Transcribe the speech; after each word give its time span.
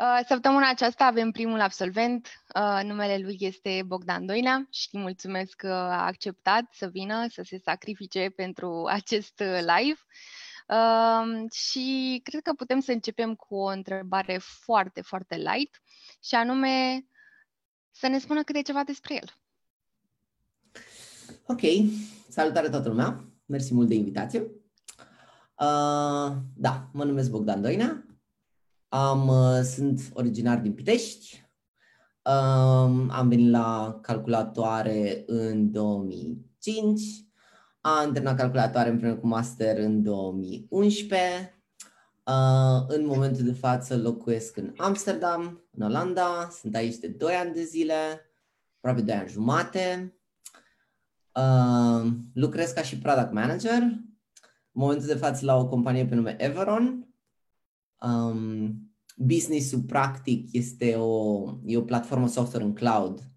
Uh, 0.00 0.20
săptămâna 0.26 0.68
aceasta 0.68 1.04
avem 1.04 1.30
primul 1.30 1.60
absolvent, 1.60 2.28
uh, 2.54 2.80
numele 2.84 3.18
lui 3.18 3.36
este 3.38 3.82
Bogdan 3.86 4.26
Doinea 4.26 4.66
și 4.70 4.88
îi 4.92 5.00
mulțumesc 5.00 5.56
că 5.56 5.72
a 5.72 6.06
acceptat 6.06 6.64
să 6.72 6.88
vină, 6.88 7.26
să 7.28 7.42
se 7.44 7.60
sacrifice 7.64 8.32
pentru 8.36 8.84
acest 8.88 9.40
uh, 9.40 9.58
live. 9.58 9.98
Și 11.52 12.20
cred 12.24 12.42
că 12.42 12.52
putem 12.52 12.80
să 12.80 12.92
începem 12.92 13.34
cu 13.34 13.54
o 13.54 13.66
întrebare 13.66 14.40
foarte, 14.42 15.00
foarte 15.00 15.36
light 15.36 15.82
și 16.24 16.34
anume 16.34 17.06
să 17.90 18.08
ne 18.08 18.18
spună 18.18 18.42
câte 18.42 18.62
ceva 18.62 18.84
despre 18.84 19.14
el. 19.14 19.34
Ok, 21.46 21.60
salutare 22.28 22.68
toată 22.68 22.88
lumea, 22.88 23.24
mersi 23.46 23.74
mult 23.74 23.88
de 23.88 23.94
invitație. 23.94 24.40
Uh, 24.40 26.32
da, 26.54 26.88
mă 26.92 27.04
numesc 27.04 27.30
Bogdan 27.30 27.60
Doinea, 27.60 28.04
am, 28.92 29.28
uh, 29.28 29.62
sunt 29.62 30.10
originar 30.12 30.58
din 30.58 30.72
Pitești. 30.72 31.48
Um, 32.22 33.10
am 33.10 33.28
venit 33.28 33.50
la 33.50 33.98
calculatoare 34.02 35.24
în 35.26 35.72
2005. 35.72 37.02
Am 37.80 38.12
terminat 38.12 38.36
calculatoare 38.36 38.88
împreună 38.88 39.16
cu 39.16 39.26
master 39.26 39.78
în 39.78 40.02
2011. 40.02 41.62
Uh, 42.24 42.84
în 42.86 43.06
momentul 43.06 43.44
de 43.44 43.52
față 43.52 43.96
locuiesc 43.96 44.56
în 44.56 44.72
Amsterdam, 44.76 45.64
în 45.70 45.82
Olanda. 45.82 46.48
Sunt 46.60 46.74
aici 46.74 46.96
de 46.96 47.08
2 47.08 47.34
ani 47.34 47.54
de 47.54 47.62
zile, 47.62 47.94
aproape 48.76 49.00
2 49.00 49.14
ani 49.14 49.28
jumate. 49.28 50.14
Uh, 51.34 52.10
lucrez 52.34 52.70
ca 52.70 52.82
și 52.82 52.98
product 52.98 53.32
manager. 53.32 53.82
În 54.72 54.80
momentul 54.82 55.06
de 55.06 55.14
față 55.14 55.44
la 55.44 55.56
o 55.56 55.68
companie 55.68 56.06
pe 56.06 56.14
nume 56.14 56.36
Everon, 56.38 57.10
Um, 58.00 58.89
business-ul 59.26 59.80
practic 59.80 60.52
este 60.52 60.94
o, 60.94 61.44
e 61.64 61.76
o 61.76 61.82
platformă 61.82 62.28
software 62.28 62.64
în 62.64 62.74
cloud 62.74 63.30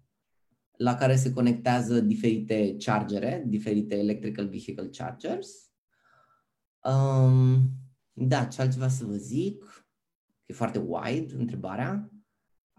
la 0.76 0.94
care 0.94 1.16
se 1.16 1.32
conectează 1.32 2.00
diferite 2.00 2.76
chargere, 2.78 3.44
diferite 3.46 3.94
electrical 3.94 4.48
vehicle 4.48 4.88
chargers. 4.88 5.70
Um, 6.82 7.62
da, 8.12 8.44
ce 8.44 8.60
altceva 8.60 8.88
să 8.88 9.04
vă 9.04 9.14
zic? 9.14 9.86
E 10.46 10.52
foarte 10.52 10.78
wide 10.78 11.34
întrebarea. 11.34 12.10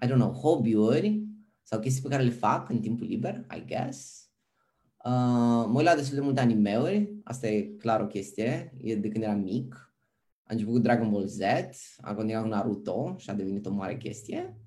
I 0.01 0.07
don't 0.07 0.17
know, 0.17 0.31
hobby-uri 0.31 1.23
sau 1.63 1.79
chestii 1.79 2.01
pe 2.01 2.09
care 2.09 2.23
le 2.23 2.29
fac 2.29 2.69
în 2.69 2.79
timpul 2.79 3.07
liber, 3.07 3.45
I 3.55 3.65
guess. 3.65 4.29
Uh, 5.05 5.65
mă 5.67 5.73
uit 5.75 5.85
la 5.85 5.95
destul 5.95 6.15
de 6.15 6.23
multe 6.23 6.39
animeuri, 6.39 7.19
asta 7.23 7.47
e 7.47 7.61
clar 7.61 8.01
o 8.01 8.07
chestie, 8.07 8.77
e 8.81 8.95
de 8.95 9.09
când 9.09 9.23
eram 9.23 9.39
mic. 9.39 9.84
A 10.47 10.53
început 10.53 10.73
cu 10.73 10.79
Dragon 10.79 11.11
Ball 11.11 11.27
Z, 11.27 11.39
a 12.01 12.13
continuat 12.13 12.43
cu 12.43 12.49
Naruto 12.49 13.15
și 13.17 13.29
a 13.29 13.33
devenit 13.33 13.65
o 13.65 13.71
mare 13.71 13.97
chestie. 13.97 14.57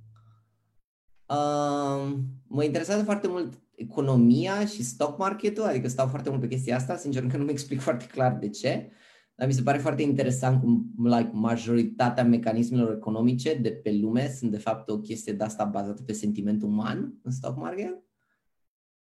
Uh, 1.29 2.19
mă 2.47 2.65
interesează 2.65 3.05
foarte 3.05 3.29
mult 3.29 3.63
economia 3.75 4.67
și 4.67 4.83
stock 4.83 5.19
marketul, 5.19 5.63
adică 5.63 5.89
stau 5.89 6.07
foarte 6.07 6.29
mult 6.29 6.41
pe 6.41 6.49
chestia 6.49 6.77
asta, 6.77 6.97
sincer 6.97 7.27
că 7.27 7.37
nu 7.37 7.45
mi 7.45 7.51
explic 7.51 7.81
foarte 7.89 8.07
clar 8.07 8.37
de 8.39 8.49
ce, 8.49 8.91
dar 9.35 9.47
mi 9.47 9.53
se 9.53 9.63
pare 9.63 9.79
foarte 9.79 10.03
interesant 10.03 10.61
cum 10.61 10.93
like, 10.97 11.31
majoritatea 11.33 12.25
mecanismelor 12.25 12.93
economice 12.93 13.55
de 13.55 13.71
pe 13.71 13.93
lume 13.93 14.29
sunt 14.29 14.51
de 14.51 14.59
fapt 14.59 14.89
o 14.89 14.99
chestie 14.99 15.33
de 15.33 15.45
asta 15.45 15.65
bazată 15.65 16.03
pe 16.03 16.13
sentiment 16.13 16.63
uman 16.63 17.19
în 17.23 17.31
stock 17.31 17.57
market. 17.57 18.03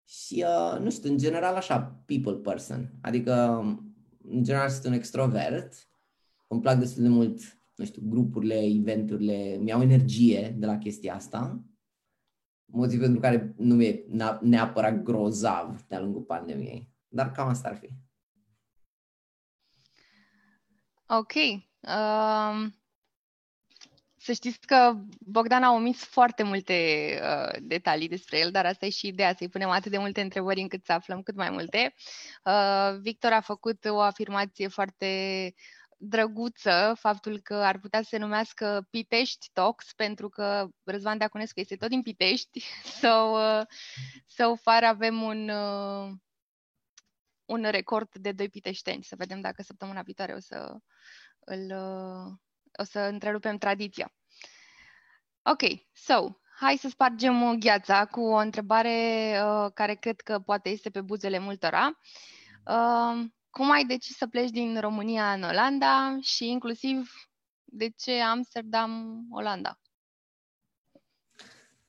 Și, 0.06 0.45
uh, 0.47 0.79
nu 0.81 0.89
știu, 0.89 1.11
în 1.11 1.17
general 1.17 1.56
așa, 1.56 2.03
people 2.06 2.33
person, 2.33 2.94
adică 3.01 3.61
în 4.29 4.44
general 4.44 4.69
sunt 4.69 4.85
un 4.85 4.94
extrovert, 4.94 5.86
îmi 6.47 6.61
plac 6.61 6.77
destul 6.77 7.03
de 7.03 7.09
mult, 7.09 7.59
nu 7.75 7.85
știu, 7.85 8.01
grupurile, 8.05 8.63
eventurile, 8.63 9.57
mi-au 9.59 9.81
energie 9.81 10.55
de 10.57 10.65
la 10.65 10.77
chestia 10.77 11.15
asta. 11.15 11.63
Motiv 12.65 12.99
pentru 12.99 13.19
care 13.19 13.53
nu 13.57 13.81
e 13.81 14.05
neapărat 14.41 15.03
grozav 15.03 15.81
de-a 15.81 15.99
lungul 15.99 16.21
pandemiei. 16.21 16.91
Dar 17.07 17.31
cam 17.31 17.47
asta 17.47 17.67
ar 17.67 17.75
fi. 17.75 17.89
Ok. 21.07 21.33
Um, 21.79 22.75
să 24.19 24.33
știți 24.33 24.59
că 24.59 24.93
Bogdan 25.19 25.63
a 25.63 25.71
omis 25.71 26.03
foarte 26.03 26.43
multe 26.43 26.73
uh, 27.23 27.59
detalii 27.61 28.07
despre 28.07 28.39
el, 28.39 28.51
dar 28.51 28.65
asta 28.65 28.85
e 28.85 28.89
și 28.89 29.07
ideea, 29.07 29.33
să-i 29.37 29.49
punem 29.49 29.69
atât 29.69 29.91
de 29.91 29.97
multe 29.97 30.21
întrebări 30.21 30.61
încât 30.61 30.85
să 30.85 30.91
aflăm 30.91 31.21
cât 31.21 31.35
mai 31.35 31.49
multe. 31.49 31.93
Uh, 32.43 32.99
Victor 32.99 33.31
a 33.31 33.41
făcut 33.41 33.85
o 33.85 33.99
afirmație 33.99 34.67
foarte 34.67 35.53
drăguță 35.97 36.95
faptul 36.99 37.39
că 37.39 37.53
ar 37.53 37.79
putea 37.79 38.01
să 38.01 38.07
se 38.09 38.17
numească 38.17 38.87
Pitești 38.89 39.49
Talks, 39.53 39.93
pentru 39.93 40.29
că 40.29 40.67
Răzvan 40.83 41.17
Deaconescu 41.17 41.59
este 41.59 41.75
tot 41.75 41.89
din 41.89 42.01
Pitești. 42.01 42.63
So, 43.01 43.07
uh, 43.07 43.61
so 44.27 44.55
far 44.55 44.83
avem 44.83 45.21
un, 45.21 45.49
uh, 45.49 46.11
un 47.45 47.63
record 47.69 48.15
de 48.15 48.31
doi 48.31 48.49
piteșteni. 48.49 49.03
Să 49.03 49.15
vedem 49.15 49.41
dacă 49.41 49.61
săptămâna 49.61 50.01
viitoare 50.01 50.33
o 50.33 50.39
să 50.39 50.77
îl, 51.39 51.71
uh, 51.71 52.33
o 52.79 52.83
să 52.83 52.99
întrerupem 52.99 53.57
tradiția. 53.57 54.13
Ok, 55.41 55.61
so, 55.93 56.39
hai 56.59 56.77
să 56.77 56.89
spargem 56.89 57.59
gheața 57.59 58.05
cu 58.05 58.21
o 58.21 58.35
întrebare 58.35 59.39
uh, 59.43 59.71
care 59.73 59.95
cred 59.95 60.21
că 60.21 60.39
poate 60.39 60.69
este 60.69 60.89
pe 60.89 61.01
buzele 61.01 61.39
multora. 61.39 62.00
Uh, 62.65 63.25
cum 63.57 63.71
ai 63.71 63.86
decis 63.86 64.15
să 64.15 64.27
pleci 64.27 64.50
din 64.50 64.80
România 64.80 65.33
în 65.33 65.44
Olanda 65.44 66.18
și 66.21 66.50
inclusiv 66.50 67.12
de 67.63 67.89
ce 67.89 68.21
Amsterdam, 68.21 69.24
Olanda? 69.31 69.80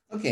Ok, 0.07 0.25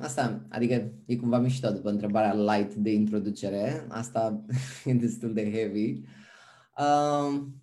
asta, 0.00 0.46
adică 0.48 0.92
e 1.06 1.16
cumva 1.16 1.38
mișto 1.38 1.70
după 1.70 1.90
întrebarea 1.90 2.34
light 2.34 2.74
de 2.74 2.92
introducere, 2.92 3.86
asta 3.88 4.44
e 4.84 4.92
destul 4.92 5.32
de 5.32 5.52
heavy. 5.52 6.00
Um, 6.78 7.62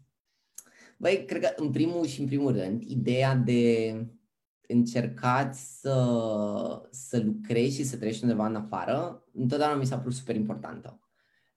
băi, 0.98 1.26
cred 1.26 1.42
că 1.42 1.54
în 1.56 1.72
primul 1.72 2.06
și 2.06 2.20
în 2.20 2.26
primul 2.26 2.52
rând, 2.52 2.82
ideea 2.82 3.36
de 3.36 3.96
încercat 4.68 5.56
să, 5.56 6.88
să 6.92 7.20
lucrezi 7.20 7.76
și 7.76 7.84
să 7.84 7.98
trăiești 7.98 8.24
undeva 8.24 8.48
în 8.48 8.56
afară, 8.56 9.24
întotdeauna 9.34 9.78
mi 9.78 9.86
s-a 9.86 9.98
părut 9.98 10.14
super 10.14 10.36
importantă. 10.36 11.00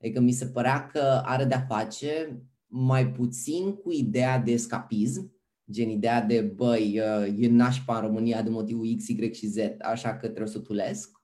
Adică 0.00 0.20
mi 0.20 0.32
se 0.32 0.46
părea 0.46 0.86
că 0.86 1.22
are 1.24 1.44
de-a 1.44 1.64
face 1.68 2.42
mai 2.66 3.10
puțin 3.10 3.72
cu 3.72 3.92
ideea 3.92 4.38
de 4.38 4.50
escapism, 4.50 5.32
gen 5.70 5.88
ideea 5.90 6.22
de, 6.22 6.40
băi, 6.40 6.94
e 7.36 7.48
nașpa 7.48 7.94
în 7.94 8.00
România 8.00 8.42
de 8.42 8.50
motivul 8.50 8.94
X, 8.96 9.08
Y 9.08 9.32
și 9.32 9.46
Z, 9.46 9.56
așa 9.80 10.16
că 10.16 10.26
trebuie 10.26 10.52
să 10.52 10.58
tulesc, 10.58 11.18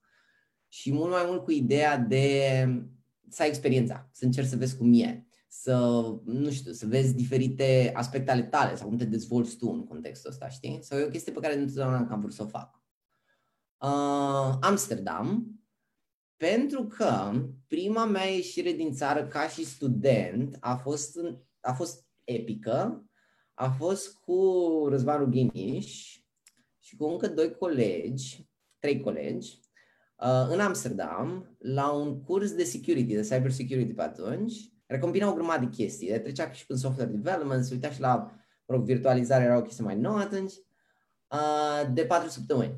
și 0.67 0.91
mult 0.91 1.11
mai 1.11 1.23
mult 1.27 1.43
cu 1.43 1.51
ideea 1.51 1.97
de 1.97 2.41
să 3.29 3.41
ai 3.41 3.47
experiența, 3.47 4.09
să 4.11 4.25
încerci 4.25 4.47
să 4.47 4.55
vezi 4.55 4.77
cum 4.77 4.93
e, 4.93 5.27
să, 5.47 6.03
nu 6.25 6.49
știu, 6.49 6.71
să 6.71 6.85
vezi 6.85 7.15
diferite 7.15 7.91
aspecte 7.93 8.31
ale 8.31 8.43
tale 8.43 8.75
sau 8.75 8.87
cum 8.87 8.97
te 8.97 9.05
dezvolți 9.05 9.57
tu 9.57 9.69
în 9.69 9.83
contextul 9.83 10.29
ăsta, 10.29 10.49
știi? 10.49 10.79
Sau 10.81 10.97
e 10.97 11.03
o 11.03 11.09
chestie 11.09 11.31
pe 11.31 11.39
care 11.39 11.57
întotdeauna 11.57 12.07
am 12.09 12.19
vrut 12.19 12.33
să 12.33 12.43
o 12.43 12.47
fac. 12.47 12.83
Uh, 13.77 14.57
Amsterdam 14.61 15.59
pentru 16.37 16.83
că 16.83 17.31
prima 17.67 18.05
mea 18.05 18.25
ieșire 18.25 18.71
din 18.71 18.93
țară 18.93 19.27
ca 19.27 19.47
și 19.47 19.65
student 19.65 20.57
a 20.59 20.75
fost, 20.75 21.19
a 21.59 21.73
fost 21.73 22.05
epică. 22.23 23.05
A 23.53 23.69
fost 23.69 24.17
cu 24.17 24.35
Răzvan 24.89 25.17
Rughiniș 25.17 26.19
și 26.79 26.95
cu 26.95 27.05
încă 27.05 27.27
doi 27.27 27.55
colegi, 27.55 28.49
trei 28.79 28.99
colegi, 28.99 29.59
uh, 30.19 30.47
în 30.49 30.59
Amsterdam, 30.59 31.55
la 31.59 31.91
un 31.91 32.21
curs 32.21 32.51
de 32.51 32.63
security, 32.63 33.13
de 33.13 33.21
cyber 33.21 33.51
security 33.51 33.93
pe 33.93 34.01
atunci, 34.01 34.53
care 34.87 34.99
combina 34.99 35.29
o 35.29 35.33
grămadă 35.33 35.65
de 35.65 35.75
chestii. 35.75 36.19
Trecea 36.19 36.51
și 36.51 36.65
prin 36.65 36.77
software 36.77 37.11
development, 37.11 37.65
se 37.65 37.73
uita 37.73 37.89
și 37.89 37.99
la 37.99 38.15
mă 38.65 38.75
rog, 38.75 38.83
virtualizare, 38.83 39.43
era 39.43 39.57
o 39.57 39.61
chestie 39.61 39.83
mai 39.83 39.97
nouă 39.97 40.17
atunci, 40.17 40.53
uh, 41.31 41.93
de 41.93 42.05
patru 42.05 42.29
săptămâni. 42.29 42.75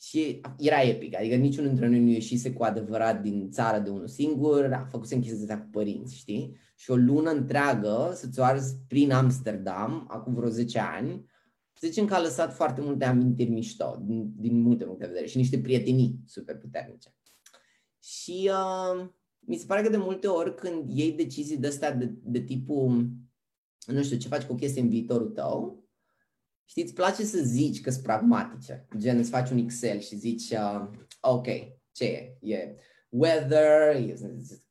Și 0.00 0.40
era 0.58 0.82
epic, 0.82 1.16
adică 1.16 1.34
niciunul 1.34 1.68
dintre 1.68 1.88
noi 1.88 2.00
nu 2.00 2.10
ieșise 2.10 2.52
cu 2.52 2.62
adevărat 2.62 3.22
din 3.22 3.50
țară 3.50 3.78
de 3.78 3.90
unul 3.90 4.08
singur, 4.08 4.72
a 4.72 4.86
făcut 4.90 5.08
chestia 5.08 5.60
cu 5.60 5.68
părinți, 5.70 6.16
știi? 6.16 6.56
Și 6.76 6.90
o 6.90 6.96
lună 6.96 7.30
întreagă 7.30 8.12
să-ți 8.14 8.40
o 8.40 8.42
arzi 8.42 8.76
prin 8.88 9.12
Amsterdam, 9.12 10.06
acum 10.10 10.34
vreo 10.34 10.48
10 10.48 10.78
ani, 10.78 11.24
să 11.72 11.86
zicem 11.86 12.06
că 12.06 12.14
a 12.14 12.20
lăsat 12.20 12.54
foarte 12.54 12.80
multe 12.80 13.04
amintiri 13.04 13.50
mișto, 13.50 14.02
din, 14.04 14.32
din 14.36 14.60
multe 14.60 14.84
puncte 14.84 15.04
de 15.04 15.10
vedere, 15.10 15.28
și 15.28 15.36
niște 15.36 15.58
prietenii 15.58 16.18
super 16.26 16.58
puternice. 16.58 17.14
Și 18.02 18.50
uh, 18.50 19.08
mi 19.38 19.56
se 19.56 19.66
pare 19.66 19.82
că 19.82 19.88
de 19.88 19.96
multe 19.96 20.26
ori 20.26 20.54
când 20.54 20.90
iei 20.90 21.12
decizii 21.12 21.56
de 21.56 21.66
astea 21.66 21.92
de, 21.92 22.14
de 22.22 22.40
tipul, 22.40 23.10
nu 23.86 24.02
știu, 24.02 24.16
ce 24.16 24.28
faci 24.28 24.42
cu 24.42 24.52
o 24.52 24.56
chestie 24.56 24.82
în 24.82 24.88
viitorul 24.88 25.28
tău, 25.28 25.83
Știi, 26.64 26.82
îți 26.82 26.94
place 26.94 27.24
să 27.24 27.38
zici 27.42 27.80
că 27.80 27.90
sunt 27.90 28.02
pragmatice. 28.02 28.86
Gen, 28.96 29.18
îți 29.18 29.30
faci 29.30 29.50
un 29.50 29.58
Excel 29.58 30.00
și 30.00 30.16
zici, 30.16 30.50
uh, 30.50 30.88
ok, 31.20 31.46
ce 31.92 32.04
e? 32.04 32.36
E 32.40 32.74
weather, 33.08 33.96
e 33.96 34.14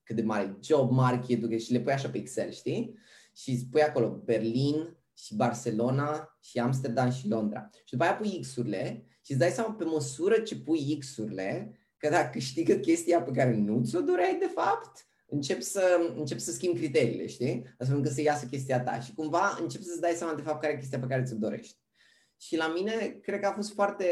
cât 0.04 0.16
de 0.16 0.22
mare 0.22 0.57
job 0.63 0.92
market 0.92 1.60
și 1.60 1.72
le 1.72 1.80
pui 1.80 1.94
așa 1.94 2.10
pe 2.10 2.18
Excel, 2.18 2.51
știi? 2.51 3.00
Și 3.36 3.51
îți 3.51 3.66
pui 3.66 3.81
acolo 3.81 4.22
Berlin, 4.25 4.98
și 5.18 5.36
Barcelona 5.36 6.38
și 6.42 6.60
Amsterdam 6.60 7.12
și 7.12 7.28
Londra. 7.28 7.69
Și 7.72 7.92
după 7.92 8.04
aia 8.04 8.16
pui 8.16 8.39
X-urile 8.42 9.06
și 9.22 9.31
îți 9.31 9.39
dai 9.39 9.50
seama 9.50 9.74
pe 9.74 9.84
măsură 9.84 10.39
ce 10.39 10.56
pui 10.56 10.98
X-urile, 11.00 11.78
că 11.98 12.10
dacă 12.10 12.30
câștigă 12.31 12.74
chestia 12.74 13.22
pe 13.22 13.31
care 13.31 13.56
nu 13.56 13.84
ți-o 13.84 14.01
doreai 14.01 14.38
de 14.39 14.51
fapt, 14.54 15.07
încep 15.25 15.62
să, 15.62 16.13
încep 16.16 16.39
să 16.39 16.51
schimbi 16.51 16.80
criteriile, 16.80 17.28
știi? 17.28 17.63
Astfel 17.78 17.98
încât 17.98 18.12
să 18.12 18.22
iasă 18.22 18.46
chestia 18.46 18.81
ta 18.81 19.00
și 19.00 19.13
cumva 19.13 19.57
încep 19.62 19.81
să-ți 19.81 20.01
dai 20.01 20.13
seama 20.16 20.34
de 20.34 20.42
fapt 20.42 20.62
care 20.62 20.74
e 20.74 20.78
chestia 20.78 21.00
pe 21.00 21.07
care 21.07 21.24
ți-o 21.24 21.38
dorești. 21.38 21.78
Și 22.45 22.57
la 22.57 22.74
mine, 22.75 23.19
cred 23.22 23.40
că 23.40 23.48
a 23.48 23.51
fost 23.51 23.74
foarte, 23.74 24.06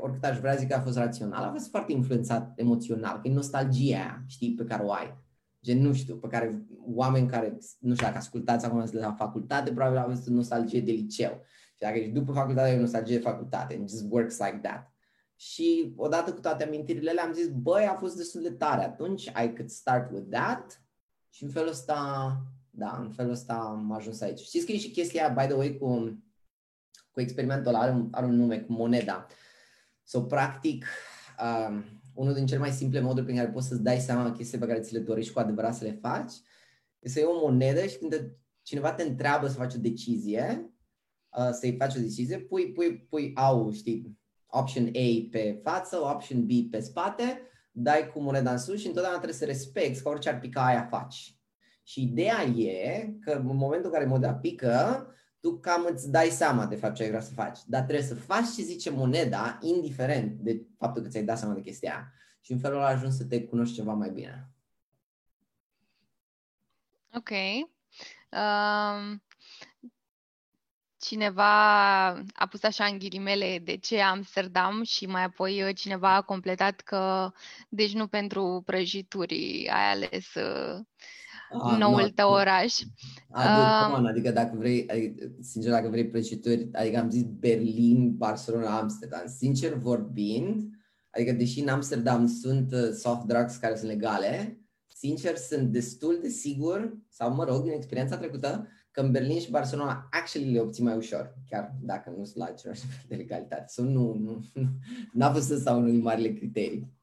oricât 0.00 0.24
aș 0.24 0.38
vrea 0.38 0.54
zic 0.54 0.68
că 0.68 0.74
a 0.74 0.80
fost 0.80 0.96
rațional, 0.96 1.44
a 1.44 1.50
fost 1.52 1.68
foarte 1.68 1.92
influențat 1.92 2.52
emoțional, 2.58 3.20
că 3.20 3.28
e 3.28 3.32
nostalgia 3.32 3.96
aia, 3.96 4.24
știi, 4.26 4.54
pe 4.54 4.64
care 4.64 4.82
o 4.82 4.92
ai. 4.92 5.24
Gen, 5.62 5.80
nu 5.80 5.92
știu, 5.92 6.16
pe 6.16 6.26
care 6.26 6.66
oameni 6.94 7.28
care, 7.28 7.58
nu 7.78 7.94
știu 7.94 8.06
dacă 8.06 8.18
ascultați 8.18 8.66
acum 8.66 8.84
de 8.84 8.98
la 8.98 9.12
facultate, 9.12 9.72
probabil 9.72 9.98
au 9.98 10.08
avut 10.08 10.26
nostalgie 10.26 10.80
de 10.80 10.90
liceu. 10.90 11.42
Și 11.74 11.80
dacă 11.80 11.98
ești 11.98 12.10
după 12.10 12.32
facultate, 12.32 12.70
e 12.70 12.78
nostalgie 12.78 13.16
de 13.16 13.22
facultate. 13.22 13.74
It 13.74 13.90
just 13.90 14.04
works 14.10 14.38
like 14.38 14.58
that. 14.62 14.92
Și 15.36 15.92
odată 15.96 16.32
cu 16.32 16.40
toate 16.40 16.64
amintirile 16.64 17.10
alea 17.10 17.24
am 17.24 17.32
zis, 17.32 17.48
băi, 17.48 17.86
a 17.86 17.94
fost 17.94 18.16
destul 18.16 18.42
de 18.42 18.50
tare 18.50 18.84
atunci, 18.84 19.24
I 19.24 19.52
could 19.54 19.68
start 19.68 20.10
with 20.12 20.26
that. 20.30 20.82
Și 21.30 21.44
în 21.44 21.50
felul 21.50 21.68
ăsta, 21.68 22.30
da, 22.70 22.98
în 23.00 23.10
felul 23.10 23.32
ăsta 23.32 23.54
am 23.54 23.92
ajuns 23.92 24.20
aici. 24.20 24.38
Știți 24.38 24.66
că 24.66 24.72
e 24.72 24.78
și 24.78 24.90
chestia, 24.90 25.28
by 25.28 25.44
the 25.44 25.54
way, 25.54 25.78
cu, 25.78 26.18
cu 27.16 27.22
experimentul 27.22 27.74
ăla, 27.74 27.78
are 27.78 27.90
un, 27.90 28.08
are 28.10 28.26
un 28.26 28.34
nume, 28.34 28.58
cu 28.58 28.72
moneda. 28.72 29.26
So, 30.04 30.20
practic, 30.20 30.86
um, 31.40 31.84
unul 32.14 32.34
din 32.34 32.46
cele 32.46 32.60
mai 32.60 32.70
simple 32.70 33.00
moduri 33.00 33.24
prin 33.24 33.36
care 33.36 33.48
poți 33.48 33.68
să-ți 33.68 33.82
dai 33.82 33.98
seama 33.98 34.32
chestii 34.32 34.58
pe 34.58 34.66
care 34.66 34.80
ți 34.80 34.92
le 34.92 34.98
dorești 34.98 35.32
cu 35.32 35.38
adevărat 35.38 35.74
să 35.74 35.84
le 35.84 35.98
faci, 36.00 36.32
este 36.98 37.18
să 37.18 37.18
iei 37.18 37.28
o 37.28 37.40
monedă 37.40 37.86
și 37.86 37.98
când 37.98 38.10
te, 38.10 38.24
cineva 38.62 38.92
te 38.92 39.02
întreabă 39.02 39.48
să 39.48 39.56
faci 39.56 39.74
o 39.74 39.78
decizie, 39.78 40.70
uh, 41.38 41.48
să-i 41.50 41.76
faci 41.76 41.94
o 41.94 42.00
decizie, 42.00 42.38
pui, 42.38 42.72
pui, 42.72 42.98
pui 42.98 43.32
au, 43.34 43.72
știi, 43.72 44.18
option 44.46 44.86
A 44.86 45.28
pe 45.30 45.60
față, 45.62 45.96
option 45.96 46.46
B 46.46 46.50
pe 46.70 46.80
spate, 46.80 47.40
dai 47.70 48.10
cu 48.12 48.20
moneda 48.20 48.50
în 48.50 48.58
sus 48.58 48.80
și 48.80 48.86
întotdeauna 48.86 49.20
trebuie 49.20 49.38
să 49.38 49.44
respecti 49.44 50.02
că 50.02 50.08
orice 50.08 50.28
ar 50.28 50.38
pica 50.38 50.66
aia 50.66 50.86
faci. 50.90 51.38
Și 51.82 52.02
ideea 52.02 52.42
e 52.42 53.08
că 53.20 53.30
în 53.30 53.56
momentul 53.56 53.86
în 53.86 53.92
care 53.92 54.04
moneda 54.04 54.34
pică, 54.34 55.06
tu 55.46 55.58
cam 55.58 55.86
îți 55.90 56.10
dai 56.10 56.28
seama 56.28 56.66
de 56.66 56.76
fapt 56.76 56.94
ce 56.94 57.02
ai 57.02 57.08
vrea 57.08 57.20
să 57.20 57.32
faci. 57.32 57.58
Dar 57.66 57.82
trebuie 57.82 58.06
să 58.06 58.14
faci 58.14 58.54
ce 58.56 58.62
zice 58.62 58.90
moneda, 58.90 59.58
indiferent 59.62 60.38
de 60.40 60.62
faptul 60.78 61.02
că 61.02 61.08
ți-ai 61.08 61.24
dat 61.24 61.38
seama 61.38 61.54
de 61.54 61.60
chestia 61.60 62.12
Și 62.40 62.52
în 62.52 62.58
felul 62.58 62.76
ăla 62.76 62.86
ajungi 62.86 63.16
să 63.16 63.24
te 63.24 63.44
cunoști 63.44 63.74
ceva 63.74 63.92
mai 63.92 64.10
bine. 64.10 64.50
Ok. 67.14 67.30
Um, 68.30 69.22
cineva 70.98 72.06
a 72.34 72.46
pus 72.50 72.62
așa 72.62 72.84
în 72.84 72.98
ghilimele 72.98 73.58
de 73.58 73.76
ce 73.76 74.00
Amsterdam 74.00 74.82
și 74.82 75.06
mai 75.06 75.22
apoi 75.22 75.62
uh, 75.62 75.76
cineva 75.76 76.14
a 76.14 76.22
completat 76.22 76.80
că 76.80 77.32
deci 77.68 77.92
nu 77.92 78.06
pentru 78.06 78.62
prăjituri 78.66 79.68
ai 79.72 79.90
ales 79.90 80.34
uh, 80.34 80.80
a, 81.50 81.76
noul 81.76 82.00
no, 82.00 82.08
tău 82.08 82.30
oraș. 82.30 82.74
Adică, 83.30 83.98
um, 83.98 84.06
adică 84.06 84.30
dacă 84.30 84.56
vrei, 84.58 84.88
adică, 84.88 85.30
sincer, 85.40 85.70
dacă 85.70 85.88
vrei 85.88 86.08
prăjituri, 86.08 86.68
adică 86.72 86.98
am 86.98 87.10
zis 87.10 87.22
Berlin, 87.22 88.16
Barcelona, 88.16 88.78
Amsterdam. 88.78 89.22
Sincer 89.38 89.74
vorbind, 89.74 90.68
adică 91.10 91.32
deși 91.32 91.60
în 91.60 91.68
Amsterdam 91.68 92.26
sunt 92.26 92.72
uh, 92.72 92.90
soft 92.92 93.26
drugs 93.26 93.56
care 93.56 93.76
sunt 93.76 93.90
legale, 93.90 94.60
sincer 94.86 95.36
sunt 95.36 95.68
destul 95.68 96.18
de 96.22 96.28
sigur, 96.28 96.96
sau 97.08 97.34
mă 97.34 97.44
rog, 97.44 97.62
din 97.62 97.72
experiența 97.72 98.16
trecută, 98.16 98.68
că 98.90 99.00
în 99.00 99.10
Berlin 99.10 99.40
și 99.40 99.50
Barcelona 99.50 100.08
actually 100.10 100.52
le 100.52 100.60
obții 100.60 100.82
mai 100.82 100.96
ușor, 100.96 101.34
chiar 101.48 101.74
dacă 101.80 102.14
nu 102.16 102.24
sunt 102.24 102.36
la 102.36 102.44
același 102.44 102.82
nivel 102.84 103.04
de 103.08 103.14
legalitate. 103.14 103.64
So, 103.68 103.82
nu, 103.82 104.14
nu, 104.14 104.44
nu, 104.54 104.68
n-a 105.12 105.32
fost 105.32 105.50
ăsta 105.50 105.72
unul 105.72 105.90
din 105.90 106.02
marile 106.02 106.32
criterii. 106.32 106.95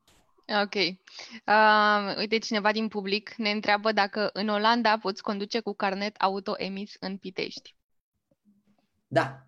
Ok. 0.61 0.73
Uh, 0.75 2.17
uite, 2.17 2.37
cineva 2.37 2.71
din 2.71 2.87
public 2.87 3.33
ne 3.37 3.49
întreabă 3.49 3.91
dacă 3.91 4.29
în 4.33 4.47
Olanda 4.47 4.97
poți 4.97 5.21
conduce 5.21 5.59
cu 5.59 5.73
carnet 5.73 6.15
auto 6.17 6.53
emis 6.57 6.95
în 6.99 7.17
Pitești. 7.17 7.75
Da. 9.07 9.47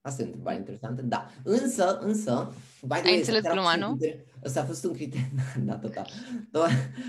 Asta 0.00 0.22
e 0.22 0.24
o 0.24 0.28
întrebare 0.28 0.56
interesantă, 0.56 1.02
da. 1.02 1.30
Însă, 1.42 1.98
însă... 1.98 2.52
Ai 2.88 3.16
înțeles 3.16 3.42
gluma, 3.42 3.76
nu? 3.76 3.98
Ăsta 4.44 4.60
a 4.60 4.64
fost 4.64 4.84
un 4.84 4.92
criteriu... 4.92 5.26
da, 5.68 5.76
total. 5.78 6.06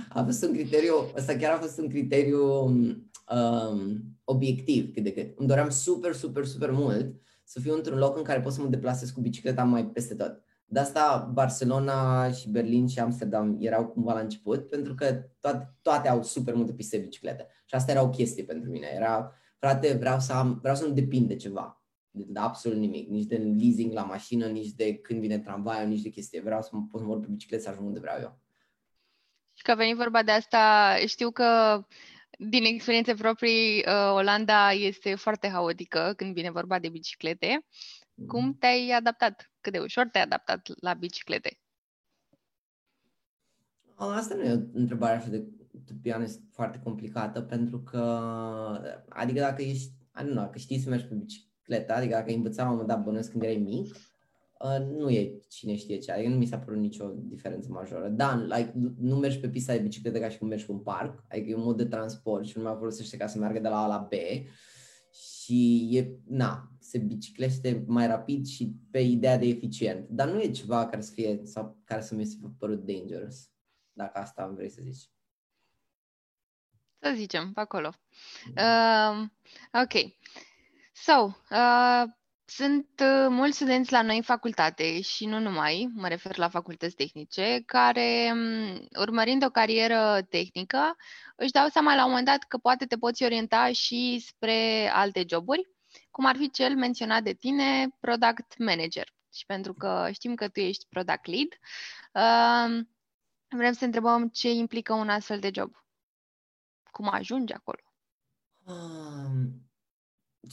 A 0.10 0.24
fost 0.24 0.44
un 0.44 0.54
criteriu... 0.54 0.94
Ăsta 1.16 1.36
chiar 1.36 1.54
a 1.54 1.60
fost 1.60 1.78
un 1.80 1.90
criteriu 1.90 2.64
um, 2.64 4.12
obiectiv 4.24 4.94
cât 4.94 5.04
de 5.04 5.14
cât. 5.14 5.38
Îmi 5.38 5.48
doream 5.48 5.70
super, 5.70 6.14
super, 6.14 6.46
super 6.46 6.72
mult 6.72 7.22
să 7.44 7.60
fiu 7.60 7.74
într-un 7.74 7.98
loc 7.98 8.18
în 8.18 8.24
care 8.24 8.42
pot 8.42 8.54
să 8.54 8.62
mă 8.62 8.68
deplasez 8.68 9.10
cu 9.10 9.22
bicicleta 9.22 9.64
mai 9.64 9.86
peste 9.86 10.16
tot. 10.16 10.44
De 10.72 10.80
asta 10.80 11.30
Barcelona 11.34 12.32
și 12.32 12.50
Berlin 12.50 12.88
și 12.88 13.00
Amsterdam 13.00 13.58
erau 13.60 13.88
cumva 13.88 14.14
la 14.14 14.20
început, 14.20 14.70
pentru 14.70 14.96
că 14.96 15.24
toate, 15.40 15.74
toate 15.82 16.08
au 16.08 16.24
super 16.24 16.54
multe 16.54 16.74
piste 16.74 16.98
de 16.98 17.04
biciclete. 17.04 17.48
Și 17.66 17.76
asta 17.76 17.92
era 17.92 18.02
o 18.02 18.10
chestie 18.10 18.44
pentru 18.44 18.70
mine. 18.70 18.88
Era, 18.96 19.36
frate, 19.58 19.94
vreau 19.94 20.20
să, 20.20 20.34
am, 20.34 20.58
vreau 20.62 20.76
să 20.76 20.86
nu 20.86 20.94
depind 20.94 21.28
de 21.28 21.36
ceva. 21.36 21.82
De, 22.10 22.24
de 22.28 22.40
absolut 22.40 22.78
nimic. 22.78 23.10
Nici 23.10 23.26
de 23.26 23.38
leasing 23.38 23.94
la 23.94 24.04
mașină, 24.04 24.46
nici 24.48 24.72
de 24.72 24.96
când 24.96 25.20
vine 25.20 25.40
tramvaiul, 25.40 25.90
nici 25.90 26.02
de 26.02 26.10
chestie. 26.10 26.42
Vreau 26.42 26.62
să 26.62 26.70
mă 26.72 26.82
pot 26.92 27.00
să 27.00 27.06
mă 27.06 27.14
urc 27.14 27.22
pe 27.22 27.28
bicicletă 27.32 27.64
să 27.64 27.70
ajung 27.70 27.88
unde 27.88 28.00
vreau 28.00 28.20
eu. 28.22 28.40
Și 29.54 29.64
că 29.64 29.72
a 29.72 29.76
venit 29.76 29.96
vorba 29.96 30.24
de 30.24 30.32
asta, 30.32 30.96
știu 31.08 31.32
că 31.32 31.82
din 32.38 32.64
experiențe 32.64 33.14
proprii, 33.14 33.78
uh, 33.78 34.14
Olanda 34.14 34.72
este 34.72 35.16
foarte 35.16 35.50
haotică 35.50 36.14
când 36.18 36.34
vine 36.34 36.52
vorba 36.52 36.80
de 36.80 36.90
biciclete. 36.90 37.66
Cum 38.28 38.46
mm. 38.46 38.58
te-ai 38.60 38.90
adaptat? 38.90 39.51
Cât 39.62 39.72
de 39.74 39.80
ușor 39.80 40.08
te-ai 40.08 40.24
adaptat 40.24 40.70
la 40.80 40.94
biciclete? 40.94 41.60
Asta 43.96 44.36
nu 44.36 44.44
e 44.44 44.52
o 44.52 44.80
întrebare 44.80 45.18
așa 45.18 45.30
de, 45.30 45.44
to 45.86 45.94
be 46.02 46.12
honest, 46.12 46.42
foarte 46.52 46.80
complicată, 46.84 47.42
pentru 47.42 47.80
că, 47.80 48.00
adică 49.10 49.40
dacă 49.40 49.62
ești, 49.62 49.92
nu, 50.24 50.34
dacă 50.34 50.58
știi 50.58 50.80
să 50.80 50.90
mergi 50.90 51.06
pe 51.06 51.16
bicicletă, 51.16 51.94
adică 51.94 52.14
dacă 52.14 52.30
ai 52.30 52.36
învățat 52.36 52.66
la 52.66 52.72
un 52.72 52.78
moment 52.78 52.88
dat 52.88 53.04
bănuiesc 53.04 53.32
când 53.32 53.44
erai 53.44 53.58
mic, 53.58 53.96
uh, 54.60 54.86
nu 54.98 55.10
e 55.10 55.40
cine 55.50 55.76
știe 55.76 55.98
ce, 55.98 56.12
adică 56.12 56.30
nu 56.30 56.36
mi 56.36 56.46
s-a 56.46 56.60
părut 56.60 56.80
nicio 56.80 57.14
diferență 57.16 57.70
majoră. 57.72 58.08
Da, 58.08 58.36
like, 58.36 58.74
nu 58.98 59.16
mergi 59.16 59.40
pe 59.40 59.50
pista 59.50 59.74
de 59.74 59.80
bicicletă 59.80 60.20
ca 60.20 60.30
și 60.30 60.38
cum 60.38 60.48
mergi 60.48 60.66
pe 60.66 60.72
un 60.72 60.80
parc, 60.80 61.24
adică 61.30 61.50
e 61.50 61.56
un 61.56 61.64
mod 61.64 61.78
de 61.78 61.86
transport 61.86 62.46
și 62.46 62.58
lumea 62.58 62.76
folosește 62.76 63.18
ca 63.18 63.28
să 63.28 63.38
meargă 63.38 63.60
de 63.60 63.68
la 63.68 63.84
A 63.84 63.88
la 63.88 64.08
B 64.10 64.14
și 65.12 65.90
e, 65.92 66.20
na, 66.28 66.72
se 66.80 66.98
biciclește 66.98 67.84
mai 67.88 68.08
rapid 68.08 68.46
și 68.46 68.76
pe 68.92 69.00
ideea 69.00 69.38
de 69.38 69.46
eficient. 69.46 70.10
Dar 70.10 70.30
nu 70.30 70.42
e 70.42 70.52
ceva 70.52 70.86
care 70.86 71.02
să 71.02 71.12
fie, 71.14 71.42
sau 71.44 71.82
care 71.84 72.02
să 72.02 72.16
mi 72.16 72.26
se 72.26 72.38
părut 72.58 72.86
dangerous, 72.86 73.50
dacă 73.94 74.20
asta 74.20 74.48
vrei 74.48 74.70
să 74.70 74.82
zici. 74.84 75.10
Să 77.00 77.14
zicem, 77.16 77.54
pe 77.54 77.60
acolo. 77.60 77.94
Uh, 78.48 79.28
ok. 79.84 80.14
So, 80.94 81.32
uh, 81.52 82.04
sunt 82.56 82.88
uh, 83.02 83.28
mulți 83.30 83.56
studenți 83.56 83.92
la 83.92 84.02
noi 84.02 84.16
în 84.16 84.22
facultate 84.22 85.02
și 85.02 85.26
nu 85.26 85.40
numai, 85.40 85.92
mă 85.94 86.08
refer 86.08 86.38
la 86.38 86.50
facultăți 86.50 86.96
tehnice, 86.96 87.64
care, 87.66 88.32
um, 88.34 88.88
urmărind 89.00 89.46
o 89.46 89.50
carieră 89.50 90.22
tehnică, 90.30 90.96
își 91.36 91.52
dau 91.52 91.68
seama 91.68 91.96
la 91.96 92.04
un 92.04 92.10
moment 92.10 92.28
dat 92.28 92.44
că 92.44 92.58
poate 92.58 92.86
te 92.86 92.98
poți 92.98 93.24
orienta 93.24 93.72
și 93.72 94.24
spre 94.28 94.90
alte 94.94 95.26
joburi, 95.28 95.70
cum 96.10 96.26
ar 96.26 96.36
fi 96.36 96.50
cel 96.50 96.76
menționat 96.76 97.24
de 97.24 97.34
tine, 97.34 97.96
product 98.00 98.58
manager. 98.58 99.14
Și 99.34 99.46
pentru 99.46 99.74
că 99.74 100.10
știm 100.14 100.36
că 100.36 100.48
tu 100.48 100.60
ești 100.60 100.86
product 100.90 101.26
lead, 101.26 101.52
uh, 102.14 102.86
vrem 103.50 103.74
să 103.74 103.86
întrebăm 103.86 104.30
ce 104.30 104.52
implică 104.52 104.94
un 104.94 105.10
astfel 105.10 105.40
de 105.40 105.50
job. 105.54 105.76
Cum 106.92 107.10
ajungi 107.12 107.54
acolo? 107.54 107.82
Um, 108.64 109.70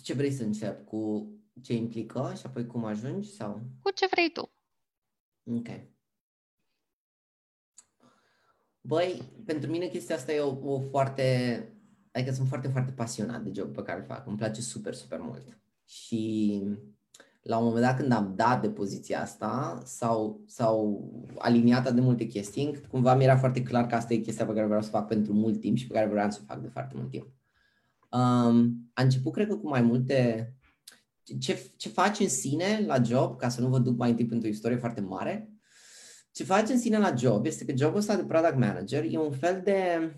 ce 0.02 0.12
vrei 0.12 0.32
să 0.32 0.42
încep? 0.42 0.86
Cu 0.86 1.32
ce 1.62 1.74
implică 1.74 2.32
și 2.36 2.46
apoi 2.46 2.66
cum 2.66 2.84
ajungi? 2.84 3.28
sau? 3.30 3.60
Cu 3.82 3.90
ce 3.90 4.06
vrei 4.10 4.30
tu. 4.32 4.50
Ok. 5.44 5.68
Băi, 8.80 9.22
pentru 9.44 9.70
mine 9.70 9.86
chestia 9.86 10.14
asta 10.14 10.32
e 10.32 10.40
o, 10.40 10.72
o 10.72 10.80
foarte... 10.80 11.22
Adică 12.12 12.32
sunt 12.32 12.48
foarte, 12.48 12.68
foarte 12.68 12.92
pasionat 12.92 13.42
de 13.42 13.52
job 13.54 13.74
pe 13.74 13.82
care 13.82 13.98
îl 13.98 14.04
fac. 14.04 14.26
Îmi 14.26 14.36
place 14.36 14.60
super, 14.60 14.94
super 14.94 15.20
mult. 15.20 15.58
Și 15.84 16.62
la 17.42 17.58
un 17.58 17.64
moment 17.64 17.84
dat 17.84 17.96
când 17.96 18.12
am 18.12 18.32
dat 18.36 18.60
de 18.60 18.70
poziția 18.70 19.20
asta 19.20 19.80
sau, 19.84 20.40
sau 20.46 21.04
aliniat 21.38 21.94
de 21.94 22.00
multe 22.00 22.24
chestii, 22.24 22.80
cumva 22.90 23.14
mi 23.14 23.24
era 23.24 23.36
foarte 23.36 23.62
clar 23.62 23.86
că 23.86 23.94
asta 23.94 24.14
e 24.14 24.16
chestia 24.16 24.46
pe 24.46 24.52
care 24.52 24.66
vreau 24.66 24.82
să 24.82 24.88
o 24.92 24.96
fac 24.96 25.06
pentru 25.06 25.32
mult 25.32 25.60
timp 25.60 25.76
și 25.76 25.86
pe 25.86 25.94
care 25.94 26.06
vreau 26.06 26.30
să 26.30 26.38
o 26.42 26.46
fac 26.46 26.60
de 26.60 26.68
foarte 26.68 26.94
mult 26.96 27.10
timp. 27.10 27.26
Um, 28.10 28.90
a 28.94 29.02
început, 29.02 29.32
cred 29.32 29.48
că, 29.48 29.56
cu 29.56 29.68
mai 29.68 29.82
multe 29.82 30.52
ce, 31.40 31.70
ce 31.76 31.88
faci 31.88 32.18
în 32.18 32.28
sine 32.28 32.84
la 32.86 33.02
job, 33.02 33.36
ca 33.36 33.48
să 33.48 33.60
nu 33.60 33.68
vă 33.68 33.78
duc 33.78 33.96
mai 33.96 34.10
întâi 34.10 34.26
pentru 34.26 34.48
o 34.48 34.50
istorie 34.50 34.76
foarte 34.76 35.00
mare, 35.00 35.52
ce 36.30 36.44
faci 36.44 36.68
în 36.68 36.78
sine 36.78 36.98
la 36.98 37.14
job 37.14 37.46
este 37.46 37.64
că 37.64 37.76
jobul 37.76 37.98
ăsta 37.98 38.16
de 38.16 38.24
product 38.24 38.56
manager 38.56 39.04
e 39.10 39.18
un 39.18 39.32
fel 39.32 39.60
de 39.64 40.12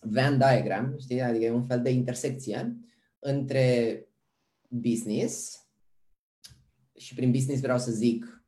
Venn 0.00 0.38
diagram, 0.38 0.96
știi? 0.98 1.20
Adică 1.20 1.44
e 1.44 1.50
un 1.50 1.66
fel 1.66 1.82
de 1.82 1.90
intersecție 1.90 2.76
între 3.18 4.00
business 4.68 5.60
și 6.96 7.14
prin 7.14 7.30
business 7.30 7.60
vreau 7.60 7.78
să 7.78 7.90
zic 7.90 8.44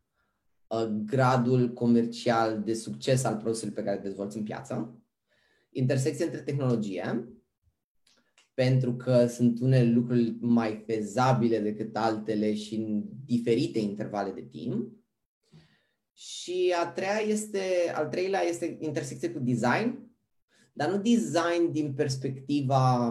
uh, 0.66 0.86
gradul 0.86 1.72
comercial 1.72 2.62
de 2.62 2.74
succes 2.74 3.24
al 3.24 3.36
produsului 3.36 3.74
pe 3.74 3.82
care 3.82 3.96
îl 3.96 4.02
dezvolți 4.02 4.36
în 4.36 4.42
piață, 4.42 5.02
intersecție 5.70 6.24
între 6.24 6.40
tehnologie, 6.40 7.28
pentru 8.58 8.94
că 8.94 9.26
sunt 9.26 9.60
unele 9.60 9.90
lucruri 9.90 10.36
mai 10.40 10.82
fezabile 10.86 11.60
decât 11.60 11.96
altele 11.96 12.54
și 12.54 12.74
în 12.74 13.04
diferite 13.24 13.78
intervale 13.78 14.30
de 14.30 14.42
timp. 14.42 14.92
Și 16.12 16.74
a 16.82 16.86
treia 16.86 17.20
este, 17.26 17.60
al 17.94 18.08
treilea 18.08 18.42
este 18.42 18.78
intersecție 18.80 19.30
cu 19.30 19.38
design, 19.38 20.10
dar 20.72 20.90
nu 20.90 20.98
design 20.98 21.72
din 21.72 21.92
perspectiva 21.92 23.08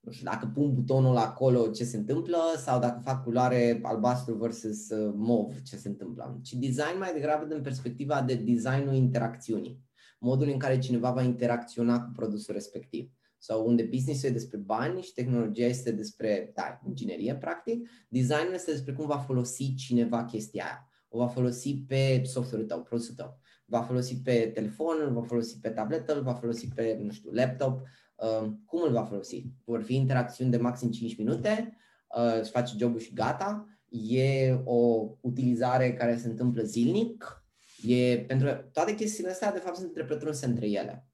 nu 0.00 0.12
știu, 0.12 0.24
dacă 0.24 0.50
pun 0.54 0.74
butonul 0.74 1.16
acolo, 1.16 1.66
ce 1.66 1.84
se 1.84 1.96
întâmplă, 1.96 2.38
sau 2.56 2.80
dacă 2.80 3.00
fac 3.04 3.22
culoare 3.22 3.80
albastru 3.82 4.34
versus 4.34 4.90
uh, 4.90 5.12
mov, 5.16 5.62
ce 5.62 5.76
se 5.76 5.88
întâmplă. 5.88 6.40
Ci 6.42 6.52
design 6.52 6.98
mai 6.98 7.12
degrabă 7.12 7.44
din 7.44 7.62
perspectiva 7.62 8.22
de 8.22 8.34
designul 8.34 8.94
interacțiunii. 8.94 9.80
Modul 10.18 10.48
în 10.48 10.58
care 10.58 10.78
cineva 10.78 11.10
va 11.10 11.22
interacționa 11.22 12.00
cu 12.00 12.10
produsul 12.16 12.54
respectiv. 12.54 13.10
Sau 13.42 13.66
unde 13.66 13.82
business 13.82 14.22
e 14.22 14.30
despre 14.30 14.58
bani 14.58 15.02
și 15.02 15.12
tehnologia 15.12 15.64
este 15.64 15.90
despre, 15.90 16.50
da, 16.54 16.80
inginerie, 16.86 17.36
practic, 17.36 17.88
designul 18.08 18.54
este 18.54 18.70
despre 18.70 18.92
cum 18.92 19.06
va 19.06 19.18
folosi 19.18 19.74
cineva 19.74 20.24
chestia 20.24 20.64
aia. 20.64 20.88
O 21.08 21.18
va 21.18 21.26
folosi 21.26 21.84
pe 21.88 22.22
software-ul 22.24 22.68
tău, 22.68 22.82
produsul 22.82 23.14
tău. 23.14 23.38
Va 23.64 23.80
folosi 23.80 24.20
pe 24.20 24.50
telefon, 24.54 24.96
îl 25.06 25.12
va 25.12 25.22
folosi 25.22 25.58
pe 25.58 25.68
tabletă, 25.68 26.16
îl 26.16 26.22
va 26.22 26.34
folosi 26.34 26.68
pe, 26.68 26.98
nu 27.02 27.10
știu, 27.10 27.30
laptop, 27.32 27.82
Ehm, 28.22 28.62
cum 28.66 28.82
îl 28.82 28.92
va 28.92 29.04
folosi? 29.04 29.44
Vor 29.64 29.82
fi 29.82 29.94
interacțiuni 29.94 30.50
de 30.50 30.56
maxim 30.56 30.90
5 30.90 31.16
minute, 31.16 31.76
uh, 32.16 32.38
îți 32.40 32.50
face 32.50 32.74
jobul 32.78 32.98
și 32.98 33.12
gata. 33.12 33.66
E 33.88 34.52
o 34.64 35.08
utilizare 35.20 35.92
care 35.94 36.16
se 36.16 36.28
întâmplă 36.28 36.62
zilnic. 36.62 37.44
E, 37.82 38.18
pentru 38.18 38.46
că 38.46 38.52
toate 38.72 38.94
chestiile 38.94 39.30
astea, 39.30 39.52
de 39.52 39.58
fapt, 39.58 39.76
sunt 39.76 39.86
întrepătrunse 39.86 40.46
între 40.46 40.66
ele. 40.66 41.09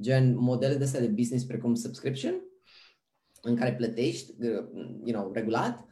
Gen 0.00 0.36
modele 0.36 0.74
de 0.74 0.84
astea 0.84 1.00
de 1.00 1.06
business 1.06 1.44
precum 1.44 1.74
subscription, 1.74 2.34
în 3.42 3.56
care 3.56 3.74
plătești, 3.74 4.34
you 5.04 5.20
know, 5.20 5.32
regulat, 5.32 5.84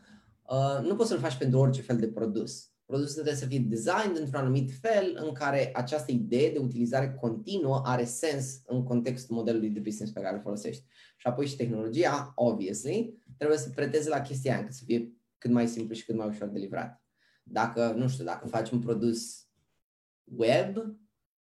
uh, 0.51 0.87
nu 0.89 0.97
poți 0.97 1.09
să-l 1.09 1.19
faci 1.19 1.37
pentru 1.37 1.59
orice 1.59 1.83
fel 1.83 1.97
de 1.97 2.09
produs. 2.09 2.71
Produsul 2.87 3.13
trebuie 3.13 3.35
să 3.35 3.47
fie 3.47 3.59
designed 3.59 4.17
într-un 4.17 4.41
anumit 4.41 4.71
fel 4.81 5.19
în 5.25 5.33
care 5.33 5.71
această 5.75 6.13
idee 6.13 6.53
de 6.53 6.59
utilizare 6.59 7.17
continuă 7.21 7.81
are 7.85 8.05
sens 8.05 8.61
în 8.67 8.83
contextul 8.83 9.37
modelului 9.37 9.71
de 9.71 9.81
business 9.81 10.13
pe 10.13 10.21
care 10.21 10.35
îl 10.35 10.43
folosești. 10.43 10.85
Și 11.17 11.27
apoi 11.27 11.47
și 11.47 11.57
tehnologia, 11.57 12.33
obviously, 12.35 13.23
trebuie 13.37 13.59
să 13.59 13.71
preteze 13.71 14.09
la 14.09 14.21
chestia 14.21 14.57
aia, 14.57 14.67
să 14.71 14.83
fie 14.85 15.13
cât 15.39 15.51
mai 15.51 15.69
simplu 15.69 15.95
și 15.95 16.05
cât 16.05 16.17
mai 16.17 16.29
ușor 16.29 16.49
de 16.49 16.59
livrat. 16.59 17.03
Dacă, 17.43 17.95
nu 17.97 18.09
știu, 18.09 18.25
dacă 18.25 18.47
faci 18.47 18.71
un 18.71 18.81
produs 18.81 19.47
web, 20.25 20.77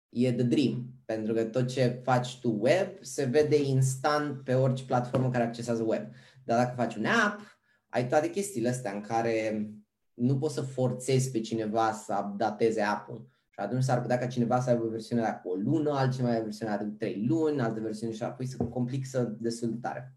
e 0.08 0.32
the 0.32 0.42
dream, 0.42 0.97
pentru 1.08 1.34
că 1.34 1.44
tot 1.44 1.66
ce 1.66 2.00
faci 2.02 2.38
tu 2.40 2.56
web 2.60 2.88
se 3.00 3.24
vede 3.24 3.62
instant 3.62 4.44
pe 4.44 4.54
orice 4.54 4.84
platformă 4.84 5.30
care 5.30 5.44
accesează 5.44 5.82
web. 5.82 6.02
Dar 6.44 6.58
dacă 6.58 6.74
faci 6.76 6.94
un 6.94 7.04
app, 7.04 7.40
ai 7.88 8.08
toate 8.08 8.30
chestiile 8.30 8.68
astea 8.68 8.92
în 8.92 9.00
care 9.00 9.70
nu 10.14 10.38
poți 10.38 10.54
să 10.54 10.60
forțezi 10.60 11.30
pe 11.30 11.40
cineva 11.40 11.92
să 11.92 12.24
updateze 12.24 12.80
app-ul. 12.80 13.28
Și 13.50 13.60
atunci 13.60 13.82
s-ar 13.82 14.00
putea 14.00 14.18
ca 14.18 14.26
cineva 14.26 14.60
să 14.60 14.70
aibă 14.70 14.88
versiunea 14.88 15.24
de 15.24 15.30
acum 15.30 15.50
o 15.50 15.54
lună, 15.54 15.90
altcineva 15.90 16.30
aibă 16.30 16.44
versiunea 16.44 16.78
de 16.78 16.84
trei 16.84 17.24
luni, 17.26 17.60
altă 17.60 17.80
versiune 17.80 18.12
și 18.12 18.22
apoi 18.22 18.46
să 18.46 18.56
complexă 18.56 19.36
destul 19.38 19.70
de 19.70 19.78
tare. 19.80 20.16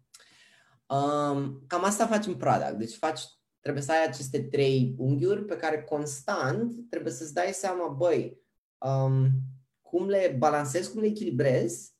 Um, 0.86 1.64
cam 1.66 1.84
asta 1.84 2.06
faci 2.06 2.26
în 2.26 2.34
product. 2.34 2.78
Deci 2.78 2.96
faci, 2.96 3.20
trebuie 3.60 3.82
să 3.82 3.92
ai 3.92 4.06
aceste 4.06 4.42
trei 4.42 4.94
unghiuri 4.98 5.44
pe 5.44 5.56
care 5.56 5.82
constant 5.82 6.74
trebuie 6.90 7.12
să-ți 7.12 7.34
dai 7.34 7.50
seama, 7.52 7.88
băi, 7.88 8.40
um, 8.78 9.30
cum 9.92 10.08
le 10.08 10.36
balancez, 10.38 10.86
cum 10.86 11.00
le 11.00 11.06
echilibrez, 11.06 11.92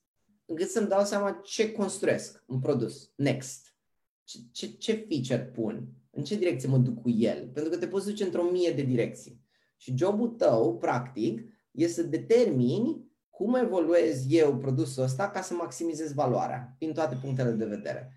încât 0.44 0.68
să-mi 0.68 0.88
dau 0.88 1.04
seama 1.04 1.40
ce 1.44 1.72
construiesc 1.72 2.44
un 2.46 2.61
produs. 2.61 3.12
Next. 3.16 3.76
Ce, 4.25 4.38
ce, 4.52 4.66
ce 4.66 5.06
feature 5.08 5.44
pun? 5.44 6.02
în 6.12 6.25
ce 6.25 6.37
direcție 6.37 6.68
mă 6.68 6.78
duc 6.78 7.02
cu 7.02 7.11
el. 7.11 7.49
Pentru 7.49 7.70
că 7.70 7.78
te 7.78 7.87
poți 7.87 8.06
duce 8.06 8.25
într-o 8.25 8.42
mie 8.42 8.70
de 8.70 8.82
direcții. 8.82 9.40
Și 9.76 9.96
jobul 9.96 10.28
tău, 10.28 10.78
practic, 10.78 11.40
este 11.70 12.02
să 12.02 12.06
determini 12.06 13.11
cum 13.30 13.54
evoluez 13.54 14.25
eu 14.28 14.56
produsul 14.56 15.02
ăsta 15.02 15.30
ca 15.30 15.40
să 15.40 15.54
maximizez 15.54 16.12
valoarea 16.12 16.76
din 16.78 16.92
toate 16.92 17.18
punctele 17.22 17.50
de 17.50 17.64
vedere. 17.64 18.16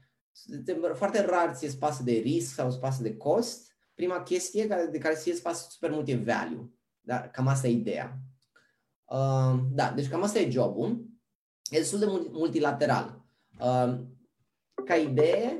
Foarte 0.94 1.22
rar 1.22 1.53
ți 1.55 1.67
spasă 1.67 2.03
de 2.03 2.12
risc 2.12 2.53
sau 2.53 2.72
spasă 2.72 3.01
de 3.01 3.17
cost. 3.17 3.74
Prima 3.94 4.24
chestie 4.24 4.88
de 4.91 4.98
care 4.98 5.15
ți 5.15 5.32
spasă 5.32 5.67
super 5.70 5.91
mult 5.91 6.08
e 6.08 6.15
value. 6.15 6.70
Da? 7.01 7.27
Cam 7.27 7.48
asta 7.48 7.67
e 7.67 7.72
ideea. 7.72 8.20
Uh, 9.05 9.59
da, 9.71 9.91
deci 9.95 10.07
cam 10.07 10.24
asta 10.24 10.39
e 10.39 10.50
jobul. 10.50 11.05
E 11.69 11.77
destul 11.77 12.00
de 12.00 12.05
multilateral. 12.31 13.25
Uh, 13.59 14.00
ca 14.85 14.95
idee, 14.95 15.57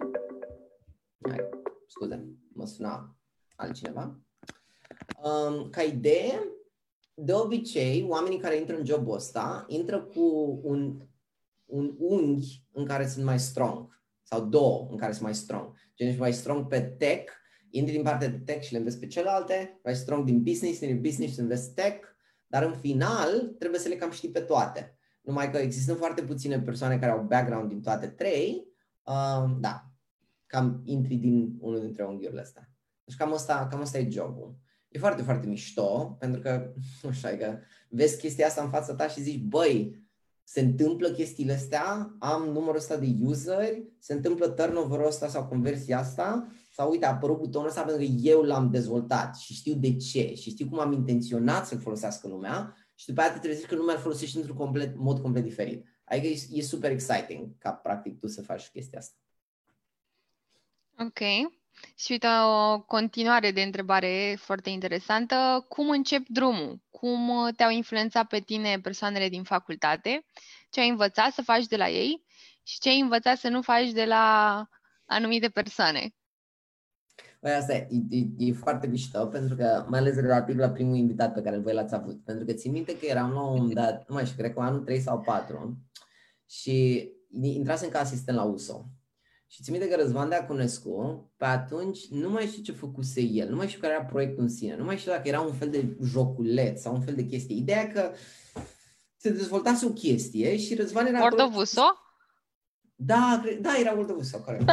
hai, 1.30 1.50
scuze, 1.88 2.28
mă 2.54 2.66
suna 2.66 3.16
altcineva. 3.56 4.20
Um, 5.24 5.70
ca 5.70 5.82
idee, 5.82 6.56
de 7.14 7.34
obicei, 7.34 8.06
oamenii 8.10 8.40
care 8.40 8.58
intră 8.58 8.78
în 8.78 8.86
jobul 8.86 9.16
ăsta 9.16 9.66
intră 9.68 10.02
cu 10.02 10.60
un, 10.64 11.02
un 11.66 11.96
unghi 11.98 12.64
în 12.72 12.86
care 12.86 13.08
sunt 13.08 13.26
mai 13.26 13.40
strong 13.40 14.02
sau 14.24 14.46
două 14.46 14.88
în 14.92 14.98
care 14.98 15.12
sunt 15.12 15.24
mai 15.24 15.36
strong. 15.36 15.74
Gen, 15.96 16.08
ești 16.08 16.20
mai 16.20 16.34
strong 16.34 16.68
pe 16.68 16.82
tech, 16.82 17.34
intri 17.70 17.94
din 17.94 18.04
partea 18.04 18.28
de 18.28 18.38
tech 18.38 18.66
și 18.66 18.72
le 18.72 18.78
înveți 18.78 19.00
pe 19.00 19.08
celelalte, 19.08 19.80
mai 19.84 19.96
strong 19.96 20.26
din 20.26 20.44
business, 20.44 20.80
din 20.80 21.02
business 21.02 21.34
și 21.34 21.40
înveți 21.40 21.74
tech, 21.74 22.15
dar 22.56 22.64
în 22.64 22.76
final 22.76 23.56
trebuie 23.60 23.80
să 23.80 23.88
le 23.88 23.96
cam 23.96 24.12
știi 24.12 24.30
pe 24.30 24.40
toate. 24.40 24.98
Numai 25.22 25.52
că 25.52 25.58
există 25.58 25.94
foarte 25.94 26.22
puține 26.22 26.62
persoane 26.62 27.00
care 27.00 27.12
au 27.12 27.26
background 27.30 27.70
din 27.70 27.82
toate 27.82 28.08
trei, 28.08 28.68
uh, 29.04 29.56
da, 29.60 29.92
cam 30.46 30.82
intri 30.86 31.16
din 31.16 31.56
unul 31.60 31.82
dintre 31.82 32.04
unghiurile 32.04 32.42
astea. 32.42 32.70
Deci 33.04 33.16
cam 33.16 33.34
asta, 33.34 33.68
cam 33.70 33.82
asta 33.82 33.98
e 33.98 34.10
jobul. 34.10 34.58
E 34.88 35.00
foarte, 35.00 35.22
foarte 35.22 35.48
mișto, 35.48 36.16
pentru 36.20 36.42
că, 36.42 36.74
nu 37.04 37.12
știu, 37.12 37.38
că 37.38 37.58
vezi 37.90 38.18
chestia 38.18 38.48
asta 38.48 38.64
în 38.64 38.70
fața 38.70 38.96
ta 38.96 39.08
și 39.08 39.22
zici, 39.22 39.42
băi, 39.42 40.08
se 40.44 40.60
întâmplă 40.60 41.10
chestiile 41.10 41.54
astea, 41.54 42.16
am 42.20 42.44
numărul 42.44 42.76
ăsta 42.76 42.98
de 42.98 43.16
useri, 43.22 43.88
se 44.00 44.14
întâmplă 44.14 44.48
turnover-ul 44.48 45.08
ăsta 45.08 45.28
sau 45.28 45.46
conversia 45.48 46.00
asta, 46.00 46.48
sau 46.76 46.90
uite, 46.90 47.06
a 47.06 47.10
apărut 47.10 47.38
butonul 47.38 47.68
ăsta 47.68 47.82
pentru 47.82 48.06
că 48.06 48.12
eu 48.22 48.42
l-am 48.42 48.70
dezvoltat 48.70 49.38
și 49.38 49.54
știu 49.54 49.74
de 49.74 49.96
ce 49.96 50.34
și 50.34 50.50
știu 50.50 50.70
cum 50.70 50.80
am 50.80 50.92
intenționat 50.92 51.68
să-l 51.68 51.80
folosească 51.80 52.28
lumea 52.28 52.76
și 52.96 53.06
după 53.06 53.22
aceea 53.22 53.36
te 53.36 53.42
trezești 53.42 53.68
că 53.68 53.76
lumea 53.76 53.96
îl 53.96 54.02
folosește 54.02 54.38
într-un 54.38 54.56
complet, 54.56 54.96
mod 54.96 55.20
complet 55.20 55.44
diferit. 55.44 55.86
Adică 56.06 56.28
e, 56.28 56.38
e 56.52 56.62
super 56.62 56.92
exciting 56.92 57.58
ca 57.58 57.72
practic 57.74 58.20
tu 58.20 58.28
să 58.28 58.42
faci 58.42 58.68
chestia 58.68 59.00
asta. 59.00 59.16
Ok. 61.00 61.20
Și 61.96 62.12
uite, 62.12 62.28
o 62.46 62.82
continuare 62.82 63.52
de 63.52 63.62
întrebare 63.62 64.38
foarte 64.40 64.70
interesantă. 64.70 65.66
Cum 65.70 65.90
încep 65.90 66.28
drumul? 66.28 66.82
Cum 66.90 67.52
te-au 67.56 67.70
influențat 67.70 68.28
pe 68.28 68.40
tine 68.40 68.80
persoanele 68.80 69.30
din 69.30 69.44
facultate? 69.44 70.26
Ce 70.70 70.80
ai 70.80 70.90
învățat 70.90 71.34
să 71.34 71.42
faci 71.42 71.66
de 71.66 71.78
la 71.78 71.90
ei? 71.90 72.26
Și 72.64 72.80
ce 72.80 72.90
ai 72.90 73.00
învățat 73.00 73.38
să 73.38 73.50
nu 73.50 73.62
faci 73.62 73.92
de 73.92 74.06
la 74.06 74.68
anumite 75.06 75.50
persoane? 75.50 76.16
Păi 77.46 77.54
asta 77.54 77.74
e, 77.74 77.88
e, 78.10 78.26
e 78.38 78.54
foarte 78.54 78.88
mișto, 78.88 79.26
pentru 79.26 79.56
că, 79.56 79.86
mai 79.90 80.00
ales 80.00 80.16
relativ 80.16 80.58
la 80.58 80.70
primul 80.70 80.96
invitat 80.96 81.34
pe 81.34 81.42
care 81.42 81.58
voi 81.58 81.74
l-ați 81.74 81.96
avut, 81.96 82.24
pentru 82.24 82.46
că 82.46 82.54
țin 82.54 82.72
minte 82.72 82.98
că 82.98 83.06
eram 83.06 83.32
la 83.32 83.42
un 83.42 83.56
moment 83.56 83.74
dat, 83.82 84.10
nu 84.10 84.16
mai 84.16 84.26
știu, 84.26 84.38
cred 84.38 84.54
că 84.54 84.60
anul 84.60 84.80
3 84.80 85.00
sau 85.00 85.20
4, 85.20 85.78
și 86.50 87.10
intrasem 87.42 87.90
ca 87.90 88.00
asistent 88.00 88.38
la 88.38 88.44
USO. 88.44 88.86
Și 89.48 89.64
ți 89.64 89.72
minte 89.72 89.88
că 89.88 89.96
Răzvan 89.96 90.30
Deaconescu, 90.30 91.32
pe 91.38 91.46
atunci, 91.46 92.08
nu 92.08 92.30
mai 92.30 92.46
știu 92.46 92.64
ce 92.64 92.72
făcuse 92.72 93.22
el, 93.22 93.50
nu 93.50 93.56
mai 93.56 93.68
știu 93.68 93.80
care 93.80 93.94
era 93.94 94.04
proiectul 94.04 94.44
în 94.44 94.50
sine, 94.50 94.76
nu 94.76 94.84
mai 94.84 94.98
știu 94.98 95.12
dacă 95.12 95.28
era 95.28 95.42
un 95.42 95.54
fel 95.54 95.70
de 95.70 95.98
joculeț 96.04 96.82
sau 96.82 96.94
un 96.94 97.02
fel 97.02 97.16
de 97.16 97.26
chestie. 97.26 97.56
Ideea 97.56 97.88
că 97.88 98.12
se 99.18 99.30
dezvoltase 99.30 99.86
o 99.86 99.90
chestie 99.90 100.58
și 100.58 100.76
Răzvan 100.76 101.06
era... 101.06 101.20
World 101.20 101.40
of 101.40 101.56
Uso? 101.56 101.82
Da, 102.96 103.44
da, 103.62 103.78
era 103.80 103.92
World 103.92 104.10
of 104.10 104.18
Uso, 104.18 104.40
corect. 104.40 104.64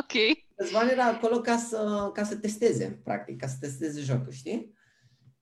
ok. 0.00 0.12
Răzvan 0.56 0.88
era 0.88 1.04
acolo 1.04 1.40
ca 1.40 1.56
să, 1.56 2.10
ca 2.14 2.24
să 2.24 2.36
testeze, 2.36 3.00
practic, 3.04 3.40
ca 3.40 3.46
să 3.46 3.56
testeze 3.60 4.00
jocul, 4.00 4.32
știi? 4.32 4.74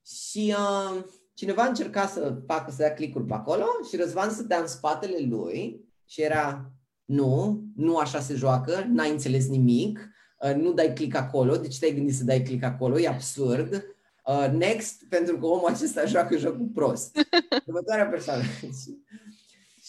Și 0.05 0.55
uh, 0.57 1.03
cineva 1.33 1.65
încerca 1.65 2.07
să 2.07 2.41
facă, 2.47 2.71
să 2.71 2.77
dea 2.77 2.93
click 2.93 3.25
pe 3.25 3.33
acolo 3.33 3.65
și 3.89 3.95
Răzvan 3.95 4.29
stătea 4.29 4.59
în 4.59 4.67
spatele 4.67 5.25
lui 5.29 5.85
și 6.05 6.21
era 6.21 6.71
nu, 7.05 7.63
nu 7.75 7.97
așa 7.97 8.19
se 8.19 8.35
joacă, 8.35 8.85
n-ai 8.89 9.09
înțeles 9.09 9.47
nimic, 9.47 10.09
uh, 10.39 10.55
nu 10.55 10.73
dai 10.73 10.93
click 10.93 11.15
acolo, 11.15 11.55
de 11.55 11.67
ce 11.67 11.79
te-ai 11.79 11.93
gândit 11.93 12.15
să 12.15 12.23
dai 12.23 12.41
click 12.41 12.63
acolo, 12.63 12.99
e 12.99 13.07
absurd. 13.07 13.85
Uh, 14.25 14.47
next, 14.51 15.03
pentru 15.09 15.37
că 15.37 15.45
omul 15.45 15.69
acesta 15.69 16.05
joacă 16.05 16.37
jocul 16.37 16.69
prost. 16.73 17.17
Următoarea 17.67 18.05
persoană. 18.05 18.41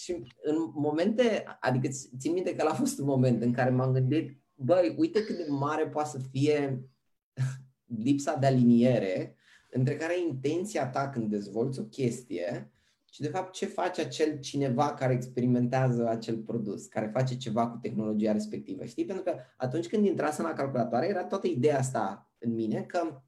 și 0.03 0.13
în 0.43 0.57
momente, 0.75 1.45
adică 1.61 1.89
țin 2.19 2.33
minte 2.33 2.55
că 2.55 2.67
a 2.67 2.75
fost 2.75 2.99
un 2.99 3.07
moment 3.07 3.43
în 3.43 3.53
care 3.53 3.71
m-am 3.71 3.93
gândit, 3.93 4.41
băi, 4.55 4.95
uite 4.99 5.25
cât 5.25 5.37
de 5.37 5.47
mare 5.49 5.89
poate 5.89 6.09
să 6.09 6.19
fie 6.31 6.85
lipsa 8.05 8.37
de 8.37 8.47
aliniere 8.47 9.37
între 9.71 9.97
care 9.97 10.15
e 10.15 10.29
intenția 10.29 10.89
ta 10.89 11.09
când 11.09 11.31
dezvolți 11.31 11.81
o 11.81 11.85
chestie 11.85 12.73
și 13.13 13.21
de 13.21 13.29
fapt 13.29 13.53
ce 13.53 13.67
face 13.67 14.01
acel 14.01 14.39
cineva 14.39 14.95
care 14.95 15.13
experimentează 15.13 16.09
acel 16.09 16.39
produs, 16.39 16.87
care 16.87 17.11
face 17.13 17.37
ceva 17.37 17.69
cu 17.69 17.77
tehnologia 17.77 18.33
respectivă. 18.33 18.85
Știi? 18.85 19.05
Pentru 19.05 19.25
că 19.25 19.37
atunci 19.57 19.89
când 19.89 20.07
intrasem 20.07 20.45
la 20.45 20.53
calculatoare 20.53 21.07
era 21.07 21.25
toată 21.25 21.47
ideea 21.47 21.79
asta 21.79 22.31
în 22.39 22.55
mine 22.55 22.83
că 22.83 23.23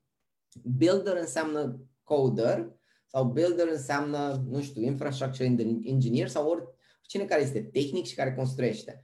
builder 0.62 1.16
înseamnă 1.16 1.80
coder 2.02 2.72
sau 3.14 3.24
builder 3.24 3.68
înseamnă, 3.68 4.44
nu 4.50 4.62
știu, 4.62 4.82
infrastructure 4.82 5.56
engineer 5.82 6.28
sau 6.28 6.48
oricine 6.48 7.24
care 7.24 7.42
este 7.42 7.62
tehnic 7.62 8.04
și 8.04 8.14
care 8.14 8.34
construiește. 8.34 9.02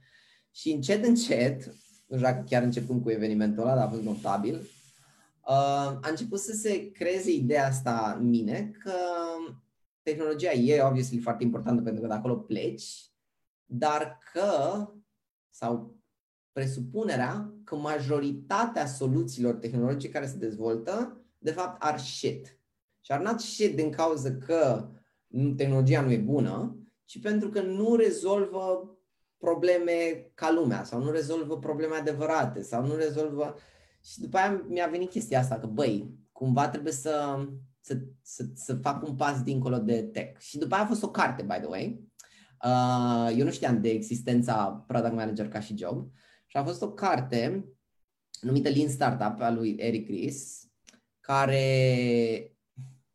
Și 0.51 0.71
încet, 0.71 1.05
încet, 1.05 1.65
nu 2.05 2.17
știu 2.17 2.27
dacă 2.27 2.43
chiar 2.49 2.63
începând 2.63 3.01
cu 3.01 3.09
evenimentul 3.09 3.63
ăla, 3.63 3.75
dar 3.75 3.85
a 3.85 3.89
fost 3.89 4.01
notabil, 4.01 4.55
uh, 4.55 5.99
a 6.01 6.09
început 6.09 6.39
să 6.39 6.51
se 6.51 6.91
creeze 6.91 7.31
ideea 7.31 7.65
asta 7.65 8.17
în 8.19 8.29
mine 8.29 8.71
că 8.83 8.93
tehnologia 10.01 10.51
e, 10.51 10.81
obviously, 10.81 11.19
foarte 11.19 11.43
importantă 11.43 11.81
pentru 11.81 12.01
că 12.01 12.07
de 12.07 12.13
acolo 12.13 12.35
pleci, 12.35 13.11
dar 13.65 14.17
că, 14.33 14.87
sau 15.49 15.99
presupunerea 16.51 17.53
că 17.63 17.75
majoritatea 17.75 18.85
soluțiilor 18.85 19.55
tehnologice 19.55 20.09
care 20.09 20.27
se 20.27 20.37
dezvoltă, 20.37 21.21
de 21.37 21.51
fapt, 21.51 21.83
ar 21.83 21.99
shit. 21.99 22.60
Și 23.01 23.11
ar 23.11 23.21
not 23.21 23.39
shit 23.39 23.75
din 23.75 23.89
cauza 23.89 24.31
că 24.45 24.89
tehnologia 25.55 26.01
nu 26.01 26.11
e 26.11 26.17
bună, 26.17 26.75
ci 27.05 27.19
pentru 27.19 27.49
că 27.49 27.61
nu 27.61 27.95
rezolvă 27.95 28.95
probleme 29.37 30.31
ca 30.33 30.51
lumea 30.51 30.83
sau 30.83 31.03
nu 31.03 31.11
rezolvă 31.11 31.59
probleme 31.59 31.95
adevărate 31.95 32.61
sau 32.61 32.85
nu 32.85 32.95
rezolvă... 32.95 33.55
Și 34.03 34.19
după 34.19 34.37
aia 34.37 34.65
mi-a 34.67 34.87
venit 34.87 35.09
chestia 35.09 35.39
asta 35.39 35.59
că, 35.59 35.67
băi, 35.67 36.09
cumva 36.31 36.69
trebuie 36.69 36.93
să, 36.93 37.45
să, 37.81 37.97
să, 38.21 38.45
să 38.53 38.75
fac 38.75 39.07
un 39.07 39.15
pas 39.15 39.43
dincolo 39.43 39.77
de 39.77 40.01
tech. 40.03 40.39
Și 40.39 40.57
după 40.57 40.75
aia 40.75 40.83
a 40.83 40.87
fost 40.87 41.03
o 41.03 41.11
carte, 41.11 41.41
by 41.41 41.53
the 41.53 41.65
way. 41.65 42.09
Uh, 42.63 43.37
eu 43.37 43.45
nu 43.45 43.51
știam 43.51 43.81
de 43.81 43.89
existența 43.89 44.83
Product 44.87 45.13
Manager 45.13 45.47
ca 45.47 45.59
și 45.59 45.77
job 45.77 46.11
și 46.45 46.57
a 46.57 46.63
fost 46.63 46.81
o 46.81 46.91
carte 46.91 47.65
numită 48.41 48.69
Lean 48.69 48.89
Startup 48.89 49.41
a 49.41 49.49
lui 49.49 49.75
Eric 49.79 50.07
Ries, 50.07 50.69
care, 51.19 52.50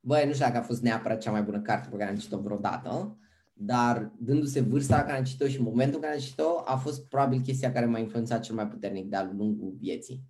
băi, 0.07 0.27
nu 0.27 0.33
știu 0.33 0.45
dacă 0.45 0.59
a 0.59 0.63
fost 0.63 0.83
neapărat 0.83 1.21
cea 1.21 1.31
mai 1.31 1.43
bună 1.43 1.61
carte 1.61 1.89
pe 1.91 1.97
care 1.97 2.11
am 2.11 2.17
citit-o 2.17 2.41
vreodată, 2.41 3.19
dar 3.53 4.13
dându-se 4.19 4.61
vârsta 4.61 5.03
care 5.03 5.19
am 5.19 5.25
citit-o 5.25 5.49
și 5.49 5.63
momentul 5.63 5.95
în 5.95 6.01
care 6.01 6.15
am 6.15 6.21
citit-o, 6.21 6.63
a 6.65 6.77
fost 6.77 7.09
probabil 7.09 7.41
chestia 7.41 7.73
care 7.73 7.87
m-a 7.87 7.99
influențat 7.99 8.41
cel 8.41 8.55
mai 8.55 8.69
puternic 8.69 9.09
de-a 9.09 9.33
lungul 9.37 9.75
vieții. 9.79 10.23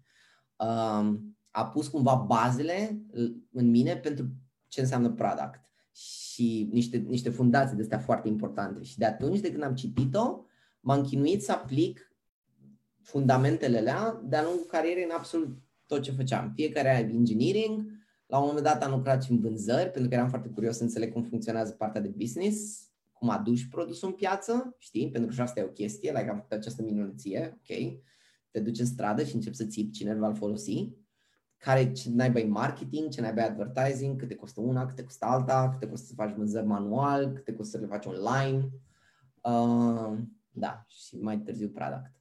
Um, 0.56 1.36
a 1.50 1.66
pus 1.66 1.88
cumva 1.88 2.14
bazele 2.14 3.02
în 3.52 3.70
mine 3.70 3.96
pentru 3.96 4.28
ce 4.68 4.80
înseamnă 4.80 5.10
product 5.10 5.60
și 5.92 6.68
niște, 6.72 6.96
niște 6.96 7.30
fundații 7.30 7.76
de 7.76 7.82
astea 7.82 7.98
foarte 7.98 8.28
importante. 8.28 8.82
Și 8.82 8.98
de 8.98 9.04
atunci, 9.04 9.40
de 9.40 9.50
când 9.50 9.62
am 9.62 9.74
citit-o, 9.74 10.44
m-am 10.80 11.02
chinuit 11.02 11.42
să 11.42 11.52
aplic 11.52 12.12
fundamentele 13.02 13.78
alea 13.78 14.20
de-a 14.24 14.42
lungul 14.42 14.66
carierei 14.70 15.04
în 15.04 15.14
absolut 15.16 15.58
tot 15.86 16.02
ce 16.02 16.12
făceam. 16.12 16.52
Fiecare 16.54 17.10
engineering, 17.12 17.95
la 18.26 18.38
un 18.38 18.46
moment 18.46 18.64
dat 18.64 18.82
am 18.82 18.90
lucrat 18.90 19.22
și 19.22 19.30
în 19.30 19.40
vânzări, 19.40 19.90
pentru 19.90 20.08
că 20.08 20.14
eram 20.14 20.28
foarte 20.28 20.48
curios 20.48 20.76
să 20.76 20.82
înțeleg 20.82 21.12
cum 21.12 21.22
funcționează 21.22 21.72
partea 21.72 22.00
de 22.00 22.08
business 22.08 22.86
cum 23.18 23.28
aduci 23.28 23.68
produsul 23.68 24.08
în 24.08 24.14
piață, 24.14 24.74
știi? 24.78 25.10
Pentru 25.10 25.28
că 25.28 25.34
și 25.34 25.40
asta 25.40 25.60
e 25.60 25.64
o 25.64 25.68
chestie, 25.68 26.10
like 26.10 26.28
am 26.28 26.36
făcut 26.36 26.52
această 26.52 26.82
minunăție, 26.82 27.58
ok? 27.58 28.00
Te 28.50 28.60
duci 28.60 28.78
în 28.78 28.86
stradă 28.86 29.24
și 29.24 29.34
începi 29.34 29.56
să 29.56 29.64
țipi 29.64 29.90
cine 29.90 30.14
va 30.14 30.32
folosi, 30.32 30.92
care 31.56 31.92
ce 31.92 32.10
naiba 32.10 32.40
marketing, 32.46 33.08
ce 33.08 33.20
naiba 33.20 33.42
advertising, 33.42 34.18
cât 34.18 34.28
te 34.28 34.34
costă 34.34 34.60
una, 34.60 34.86
cât 34.86 34.94
te 34.94 35.02
costă 35.02 35.24
alta, 35.24 35.68
cât 35.70 35.80
te 35.80 35.88
costă 35.88 36.06
să 36.06 36.14
faci 36.14 36.34
vânzări 36.34 36.66
manual, 36.66 37.32
cât 37.32 37.44
te 37.44 37.54
costă 37.54 37.76
să 37.76 37.82
le 37.84 37.88
faci 37.88 38.06
online. 38.06 38.68
Uh, 39.42 40.18
da, 40.50 40.84
și 40.88 41.16
mai 41.16 41.38
târziu 41.38 41.68
product. 41.68 42.12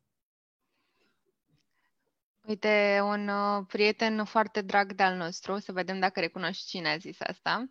Uite, 2.48 3.00
un 3.04 3.28
uh, 3.28 3.66
prieten 3.68 4.26
foarte 4.26 4.62
drag 4.62 4.94
de-al 4.94 5.18
nostru, 5.18 5.60
să 5.60 5.72
vedem 5.72 6.00
dacă 6.00 6.20
recunoști 6.20 6.68
cine 6.68 6.90
a 6.90 6.98
zis 6.98 7.18
asta, 7.20 7.68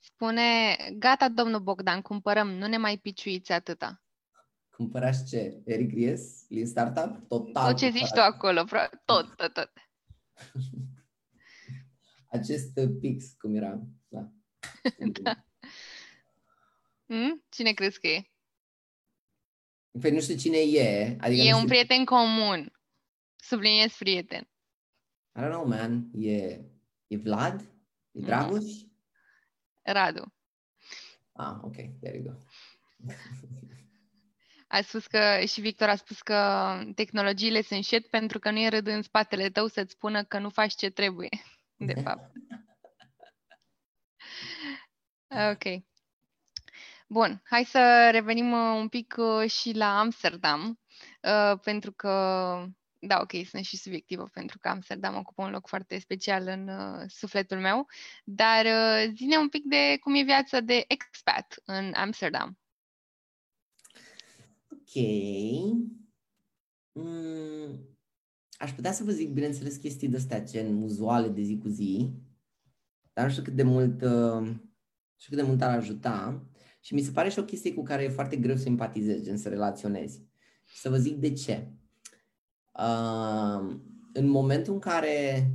Spune, 0.00 0.76
gata, 0.98 1.28
domnul 1.28 1.60
Bogdan, 1.60 2.02
cumpărăm, 2.02 2.50
nu 2.50 2.66
ne 2.66 2.76
mai 2.76 2.98
piciuiți 2.98 3.52
atâta. 3.52 4.02
Cumpărați 4.70 5.28
ce? 5.28 5.62
Eric 5.64 5.92
Ries? 5.92 6.46
Lean 6.48 6.66
Startup? 6.66 7.28
Total. 7.28 7.66
Tot 7.66 7.76
ce 7.76 7.90
zici 7.90 8.10
tu 8.10 8.20
acolo, 8.20 8.64
tot, 9.04 9.36
tot, 9.36 9.52
tot. 9.52 9.72
Acest 12.30 12.80
pix, 13.00 13.32
cum 13.38 13.54
era, 13.54 13.80
da. 14.08 14.28
da. 15.22 15.44
Hmm? 17.06 17.44
Cine 17.48 17.72
crezi 17.72 18.00
că 18.00 18.06
e? 18.06 18.30
Păi 20.00 20.10
nu 20.10 20.20
știu 20.20 20.36
cine 20.36 20.58
e. 20.58 21.16
Adică 21.20 21.42
e 21.42 21.52
un 21.52 21.54
știu... 21.54 21.68
prieten 21.68 22.04
comun. 22.04 22.77
Subliniez 23.48 23.96
prieten. 23.96 24.44
I 25.34 25.40
don't 25.40 25.50
know, 25.50 25.64
man. 25.64 26.10
E, 26.14 26.60
e 27.06 27.16
Vlad? 27.16 27.60
E 28.12 28.20
Dragoș? 28.20 28.64
Mm. 28.64 28.90
Radu. 29.82 30.32
Ah, 31.32 31.58
ok, 31.62 31.76
there 32.00 32.16
you 32.16 32.22
go. 32.22 32.34
A 34.70 34.80
spus 34.82 35.06
că, 35.06 35.44
și 35.46 35.60
Victor 35.60 35.88
a 35.88 35.96
spus 35.96 36.22
că 36.22 36.36
tehnologiile 36.94 37.62
sunt 37.62 37.84
shit 37.84 38.06
pentru 38.06 38.38
că 38.38 38.50
nu 38.50 38.58
e 38.58 38.68
râd 38.68 38.86
în 38.86 39.02
spatele 39.02 39.50
tău 39.50 39.66
să-ți 39.66 39.92
spună 39.92 40.24
că 40.24 40.38
nu 40.38 40.48
faci 40.50 40.74
ce 40.74 40.90
trebuie, 40.90 41.28
de 41.88 41.94
fapt. 41.94 42.32
Ok. 45.52 45.82
Bun, 47.08 47.42
hai 47.44 47.64
să 47.64 48.08
revenim 48.12 48.52
uh, 48.52 48.76
un 48.76 48.88
pic 48.88 49.14
uh, 49.18 49.50
și 49.50 49.72
la 49.72 49.98
Amsterdam, 49.98 50.80
uh, 51.22 51.58
pentru 51.62 51.92
că 51.92 52.12
da, 53.00 53.20
ok, 53.20 53.46
sunt 53.46 53.64
și 53.64 53.76
subiectivă 53.76 54.28
pentru 54.32 54.58
că 54.58 54.68
Amsterdam 54.68 55.16
ocupă 55.16 55.42
un 55.42 55.50
loc 55.50 55.68
foarte 55.68 55.98
special 55.98 56.46
în 56.46 56.68
uh, 56.68 57.04
sufletul 57.06 57.58
meu, 57.58 57.86
dar 58.24 58.64
uh, 58.64 59.12
zine 59.16 59.36
un 59.36 59.48
pic 59.48 59.64
de 59.64 59.96
cum 60.00 60.14
e 60.14 60.22
viața 60.22 60.60
de 60.60 60.84
expat 60.88 61.62
în 61.64 61.92
Amsterdam. 61.94 62.58
Ok. 64.70 65.04
Mm, 66.92 67.96
aș 68.58 68.72
putea 68.72 68.92
să 68.92 69.04
vă 69.04 69.10
zic, 69.10 69.30
bineînțeles, 69.30 69.76
chestii 69.76 70.08
de-astea 70.08 70.44
gen 70.44 70.82
uzuale 70.82 71.28
de 71.28 71.42
zi 71.42 71.58
cu 71.58 71.68
zi, 71.68 72.10
dar 73.12 73.24
nu 73.24 73.30
știu 73.30 73.42
cât 73.42 73.54
de 73.54 73.62
mult, 73.62 74.02
uh, 74.02 74.40
nu 74.40 74.60
știu 75.16 75.36
cât 75.36 75.36
de 75.36 75.42
mult 75.42 75.62
ar 75.62 75.76
ajuta. 75.76 76.46
Și 76.80 76.94
mi 76.94 77.00
se 77.00 77.10
pare 77.10 77.28
și 77.28 77.38
o 77.38 77.44
chestie 77.44 77.74
cu 77.74 77.82
care 77.82 78.02
e 78.02 78.08
foarte 78.08 78.36
greu 78.36 78.56
să 78.56 78.68
empatizezi, 78.68 79.22
gen 79.22 79.36
să 79.36 79.48
relaționezi. 79.48 80.22
Și 80.64 80.76
să 80.76 80.88
vă 80.88 80.96
zic 80.96 81.16
de 81.16 81.32
ce 81.32 81.77
în 84.12 84.28
momentul 84.28 84.72
în 84.72 84.78
care 84.78 85.50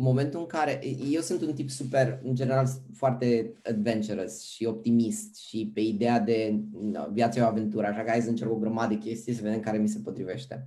în 0.00 0.06
momentul 0.06 0.40
în 0.40 0.46
care 0.46 0.80
eu 1.10 1.20
sunt 1.20 1.42
un 1.42 1.52
tip 1.52 1.70
super, 1.70 2.20
în 2.24 2.34
general, 2.34 2.66
foarte 2.94 3.52
adventurous 3.62 4.42
și 4.42 4.64
optimist 4.64 5.36
și 5.36 5.70
pe 5.74 5.80
ideea 5.80 6.20
de 6.20 6.60
no, 6.80 7.06
viața 7.12 7.40
e 7.40 7.42
o 7.42 7.46
aventură, 7.46 7.86
așa 7.86 8.02
că 8.02 8.10
hai 8.10 8.20
să 8.20 8.28
încerc 8.28 8.50
o 8.50 8.56
grămadă 8.56 8.94
de 8.94 9.00
chestii 9.00 9.32
să 9.32 9.42
vedem 9.42 9.60
care 9.60 9.78
mi 9.78 9.88
se 9.88 10.00
potrivește. 10.04 10.66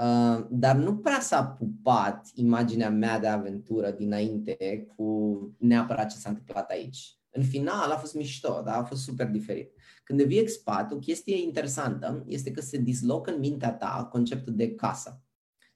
Uh, 0.00 0.46
dar 0.50 0.76
nu 0.76 0.96
prea 0.96 1.20
s-a 1.20 1.44
pupat 1.44 2.30
imaginea 2.34 2.90
mea 2.90 3.18
de 3.18 3.26
aventură 3.26 3.90
dinainte 3.90 4.86
cu 4.96 5.38
neapărat 5.58 6.10
ce 6.10 6.16
s-a 6.16 6.28
întâmplat 6.28 6.70
aici. 6.70 7.18
În 7.38 7.44
final 7.44 7.90
a 7.90 7.96
fost 7.96 8.14
mișto, 8.14 8.62
dar 8.64 8.74
a 8.74 8.84
fost 8.84 9.02
super 9.02 9.26
diferit. 9.26 9.72
Când 10.04 10.18
devii 10.18 10.38
expat, 10.38 10.92
o 10.92 10.98
chestie 10.98 11.42
interesantă 11.42 12.24
este 12.26 12.50
că 12.50 12.60
se 12.60 12.76
dislocă 12.78 13.30
în 13.30 13.38
mintea 13.38 13.72
ta 13.72 14.08
conceptul 14.10 14.54
de 14.54 14.74
casă. 14.74 15.22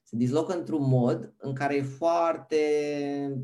Se 0.03 0.15
dislocă 0.15 0.57
într-un 0.57 0.87
mod 0.87 1.33
în 1.37 1.53
care 1.53 1.75
e 1.75 1.81
foarte 1.81 2.57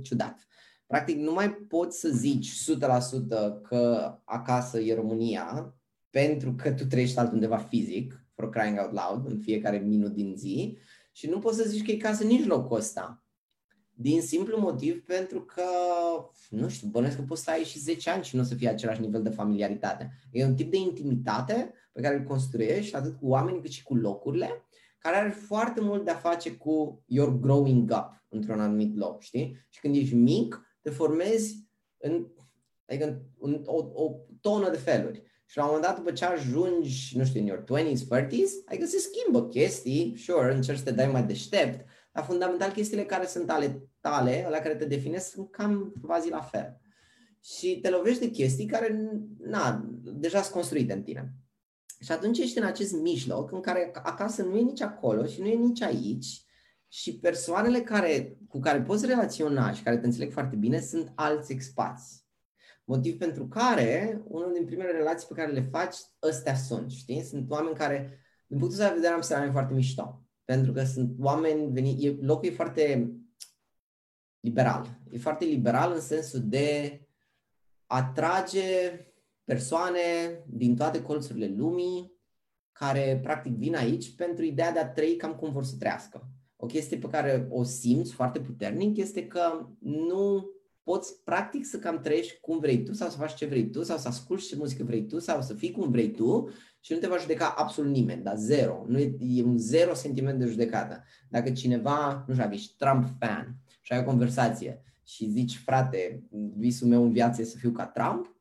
ciudat. 0.02 0.48
Practic, 0.88 1.18
nu 1.18 1.34
mai 1.34 1.52
poți 1.52 2.00
să 2.00 2.10
zici 2.10 2.50
100% 2.50 3.62
că 3.64 4.14
acasă 4.24 4.80
e 4.80 4.94
România, 4.94 5.76
pentru 6.10 6.54
că 6.54 6.72
tu 6.72 6.86
trăiești 6.86 7.20
altundeva 7.20 7.58
fizic, 7.58 8.26
for 8.34 8.50
crying 8.50 8.80
out 8.80 8.92
loud, 8.92 9.32
în 9.32 9.40
fiecare 9.40 9.78
minut 9.78 10.14
din 10.14 10.34
zi, 10.38 10.78
și 11.12 11.28
nu 11.28 11.40
poți 11.40 11.58
să 11.58 11.70
zici 11.70 11.86
că 11.86 11.92
e 11.92 11.98
casă 11.98 12.24
nici 12.24 12.46
locul 12.46 12.78
ăsta. 12.78 13.24
Din 14.02 14.22
simplu 14.22 14.60
motiv 14.60 15.04
pentru 15.06 15.42
că, 15.42 15.64
nu 16.50 16.70
știu, 16.70 16.88
bănuiesc 16.88 17.18
că 17.18 17.24
poți 17.28 17.44
să 17.44 17.50
ai 17.50 17.64
și 17.64 17.80
10 17.80 18.10
ani 18.10 18.24
și 18.24 18.36
nu 18.36 18.42
o 18.42 18.46
să 18.46 18.56
fie 18.56 18.70
același 18.70 19.02
nivel 19.02 19.22
de 19.22 19.30
familiaritate. 19.30 20.12
E 20.32 20.46
un 20.46 20.56
tip 20.56 20.72
de 20.72 20.78
intimitate 20.78 21.74
pe 21.92 22.02
care 22.02 22.16
îl 22.16 22.24
construiești 22.24 22.96
atât 22.96 23.20
cu 23.20 23.28
oamenii 23.28 23.62
cât 23.62 23.72
și 23.72 23.84
cu 23.84 23.96
locurile, 23.96 24.66
care 25.00 25.16
are 25.16 25.30
foarte 25.30 25.82
mult 25.82 26.06
de 26.06 26.12
a 26.12 26.16
face 26.16 26.52
cu 26.52 27.04
your 27.06 27.40
growing 27.40 27.92
up 27.92 28.26
într-un 28.30 28.60
anumit 28.60 28.98
loc, 28.98 29.22
știi? 29.22 29.66
Și 29.70 29.80
când 29.80 29.96
ești 29.96 30.16
mic, 30.16 30.62
te 30.82 30.90
formezi 30.90 31.68
în, 31.98 32.28
adică 32.86 33.22
în 33.40 33.64
o, 33.66 34.04
o 34.04 34.16
tonă 34.42 34.70
de 34.70 34.78
feluri. 34.78 35.24
Și 35.46 35.58
la 35.58 35.64
un 35.64 35.70
moment 35.70 35.88
dat, 35.88 35.98
după 35.98 36.12
ce 36.12 36.26
ajungi, 36.26 37.18
nu 37.18 37.26
știu, 37.26 37.40
în 37.40 37.46
your 37.46 37.64
20s, 37.64 38.00
30s, 38.00 38.52
adică 38.66 38.86
se 38.86 38.98
schimbă 38.98 39.48
chestii, 39.48 40.18
sure, 40.18 40.54
încerci 40.54 40.78
să 40.78 40.84
te 40.84 40.92
dai 40.92 41.08
mai 41.08 41.24
deștept, 41.24 41.89
dar 42.12 42.24
fundamental 42.24 42.72
chestiile 42.72 43.06
care 43.06 43.26
sunt 43.26 43.50
ale 43.50 43.90
tale, 44.00 44.48
la 44.50 44.58
care 44.58 44.76
te 44.76 44.86
definezi, 44.86 45.30
sunt 45.30 45.52
cam 45.52 45.94
quasi 46.02 46.30
la 46.30 46.42
fel. 46.42 46.80
Și 47.44 47.80
te 47.82 47.90
lovești 47.90 48.20
de 48.20 48.30
chestii 48.30 48.66
care, 48.66 49.12
na, 49.38 49.90
deja 50.02 50.42
sunt 50.42 50.54
construite 50.54 50.94
în 50.94 51.04
tine. 51.04 51.34
Și 52.02 52.12
atunci 52.12 52.38
ești 52.38 52.58
în 52.58 52.66
acest 52.66 52.94
mijloc 52.94 53.52
în 53.52 53.60
care 53.60 53.92
acasă 53.94 54.44
nu 54.44 54.58
e 54.58 54.62
nici 54.62 54.82
acolo 54.82 55.26
și 55.26 55.42
nu 55.42 55.48
e 55.48 55.56
nici 55.56 55.82
aici 55.82 56.44
și 56.88 57.20
persoanele 57.20 57.82
care, 57.82 58.38
cu 58.48 58.60
care 58.60 58.82
poți 58.82 59.06
relaționa 59.06 59.72
și 59.72 59.84
care 59.84 59.98
te 59.98 60.06
înțeleg 60.06 60.32
foarte 60.32 60.56
bine 60.56 60.80
sunt 60.80 61.12
alți 61.16 61.52
expați. 61.52 62.28
Motiv 62.84 63.18
pentru 63.18 63.48
care, 63.48 64.22
unul 64.28 64.54
din 64.54 64.66
primele 64.66 64.92
relații 64.92 65.28
pe 65.28 65.34
care 65.34 65.52
le 65.52 65.68
faci, 65.72 65.96
ăstea 66.24 66.56
sunt, 66.56 66.92
știi? 66.92 67.24
Sunt 67.24 67.50
oameni 67.50 67.76
care, 67.76 68.20
din 68.48 68.58
punctul 68.58 68.80
de 68.80 68.92
vedere, 68.94 69.14
am 69.14 69.22
să 69.22 69.50
foarte 69.52 69.74
mișto. 69.74 70.24
Pentru 70.50 70.72
că 70.72 70.84
sunt 70.84 71.16
oameni 71.20 71.72
veni, 71.72 72.06
e, 72.06 72.18
locul 72.22 72.48
e 72.48 72.52
foarte 72.52 73.14
liberal. 74.40 75.00
E 75.12 75.18
foarte 75.18 75.46
liberal 75.46 75.92
în 75.94 76.02
sensul 76.02 76.40
de 76.44 77.00
atrage 77.86 78.62
persoane 79.44 80.00
din 80.48 80.76
toate 80.76 81.02
colțurile 81.02 81.54
lumii 81.58 82.14
care 82.72 83.20
practic 83.24 83.52
vin 83.52 83.76
aici 83.76 84.16
pentru 84.16 84.44
ideea 84.44 84.72
de 84.72 84.80
a 84.80 84.90
trăi 84.90 85.16
cam 85.16 85.36
cum 85.36 85.52
vor 85.52 85.64
să 85.64 85.76
trăiască. 85.80 86.28
O 86.56 86.66
chestie 86.66 86.98
pe 86.98 87.08
care 87.08 87.48
o 87.50 87.64
simți 87.64 88.14
foarte 88.14 88.40
puternic 88.40 88.98
este 88.98 89.28
că 89.28 89.68
nu 89.80 90.50
poți 90.90 91.24
practic 91.24 91.66
să 91.66 91.80
cam 91.80 92.02
trăiești 92.02 92.40
cum 92.40 92.60
vrei 92.60 92.84
tu 92.84 92.94
sau 92.94 93.10
să 93.10 93.18
faci 93.18 93.36
ce 93.36 93.46
vrei 93.46 93.70
tu 93.70 93.84
sau 93.84 93.98
să 93.98 94.08
asculti 94.08 94.48
ce 94.48 94.56
muzică 94.56 94.84
vrei 94.84 95.06
tu 95.06 95.20
sau 95.20 95.42
să 95.42 95.54
fii 95.54 95.72
cum 95.72 95.92
vrei 95.92 96.12
tu 96.12 96.50
și 96.80 96.94
nu 96.94 97.00
te 97.00 97.08
va 97.08 97.18
judeca 97.18 97.54
absolut 97.58 97.92
nimeni, 97.92 98.24
dar 98.24 98.36
zero. 98.36 98.86
Nu 98.88 99.00
e, 99.00 99.16
e 99.20 99.44
un 99.44 99.58
zero 99.58 99.94
sentiment 99.94 100.40
de 100.40 100.46
judecată. 100.46 101.04
Dacă 101.30 101.52
cineva, 101.52 102.24
nu 102.28 102.34
știu, 102.34 102.50
ești 102.52 102.76
Trump 102.78 103.06
fan 103.20 103.56
și 103.82 103.94
ai 103.94 104.00
o 104.00 104.04
conversație 104.04 104.84
și 105.04 105.30
zici, 105.30 105.58
frate, 105.58 106.24
visul 106.58 106.88
meu 106.88 107.04
în 107.04 107.12
viață 107.12 107.42
e 107.42 107.46
să 107.46 107.58
fiu 107.58 107.72
ca 107.72 107.86
Trump, 107.86 108.36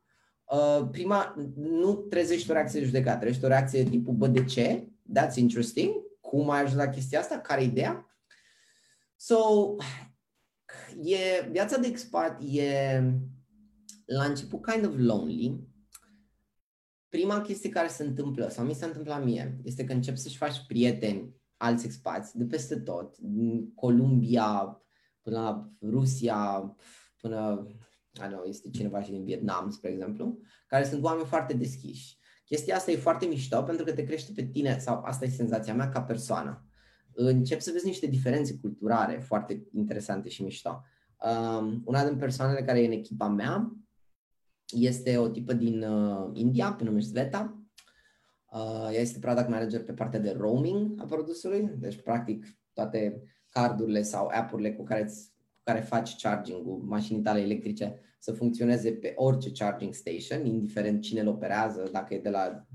uh, 0.51 0.87
prima, 0.91 1.35
nu 1.55 1.93
trezești 1.93 2.49
o 2.49 2.53
reacție 2.53 2.79
de 2.79 2.85
judecată, 2.85 3.19
trezești 3.19 3.45
o 3.45 3.47
reacție 3.47 3.83
tipul, 3.83 4.13
bă, 4.13 4.27
de 4.27 4.43
ce? 4.43 4.87
That's 5.17 5.35
interesting. 5.35 5.93
Cum 6.19 6.49
ai 6.49 6.61
ajuns 6.61 6.77
la 6.77 6.89
chestia 6.89 7.19
asta? 7.19 7.39
Care 7.39 7.63
ideea? 7.63 8.05
So, 9.15 9.37
e, 11.03 11.47
viața 11.51 11.77
de 11.77 11.87
expat 11.87 12.41
e 12.43 13.01
la 14.05 14.23
început 14.23 14.65
kind 14.65 14.85
of 14.85 14.93
lonely. 14.97 15.67
Prima 17.09 17.41
chestie 17.41 17.69
care 17.69 17.87
se 17.87 18.03
întâmplă, 18.03 18.49
sau 18.49 18.65
mi 18.65 18.73
s-a 18.73 18.85
întâmplat 18.85 19.23
mie, 19.23 19.59
este 19.63 19.83
că 19.83 19.93
începi 19.93 20.17
să-și 20.17 20.37
faci 20.37 20.65
prieteni 20.67 21.35
alți 21.57 21.85
expați 21.85 22.37
de 22.37 22.45
peste 22.45 22.79
tot, 22.79 23.17
din 23.17 23.73
Columbia 23.73 24.81
până 25.21 25.39
la 25.39 25.69
Rusia, 25.89 26.75
până, 27.21 27.67
know, 28.13 28.43
este 28.43 28.69
cineva 28.69 29.01
și 29.01 29.11
din 29.11 29.23
Vietnam, 29.23 29.69
spre 29.69 29.89
exemplu, 29.89 30.39
care 30.67 30.85
sunt 30.85 31.03
oameni 31.03 31.27
foarte 31.27 31.53
deschiși. 31.53 32.17
Chestia 32.45 32.75
asta 32.75 32.91
e 32.91 32.95
foarte 32.95 33.25
mișto 33.25 33.61
pentru 33.61 33.85
că 33.85 33.93
te 33.93 34.03
crește 34.03 34.31
pe 34.35 34.45
tine, 34.45 34.79
sau 34.79 35.01
asta 35.03 35.25
e 35.25 35.29
senzația 35.29 35.73
mea, 35.73 35.89
ca 35.89 36.01
persoană 36.01 36.68
încep 37.25 37.59
să 37.59 37.71
vezi 37.71 37.85
niște 37.85 38.07
diferențe 38.07 38.57
culturale 38.61 39.19
foarte 39.19 39.67
interesante 39.73 40.29
și 40.29 40.43
mișto. 40.43 40.83
Um, 41.25 41.81
una 41.85 42.07
din 42.07 42.17
persoanele 42.17 42.63
care 42.63 42.81
e 42.81 42.85
în 42.85 42.91
echipa 42.91 43.27
mea 43.27 43.73
este 44.71 45.17
o 45.17 45.27
tipă 45.27 45.53
din 45.53 45.83
uh, 45.83 46.29
India, 46.33 46.73
pe 46.73 46.83
nume 46.83 46.99
Sveta. 46.99 47.63
Uh, 48.51 48.89
ea 48.93 49.01
este 49.01 49.19
product 49.19 49.49
manager 49.49 49.83
pe 49.83 49.93
partea 49.93 50.19
de 50.19 50.35
roaming 50.37 51.01
a 51.01 51.05
produsului, 51.05 51.71
deci 51.77 52.01
practic 52.01 52.45
toate 52.73 53.23
cardurile 53.49 54.01
sau 54.01 54.27
app-urile 54.33 54.73
cu 54.73 54.83
care, 54.83 55.03
cu 55.03 55.61
care 55.63 55.79
faci 55.79 56.21
charging-ul 56.21 56.77
mașinii 56.77 57.21
tale 57.21 57.39
electrice 57.39 57.99
să 58.19 58.31
funcționeze 58.31 58.91
pe 58.91 59.13
orice 59.15 59.51
charging 59.51 59.93
station, 59.93 60.45
indiferent 60.45 61.01
cine 61.01 61.21
îl 61.21 61.27
operează, 61.27 61.89
dacă 61.91 62.13
e 62.13 62.19
de 62.19 62.29
la, 62.29 62.65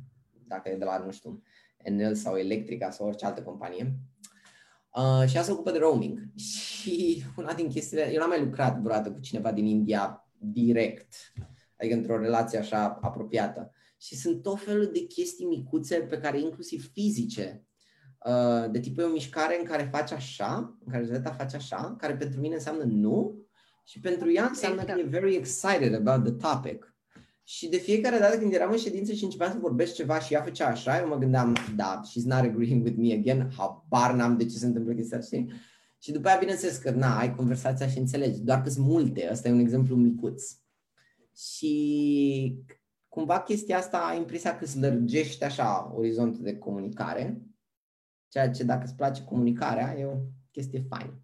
dacă 0.47 0.69
e 0.69 0.77
de 0.77 0.85
la 0.85 0.99
nu 0.99 1.11
știu, 1.11 1.43
Enel 1.77 2.15
sau 2.15 2.37
Electrica 2.37 2.91
sau 2.91 3.07
orice 3.07 3.25
altă 3.25 3.43
companie. 3.43 3.99
Uh, 4.95 5.29
și 5.29 5.37
ea 5.37 5.43
se 5.43 5.53
ocupă 5.53 5.71
de 5.71 5.79
roaming. 5.79 6.23
Și 6.81 7.23
una 7.37 7.53
din 7.53 7.69
chestiile, 7.69 8.13
eu 8.13 8.19
n-am 8.19 8.29
mai 8.29 8.45
lucrat 8.45 8.79
vreodată 8.79 9.11
cu 9.13 9.21
cineva 9.21 9.53
din 9.53 9.67
India 9.67 10.29
direct, 10.39 11.15
adică 11.79 11.95
într-o 11.95 12.19
relație 12.19 12.59
așa 12.59 12.99
apropiată. 13.01 13.71
Și 13.97 14.17
sunt 14.17 14.43
tot 14.43 14.61
felul 14.61 14.91
de 14.93 15.01
chestii 15.01 15.47
micuțe 15.47 15.97
pe 15.97 16.19
care 16.19 16.41
inclusiv 16.41 16.91
fizice, 16.93 17.65
uh, 18.27 18.71
de 18.71 18.81
tipul 18.81 19.05
o 19.05 19.09
mișcare 19.09 19.59
în 19.59 19.65
care 19.65 19.89
faci 19.93 20.13
așa, 20.13 20.79
în 20.85 20.93
care 20.93 21.05
Zeta 21.05 21.31
face 21.31 21.57
așa, 21.57 21.97
care 21.99 22.17
pentru 22.17 22.41
mine 22.41 22.55
înseamnă 22.55 22.85
nu 22.85 23.47
și 23.85 24.01
pentru 24.01 24.33
ea 24.33 24.45
înseamnă 24.45 24.81
exact. 24.81 25.01
că 25.01 25.07
e 25.07 25.21
very 25.21 25.35
excited 25.35 25.95
about 25.95 26.25
the 26.25 26.49
topic. 26.49 26.94
Și 27.45 27.69
de 27.69 27.77
fiecare 27.77 28.19
dată 28.19 28.39
când 28.39 28.53
eram 28.53 28.71
în 28.71 28.79
ședință 28.79 29.13
și 29.13 29.25
începeam 29.25 29.53
să 29.53 29.59
vorbesc 29.59 29.95
ceva 29.95 30.21
și 30.21 30.33
ea 30.33 30.43
făcea 30.43 30.67
așa, 30.67 30.99
eu 30.99 31.09
mă 31.09 31.19
gândeam, 31.19 31.57
da, 31.77 32.01
she's 32.01 32.25
not 32.25 32.39
agreeing 32.39 32.85
with 32.85 32.97
me 32.99 33.13
again, 33.13 33.51
habar 33.57 34.15
n-am 34.15 34.37
de 34.37 34.45
ce 34.45 34.57
se 34.57 34.67
întâmplă 34.67 34.93
chestia 34.93 35.21
știi? 35.21 35.53
Și 35.99 36.13
după 36.13 36.29
aia, 36.29 36.39
bineînțeles 36.39 36.77
că, 36.77 36.91
na, 36.91 37.19
ai 37.19 37.35
conversația 37.35 37.89
și 37.89 37.99
înțelegi, 37.99 38.41
doar 38.41 38.63
că 38.63 38.69
sunt 38.69 38.87
multe, 38.87 39.29
ăsta 39.31 39.49
e 39.49 39.53
un 39.53 39.59
exemplu 39.59 39.97
micuț. 39.97 40.43
Și 41.37 42.65
cumva 43.09 43.41
chestia 43.41 43.79
asta 43.79 43.99
ai 43.99 44.19
impresia 44.19 44.57
că 44.57 44.65
îți 44.65 44.79
lărgește 44.79 45.45
așa 45.45 45.93
orizontul 45.97 46.43
de 46.43 46.59
comunicare, 46.59 47.43
ceea 48.29 48.51
ce 48.51 48.65
dacă 48.65 48.83
îți 48.85 48.95
place 48.95 49.25
comunicarea, 49.25 49.99
e 49.99 50.05
o 50.05 50.17
chestie 50.51 50.85
faină. 50.89 51.23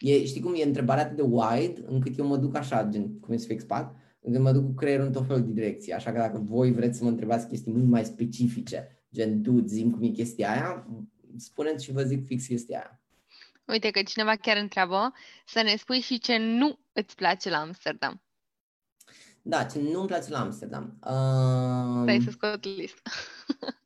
E, 0.00 0.24
știi 0.24 0.40
cum 0.40 0.54
e 0.56 0.62
întrebarea 0.62 1.04
atât 1.04 1.16
de 1.16 1.22
wide, 1.22 1.82
încât 1.86 2.18
eu 2.18 2.26
mă 2.26 2.36
duc 2.36 2.56
așa, 2.56 2.88
gen, 2.90 3.18
cum 3.18 3.34
e 3.34 3.36
să 3.36 3.46
fii 3.46 3.54
expat, 3.54 3.96
încât 4.24 4.42
mă 4.42 4.52
duc 4.52 4.64
cu 4.64 4.72
creierul 4.72 5.06
în 5.06 5.12
tot 5.12 5.26
felul 5.26 5.42
de 5.42 5.52
direcții. 5.52 5.92
Așa 5.92 6.12
că 6.12 6.18
dacă 6.18 6.38
voi 6.38 6.72
vreți 6.72 6.98
să 6.98 7.04
mă 7.04 7.10
întrebați 7.10 7.48
chestii 7.48 7.72
mult 7.72 7.88
mai 7.88 8.04
specifice, 8.04 9.04
gen, 9.12 9.42
dude, 9.42 9.66
zim 9.66 9.90
cum 9.90 10.02
e 10.02 10.08
chestia 10.08 10.50
aia, 10.50 10.86
spuneți 11.36 11.84
și 11.84 11.92
vă 11.92 12.02
zic 12.02 12.26
fix 12.26 12.46
chestia 12.46 12.78
aia. 12.78 12.98
Uite 13.66 13.90
că 13.90 14.02
cineva 14.02 14.36
chiar 14.36 14.56
întreabă 14.56 15.12
să 15.46 15.62
ne 15.62 15.76
spui 15.76 16.00
și 16.00 16.18
ce 16.18 16.36
nu 16.36 16.78
îți 16.92 17.14
place 17.14 17.50
la 17.50 17.56
Amsterdam. 17.56 18.22
Da, 19.42 19.64
ce 19.64 19.80
nu 19.80 19.98
îmi 19.98 20.08
place 20.08 20.30
la 20.30 20.40
Amsterdam. 20.40 20.98
Uh... 21.00 22.02
Stai 22.02 22.20
să 22.24 22.30
scot 22.30 22.64
list. 22.64 23.08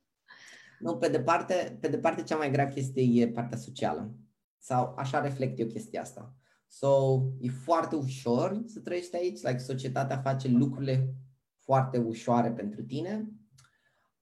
nu, 0.85 0.97
pe 0.97 1.09
departe, 1.09 1.79
pe 1.81 1.89
departe 1.89 2.23
cea 2.23 2.37
mai 2.37 2.51
grea 2.51 2.69
chestie 2.69 3.23
e 3.23 3.29
partea 3.29 3.59
socială. 3.59 4.15
Sau 4.59 4.95
așa 4.97 5.21
reflect 5.21 5.59
eu 5.59 5.67
chestia 5.67 6.01
asta. 6.01 6.38
So, 6.71 7.23
e 7.41 7.49
foarte 7.49 7.97
ușor 7.97 8.63
să 8.67 8.81
trăiești 8.81 9.17
aici, 9.17 9.41
like, 9.43 9.59
societatea 9.59 10.19
face 10.19 10.49
lucrurile 10.49 11.15
foarte 11.59 11.99
ușoare 11.99 12.51
pentru 12.51 12.83
tine. 12.83 13.29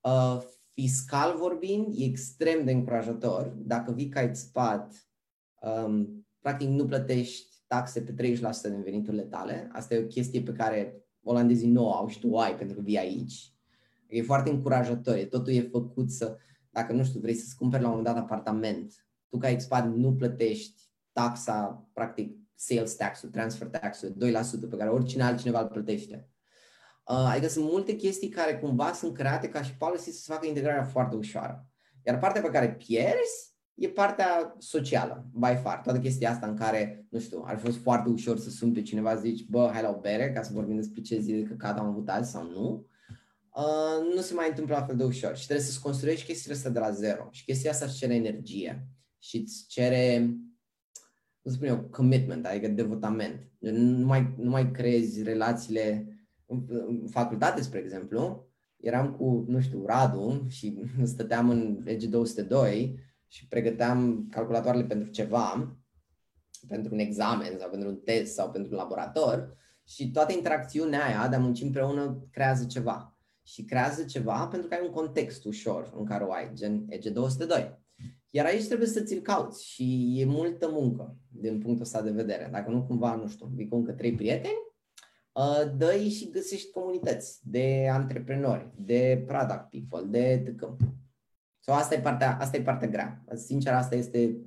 Uh, 0.00 0.42
fiscal 0.72 1.36
vorbind, 1.36 1.94
e 1.96 2.04
extrem 2.04 2.64
de 2.64 2.72
încurajator. 2.72 3.46
Dacă 3.56 3.92
vii 3.92 4.08
ca 4.08 4.20
expat, 4.20 5.08
um, 5.60 6.26
practic 6.40 6.68
nu 6.68 6.86
plătești 6.86 7.56
taxe 7.66 8.00
pe 8.00 8.12
30% 8.12 8.68
din 8.70 8.82
veniturile 8.82 9.22
tale. 9.22 9.68
Asta 9.72 9.94
e 9.94 10.02
o 10.02 10.06
chestie 10.06 10.42
pe 10.42 10.52
care 10.52 11.06
olandezii 11.22 11.70
nu 11.70 11.92
au 11.92 12.08
și 12.08 12.18
tu 12.18 12.28
o 12.28 12.38
ai 12.38 12.56
pentru 12.56 12.76
că 12.76 12.82
vii 12.82 12.98
aici. 12.98 13.52
E 14.08 14.22
foarte 14.22 14.50
încurajator. 14.50 15.26
Totul 15.30 15.52
e 15.52 15.60
făcut 15.60 16.10
să, 16.10 16.36
dacă 16.70 16.92
nu 16.92 17.04
știu, 17.04 17.20
vrei 17.20 17.34
să-ți 17.34 17.56
cumperi 17.56 17.82
la 17.82 17.88
un 17.88 17.96
moment 17.96 18.14
dat 18.14 18.24
apartament, 18.24 19.06
tu 19.28 19.38
ca 19.38 19.48
expat 19.48 19.94
nu 19.94 20.14
plătești 20.14 20.85
taxa, 21.16 21.88
practic, 21.92 22.36
sales 22.54 22.94
tax-ul, 22.94 23.28
transfer 23.28 23.68
tax-ul, 23.68 24.16
2% 24.66 24.68
pe 24.70 24.76
care 24.76 24.90
oricine 24.90 25.22
altcineva 25.22 25.60
îl 25.60 25.66
plătește. 25.66 26.28
Uh, 27.08 27.30
adică 27.30 27.48
sunt 27.48 27.64
multe 27.64 27.94
chestii 27.94 28.28
care 28.28 28.58
cumva 28.58 28.92
sunt 28.92 29.14
create 29.14 29.48
ca 29.48 29.62
și 29.62 29.76
policy 29.76 30.10
să 30.10 30.32
facă 30.32 30.46
integrarea 30.46 30.84
foarte 30.84 31.16
ușoară. 31.16 31.66
Iar 32.02 32.18
partea 32.18 32.42
pe 32.42 32.48
care 32.48 32.74
pierzi 32.74 33.54
e 33.74 33.88
partea 33.88 34.54
socială, 34.58 35.26
by 35.32 35.60
far. 35.62 35.80
Toată 35.80 35.98
chestia 35.98 36.30
asta 36.30 36.46
în 36.46 36.56
care, 36.56 37.06
nu 37.10 37.18
știu, 37.18 37.42
ar 37.46 37.56
fi 37.56 37.64
fost 37.64 37.78
foarte 37.78 38.08
ușor 38.08 38.38
să 38.38 38.50
suni 38.50 38.72
pe 38.72 38.82
cineva 38.82 39.14
să 39.14 39.20
zici, 39.20 39.46
bă, 39.46 39.70
hai 39.72 39.82
la 39.82 39.88
o 39.88 40.00
bere, 40.00 40.32
ca 40.32 40.42
să 40.42 40.50
vorbim 40.52 40.76
despre 40.76 41.00
ce 41.00 41.18
zi 41.20 41.32
de 41.32 41.42
căcat 41.42 41.78
am 41.78 41.86
avut 41.86 42.08
azi 42.08 42.30
sau 42.30 42.50
nu. 42.50 42.86
Uh, 43.56 44.14
nu 44.14 44.20
se 44.20 44.34
mai 44.34 44.48
întâmplă 44.48 44.74
la 44.74 44.84
fel 44.84 44.96
de 44.96 45.04
ușor 45.04 45.36
și 45.36 45.44
trebuie 45.44 45.66
să-ți 45.66 45.80
construiești 45.80 46.26
chestiile 46.26 46.54
astea 46.56 46.70
de 46.70 46.78
la 46.78 46.90
zero. 46.90 47.28
Și 47.30 47.44
chestia 47.44 47.70
asta 47.70 47.84
îți 47.84 47.96
cere 47.96 48.14
energie 48.14 48.88
și 49.18 49.36
îți 49.36 49.64
cere 49.68 50.36
cum 51.46 51.54
spun 51.54 51.68
eu, 51.68 51.80
commitment, 51.80 52.46
adică 52.46 52.68
devotament. 52.68 53.50
Nu 53.58 54.06
mai, 54.06 54.34
nu 54.36 54.50
mai 54.50 54.70
creezi 54.70 55.22
relațiile 55.22 56.08
în 56.46 57.06
facultate, 57.10 57.62
spre 57.62 57.78
exemplu, 57.78 58.48
eram 58.76 59.12
cu, 59.12 59.44
nu 59.48 59.60
știu, 59.60 59.86
Radu 59.86 60.46
și 60.48 60.82
stăteam 61.02 61.48
în 61.48 61.86
EG202 61.86 62.92
și 63.26 63.48
pregăteam 63.48 64.28
calculatoarele 64.30 64.84
pentru 64.84 65.10
ceva, 65.10 65.76
pentru 66.68 66.94
un 66.94 67.00
examen 67.00 67.58
sau 67.58 67.70
pentru 67.70 67.88
un 67.88 67.96
test 67.96 68.34
sau 68.34 68.50
pentru 68.50 68.72
un 68.72 68.78
laborator 68.78 69.56
și 69.84 70.10
toată 70.10 70.32
interacțiunea 70.32 71.04
aia 71.04 71.28
de 71.28 71.36
a 71.36 71.40
munci 71.40 71.62
împreună 71.62 72.28
creează 72.30 72.66
ceva. 72.66 73.16
și 73.42 73.64
creează 73.64 74.04
ceva 74.04 74.46
pentru 74.46 74.68
că 74.68 74.74
ai 74.74 74.86
un 74.86 74.92
context 74.92 75.44
ușor 75.44 75.92
în 75.96 76.04
care 76.04 76.24
o 76.24 76.32
ai, 76.32 76.50
gen 76.54 76.86
EG202. 76.90 77.85
Iar 78.30 78.46
aici 78.46 78.66
trebuie 78.66 78.88
să 78.88 79.00
ți-l 79.00 79.20
cauți 79.20 79.66
și 79.66 80.14
e 80.20 80.24
multă 80.24 80.68
muncă 80.70 81.16
din 81.28 81.58
punctul 81.58 81.84
ăsta 81.84 82.02
de 82.02 82.10
vedere. 82.10 82.48
Dacă 82.52 82.70
nu 82.70 82.82
cumva, 82.82 83.14
nu 83.14 83.28
știu, 83.28 83.46
vii 83.54 83.68
cu 83.68 83.76
încă 83.76 83.92
trei 83.92 84.14
prieteni, 84.14 84.54
uh, 85.32 85.76
dă 85.76 85.96
și 85.96 86.30
găsești 86.30 86.70
comunități 86.70 87.40
de 87.42 87.88
antreprenori, 87.92 88.70
de 88.76 89.24
product 89.26 89.68
people, 89.70 90.08
de 90.08 90.42
tăcăm. 90.44 90.76
So, 91.58 91.72
asta, 91.72 91.94
e 91.94 92.00
partea, 92.00 92.36
asta 92.40 92.56
e 92.56 92.62
partea 92.62 92.88
grea. 92.88 93.24
Sincer, 93.34 93.72
asta 93.72 93.94
este 93.94 94.38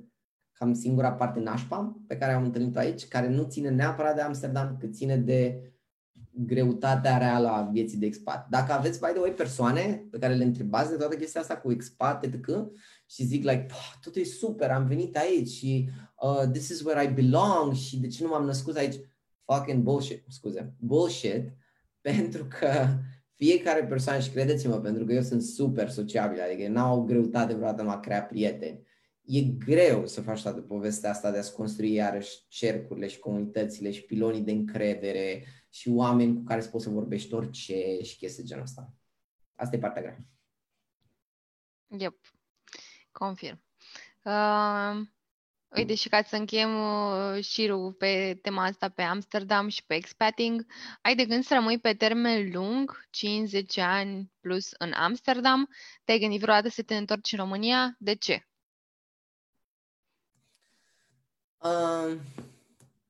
cam 0.52 0.72
singura 0.74 1.12
parte 1.12 1.40
nașpa 1.40 2.00
pe 2.06 2.16
care 2.16 2.32
am 2.32 2.44
întâlnit-o 2.44 2.78
aici, 2.78 3.08
care 3.08 3.28
nu 3.28 3.42
ține 3.42 3.68
neapărat 3.68 4.14
de 4.14 4.20
Amsterdam, 4.20 4.76
cât 4.78 4.94
ține 4.94 5.16
de 5.16 5.70
greutatea 6.30 7.18
reală 7.18 7.48
a 7.48 7.62
vieții 7.62 7.98
de 7.98 8.06
expat. 8.06 8.48
Dacă 8.48 8.72
aveți, 8.72 8.98
by 8.98 9.06
the 9.06 9.20
way, 9.20 9.30
persoane 9.30 10.06
pe 10.10 10.18
care 10.18 10.34
le 10.34 10.44
întrebați 10.44 10.90
de 10.90 10.96
toată 10.96 11.16
chestia 11.16 11.40
asta 11.40 11.56
cu 11.56 11.72
expat, 11.72 12.24
etc., 12.24 12.46
și 13.10 13.24
zic 13.24 13.44
like, 13.44 13.66
totul 14.00 14.20
e 14.20 14.24
super, 14.24 14.70
am 14.70 14.86
venit 14.86 15.16
aici 15.16 15.48
și 15.48 15.88
uh, 16.20 16.50
this 16.52 16.68
is 16.68 16.80
where 16.80 17.04
I 17.04 17.12
belong 17.12 17.74
și 17.74 17.98
de 17.98 18.06
ce 18.06 18.22
nu 18.22 18.28
m-am 18.28 18.44
născut 18.44 18.76
aici? 18.76 18.94
Fucking 19.44 19.82
bullshit, 19.82 20.24
scuze, 20.28 20.74
bullshit, 20.78 21.52
pentru 22.08 22.46
că 22.58 22.98
fiecare 23.34 23.84
persoană, 23.84 24.20
și 24.20 24.30
credeți-mă, 24.30 24.80
pentru 24.80 25.04
că 25.04 25.12
eu 25.12 25.22
sunt 25.22 25.42
super 25.42 25.90
sociabil, 25.90 26.40
adică 26.40 26.68
n-au 26.68 27.04
greutate 27.04 27.54
vreodată 27.54 27.82
m-a 27.82 28.00
crea 28.00 28.22
prieteni. 28.22 28.88
E 29.22 29.42
greu 29.42 30.06
să 30.06 30.20
faci 30.20 30.42
toată 30.42 30.60
povestea 30.60 31.10
asta 31.10 31.30
de 31.30 31.38
a-ți 31.38 31.54
construi 31.54 31.92
iarăși 31.92 32.48
cercurile 32.48 33.06
și 33.06 33.18
comunitățile 33.18 33.90
și 33.90 34.02
pilonii 34.02 34.40
de 34.40 34.50
încredere 34.50 35.44
și 35.68 35.88
oameni 35.88 36.36
cu 36.36 36.42
care 36.42 36.60
să 36.60 36.68
poți 36.68 36.84
să 36.84 36.90
vorbești 36.90 37.34
orice 37.34 37.98
și 38.02 38.16
chestii 38.16 38.44
genul 38.44 38.62
ăsta. 38.62 38.94
Asta 39.54 39.76
e 39.76 39.78
partea 39.78 40.02
grea. 40.02 40.24
Yep. 41.98 42.39
Confirm. 43.20 43.62
Uh, 44.22 45.06
uite, 45.68 45.94
și 45.94 46.08
ca 46.08 46.22
să 46.22 46.36
încheiem 46.36 46.74
uh, 46.74 47.44
șirul 47.44 47.92
pe 47.92 48.38
tema 48.42 48.64
asta 48.64 48.88
pe 48.88 49.02
Amsterdam 49.02 49.68
și 49.68 49.84
pe 49.86 49.94
expating, 49.94 50.66
ai 51.02 51.14
de 51.14 51.24
gând 51.24 51.44
să 51.44 51.54
rămâi 51.54 51.78
pe 51.78 51.94
termen 51.94 52.50
lung, 52.52 53.06
50 53.10 53.76
ani 53.76 54.32
plus 54.40 54.70
în 54.78 54.92
Amsterdam? 54.92 55.68
Te-ai 56.04 56.18
gândit 56.18 56.40
vreodată 56.40 56.68
să 56.68 56.82
te 56.82 56.96
întorci 56.96 57.32
în 57.32 57.38
România? 57.38 57.96
De 57.98 58.14
ce? 58.14 58.48
Uh, 61.58 62.18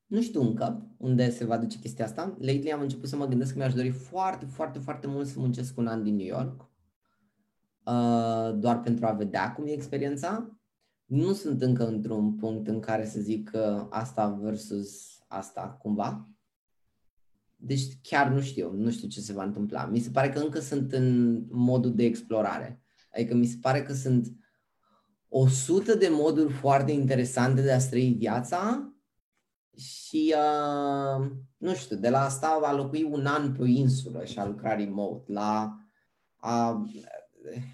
nu 0.07 0.23
știu 0.23 0.40
încă 0.40 0.94
unde 0.96 1.31
se 1.31 1.44
va 1.44 1.59
duce 1.59 1.79
chestia 1.79 2.05
asta. 2.05 2.37
Lately 2.38 2.73
am 2.73 2.81
început 2.81 3.09
să 3.09 3.16
mă 3.16 3.27
gândesc 3.27 3.53
că 3.53 3.59
mi-aș 3.59 3.75
dori 3.75 3.90
foarte, 3.90 4.46
foarte, 4.46 4.79
foarte 4.79 5.07
mult 5.07 5.27
să 5.27 5.38
muncesc 5.38 5.77
un 5.79 5.87
an 5.87 6.03
din 6.03 6.16
New 6.16 6.27
York. 6.27 6.69
Uh, 7.90 8.59
doar 8.59 8.81
pentru 8.81 9.07
a 9.07 9.12
vedea 9.12 9.53
cum 9.53 9.66
e 9.66 9.72
experiența. 9.72 10.59
Nu 11.05 11.33
sunt 11.33 11.62
încă 11.62 11.87
într-un 11.87 12.35
punct 12.35 12.68
în 12.68 12.81
care 12.81 13.07
să 13.07 13.20
zic 13.20 13.50
că 13.50 13.87
asta 13.90 14.38
versus 14.40 15.18
asta 15.29 15.79
cumva. 15.83 16.29
Deci 17.57 17.83
chiar 18.03 18.29
nu 18.29 18.40
știu, 18.40 18.72
nu 18.72 18.90
știu 18.90 19.09
ce 19.09 19.20
se 19.20 19.33
va 19.33 19.42
întâmpla. 19.42 19.87
Mi 19.87 19.98
se 19.98 20.11
pare 20.11 20.29
că 20.31 20.38
încă 20.38 20.61
sunt 20.61 20.92
în 20.92 21.38
modul 21.50 21.94
de 21.94 22.05
explorare. 22.05 22.83
Adică 23.14 23.35
mi 23.35 23.46
se 23.46 23.57
pare 23.61 23.83
că 23.83 23.92
sunt 23.92 24.33
o 25.29 25.46
sută 25.46 25.94
de 25.94 26.09
moduri 26.11 26.53
foarte 26.53 26.92
interesante 26.92 27.62
de 27.62 27.72
a 27.72 27.88
trăi 27.88 28.12
viața 28.18 28.92
și, 29.76 30.35
uh, 30.37 31.31
nu 31.57 31.74
știu, 31.74 31.96
de 31.96 32.11
la 32.11 32.20
asta 32.20 32.61
a 32.62 32.74
locui 32.74 33.03
un 33.03 33.26
an 33.26 33.53
pe 33.53 33.62
o 33.62 33.66
insulă 33.66 34.24
și 34.24 34.38
a 34.38 34.46
lucra 34.46 34.74
remote, 34.74 35.33
la 35.33 35.76
a, 36.37 36.87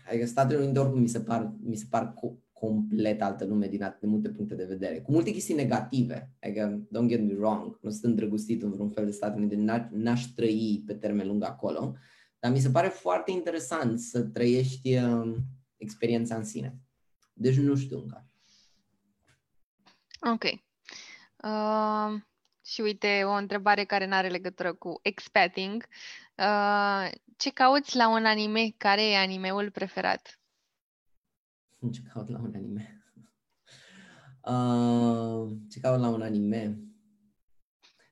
adică 0.09 0.27
Statele 0.27 0.63
Unite 0.63 0.79
oricum 0.79 1.01
mi 1.01 1.09
se 1.09 1.21
par, 1.21 1.53
mi 1.63 1.77
se 1.77 1.87
par 1.91 2.15
co- 2.15 2.45
complet 2.53 3.23
altă 3.23 3.45
lume 3.45 3.69
din 3.69 3.83
atât 3.83 4.01
de 4.01 4.07
multe 4.07 4.29
puncte 4.29 4.55
de 4.55 4.65
vedere, 4.65 5.01
cu 5.01 5.13
multe 5.13 5.31
chestii 5.31 5.55
negative, 5.55 6.33
adică 6.41 6.87
don't 6.87 7.07
get 7.07 7.21
me 7.21 7.35
wrong, 7.35 7.79
nu 7.83 7.91
sunt 7.91 8.05
îndrăgostit 8.05 8.63
în 8.63 8.71
vreun 8.71 8.91
fel 8.91 9.05
de 9.05 9.11
Statele 9.11 9.45
Unite, 9.45 9.89
n-aș 9.93 10.25
trăi 10.25 10.83
pe 10.87 10.95
termen 10.95 11.27
lung 11.27 11.45
acolo, 11.45 11.95
dar 12.39 12.53
mi 12.53 12.59
se 12.59 12.71
pare 12.71 12.89
foarte 12.89 13.31
interesant 13.31 14.01
să 14.01 14.23
trăiești 14.23 14.97
uh, 14.97 15.37
experiența 15.77 16.37
în 16.37 16.45
sine. 16.45 16.79
Deci 17.33 17.59
nu 17.59 17.75
știu 17.75 17.99
încă. 17.99 18.27
Ok. 20.33 20.45
Uh, 21.43 22.21
și 22.65 22.81
uite, 22.81 23.23
o 23.25 23.33
întrebare 23.33 23.85
care 23.85 24.07
nu 24.07 24.15
are 24.15 24.29
legătură 24.29 24.75
cu 24.75 24.99
expating. 25.03 25.87
Uh, 26.39 27.11
ce 27.37 27.51
cauți 27.51 27.97
la 27.97 28.09
un 28.09 28.25
anime? 28.25 28.75
Care 28.77 29.03
e 29.11 29.17
animeul 29.17 29.71
preferat? 29.71 30.41
Ce 31.93 32.03
caut 32.03 32.29
la 32.29 32.39
un 32.39 32.53
anime? 32.55 33.03
Uh, 34.43 35.57
ce 35.71 35.81
caut 35.81 36.01
la 36.01 36.09
un 36.09 36.23
anime? 36.23 36.81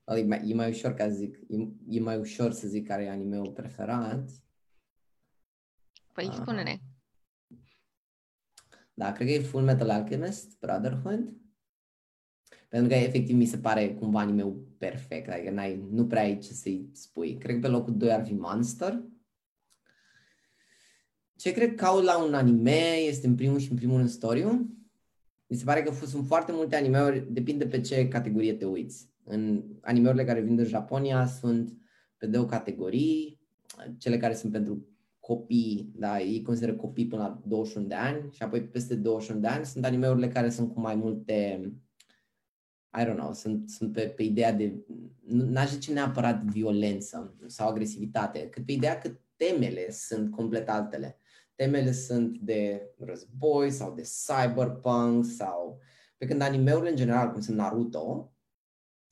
E 0.07 0.25
mai, 0.25 0.51
e 0.51 0.55
mai 0.55 0.71
ușor 0.71 0.95
ca 0.95 1.09
zic, 1.09 1.37
e, 1.49 1.57
e 1.89 2.01
mai 2.01 2.19
ușor 2.19 2.53
să 2.53 2.67
zic 2.67 2.87
care 2.87 3.03
e 3.03 3.11
animeul 3.11 3.53
preferat. 3.53 4.31
Păi 6.13 6.27
uh, 6.27 6.33
spune-ne. 6.33 6.79
Da, 8.95 9.13
cred 9.13 9.27
că 9.27 9.33
e 9.33 9.41
Full 9.41 9.65
Metal 9.65 9.91
Alchemist, 9.91 10.59
Brotherhood. 10.59 11.44
Pentru 12.75 12.93
că 12.93 12.95
efectiv 12.95 13.37
mi 13.37 13.45
se 13.45 13.57
pare 13.57 13.95
cumva 13.95 14.21
anime 14.21 14.53
perfect, 14.79 15.31
adică 15.31 15.51
n-ai, 15.51 15.85
nu 15.91 16.07
prea 16.07 16.23
ai 16.23 16.39
ce 16.39 16.53
să-i 16.53 16.89
spui. 16.93 17.37
Cred 17.39 17.55
că 17.55 17.61
pe 17.61 17.69
locul 17.69 17.97
2 17.97 18.13
ar 18.13 18.25
fi 18.25 18.35
Monster. 18.35 19.03
Ce 21.37 21.53
cred 21.53 21.75
că 21.75 21.85
au 21.85 22.03
la 22.03 22.25
un 22.25 22.35
anime 22.35 22.95
este 23.07 23.27
în 23.27 23.35
primul 23.35 23.59
și 23.59 23.71
în 23.71 23.77
primul 23.77 23.97
rând 23.97 24.09
story 24.09 24.45
Mi 25.47 25.57
se 25.57 25.65
pare 25.65 25.83
că 25.83 26.07
sunt 26.07 26.27
foarte 26.27 26.53
multe 26.53 26.77
animeuri, 26.77 27.33
depinde 27.33 27.67
pe 27.67 27.81
ce 27.81 28.09
categorie 28.09 28.55
te 28.55 28.65
uiți. 28.65 29.11
În 29.25 29.65
animeurile 29.81 30.25
care 30.25 30.41
vin 30.41 30.57
din 30.57 30.65
Japonia 30.65 31.27
sunt 31.27 31.77
pe 32.17 32.27
două 32.27 32.45
categorii, 32.45 33.41
cele 33.99 34.17
care 34.17 34.35
sunt 34.35 34.53
pentru 34.53 34.87
copii, 35.21 35.93
da, 35.95 36.21
ei 36.21 36.43
consideră 36.43 36.75
copii 36.75 37.07
până 37.07 37.23
la 37.23 37.43
21 37.47 37.87
de 37.87 37.95
ani 37.95 38.33
și 38.33 38.43
apoi 38.43 38.63
peste 38.63 38.95
21 38.95 39.41
de 39.41 39.47
ani 39.47 39.65
sunt 39.67 39.85
animeurile 39.85 40.29
care 40.29 40.51
sunt 40.51 40.73
cu 40.73 40.81
mai 40.81 40.95
multe, 40.95 41.73
I 43.01 43.05
don't 43.05 43.17
know, 43.17 43.33
sunt, 43.33 43.71
sunt 43.71 43.93
pe, 43.93 44.01
pe 44.01 44.23
ideea 44.23 44.53
de, 44.53 44.85
n-aș 45.27 45.71
zice 45.71 45.93
neapărat 45.93 46.43
violență 46.43 47.37
sau 47.47 47.69
agresivitate, 47.69 48.49
cât 48.49 48.67
pe 48.67 48.73
ideea 48.73 48.99
că 48.99 49.11
temele 49.37 49.91
sunt 49.91 50.31
complet 50.31 50.69
altele. 50.69 51.19
Temele 51.55 51.93
sunt 51.93 52.39
de 52.39 52.91
război 52.99 53.71
sau 53.71 53.95
de 53.95 54.03
cyberpunk 54.03 55.25
sau, 55.25 55.81
pe 56.17 56.27
când 56.27 56.41
animeurile 56.41 56.91
în 56.91 56.97
general, 56.97 57.31
cum 57.31 57.41
sunt 57.41 57.57
Naruto, 57.57 58.33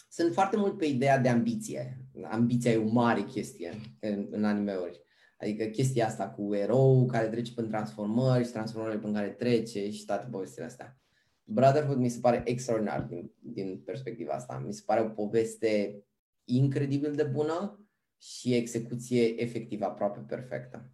sunt 0.08 0.32
foarte 0.32 0.56
mult 0.56 0.78
pe 0.78 0.84
ideea 0.84 1.18
de 1.18 1.28
ambiție. 1.28 2.06
Ambiția 2.22 2.70
e 2.70 2.76
o 2.76 2.92
mare 2.92 3.22
chestie 3.22 3.80
în, 4.00 4.28
în 4.30 4.44
animeuri 4.44 5.02
Adică 5.42 5.64
chestia 5.64 6.06
asta 6.06 6.28
cu 6.28 6.54
erou 6.54 7.06
care 7.06 7.28
trece 7.28 7.52
prin 7.54 7.68
transformări 7.68 8.44
și 8.44 8.50
transformările 8.50 9.00
prin 9.00 9.12
care 9.12 9.28
trece 9.28 9.90
și 9.90 10.04
toate 10.04 10.28
povestile 10.30 10.64
astea. 10.64 11.01
Brotherhood 11.44 11.98
mi 11.98 12.09
se 12.09 12.20
pare 12.20 12.42
extraordinar 12.44 13.00
din, 13.02 13.33
din 13.40 13.83
perspectiva 13.85 14.33
asta. 14.33 14.62
Mi 14.66 14.72
se 14.72 14.83
pare 14.87 15.00
o 15.00 15.09
poveste 15.09 16.05
incredibil 16.44 17.14
de 17.14 17.22
bună 17.22 17.87
și 18.20 18.55
execuție 18.55 19.42
efectiv 19.42 19.83
aproape 19.83 20.20
perfectă. 20.20 20.90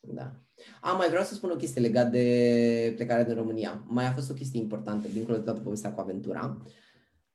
Da. 0.00 0.42
A, 0.80 0.92
mai 0.92 1.08
vreau 1.08 1.24
să 1.24 1.34
spun 1.34 1.50
o 1.50 1.56
chestie 1.56 1.80
legată 1.80 2.08
de 2.08 2.92
plecarea 2.96 3.24
din 3.24 3.34
România. 3.34 3.84
Mai 3.86 4.06
a 4.06 4.12
fost 4.12 4.30
o 4.30 4.34
chestie 4.34 4.60
importantă, 4.60 5.08
dincolo 5.08 5.36
de 5.36 5.42
toată 5.42 5.60
povestea 5.60 5.92
cu 5.92 6.00
aventura. 6.00 6.62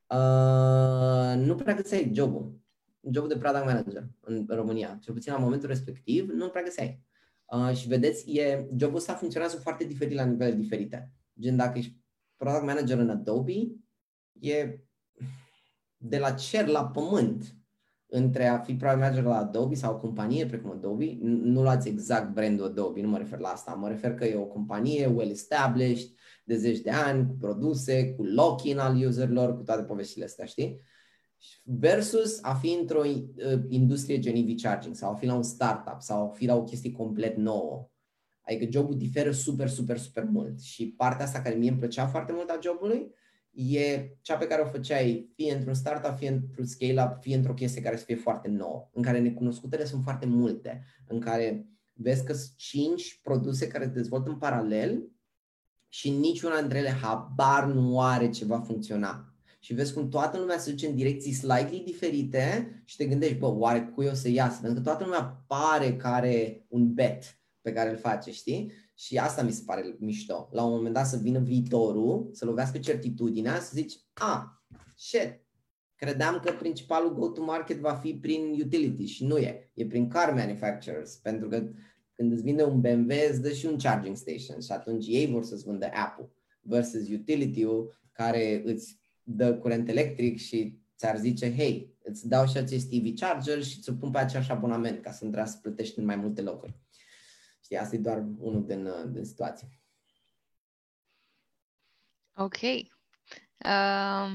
Uh, 0.08 1.45
nu 1.45 1.56
prea 1.56 1.73
găseai 1.75 2.12
jobul 2.13 2.63
jobul 3.12 3.29
de 3.29 3.38
product 3.38 3.65
manager 3.65 4.08
în 4.19 4.45
România, 4.49 4.97
cel 5.01 5.13
puțin 5.13 5.34
la 5.34 5.39
momentul 5.39 5.67
respectiv, 5.67 6.29
nu 6.29 6.49
prea 6.49 6.63
găseai. 6.63 7.01
Uh, 7.45 7.75
și 7.75 7.88
vedeți, 7.88 8.32
e, 8.32 8.67
jobul 8.77 8.95
ăsta 8.95 9.13
funcționează 9.13 9.58
foarte 9.58 9.84
diferit 9.84 10.15
la 10.15 10.25
nivele 10.25 10.51
diferite. 10.51 11.12
Gen, 11.39 11.55
dacă 11.55 11.77
ești 11.77 11.97
product 12.37 12.65
manager 12.65 12.97
în 12.97 13.09
Adobe, 13.09 13.53
e 14.39 14.79
de 15.97 16.17
la 16.17 16.31
cer 16.31 16.67
la 16.67 16.87
pământ 16.87 17.57
între 18.05 18.47
a 18.47 18.59
fi 18.59 18.75
product 18.75 18.99
manager 18.99 19.23
la 19.23 19.37
Adobe 19.37 19.75
sau 19.75 19.93
o 19.93 19.97
companie 19.97 20.45
precum 20.45 20.71
Adobe, 20.71 21.17
nu 21.21 21.61
luați 21.61 21.87
exact 21.87 22.33
brandul 22.33 22.65
Adobe, 22.65 23.01
nu 23.01 23.09
mă 23.09 23.17
refer 23.17 23.39
la 23.39 23.49
asta, 23.49 23.73
mă 23.73 23.87
refer 23.87 24.15
că 24.15 24.25
e 24.25 24.35
o 24.35 24.45
companie 24.45 25.05
well 25.05 25.29
established, 25.29 26.09
de 26.43 26.55
zeci 26.55 26.79
de 26.79 26.89
ani, 26.89 27.27
cu 27.27 27.33
produse, 27.33 28.13
cu 28.13 28.23
lock-in 28.23 28.77
al 28.77 29.05
userilor, 29.05 29.55
cu 29.55 29.63
toate 29.63 29.83
poveștile 29.83 30.25
astea, 30.25 30.45
știi? 30.45 30.81
versus 31.63 32.39
a 32.41 32.53
fi 32.53 32.77
într-o 32.79 33.05
uh, 33.05 33.23
industrie 33.69 34.19
gen 34.19 34.35
EV 34.35 34.55
charging 34.61 34.95
sau 34.95 35.11
a 35.11 35.15
fi 35.15 35.25
la 35.25 35.33
un 35.33 35.43
startup 35.43 36.01
sau 36.01 36.25
a 36.25 36.29
fi 36.29 36.45
la 36.45 36.55
o 36.55 36.63
chestie 36.63 36.91
complet 36.91 37.37
nouă. 37.37 37.89
Adică 38.45 38.71
jobul 38.71 38.97
diferă 38.97 39.32
super, 39.32 39.69
super, 39.69 39.97
super 39.97 40.23
mult 40.23 40.62
și 40.62 40.93
partea 40.97 41.25
asta 41.25 41.41
care 41.41 41.56
mie 41.56 41.69
îmi 41.69 41.79
plăcea 41.79 42.08
foarte 42.08 42.32
mult 42.32 42.49
a 42.49 42.60
jobului 42.63 43.13
e 43.53 44.10
cea 44.21 44.38
pe 44.38 44.47
care 44.47 44.62
o 44.62 44.69
făceai 44.69 45.32
fie 45.36 45.53
într-un 45.53 45.73
startup, 45.73 46.17
fie 46.17 46.29
într-un 46.29 46.65
scale-up, 46.65 47.21
fie 47.21 47.36
într-o 47.36 47.53
chestie 47.53 47.82
care 47.82 47.97
să 47.97 48.03
fie 48.03 48.15
foarte 48.15 48.47
nouă, 48.47 48.89
în 48.93 49.01
care 49.01 49.19
necunoscutele 49.19 49.86
sunt 49.86 50.03
foarte 50.03 50.25
multe, 50.25 50.84
în 51.08 51.19
care 51.19 51.67
vezi 51.93 52.23
că 52.23 52.34
sunt 52.34 52.56
cinci 52.58 53.19
produse 53.23 53.67
care 53.67 53.84
se 53.84 53.89
dezvoltă 53.89 54.29
în 54.29 54.38
paralel 54.38 55.12
și 55.89 56.10
niciuna 56.10 56.60
dintre 56.60 56.77
ele 56.77 56.89
habar 57.01 57.65
nu 57.65 58.01
are 58.01 58.29
ce 58.29 58.45
va 58.45 58.60
funcționa. 58.60 59.34
Și 59.60 59.73
vezi 59.73 59.93
cum 59.93 60.10
toată 60.10 60.38
lumea 60.38 60.58
se 60.58 60.71
duce 60.71 60.88
în 60.88 60.95
direcții 60.95 61.32
slightly 61.32 61.84
diferite 61.86 62.82
și 62.86 62.95
te 62.95 63.06
gândești, 63.06 63.38
bă, 63.38 63.47
oare 63.47 63.91
cui 63.95 64.08
o 64.08 64.13
să 64.13 64.29
iasă? 64.29 64.62
Pentru 64.62 64.82
că 64.82 64.89
toată 64.89 65.03
lumea 65.03 65.43
pare 65.47 65.95
că 65.95 66.08
are 66.08 66.65
un 66.67 66.93
bet 66.93 67.42
pe 67.63 67.73
care 67.73 67.89
îl 67.89 67.97
face, 67.97 68.32
știi? 68.32 68.71
Și 68.95 69.17
asta 69.17 69.41
mi 69.41 69.52
se 69.52 69.63
pare 69.65 69.95
mișto. 69.99 70.49
La 70.52 70.63
un 70.63 70.71
moment 70.71 70.93
dat 70.93 71.08
să 71.08 71.17
vină 71.17 71.39
viitorul, 71.39 72.30
să 72.32 72.45
lovească 72.45 72.78
certitudinea, 72.78 73.60
să 73.60 73.71
zici, 73.73 73.93
a, 74.13 74.34
ah, 74.34 74.78
shit, 74.97 75.41
credeam 75.95 76.39
că 76.43 76.52
principalul 76.52 77.13
go-to-market 77.13 77.80
va 77.80 77.93
fi 77.93 78.13
prin 78.13 78.62
utility 78.63 79.06
și 79.06 79.26
nu 79.26 79.38
e. 79.38 79.71
E 79.73 79.86
prin 79.86 80.08
car 80.08 80.34
manufacturers, 80.34 81.15
pentru 81.15 81.47
că 81.47 81.69
când 82.15 82.32
îți 82.32 82.43
vinde 82.43 82.63
un 82.63 82.82
BMW, 82.82 83.15
îți 83.30 83.41
dă 83.41 83.52
și 83.52 83.65
un 83.65 83.78
charging 83.78 84.15
station 84.15 84.60
și 84.62 84.71
atunci 84.71 85.08
ei 85.08 85.28
vor 85.28 85.43
să-ți 85.43 85.63
vândă 85.63 85.89
Apple 85.93 86.30
versus 86.62 87.10
utility-ul 87.10 88.02
care 88.12 88.62
îți 88.65 88.99
dă 89.23 89.54
curent 89.56 89.89
electric 89.89 90.38
și 90.38 90.80
ți-ar 90.97 91.17
zice, 91.17 91.56
hei, 91.56 91.97
îți 92.04 92.28
dau 92.28 92.47
și 92.47 92.58
acest 92.58 92.88
EV 92.91 93.19
charger 93.19 93.63
și 93.63 93.80
ți-o 93.80 93.93
pun 93.93 94.12
pe 94.12 94.17
aceeași 94.17 94.52
abonament 94.52 95.02
ca 95.02 95.12
să 95.12 95.23
nu 95.23 95.30
trebuie 95.30 95.52
să 95.52 95.60
plătești 95.62 95.99
în 95.99 96.06
mai 96.06 96.15
multe 96.15 96.41
locuri. 96.41 96.82
Știi, 97.63 97.78
asta 97.78 97.95
e 97.95 97.99
doar 97.99 98.17
unul 98.38 98.65
din, 98.65 99.12
din 99.12 99.26
situații. 99.26 99.82
Ok. 102.36 102.62
Uh, 103.65 104.34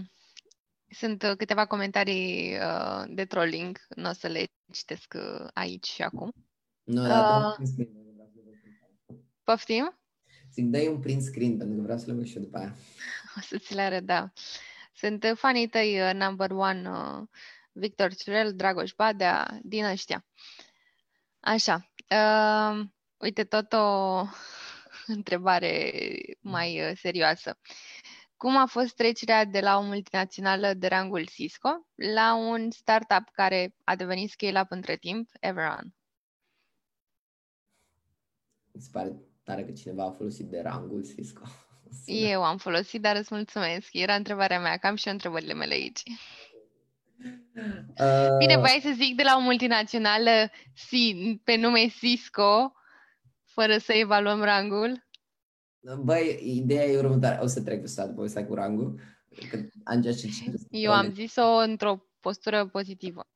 sunt 0.91 1.35
câteva 1.37 1.67
comentarii 1.67 2.57
uh, 2.57 3.05
de 3.09 3.25
trolling, 3.25 3.79
nu 3.89 4.09
o 4.09 4.13
să 4.13 4.27
le 4.27 4.47
citesc 4.73 5.15
uh, 5.17 5.47
aici 5.53 5.87
și 5.87 6.03
acum. 6.03 6.33
Nu, 6.83 7.03
uh, 7.03 7.57
poftim? 9.45 9.99
Zic, 10.53 10.67
dai 10.67 10.87
un 10.87 11.01
print 11.01 11.23
screen 11.23 11.57
pentru 11.57 11.77
că 11.77 11.83
vreau 11.83 11.99
să 11.99 12.05
le 12.07 12.13
văd 12.13 12.27
și 12.27 12.37
eu 12.37 12.43
după 12.43 12.59
aia. 12.59 12.75
O 13.37 13.41
să 13.41 13.59
ți 13.59 13.75
le 13.75 13.81
arăt, 13.81 14.05
da. 14.05 14.33
Sunt 14.95 15.33
fanii 15.35 15.69
tăi 15.69 16.01
uh, 16.01 16.15
number 16.15 16.51
one, 16.51 16.91
uh, 16.91 17.23
Victor 17.73 18.15
Cirel, 18.15 18.55
Dragoș 18.55 18.93
Badea, 18.97 19.61
din 19.63 19.85
ăștia. 19.85 20.27
Așa. 21.41 21.91
Uh, 22.11 22.87
uite, 23.21 23.45
tot 23.45 23.73
o 23.73 24.23
întrebare 25.17 25.93
mai 26.41 26.91
uh, 26.91 26.97
serioasă. 26.97 27.59
Cum 28.37 28.57
a 28.57 28.67
fost 28.67 28.95
trecerea 28.95 29.45
de 29.45 29.61
la 29.61 29.79
o 29.79 29.83
multinațională 29.83 30.75
de 30.75 30.87
rangul 30.87 31.27
Cisco 31.27 31.87
la 31.95 32.35
un 32.35 32.71
startup 32.71 33.29
care 33.33 33.75
a 33.85 33.97
devenit 33.97 34.31
scale-up 34.31 34.71
între 34.71 34.97
timp, 34.97 35.31
Everon? 35.41 35.95
Mi 38.73 38.81
se 38.81 38.89
pare 38.93 39.13
tare 39.43 39.65
că 39.65 39.73
cineva 39.73 40.05
a 40.05 40.11
folosit 40.11 40.47
de 40.47 40.61
rangul 40.61 41.05
Cisco. 41.15 41.43
Eu 42.07 42.45
am 42.45 42.57
folosit, 42.57 43.01
dar 43.01 43.17
îți 43.17 43.35
mulțumesc. 43.35 43.89
Era 43.93 44.15
întrebarea 44.15 44.61
mea, 44.61 44.77
cam 44.77 44.95
și 44.95 45.07
eu 45.07 45.13
întrebările 45.13 45.55
mele 45.55 45.75
aici. 45.75 46.03
Uh... 48.01 48.37
Bine, 48.39 48.57
voi 48.57 48.79
să 48.83 48.91
zic 48.95 49.17
de 49.17 49.23
la 49.23 49.37
o 49.37 49.41
multinațională 49.41 50.51
pe 51.45 51.57
nume 51.57 51.87
Cisco, 51.87 52.73
fără 53.61 53.79
să 53.79 53.93
evaluăm 53.93 54.43
rangul? 54.43 55.07
Băi, 56.03 56.41
ideea 56.43 56.85
e 56.85 56.99
următoare. 56.99 57.39
O 57.43 57.47
să 57.47 57.63
trec 57.63 57.81
pe 57.81 57.87
stat 57.87 58.15
povestea 58.15 58.47
cu 58.47 58.55
rangul. 58.55 59.01
Că 59.51 59.57
și 60.13 60.53
Eu 60.71 60.93
am 60.93 61.13
zis-o 61.13 61.57
într-o 61.69 62.03
postură 62.21 62.67
pozitivă. 62.67 63.27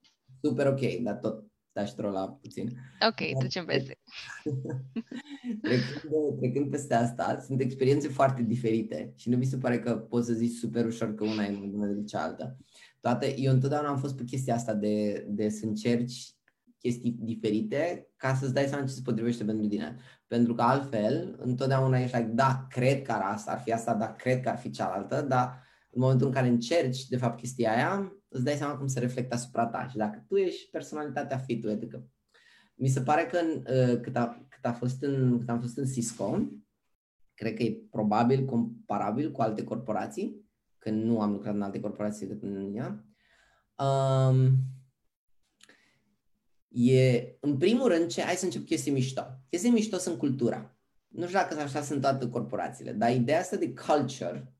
Super 0.43 0.67
ok, 0.67 0.81
dar 1.03 1.15
tot 1.15 1.45
dași 1.73 1.95
trola 1.95 2.29
puțin. 2.29 2.69
Ok, 3.09 3.39
trecem 3.39 3.65
peste. 3.65 3.99
trecând, 5.63 6.39
trecând 6.39 6.71
peste 6.71 6.95
asta, 6.95 7.41
sunt 7.47 7.61
experiențe 7.61 8.09
foarte 8.09 8.43
diferite 8.43 9.13
și 9.17 9.29
nu 9.29 9.37
mi 9.37 9.45
se 9.45 9.57
pare 9.57 9.79
că 9.79 9.97
poți 9.97 10.27
să 10.27 10.33
zici 10.33 10.57
super 10.57 10.87
ușor 10.87 11.15
că 11.15 11.25
una 11.25 11.45
e 11.45 11.57
mai 11.57 11.67
bună 11.67 11.87
decât 11.87 12.07
cealaltă. 12.07 12.57
Toate, 13.01 13.39
eu 13.39 13.53
întotdeauna 13.53 13.89
am 13.89 13.99
fost 13.99 14.17
pe 14.17 14.25
chestia 14.25 14.55
asta 14.55 14.75
de, 14.75 15.27
de 15.29 15.49
să 15.49 15.67
încerci 15.67 16.35
chestii 16.83 17.16
diferite 17.21 18.09
ca 18.16 18.35
să-ți 18.35 18.55
dai 18.55 18.64
seama 18.64 18.87
ce 18.87 18.92
se 18.92 19.01
potrivește 19.05 19.45
pentru 19.45 19.66
tine. 19.66 19.97
Pentru 20.27 20.55
că 20.55 20.62
altfel, 20.62 21.37
întotdeauna 21.38 21.99
ești 21.99 22.16
like, 22.16 22.29
da, 22.29 22.66
cred 22.68 23.03
că 23.03 23.12
ar, 23.12 23.21
asta, 23.33 23.51
ar 23.51 23.61
fi 23.61 23.73
asta, 23.73 23.95
da, 23.95 24.12
cred 24.12 24.40
că 24.40 24.49
ar 24.49 24.59
fi 24.59 24.71
cealaltă, 24.71 25.21
dar 25.21 25.62
în 25.90 26.01
momentul 26.01 26.27
în 26.27 26.33
care 26.33 26.47
încerci, 26.49 27.07
de 27.07 27.16
fapt, 27.16 27.38
chestia 27.38 27.73
aia, 27.73 28.12
îți 28.29 28.45
dai 28.45 28.55
seama 28.55 28.77
cum 28.77 28.87
se 28.87 29.01
reflectă 29.01 29.35
asupra 29.35 29.66
ta. 29.66 29.87
Și 29.88 29.97
dacă 29.97 30.25
tu 30.29 30.37
ești 30.37 30.71
personalitatea 30.71 31.38
fitului, 31.38 31.75
adică 31.75 32.07
mi 32.75 32.88
se 32.88 33.01
pare 33.01 33.23
că 33.27 33.38
uh, 33.45 34.01
cât, 34.01 34.16
a, 34.16 34.47
cât, 34.49 34.64
a 34.64 34.73
fost 34.73 35.03
în, 35.03 35.38
cât 35.38 35.49
am 35.49 35.61
fost 35.61 35.77
în 35.77 35.87
Cisco, 35.87 36.38
cred 37.35 37.55
că 37.55 37.62
e 37.62 37.83
probabil 37.90 38.45
comparabil 38.45 39.33
cu 39.33 39.42
alte 39.42 39.64
corporații, 39.64 40.51
că 40.79 40.90
nu 40.90 41.21
am 41.21 41.33
lucrat 41.33 41.55
în 41.55 41.62
alte 41.62 41.81
corporații 41.81 42.27
decât 42.27 42.42
în 42.42 42.75
ea. 42.75 43.05
Um, 43.87 44.51
e, 46.75 47.37
în 47.41 47.57
primul 47.57 47.89
rând, 47.89 48.07
ce, 48.07 48.23
hai 48.23 48.35
să 48.35 48.45
încep 48.45 48.67
chestii 48.67 48.93
mișto. 48.93 49.23
Chestii 49.49 49.71
mișto 49.71 49.97
sunt 49.97 50.19
cultura. 50.19 50.77
Nu 51.09 51.27
știu 51.27 51.38
dacă 51.38 51.61
așa 51.61 51.83
sunt 51.83 52.01
toate 52.01 52.29
corporațiile, 52.29 52.92
dar 52.92 53.15
ideea 53.15 53.40
asta 53.40 53.57
de 53.57 53.75
culture, 53.75 54.53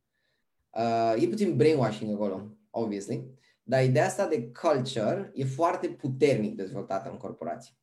uh, 0.71 1.23
e 1.23 1.29
puțin 1.29 1.57
brainwashing 1.57 2.15
acolo, 2.15 2.57
obviously, 2.71 3.25
dar 3.63 3.85
ideea 3.85 4.07
asta 4.07 4.27
de 4.27 4.53
culture 4.63 5.31
e 5.35 5.45
foarte 5.45 5.89
puternic 5.89 6.57
dezvoltată 6.57 7.11
în 7.11 7.17
corporații. 7.17 7.81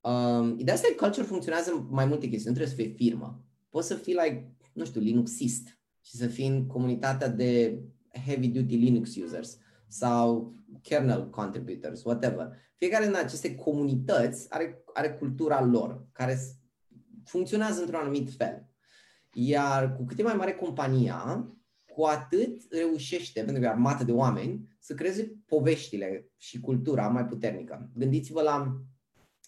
Um, 0.00 0.58
ideea 0.58 0.74
asta 0.74 0.88
de 0.88 0.94
culture 0.94 1.26
funcționează 1.26 1.72
în 1.72 1.86
mai 1.90 2.04
multe 2.04 2.28
chestii, 2.28 2.50
nu 2.50 2.56
trebuie 2.56 2.76
să 2.76 2.82
fie 2.82 2.94
firmă. 3.06 3.44
Poți 3.68 3.86
să 3.86 3.94
fii, 3.94 4.12
like, 4.12 4.54
nu 4.72 4.84
știu, 4.84 5.00
Linuxist 5.00 5.78
și 6.00 6.16
să 6.16 6.26
fii 6.26 6.46
în 6.46 6.66
comunitatea 6.66 7.28
de 7.28 7.80
heavy 8.26 8.48
duty 8.48 8.76
Linux 8.76 9.16
users 9.16 9.58
sau 9.92 10.54
kernel 10.82 11.30
contributors, 11.30 12.04
whatever. 12.04 12.56
Fiecare 12.76 13.04
din 13.04 13.14
aceste 13.14 13.54
comunități 13.54 14.46
are, 14.50 14.84
are 14.92 15.12
cultura 15.12 15.64
lor, 15.64 16.06
care 16.12 16.38
funcționează 17.24 17.80
într-un 17.80 18.00
anumit 18.00 18.30
fel. 18.30 18.68
Iar 19.32 19.96
cu 19.96 20.04
cât 20.04 20.18
e 20.18 20.22
mai 20.22 20.34
mare 20.34 20.52
compania, 20.52 21.52
cu 21.86 22.02
atât 22.02 22.62
reușește, 22.70 23.42
pentru 23.42 23.60
că 23.60 23.66
e 23.66 23.70
armată 23.70 24.04
de 24.04 24.12
oameni, 24.12 24.68
să 24.78 24.94
creeze 24.94 25.36
poveștile 25.46 26.30
și 26.36 26.60
cultura 26.60 27.08
mai 27.08 27.26
puternică. 27.26 27.90
Gândiți-vă 27.94 28.42
la, 28.42 28.80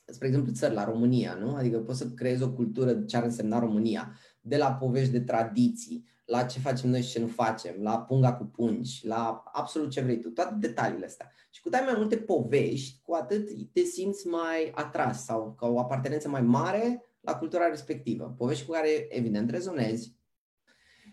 spre 0.06 0.26
exemplu, 0.26 0.52
țări, 0.52 0.74
la 0.74 0.84
România, 0.84 1.34
nu? 1.34 1.54
Adică 1.54 1.78
poți 1.78 1.98
să 1.98 2.10
creezi 2.10 2.42
o 2.42 2.52
cultură 2.52 3.02
ce 3.02 3.16
ar 3.16 3.22
însemna 3.22 3.58
România, 3.58 4.16
de 4.40 4.56
la 4.56 4.72
povești 4.72 5.12
de 5.12 5.20
tradiții, 5.20 6.12
la 6.24 6.44
ce 6.44 6.58
facem 6.58 6.90
noi 6.90 7.02
și 7.02 7.10
ce 7.10 7.20
nu 7.20 7.26
facem, 7.26 7.74
la 7.78 7.98
punga 7.98 8.34
cu 8.34 8.44
pungi, 8.44 9.06
la 9.06 9.42
absolut 9.52 9.90
ce 9.90 10.00
vrei 10.00 10.18
tu, 10.18 10.30
toate 10.30 10.54
detaliile 10.58 11.06
astea. 11.06 11.32
Și 11.50 11.60
cu 11.60 11.68
ai 11.72 11.82
mai 11.84 11.94
multe 11.96 12.16
povești, 12.16 13.00
cu 13.02 13.14
atât 13.14 13.48
te 13.72 13.80
simți 13.80 14.26
mai 14.26 14.72
atras 14.74 15.24
sau 15.24 15.54
ca 15.58 15.66
o 15.66 15.78
apartenență 15.78 16.28
mai 16.28 16.42
mare 16.42 17.02
la 17.20 17.34
cultura 17.34 17.68
respectivă. 17.68 18.34
Povești 18.38 18.66
cu 18.66 18.72
care, 18.72 19.06
evident, 19.08 19.50
rezonezi. 19.50 20.14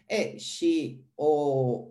E, 0.07 0.37
și 0.37 1.03
o, 1.15 1.31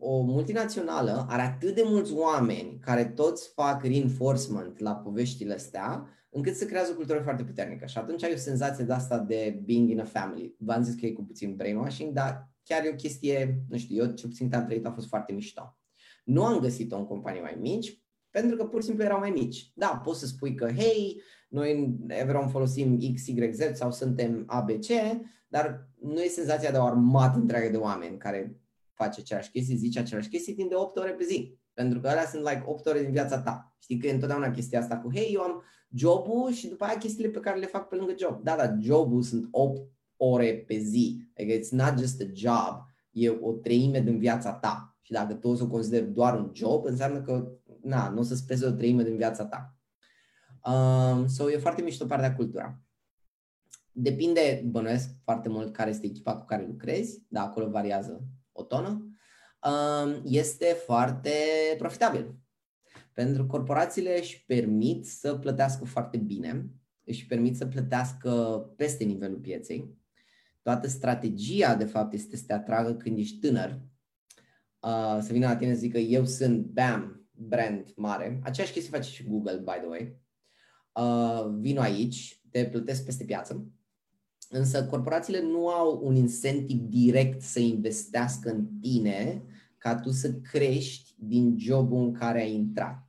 o 0.01 0.21
multinațională 0.21 1.27
are 1.29 1.43
atât 1.43 1.75
de 1.75 1.83
mulți 1.85 2.13
oameni 2.13 2.79
care 2.81 3.05
toți 3.05 3.53
fac 3.53 3.83
reinforcement 3.83 4.79
la 4.79 4.95
poveștile 4.95 5.55
astea, 5.55 6.09
încât 6.31 6.55
să 6.55 6.65
creează 6.65 6.91
o 6.93 6.95
cultură 6.95 7.21
foarte 7.21 7.45
puternică. 7.45 7.87
Și 7.87 7.99
atunci 7.99 8.25
ai 8.25 8.33
o 8.33 8.37
senzație 8.37 8.85
de 8.85 8.93
asta 8.93 9.19
de 9.19 9.61
being 9.65 9.91
in 9.91 10.01
a 10.01 10.05
family. 10.05 10.55
V-am 10.59 10.83
zis 10.83 10.95
că 10.95 11.07
e 11.07 11.13
cu 11.13 11.25
puțin 11.25 11.57
brainwashing, 11.57 12.13
dar 12.13 12.51
chiar 12.63 12.85
e 12.85 12.89
o 12.89 12.95
chestie, 12.95 13.65
nu 13.69 13.79
știu, 13.79 14.05
eu 14.05 14.13
ce 14.13 14.27
puțin 14.27 14.55
am 14.55 14.65
trăit 14.65 14.87
a 14.87 14.93
fost 14.93 15.09
foarte 15.09 15.33
mișto. 15.33 15.79
Nu 16.25 16.45
am 16.45 16.59
găsit-o 16.59 16.97
în 16.97 17.07
companii 17.07 17.41
mai 17.41 17.57
mici, 17.61 18.03
pentru 18.31 18.57
că 18.57 18.65
pur 18.65 18.81
și 18.81 18.87
simplu 18.87 19.05
erau 19.05 19.19
mai 19.19 19.31
mici. 19.31 19.73
Da, 19.75 20.01
poți 20.05 20.19
să 20.19 20.27
spui 20.27 20.55
că, 20.55 20.73
hei, 20.73 21.23
noi 21.49 21.79
în 21.79 22.11
Evron 22.11 22.49
folosim 22.49 22.99
X, 23.15 23.27
Y, 23.27 23.53
Z 23.53 23.77
sau 23.77 23.93
suntem 23.93 24.45
ABC, 24.47 24.87
dar 25.49 25.89
nu 26.01 26.21
e 26.21 26.29
senzația 26.29 26.71
de 26.71 26.77
o 26.77 26.85
armată 26.85 27.39
întreagă 27.39 27.69
de 27.69 27.77
oameni 27.77 28.19
care 28.19 28.61
face 28.93 29.21
aceleași 29.21 29.51
chestii, 29.51 29.77
zice 29.77 29.99
aceleași 29.99 30.29
chestii 30.29 30.55
timp 30.55 30.69
de 30.69 30.75
8 30.75 30.97
ore 30.97 31.11
pe 31.11 31.25
zi. 31.25 31.59
Pentru 31.73 32.01
că 32.01 32.09
alea 32.09 32.27
sunt 32.27 32.43
like 32.43 32.63
8 32.67 32.87
ore 32.87 33.01
din 33.01 33.11
viața 33.11 33.43
ta. 33.43 33.75
Știi 33.79 33.99
că 33.99 34.07
e 34.07 34.13
întotdeauna 34.13 34.51
chestia 34.51 34.81
asta 34.81 34.99
cu, 34.99 35.15
hei, 35.15 35.33
eu 35.35 35.41
am 35.41 35.63
jobul 35.95 36.53
și 36.53 36.69
după 36.69 36.85
aia 36.85 36.99
chestiile 36.99 37.31
pe 37.31 37.41
care 37.41 37.59
le 37.59 37.67
fac 37.67 37.89
pe 37.89 37.95
lângă 37.95 38.15
job. 38.19 38.43
Da, 38.43 38.57
dar 38.57 38.77
jobul 38.81 39.23
sunt 39.23 39.49
8 39.51 39.91
ore 40.23 40.65
pe 40.67 40.79
zi. 40.79 41.31
Adică 41.37 41.59
it's 41.59 41.71
not 41.71 41.99
just 41.99 42.21
a 42.21 42.25
job, 42.33 42.87
e 43.11 43.29
o 43.29 43.53
treime 43.53 44.01
din 44.01 44.19
viața 44.19 44.53
ta. 44.53 44.99
Și 45.01 45.13
dacă 45.13 45.35
tu 45.35 45.49
o 45.49 45.55
să 45.55 45.63
o 45.63 45.69
consideri 45.69 46.13
doar 46.13 46.39
un 46.39 46.51
job, 46.55 46.85
înseamnă 46.85 47.21
că 47.23 47.53
na, 47.83 48.09
nu 48.09 48.19
o 48.19 48.23
să 48.23 48.35
spezi 48.35 48.65
o 48.65 48.71
treime 48.71 49.03
din 49.03 49.17
viața 49.17 49.47
ta. 49.47 49.75
Um, 50.65 51.27
so 51.27 51.51
e 51.51 51.57
foarte 51.57 51.83
mișto 51.83 52.07
partea 52.07 52.35
cultura. 52.35 52.81
Depinde, 53.93 54.63
bănuiesc 54.67 55.11
foarte 55.25 55.49
mult 55.49 55.73
care 55.73 55.91
este 55.91 56.07
echipa 56.07 56.37
cu 56.37 56.45
care 56.45 56.67
lucrezi, 56.67 57.23
dar 57.29 57.47
acolo 57.47 57.71
variază 57.71 58.25
o 58.53 58.63
tonă. 58.63 58.89
um, 58.89 60.23
este 60.25 60.65
foarte 60.65 61.33
profitabil. 61.79 62.35
Pentru 63.13 63.43
că 63.43 63.49
corporațiile 63.49 64.19
își 64.19 64.45
permit 64.47 65.07
să 65.07 65.35
plătească 65.35 65.85
foarte 65.85 66.17
bine, 66.17 66.71
își 67.05 67.27
permit 67.27 67.57
să 67.57 67.67
plătească 67.67 68.31
peste 68.77 69.05
nivelul 69.05 69.39
pieței. 69.39 69.99
Toată 70.63 70.89
strategia, 70.89 71.75
de 71.75 71.85
fapt, 71.85 72.13
este 72.13 72.37
să 72.37 72.45
te 72.47 72.53
atragă 72.53 72.95
când 72.95 73.19
ești 73.19 73.39
tânăr, 73.39 73.81
uh, 74.81 75.19
să 75.21 75.33
vină 75.33 75.47
la 75.47 75.57
tine 75.57 75.73
să 75.73 75.79
zică 75.79 75.99
eu 75.99 76.25
sunt, 76.25 76.67
bam, 76.67 77.29
brand 77.33 77.93
mare. 77.97 78.41
Aceeași 78.43 78.73
chestie 78.73 78.91
face 78.99 79.11
și 79.11 79.29
Google, 79.29 79.57
by 79.57 79.79
the 79.81 79.87
way. 79.87 80.19
Uh, 80.93 81.55
vino 81.61 81.81
aici, 81.81 82.41
te 82.51 82.67
plătesc 82.67 83.05
peste 83.05 83.25
piață, 83.25 83.67
însă 84.49 84.87
corporațiile 84.87 85.43
nu 85.43 85.69
au 85.69 86.01
un 86.03 86.15
incentiv 86.15 86.81
direct 86.81 87.43
să 87.43 87.61
investească 87.61 88.51
în 88.51 88.67
tine 88.81 89.43
ca 89.79 90.01
tu 90.01 90.11
să 90.11 90.35
crești 90.35 91.15
din 91.19 91.59
jobul 91.59 92.05
în 92.05 92.13
care 92.13 92.41
ai 92.41 92.55
intrat. 92.55 93.09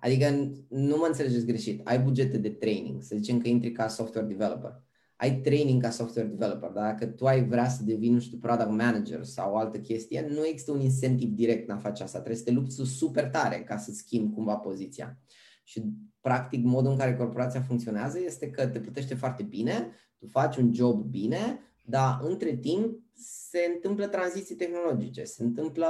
Adică 0.00 0.30
nu 0.68 0.96
mă 0.96 1.06
înțelegeți 1.06 1.46
greșit. 1.46 1.86
Ai 1.86 1.98
bugete 1.98 2.38
de 2.38 2.50
training. 2.50 3.02
Să 3.02 3.16
zicem 3.16 3.40
că 3.40 3.48
intri 3.48 3.72
ca 3.72 3.88
software 3.88 4.26
developer. 4.26 4.83
Ai 5.24 5.40
training 5.40 5.82
ca 5.82 5.90
software 5.90 6.28
developer. 6.28 6.70
Dar 6.70 6.84
dacă 6.84 7.06
tu 7.06 7.26
ai 7.26 7.44
vrea 7.44 7.68
să 7.68 7.82
devii, 7.82 8.10
nu 8.10 8.20
știu, 8.20 8.38
product 8.38 8.70
manager 8.70 9.24
sau 9.24 9.52
o 9.52 9.56
altă 9.56 9.78
chestie, 9.78 10.26
nu 10.30 10.46
există 10.46 10.72
un 10.72 10.80
incentiv 10.80 11.28
direct 11.28 11.68
în 11.68 11.74
a 11.74 11.78
face 11.78 12.02
asta. 12.02 12.18
Trebuie 12.18 12.38
să 12.38 12.44
te 12.44 12.50
lupți 12.50 12.82
super 12.84 13.30
tare 13.30 13.62
ca 13.62 13.76
să 13.76 13.92
schimbi 13.92 14.34
cumva 14.34 14.56
poziția. 14.56 15.18
Și 15.62 15.84
practic 16.20 16.64
modul 16.64 16.90
în 16.90 16.96
care 16.98 17.16
corporația 17.16 17.60
funcționează 17.60 18.18
este 18.20 18.50
că 18.50 18.66
te 18.66 18.80
plătește 18.80 19.14
foarte 19.14 19.42
bine, 19.42 19.90
tu 20.18 20.26
faci 20.26 20.56
un 20.56 20.74
job 20.74 21.04
bine, 21.04 21.60
dar 21.82 22.20
între 22.22 22.56
timp 22.56 23.02
se 23.14 23.58
întâmplă 23.74 24.06
tranziții 24.06 24.54
tehnologice, 24.54 25.24
se 25.24 25.42
întâmplă, 25.42 25.86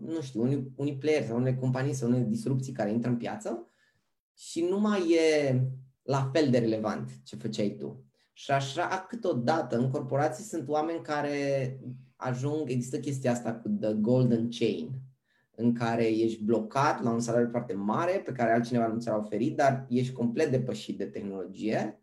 nu 0.00 0.20
știu, 0.20 0.42
unii, 0.42 0.72
unii 0.76 0.98
player 0.98 1.24
sau 1.24 1.36
unele 1.36 1.56
companii 1.56 1.92
sau 1.92 2.08
unele 2.08 2.24
disrupții 2.24 2.72
care 2.72 2.92
intră 2.92 3.10
în 3.10 3.16
piață 3.16 3.70
și 4.36 4.62
nu 4.62 4.80
mai 4.80 5.10
e 5.10 5.60
la 6.02 6.30
fel 6.32 6.50
de 6.50 6.58
relevant 6.58 7.10
ce 7.24 7.36
făceai 7.36 7.74
tu. 7.78 8.09
Și 8.40 8.50
așa, 8.50 9.06
câteodată, 9.08 9.78
în 9.78 9.90
corporații 9.90 10.44
sunt 10.44 10.68
oameni 10.68 11.02
care 11.02 11.78
ajung, 12.16 12.70
există 12.70 12.98
chestia 12.98 13.32
asta 13.32 13.54
cu 13.54 13.68
the 13.68 13.92
golden 13.94 14.48
chain, 14.50 14.90
în 15.54 15.74
care 15.74 16.06
ești 16.06 16.44
blocat 16.44 17.02
la 17.02 17.10
un 17.10 17.20
salariu 17.20 17.48
foarte 17.50 17.72
mare 17.72 18.22
pe 18.24 18.32
care 18.32 18.52
altcineva 18.52 18.86
nu 18.86 18.98
ți-l-a 18.98 19.16
oferit, 19.16 19.56
dar 19.56 19.86
ești 19.88 20.12
complet 20.12 20.50
depășit 20.50 20.98
de 20.98 21.04
tehnologie. 21.04 22.00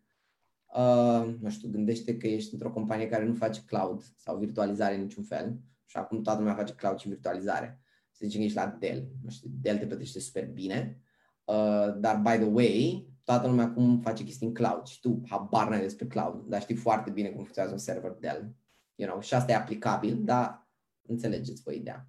Uh, 0.76 1.34
nu 1.40 1.50
știu, 1.50 1.68
gândește 1.70 2.16
că 2.16 2.26
ești 2.26 2.52
într-o 2.52 2.72
companie 2.72 3.08
care 3.08 3.24
nu 3.24 3.34
face 3.34 3.62
cloud 3.66 4.02
sau 4.16 4.38
virtualizare 4.38 4.94
în 4.94 5.00
niciun 5.00 5.22
fel. 5.22 5.58
Și 5.84 5.96
acum 5.96 6.22
toată 6.22 6.38
lumea 6.38 6.54
face 6.54 6.74
cloud 6.74 6.98
și 6.98 7.08
virtualizare. 7.08 7.80
Să 8.10 8.20
zicem 8.24 8.40
că 8.40 8.46
ești 8.46 8.58
la 8.58 8.76
Dell, 8.78 9.08
nu 9.24 9.30
știu, 9.30 9.50
Dell 9.60 9.78
te 9.78 9.86
plătește 9.86 10.20
super 10.20 10.46
bine, 10.46 11.00
uh, 11.44 11.94
dar 11.96 12.16
by 12.16 12.44
the 12.44 12.50
way, 12.50 13.07
toată 13.28 13.46
lumea 13.46 13.64
acum 13.64 14.00
face 14.00 14.24
chestii 14.24 14.46
în 14.46 14.54
cloud 14.54 14.86
și 14.86 15.00
tu 15.00 15.20
habar 15.28 15.68
n-ai 15.68 15.80
despre 15.80 16.06
cloud, 16.06 16.42
dar 16.46 16.60
știi 16.60 16.74
foarte 16.74 17.10
bine 17.10 17.28
cum 17.28 17.42
funcționează 17.42 17.74
un 17.74 17.80
server 17.82 18.16
Dell. 18.20 18.54
You 18.94 19.08
know, 19.08 19.20
și 19.20 19.34
asta 19.34 19.52
e 19.52 19.54
aplicabil, 19.54 20.18
dar 20.24 20.68
înțelegeți 21.02 21.62
voi 21.62 21.76
ideea. 21.76 22.08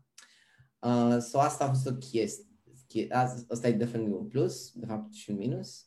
Uh, 0.79 1.17
so 1.19 1.39
asta 1.39 1.63
a 1.63 1.67
fost 1.67 1.87
o 1.87 1.93
chestie. 1.93 3.07
Asta 3.47 3.67
e 3.67 3.71
definitiv 3.71 4.15
un 4.15 4.27
plus, 4.27 4.71
de 4.73 4.85
fapt 4.85 5.13
și 5.13 5.29
un 5.29 5.37
minus. 5.37 5.85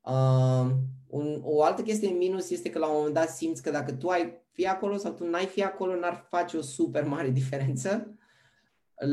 Uh, 0.00 0.70
un, 1.06 1.40
o 1.42 1.62
altă 1.62 1.82
chestie 1.82 2.08
în 2.08 2.16
minus 2.16 2.50
este 2.50 2.70
că 2.70 2.78
la 2.78 2.86
un 2.86 2.96
moment 2.96 3.14
dat 3.14 3.28
simți 3.28 3.62
că 3.62 3.70
dacă 3.70 3.92
tu 3.92 4.08
ai 4.08 4.42
fi 4.52 4.66
acolo 4.66 4.96
sau 4.96 5.12
tu 5.12 5.28
n-ai 5.28 5.46
fi 5.46 5.62
acolo, 5.62 5.94
n-ar 5.94 6.26
face 6.28 6.56
o 6.56 6.62
super 6.62 7.04
mare 7.04 7.30
diferență 7.30 8.16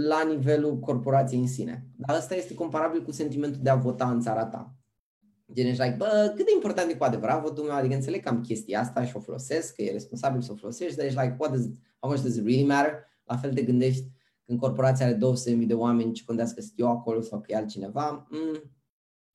la 0.07 0.23
nivelul 0.23 0.79
corporației 0.79 1.41
în 1.41 1.47
sine. 1.47 1.87
Dar 1.95 2.15
asta 2.15 2.35
este 2.35 2.53
comparabil 2.53 3.03
cu 3.03 3.11
sentimentul 3.11 3.61
de 3.61 3.69
a 3.69 3.75
vota 3.75 4.09
în 4.09 4.21
țara 4.21 4.45
ta. 4.45 4.75
Gen, 5.53 5.65
ești 5.65 5.81
like, 5.81 5.95
bă, 5.95 6.33
cât 6.35 6.45
de 6.45 6.51
important 6.53 6.89
e 6.89 6.95
cu 6.95 7.03
adevărat 7.03 7.41
votul 7.41 7.63
meu, 7.63 7.75
adică 7.75 7.93
înțeleg 7.93 8.23
că 8.23 8.29
am 8.29 8.41
chestia 8.41 8.79
asta 8.79 9.05
și 9.05 9.15
o 9.15 9.19
folosesc, 9.19 9.75
că 9.75 9.81
e 9.81 9.91
responsabil 9.91 10.41
să 10.41 10.51
o 10.51 10.55
folosești, 10.55 10.95
dar 10.95 11.05
ești 11.05 11.19
like, 11.19 11.35
what 11.39 11.51
does, 11.51 11.65
how 11.99 12.09
much 12.09 12.21
does 12.21 12.35
it 12.35 12.45
really 12.45 12.65
matter? 12.65 12.93
La 13.23 13.37
fel 13.37 13.53
te 13.53 13.61
gândești 13.61 14.07
când 14.45 14.59
corporația 14.59 15.05
are 15.05 15.15
200.000 15.15 15.65
de 15.65 15.73
oameni, 15.73 16.11
ce 16.11 16.23
contează 16.25 16.53
că 16.53 16.61
sunt 16.61 16.73
eu 16.75 16.89
acolo 16.89 17.21
sau 17.21 17.41
că 17.41 17.51
e 17.51 17.55
altcineva, 17.55 18.27
mm, 18.29 18.71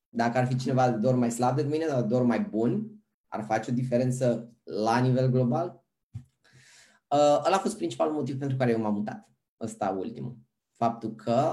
dacă 0.08 0.38
ar 0.38 0.46
fi 0.46 0.56
cineva 0.56 0.90
de 0.90 0.96
doar 0.96 1.14
mai 1.14 1.30
slab 1.30 1.56
decât 1.56 1.70
mine, 1.70 1.86
dar 1.86 2.02
doar 2.02 2.22
mai 2.22 2.40
bun, 2.40 2.90
ar 3.28 3.44
face 3.44 3.70
o 3.70 3.74
diferență 3.74 4.52
la 4.62 4.98
nivel 4.98 5.30
global. 5.30 5.84
Uh, 7.08 7.42
ăla 7.46 7.56
a 7.56 7.58
fost 7.58 7.76
principalul 7.76 8.14
motiv 8.14 8.38
pentru 8.38 8.56
care 8.56 8.70
eu 8.70 8.80
m-am 8.80 8.94
mutat. 8.94 9.30
Ăsta 9.60 9.96
ultimul. 9.98 10.36
Faptul 10.76 11.14
că, 11.14 11.52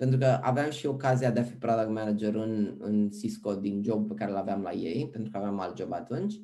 pentru 0.00 0.18
că 0.18 0.38
aveam 0.42 0.70
și 0.70 0.86
ocazia 0.86 1.30
de 1.30 1.40
a 1.40 1.42
fi 1.42 1.54
product 1.54 1.88
manager 1.88 2.34
în, 2.34 2.76
în 2.78 3.10
Cisco 3.10 3.54
din 3.54 3.82
job 3.84 4.08
pe 4.08 4.14
care 4.14 4.30
l-aveam 4.30 4.62
la 4.62 4.72
ei, 4.72 5.08
pentru 5.08 5.30
că 5.30 5.36
aveam 5.36 5.60
alt 5.60 5.76
job 5.76 5.92
atunci, 5.92 6.34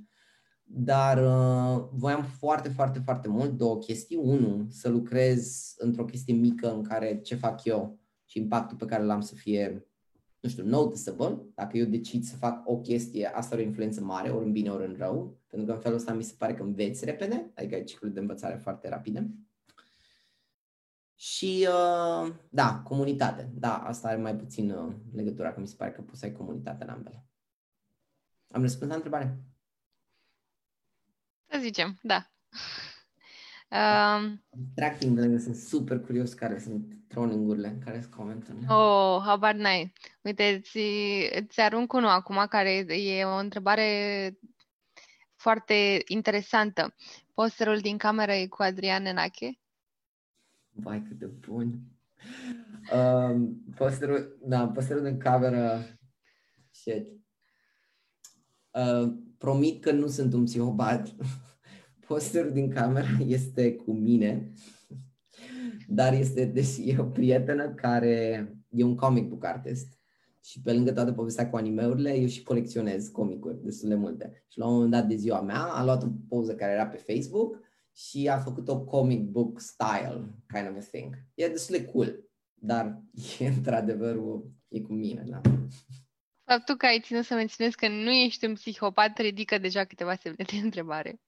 dar 0.62 1.18
uh, 1.18 1.84
voiam 1.92 2.22
foarte, 2.22 2.68
foarte, 2.68 2.98
foarte 2.98 3.28
mult 3.28 3.50
două 3.50 3.78
chestii. 3.78 4.16
Unu, 4.16 4.66
să 4.70 4.88
lucrez 4.88 5.74
într-o 5.78 6.04
chestie 6.04 6.34
mică 6.34 6.72
în 6.72 6.82
care 6.82 7.20
ce 7.20 7.34
fac 7.34 7.64
eu 7.64 7.98
și 8.24 8.38
impactul 8.38 8.76
pe 8.76 8.84
care 8.84 9.02
l-am 9.02 9.20
să 9.20 9.34
fie 9.34 9.86
nu 10.40 10.48
știu, 10.48 10.64
noticeable, 10.64 11.42
dacă 11.54 11.76
eu 11.76 11.84
decid 11.84 12.24
să 12.24 12.36
fac 12.36 12.68
o 12.68 12.76
chestie, 12.76 13.26
asta 13.26 13.54
are 13.54 13.64
o 13.64 13.66
influență 13.66 14.00
mare, 14.00 14.30
ori 14.30 14.44
în 14.44 14.52
bine, 14.52 14.70
ori 14.70 14.86
în 14.86 14.96
rău, 14.98 15.38
pentru 15.46 15.68
că 15.68 15.74
în 15.74 15.80
felul 15.80 15.96
ăsta 15.96 16.12
mi 16.12 16.22
se 16.22 16.34
pare 16.38 16.54
că 16.54 16.62
înveți 16.62 17.04
repede, 17.04 17.50
adică 17.54 17.74
ai 17.74 17.84
ciclul 17.84 18.12
de 18.12 18.20
învățare 18.20 18.56
foarte 18.56 18.88
rapide. 18.88 19.30
Și, 21.18 21.68
uh, 21.68 22.34
da, 22.48 22.80
comunitate. 22.84 23.50
Da, 23.54 23.78
asta 23.78 24.08
are 24.08 24.20
mai 24.20 24.36
puțin 24.36 24.70
uh, 24.70 24.94
legătura, 25.12 25.52
că 25.52 25.60
mi 25.60 25.68
se 25.68 25.74
pare 25.76 25.92
că 25.92 26.02
poți 26.02 26.18
să 26.18 26.24
ai 26.24 26.32
comunitate 26.32 26.84
în 26.84 26.90
ambele. 26.90 27.26
Am 28.50 28.60
răspuns 28.62 28.90
la 28.90 28.96
întrebare? 28.96 29.38
Să 31.50 31.58
zicem, 31.60 31.98
da. 32.02 32.30
Um, 33.68 34.44
Tracking, 34.74 35.14
pentru 35.14 35.36
că 35.36 35.42
sunt 35.42 35.56
super 35.56 36.00
curios 36.00 36.32
care 36.32 36.58
sunt 36.58 36.94
troningurile, 37.08 37.78
care 37.84 38.00
sunt 38.00 38.14
comentariile. 38.14 38.66
Oh, 38.72 39.22
habar 39.24 39.54
n-ai. 39.54 39.92
Uite, 40.20 40.60
ți, 40.62 40.80
ți 41.48 41.60
arunc 41.60 41.92
unul 41.92 42.08
acum 42.08 42.46
care 42.48 42.70
e 42.94 43.24
o 43.24 43.36
întrebare 43.36 44.38
foarte 45.34 46.02
interesantă. 46.06 46.94
Posterul 47.34 47.78
din 47.78 47.96
cameră 47.98 48.32
e 48.32 48.46
cu 48.46 48.62
Adrian 48.62 49.02
Nenache? 49.02 49.58
Vai, 50.78 51.02
cât 51.02 51.18
de 51.18 51.26
bun! 51.26 51.80
Um, 52.94 53.64
posterul, 53.76 54.38
da, 54.46 54.68
posterul 54.68 55.02
din 55.02 55.18
cameră, 55.18 55.80
shit. 56.70 57.06
Uh, 58.70 59.12
promit 59.38 59.82
că 59.82 59.92
nu 59.92 60.06
sunt 60.06 60.32
un 60.32 60.44
psihopat. 60.44 61.14
posterul 62.06 62.52
din 62.52 62.70
cameră 62.70 63.06
este 63.26 63.74
cu 63.74 63.92
mine, 63.92 64.52
dar 65.88 66.12
este 66.12 66.44
deci, 66.44 66.76
e 66.84 66.98
o 66.98 67.04
prietenă 67.04 67.74
care 67.74 68.48
e 68.68 68.84
un 68.84 68.94
comic 68.94 69.28
book 69.28 69.44
artist 69.44 69.98
și 70.42 70.62
pe 70.62 70.72
lângă 70.72 70.92
toată 70.92 71.12
povestea 71.12 71.50
cu 71.50 71.56
animeurile, 71.56 72.14
eu 72.14 72.26
și 72.26 72.42
colecționez 72.42 73.08
comicuri 73.08 73.64
destul 73.64 73.88
de 73.88 73.94
multe. 73.94 74.44
Și 74.48 74.58
la 74.58 74.66
un 74.66 74.72
moment 74.72 74.90
dat 74.90 75.06
de 75.06 75.16
ziua 75.16 75.40
mea 75.40 75.62
a 75.62 75.84
luat 75.84 76.02
o 76.02 76.06
poză 76.28 76.54
care 76.54 76.72
era 76.72 76.86
pe 76.86 76.96
Facebook 76.96 77.65
și 77.96 78.28
a 78.28 78.38
făcut 78.38 78.68
o 78.68 78.80
comic 78.80 79.24
book 79.24 79.60
style 79.60 80.34
kind 80.46 80.68
of 80.68 80.76
a 80.76 80.88
thing. 80.90 81.14
E 81.34 81.48
destul 81.48 81.76
de 81.76 81.84
cool, 81.84 82.24
dar 82.54 83.02
e 83.38 83.46
într-adevăr 83.56 84.16
e 84.68 84.80
cu 84.80 84.92
mine, 84.92 85.24
da. 85.26 85.40
Faptul 86.44 86.76
că 86.76 86.86
ai 86.86 87.00
ținut 87.00 87.24
să 87.24 87.34
menționezi 87.34 87.76
că 87.76 87.88
nu 87.88 88.10
ești 88.10 88.46
un 88.46 88.54
psihopat 88.54 89.18
ridică 89.18 89.58
deja 89.58 89.84
câteva 89.84 90.14
semne 90.14 90.44
de 90.50 90.56
întrebare. 90.56 91.20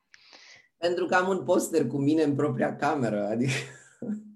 Pentru 0.77 1.07
că 1.07 1.15
am 1.15 1.29
un 1.29 1.45
poster 1.45 1.87
cu 1.87 1.99
mine 1.99 2.23
în 2.23 2.35
propria 2.35 2.77
cameră, 2.77 3.27
adică... 3.27 3.53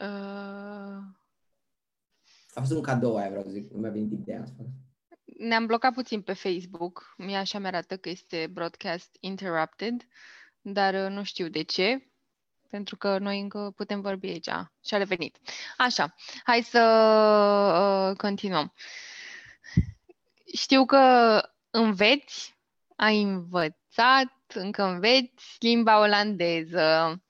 Uh... 0.00 1.02
A 2.54 2.60
fost 2.60 2.72
un 2.72 2.82
cadou 2.82 3.16
aia, 3.16 3.28
vreau 3.28 3.44
să 3.44 3.50
zic, 3.50 3.70
nu 3.70 3.78
mi-a 3.78 3.90
venit 3.90 4.12
ideea 4.12 4.42
asta. 4.42 4.62
Ne-am 5.38 5.66
blocat 5.66 5.94
puțin 5.94 6.22
pe 6.22 6.32
Facebook, 6.32 7.14
mie 7.16 7.36
așa 7.36 7.58
mi-arată 7.58 7.96
că 7.96 8.08
este 8.08 8.48
broadcast 8.52 9.16
interrupted, 9.20 10.06
dar 10.60 10.94
uh, 10.94 11.10
nu 11.10 11.22
știu 11.22 11.48
de 11.48 11.62
ce, 11.62 12.10
pentru 12.68 12.96
că 12.96 13.18
noi 13.18 13.40
încă 13.40 13.72
putem 13.76 14.00
vorbi 14.00 14.26
aici. 14.26 14.50
Și 14.84 14.94
a 14.94 14.96
revenit. 14.96 15.38
Așa, 15.76 16.14
hai 16.44 16.62
să 16.62 16.80
uh, 18.10 18.16
continuăm. 18.16 18.72
Știu 20.54 20.84
că 20.84 21.40
înveți, 21.70 22.56
ai 22.96 23.22
învățat, 23.22 23.80
învățat, 23.96 24.64
încă 24.64 24.82
înveți 24.82 25.56
limba 25.58 26.00
olandeză. 26.00 27.20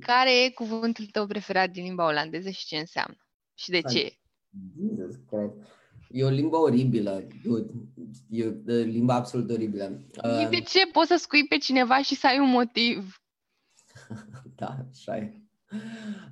Care 0.00 0.44
e 0.44 0.50
cuvântul 0.50 1.06
tău 1.06 1.26
preferat 1.26 1.70
din 1.70 1.84
limba 1.84 2.04
olandeză 2.04 2.50
și 2.50 2.66
ce 2.66 2.76
înseamnă? 2.76 3.26
Și 3.54 3.70
de 3.70 3.80
ce? 3.80 4.18
Jesus 4.86 5.16
Christ. 5.28 5.78
E 6.12 6.24
o 6.24 6.28
limbă 6.28 6.56
oribilă, 6.56 7.26
dude. 7.42 7.72
E 8.28 8.46
o 8.46 8.72
limbă 8.72 9.12
absolut 9.12 9.50
oribilă. 9.50 10.02
Uh... 10.24 10.48
De 10.48 10.60
ce 10.60 10.86
poți 10.92 11.08
să 11.08 11.16
scui 11.16 11.46
pe 11.46 11.56
cineva 11.56 12.02
și 12.02 12.14
să 12.14 12.26
ai 12.26 12.38
un 12.38 12.50
motiv? 12.50 13.22
da, 14.56 14.86
așa 14.90 15.16
e. 15.16 15.34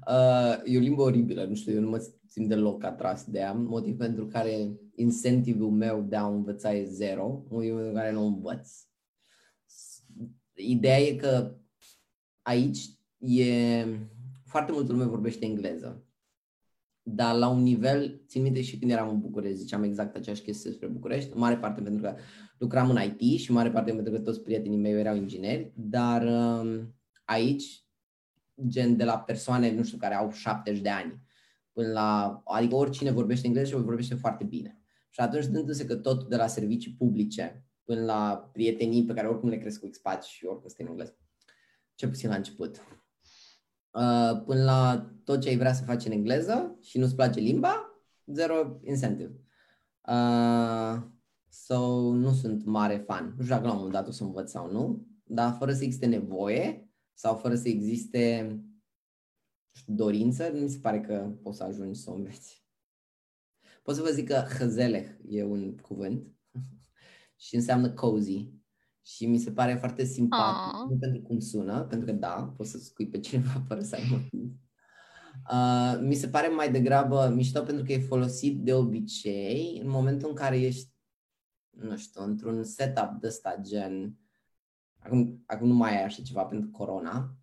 Uh, 0.07 0.61
e 0.65 0.77
o 0.77 0.81
limbă 0.81 1.03
oribilă, 1.03 1.45
nu 1.45 1.55
știu, 1.55 1.73
eu 1.73 1.81
nu 1.81 1.89
mă 1.89 2.07
simt 2.27 2.49
deloc 2.49 2.85
atras 2.85 3.25
de 3.25 3.39
ea, 3.39 3.53
motiv 3.53 3.97
pentru 3.97 4.27
care 4.27 4.79
incentivul 4.95 5.71
meu 5.71 6.03
de 6.03 6.17
a 6.17 6.27
învăța 6.27 6.75
e 6.75 6.85
zero, 6.85 7.45
motiv 7.51 7.75
pentru 7.75 7.93
care 7.93 8.13
nu 8.13 8.27
învăț. 8.27 8.71
Ideea 10.55 10.99
e 10.99 11.15
că 11.15 11.57
aici 12.43 12.79
e 13.19 13.87
foarte 14.45 14.73
multă 14.73 14.93
lume 14.93 15.05
vorbește 15.05 15.45
engleză. 15.45 16.08
Dar 17.11 17.35
la 17.35 17.49
un 17.49 17.63
nivel, 17.63 18.21
țin 18.27 18.43
minte 18.43 18.63
și 18.63 18.79
când 18.79 18.91
eram 18.91 19.09
în 19.09 19.21
București, 19.21 19.59
ziceam 19.59 19.83
exact 19.83 20.17
aceeași 20.17 20.43
chestie 20.43 20.71
despre 20.71 20.89
București, 20.89 21.31
în 21.33 21.39
mare 21.39 21.57
parte 21.57 21.81
pentru 21.81 22.03
că 22.03 22.15
lucram 22.59 22.91
în 22.91 22.99
IT 23.03 23.41
și 23.41 23.51
în 23.51 23.57
mare 23.57 23.71
parte 23.71 23.93
pentru 23.93 24.13
că 24.13 24.19
toți 24.19 24.41
prietenii 24.41 24.79
mei 24.79 24.93
erau 24.93 25.17
ingineri, 25.17 25.73
dar 25.77 26.23
um, 26.23 26.95
aici, 27.25 27.85
gen 28.67 28.97
de 28.97 29.05
la 29.05 29.19
persoane, 29.19 29.75
nu 29.75 29.83
știu, 29.83 29.99
care 29.99 30.15
au 30.15 30.31
70 30.31 30.81
de 30.81 30.89
ani, 30.89 31.21
până 31.73 31.89
la, 31.89 32.43
adică 32.45 32.75
oricine 32.75 33.11
vorbește 33.11 33.47
engleză 33.47 33.69
și 33.69 33.83
vorbește 33.83 34.15
foarte 34.15 34.45
bine. 34.45 34.83
Și 35.11 35.21
atunci, 35.21 35.47
dându-se 35.47 35.85
că 35.85 35.97
tot 35.97 36.29
de 36.29 36.37
la 36.37 36.47
servicii 36.47 36.95
publice 36.99 37.65
până 37.85 38.05
la 38.05 38.51
prietenii 38.53 39.05
pe 39.05 39.15
care 39.15 39.27
oricum 39.27 39.49
le 39.49 39.59
cresc 39.59 39.81
cu 39.81 39.87
expați 39.87 40.31
și 40.31 40.45
oricum 40.45 40.69
stai 40.69 40.85
în 40.85 40.91
engleză, 40.91 41.17
ce 41.95 42.09
puțin 42.09 42.29
la 42.29 42.37
început, 42.37 42.81
uh, 43.99 44.43
până 44.45 44.65
la 44.65 45.11
tot 45.25 45.41
ce 45.41 45.49
ai 45.49 45.57
vrea 45.57 45.73
să 45.73 45.85
faci 45.85 46.05
în 46.05 46.13
engleză 46.13 46.79
și 46.81 46.99
nu-ți 46.99 47.15
place 47.15 47.41
limba, 47.41 48.03
zero 48.27 48.81
incentive. 48.83 49.41
Uh, 50.09 51.03
so, 51.49 52.13
nu 52.13 52.33
sunt 52.33 52.65
mare 52.65 52.97
fan. 52.97 53.35
Nu 53.37 53.43
știu 53.43 53.55
dacă 53.55 53.67
la 53.67 53.73
un 53.73 53.77
moment 53.77 53.95
dat 53.95 54.09
o 54.09 54.11
să 54.11 54.23
învăț 54.23 54.51
sau 54.51 54.71
nu, 54.71 55.07
dar 55.25 55.57
fără 55.59 55.73
să 55.73 55.85
existe 55.85 56.07
nevoie 56.07 56.91
sau 57.15 57.35
fără 57.35 57.55
să 57.55 57.69
existe 57.69 58.57
dorință, 59.87 60.49
nu 60.49 60.61
mi 60.61 60.69
se 60.69 60.79
pare 60.79 61.01
că 61.01 61.33
poți 61.43 61.57
să 61.57 61.65
ajungi 61.65 62.01
să 62.01 62.11
o 62.11 62.15
înveți. 62.15 62.67
Pot 63.83 63.95
să 63.95 64.03
vă 64.03 64.09
zic 64.09 64.27
că 64.27 64.45
hăzeleh 64.59 65.09
e 65.29 65.45
un 65.45 65.77
cuvânt 65.77 66.27
și 67.45 67.55
înseamnă 67.55 67.91
cozy 67.91 68.58
și 69.09 69.27
mi 69.27 69.39
se 69.39 69.51
pare 69.51 69.75
foarte 69.75 70.05
simpatic, 70.05 70.75
Aww. 70.75 70.89
nu 70.89 70.97
pentru 70.97 71.21
cum 71.21 71.39
sună, 71.39 71.83
pentru 71.83 72.07
că 72.07 72.13
da, 72.13 72.55
poți 72.57 72.71
să 72.71 72.79
scui 72.79 73.09
pe 73.09 73.21
cineva 73.21 73.63
fără 73.69 73.81
să 73.81 73.95
ai 73.95 74.09
motiv. 74.11 74.53
Uh, 75.51 76.01
mi 76.01 76.15
se 76.15 76.29
pare 76.29 76.49
mai 76.49 76.73
degrabă 76.73 77.33
mișto 77.35 77.63
pentru 77.63 77.85
că 77.85 77.93
e 77.93 77.99
folosit 77.99 78.61
de 78.61 78.75
obicei 78.75 79.81
în 79.83 79.91
momentul 79.91 80.29
în 80.29 80.35
care 80.35 80.61
ești, 80.61 80.91
nu 81.71 81.97
știu, 81.97 82.23
într-un 82.23 82.65
setup 82.65 83.11
de 83.21 83.27
ăsta 83.27 83.59
gen, 83.61 84.19
acum, 84.99 85.43
acum 85.47 85.69
nu 85.69 85.75
mai 85.75 85.97
ai 85.97 86.05
așa 86.05 86.23
ceva 86.23 86.45
pentru 86.45 86.71
corona, 86.71 87.37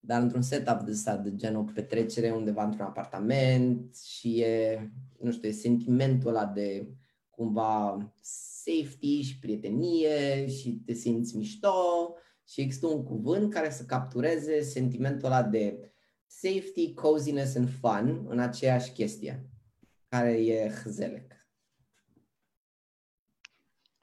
dar 0.00 0.22
într-un 0.22 0.42
setup 0.42 0.80
de 0.80 0.90
ăsta 0.90 1.16
de 1.16 1.34
gen 1.34 1.56
o 1.56 1.62
petrecere 1.62 2.30
undeva 2.30 2.64
într-un 2.64 2.84
apartament 2.84 3.96
și 3.96 4.40
e, 4.40 4.92
nu 5.20 5.32
știu, 5.32 5.48
e 5.48 5.52
sentimentul 5.52 6.28
ăla 6.28 6.46
de 6.46 6.94
cumva 7.36 7.98
safety 8.20 9.20
și 9.20 9.38
prietenie 9.38 10.48
și 10.48 10.82
te 10.86 10.92
simți 10.92 11.36
mișto 11.36 12.14
și 12.48 12.60
există 12.60 12.86
un 12.86 13.04
cuvânt 13.04 13.52
care 13.52 13.70
să 13.70 13.84
captureze 13.84 14.60
sentimentul 14.60 15.26
ăla 15.26 15.42
de 15.42 15.92
safety, 16.26 16.94
coziness 16.94 17.56
and 17.56 17.68
fun 17.80 18.26
în 18.28 18.38
aceeași 18.38 18.92
chestie, 18.92 19.48
care 20.08 20.30
e 20.30 20.68
hzelec. 20.68 21.32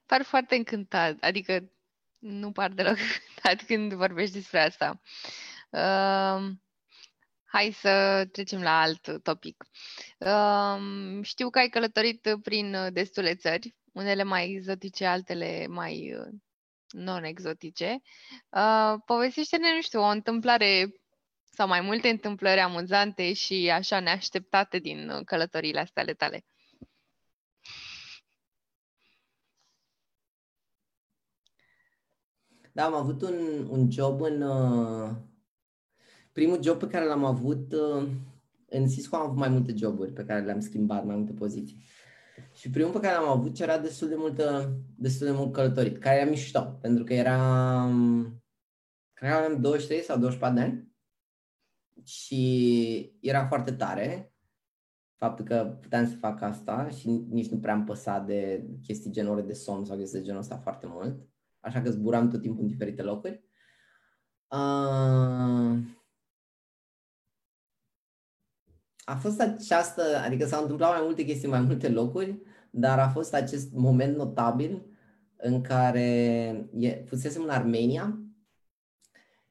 Par 0.06 0.22
foarte 0.22 0.54
încântat, 0.54 1.16
adică 1.20 1.72
nu 2.18 2.52
par 2.52 2.70
deloc 2.70 2.96
încântat 3.18 3.66
când 3.66 3.92
vorbești 3.92 4.34
despre 4.34 4.60
asta. 4.60 5.00
Uh, 5.70 6.50
hai 7.52 7.72
să 7.72 8.24
trecem 8.32 8.62
la 8.62 8.80
alt 8.80 9.22
topic. 9.22 9.64
Uh, 10.18 10.78
știu 11.22 11.50
că 11.50 11.58
ai 11.58 11.68
călătorit 11.68 12.28
prin 12.42 12.76
destule 12.92 13.34
țări 13.34 13.74
unele 13.92 14.22
mai 14.22 14.50
exotice, 14.50 15.06
altele 15.06 15.66
mai 15.66 16.14
uh, 16.18 16.34
non-exotice. 16.88 18.02
Uh, 18.48 18.94
povestește-ne, 19.04 19.74
nu 19.74 19.80
știu, 19.80 20.00
o 20.00 20.06
întâmplare 20.06 20.92
sau 21.50 21.68
mai 21.68 21.80
multe 21.80 22.08
întâmplări 22.08 22.60
amuzante 22.60 23.32
și 23.32 23.70
așa 23.72 24.00
neașteptate 24.00 24.78
din 24.78 25.08
uh, 25.08 25.20
călătoriile 25.24 25.80
astea 25.80 26.02
ale 26.02 26.14
tale. 26.14 26.44
Da, 32.72 32.84
am 32.84 32.94
avut 32.94 33.22
un, 33.22 33.66
un 33.68 33.90
job 33.90 34.20
în... 34.20 34.42
Uh, 36.32 36.38
primul 36.40 36.62
job 36.62 36.78
pe 36.78 36.86
care 36.86 37.04
l-am 37.04 37.24
avut 37.24 37.72
uh, 37.72 38.08
în 38.68 38.86
Cisco 38.86 39.16
am 39.16 39.22
avut 39.22 39.36
mai 39.36 39.48
multe 39.48 39.74
joburi 39.76 40.12
pe 40.12 40.24
care 40.24 40.44
le-am 40.44 40.60
schimbat, 40.60 41.04
mai 41.04 41.16
multe 41.16 41.32
poziții. 41.32 41.84
Și 42.54 42.70
primul 42.70 42.92
pe 42.92 43.00
care 43.00 43.14
l-am 43.14 43.28
avut 43.28 43.58
era 43.58 43.78
destul 43.78 44.08
de 44.08 44.14
multă, 44.16 44.76
destul 44.96 45.26
de 45.26 45.32
mult 45.32 45.52
călătorit, 45.52 45.98
care 45.98 46.16
era 46.16 46.30
mișto, 46.30 46.78
pentru 46.80 47.04
că 47.04 47.14
eram, 47.14 48.24
cred 49.12 49.30
că 49.30 49.36
aveam 49.36 49.60
23 49.60 50.02
sau 50.02 50.18
24 50.18 50.58
de 50.58 50.64
ani 50.64 50.90
și 52.04 53.18
era 53.20 53.46
foarte 53.46 53.72
tare 53.72 54.34
faptul 55.16 55.44
că 55.44 55.78
puteam 55.80 56.08
să 56.08 56.16
fac 56.16 56.40
asta 56.42 56.88
și 56.88 57.08
nici 57.08 57.50
nu 57.50 57.58
prea 57.58 57.74
am 57.74 57.84
păsat 57.84 58.26
de 58.26 58.68
chestii 58.82 59.10
gen 59.10 59.26
ore 59.26 59.42
de 59.42 59.52
somn 59.52 59.84
sau 59.84 59.96
chestii 59.96 60.18
de 60.18 60.24
genul 60.24 60.40
ăsta 60.40 60.56
foarte 60.56 60.86
mult, 60.88 61.28
așa 61.60 61.82
că 61.82 61.90
zburam 61.90 62.30
tot 62.30 62.40
timpul 62.40 62.62
în 62.62 62.68
diferite 62.68 63.02
locuri. 63.02 63.44
Uh, 64.48 65.78
a 69.04 69.16
fost 69.16 69.40
această, 69.40 70.02
adică 70.24 70.46
s-au 70.46 70.62
întâmplat 70.62 70.90
mai 70.90 71.00
multe 71.02 71.24
chestii, 71.24 71.48
mai 71.48 71.60
multe 71.60 71.88
locuri, 71.88 72.38
dar 72.70 72.98
a 72.98 73.08
fost 73.08 73.34
acest 73.34 73.72
moment 73.72 74.16
notabil 74.16 74.86
în 75.36 75.60
care 75.60 76.00
e, 76.78 77.04
fusesem 77.06 77.42
în 77.42 77.48
Armenia 77.48 78.22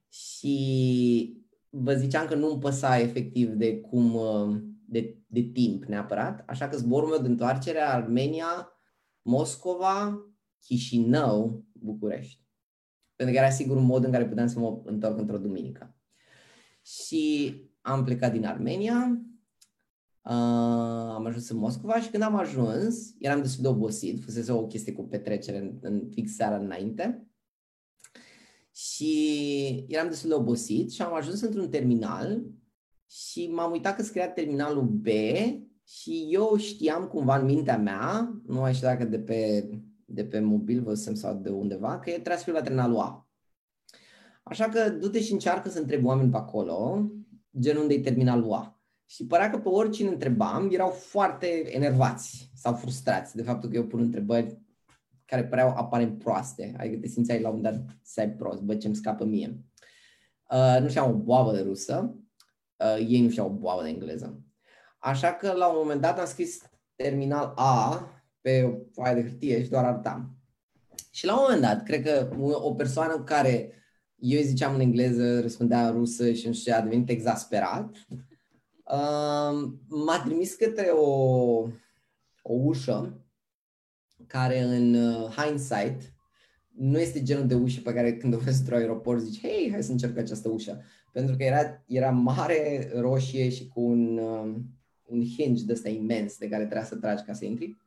și 0.09 1.45
vă 1.69 1.93
ziceam 1.93 2.27
că 2.27 2.35
nu-mi 2.35 2.59
păsa 2.59 2.99
efectiv 2.99 3.49
de 3.49 3.79
cum, 3.79 4.19
de, 4.85 5.17
de 5.27 5.41
timp 5.41 5.83
neapărat, 5.83 6.43
așa 6.47 6.67
că 6.67 6.77
zborul 6.77 7.09
meu 7.09 7.19
de 7.19 7.27
întoarcere 7.27 7.79
Armenia, 7.79 8.71
Moscova, 9.21 10.25
Chișinău, 10.59 11.65
București. 11.73 12.39
Pentru 13.15 13.35
că 13.35 13.41
era 13.41 13.51
sigur 13.51 13.77
un 13.77 13.85
mod 13.85 14.03
în 14.03 14.11
care 14.11 14.27
puteam 14.27 14.47
să 14.47 14.59
mă 14.59 14.81
întorc 14.83 15.17
într-o 15.17 15.37
duminică. 15.37 15.95
Și 16.81 17.55
am 17.81 18.03
plecat 18.03 18.31
din 18.31 18.45
Armenia, 18.45 19.21
Uh, 20.23 20.33
am 21.13 21.25
ajuns 21.25 21.49
în 21.49 21.57
Moscova 21.57 22.01
și 22.01 22.09
când 22.09 22.23
am 22.23 22.35
ajuns, 22.35 23.13
eram 23.19 23.41
destul 23.41 23.61
de 23.61 23.67
obosit, 23.67 24.23
fusese 24.23 24.51
o 24.51 24.67
chestie 24.67 24.93
cu 24.93 25.07
petrecere 25.07 25.57
în, 25.57 25.77
în 25.81 26.09
fix 26.09 26.35
seara 26.35 26.57
înainte 26.57 27.31
și 28.71 29.85
eram 29.87 30.07
destul 30.07 30.29
de 30.29 30.35
obosit 30.35 30.91
și 30.91 31.01
am 31.01 31.13
ajuns 31.13 31.41
într-un 31.41 31.69
terminal 31.69 32.41
și 33.09 33.47
m-am 33.47 33.71
uitat 33.71 33.95
că 33.95 34.03
scria 34.03 34.29
terminalul 34.29 34.83
B 34.83 35.07
și 35.83 36.27
eu 36.29 36.55
știam 36.57 37.07
cumva 37.07 37.37
în 37.37 37.45
mintea 37.45 37.77
mea, 37.77 38.39
nu 38.45 38.59
mai 38.59 38.73
știu 38.73 38.87
dacă 38.87 39.05
de 39.05 39.19
pe, 39.19 39.69
de 40.05 40.25
pe 40.25 40.39
mobil 40.39 40.83
văzusem 40.83 41.13
sau 41.13 41.35
de 41.35 41.49
undeva, 41.49 41.99
că 41.99 42.09
trebuie 42.09 42.37
să 42.37 42.43
fiu 42.43 42.53
la 42.53 42.61
terminalul 42.61 42.99
A. 42.99 43.29
Așa 44.43 44.69
că 44.69 44.89
du-te 44.89 45.21
și 45.21 45.31
încearcă 45.31 45.69
să 45.69 45.79
întrebi 45.79 46.05
oameni 46.05 46.31
pe 46.31 46.37
acolo, 46.37 47.09
gen 47.59 47.77
unde 47.77 47.93
e 47.93 47.99
terminalul 47.99 48.53
A. 48.53 48.80
Și 49.11 49.25
părea 49.25 49.49
că 49.49 49.57
pe 49.57 49.69
oricine 49.69 50.09
întrebam, 50.09 50.69
erau 50.71 50.89
foarte 50.89 51.75
enervați 51.75 52.51
sau 52.55 52.73
frustrați 52.73 53.35
de 53.35 53.43
faptul 53.43 53.69
că 53.69 53.75
eu 53.75 53.87
pun 53.87 53.99
întrebări 53.99 54.59
care 55.25 55.43
păreau 55.43 55.69
aparent 55.69 56.19
proaste. 56.19 56.75
Adică 56.77 56.97
te 56.97 57.07
simțeai 57.07 57.41
la 57.41 57.49
un 57.49 57.61
dat 57.61 57.85
să 58.01 58.19
ai 58.19 58.29
prost, 58.29 58.61
bă, 58.61 58.75
ce-mi 58.75 58.95
scapă 58.95 59.25
mie. 59.25 59.63
Uh, 60.51 60.77
nu 60.81 60.87
știam 60.87 61.09
o 61.09 61.13
boabă 61.13 61.51
de 61.51 61.61
rusă, 61.61 62.15
uh, 62.77 63.05
ei 63.07 63.21
nu 63.21 63.29
știau 63.29 63.47
o 63.47 63.53
boabă 63.53 63.83
de 63.83 63.89
engleză. 63.89 64.43
Așa 64.99 65.33
că 65.33 65.51
la 65.51 65.67
un 65.67 65.77
moment 65.77 66.01
dat 66.01 66.19
am 66.19 66.25
scris 66.25 66.61
terminal 66.95 67.53
A 67.55 68.09
pe 68.41 68.63
o 68.63 68.71
foaie 68.91 69.15
de 69.15 69.21
hârtie 69.21 69.63
și 69.63 69.69
doar 69.69 69.85
arătam. 69.85 70.37
Și 71.11 71.25
la 71.25 71.33
un 71.33 71.39
moment 71.41 71.61
dat, 71.61 71.83
cred 71.83 72.03
că 72.03 72.29
o 72.53 72.73
persoană 72.73 73.23
care 73.23 73.73
eu 74.15 74.37
îi 74.37 74.45
ziceam 74.45 74.73
în 74.73 74.79
engleză, 74.79 75.41
răspundea 75.41 75.87
în 75.87 75.93
rusă 75.93 76.31
și 76.31 76.47
nu 76.47 76.53
știu, 76.53 76.73
a 76.75 76.81
devenit 76.81 77.09
exasperat 77.09 78.07
m-a 79.87 80.21
trimis 80.25 80.55
către 80.55 80.87
o, 80.87 81.09
o 82.41 82.53
ușă 82.53 83.25
care 84.27 84.61
în 84.61 84.93
uh, 84.93 85.29
hindsight 85.29 86.13
nu 86.69 86.99
este 86.99 87.23
genul 87.23 87.47
de 87.47 87.55
ușă 87.55 87.81
pe 87.81 87.93
care 87.93 88.17
când 88.17 88.33
o 88.33 88.37
vezi 88.37 88.59
într-un 88.59 88.77
aeroport 88.77 89.21
zici, 89.21 89.41
hei, 89.41 89.69
hai 89.71 89.83
să 89.83 89.91
încerc 89.91 90.17
această 90.17 90.49
ușă. 90.49 90.81
Pentru 91.11 91.35
că 91.35 91.43
era, 91.43 91.83
era 91.87 92.09
mare, 92.09 92.91
roșie 92.95 93.49
și 93.49 93.67
cu 93.67 93.81
un, 93.81 94.17
um, 94.17 94.65
un 95.05 95.23
hinge 95.25 95.63
de 95.63 95.71
ăsta 95.73 95.89
imens 95.89 96.37
de 96.37 96.49
care 96.49 96.63
trebuia 96.63 96.85
să 96.85 96.95
tragi 96.95 97.23
ca 97.23 97.33
să 97.33 97.45
intri. 97.45 97.77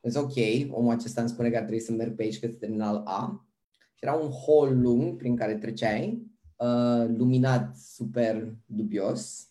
Deci, 0.00 0.14
ok, 0.14 0.32
omul 0.70 0.92
acesta 0.92 1.20
îmi 1.20 1.30
spune 1.30 1.50
că 1.50 1.56
ar 1.56 1.62
trebui 1.62 1.80
să 1.80 1.92
merg 1.92 2.14
pe 2.14 2.22
aici 2.22 2.40
către 2.40 2.56
terminal 2.56 3.02
A. 3.04 3.48
Și 3.94 4.04
era 4.04 4.14
un 4.14 4.30
hol 4.30 4.80
lung 4.80 5.16
prin 5.16 5.36
care 5.36 5.54
treceai 5.54 6.26
uh, 6.56 7.08
luminat 7.16 7.76
super 7.76 8.56
dubios. 8.66 9.48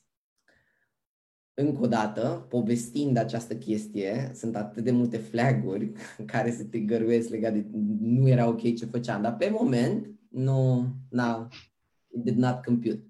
Încă 1.55 1.81
o 1.81 1.87
dată, 1.87 2.45
povestind 2.49 3.17
această 3.17 3.55
chestie, 3.55 4.31
sunt 4.33 4.55
atât 4.55 4.83
de 4.83 4.91
multe 4.91 5.17
flaguri 5.17 5.91
care 6.25 6.51
se 6.51 6.63
te 6.63 6.79
găruiesc 6.79 7.29
legat 7.29 7.53
de 7.53 7.65
nu 7.99 8.27
era 8.27 8.47
ok 8.47 8.61
ce 8.61 8.85
făceam, 8.85 9.21
dar 9.21 9.35
pe 9.35 9.49
moment 9.49 10.09
nu, 10.29 10.87
na, 11.09 11.47
it 12.07 12.23
did 12.23 12.37
not 12.37 12.63
compute. 12.63 13.07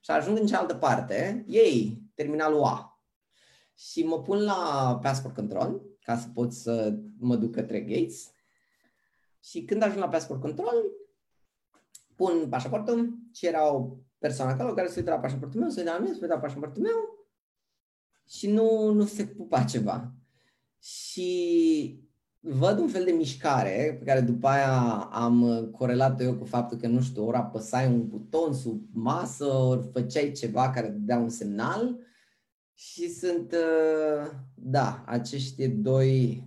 Și 0.00 0.10
ajung 0.10 0.38
în 0.38 0.46
cealaltă 0.46 0.74
parte, 0.74 1.44
ei, 1.48 2.02
terminalul 2.14 2.62
A. 2.62 3.02
Și 3.76 4.04
mă 4.04 4.22
pun 4.22 4.42
la 4.42 4.98
passport 5.02 5.34
control 5.34 5.82
ca 6.00 6.16
să 6.16 6.28
pot 6.34 6.52
să 6.52 6.98
mă 7.18 7.36
duc 7.36 7.52
către 7.52 7.80
gates. 7.80 8.32
Și 9.40 9.64
când 9.64 9.82
ajung 9.82 9.98
la 9.98 10.08
passport 10.08 10.40
control, 10.40 10.74
pun 12.14 12.46
pașaportul 12.48 13.18
și 13.32 13.46
era 13.46 13.72
o 13.72 13.96
persoană 14.18 14.52
acolo 14.52 14.74
care 14.74 14.88
se 14.88 14.98
uită 14.98 15.10
la 15.10 15.18
pașaportul 15.18 15.60
meu, 15.60 15.68
se 15.68 15.80
uită 15.80 15.92
la 15.92 15.98
mine, 15.98 16.12
se 16.12 16.18
uită 16.20 16.34
la 16.34 16.40
pașaportul 16.40 16.82
meu 16.82 17.13
și 18.28 18.50
nu, 18.50 18.92
nu 18.92 19.04
se 19.04 19.26
pupa 19.26 19.64
ceva. 19.64 20.12
Și 20.78 22.02
văd 22.40 22.78
un 22.78 22.88
fel 22.88 23.04
de 23.04 23.10
mișcare 23.10 23.96
pe 23.98 24.04
care 24.04 24.20
după 24.20 24.48
aia 24.48 24.80
am 25.12 25.68
corelat 25.72 26.20
eu 26.20 26.34
cu 26.34 26.44
faptul 26.44 26.78
că, 26.78 26.86
nu 26.86 27.00
știu, 27.00 27.26
ori 27.26 27.36
apăsai 27.36 27.86
un 27.86 28.08
buton 28.08 28.54
sub 28.54 28.82
masă, 28.92 29.46
ori 29.46 29.88
făceai 29.92 30.32
ceva 30.32 30.70
care 30.70 30.88
dea 30.88 31.18
un 31.18 31.28
semnal 31.28 31.98
și 32.74 33.10
sunt, 33.10 33.52
uh, 33.52 34.30
da, 34.54 35.04
acești 35.06 35.68
doi, 35.68 36.44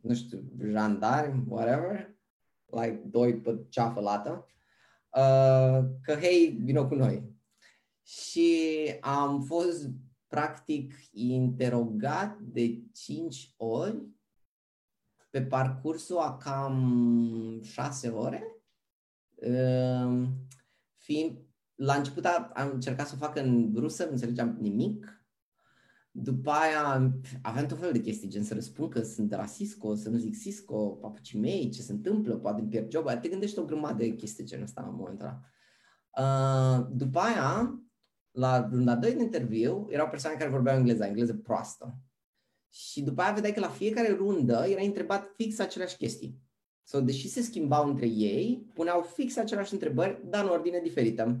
nu 0.00 0.14
știu, 0.14 0.42
jandarmi, 0.72 1.44
whatever, 1.48 2.14
like 2.66 3.02
doi 3.06 3.34
pe 3.34 3.58
ceafă 3.68 4.00
lată, 4.00 4.46
uh, 5.10 5.84
că, 6.02 6.14
hei, 6.20 6.58
vină 6.62 6.84
cu 6.84 6.94
noi. 6.94 7.32
Și 8.02 8.58
am 9.00 9.42
fost 9.42 9.88
practic 10.34 10.94
interogat 11.12 12.38
de 12.40 12.82
cinci 12.92 13.54
ori? 13.56 14.02
Pe 15.30 15.42
parcursul 15.42 16.18
a 16.18 16.36
cam 16.36 17.60
șase 17.62 18.08
ore, 18.08 18.42
uh, 19.34 20.28
fiind, 20.96 21.38
la 21.74 21.94
început 21.94 22.24
am 22.24 22.70
încercat 22.72 23.06
să 23.06 23.14
o 23.16 23.24
fac 23.24 23.36
în 23.36 23.72
rusă, 23.76 24.04
nu 24.04 24.10
înțelegeam 24.10 24.56
nimic, 24.60 25.24
după 26.10 26.50
aia 26.50 27.12
aveam 27.42 27.66
tot 27.66 27.78
felul 27.78 27.92
de 27.92 28.00
chestii, 28.00 28.28
gen 28.28 28.44
să 28.44 28.54
răspund 28.54 28.92
că 28.92 29.02
sunt 29.02 29.28
de 29.28 29.36
la 29.36 29.46
Cisco, 29.46 29.94
să 29.94 30.08
nu 30.08 30.16
zic 30.16 30.38
Cisco, 30.38 30.88
papucii 30.88 31.40
mei, 31.40 31.70
ce 31.70 31.82
se 31.82 31.92
întâmplă, 31.92 32.36
poate 32.36 32.60
îmi 32.60 32.70
pierd 32.70 32.90
job, 32.90 33.20
te 33.20 33.28
gândești 33.28 33.58
o 33.58 33.64
grămadă 33.64 33.96
de 33.96 34.14
chestii 34.14 34.44
genul 34.44 34.64
ăsta 34.64 34.82
în 34.82 34.94
momentul 34.94 35.26
ăla. 35.26 35.40
Uh, 36.16 36.86
după 36.90 37.18
aia, 37.18 37.78
la 38.34 38.68
runda 38.70 38.94
2 38.94 39.14
de 39.14 39.22
interviu, 39.22 39.86
erau 39.90 40.08
persoane 40.08 40.36
care 40.36 40.50
vorbeau 40.50 40.76
engleză, 40.76 41.04
engleză 41.04 41.34
proastă. 41.34 41.98
Și 42.70 43.02
după 43.02 43.22
aia 43.22 43.32
vedeai 43.32 43.52
că 43.52 43.60
la 43.60 43.68
fiecare 43.68 44.12
rundă 44.12 44.66
era 44.68 44.82
întrebat 44.82 45.32
fix 45.36 45.58
aceleași 45.58 45.96
chestii. 45.96 46.38
Sau 46.82 47.00
so, 47.00 47.06
deși 47.06 47.28
se 47.28 47.42
schimbau 47.42 47.88
între 47.88 48.06
ei, 48.06 48.66
puneau 48.74 49.02
fix 49.02 49.36
aceleași 49.36 49.72
întrebări, 49.72 50.20
dar 50.24 50.44
în 50.44 50.50
ordine 50.50 50.80
diferită. 50.82 51.40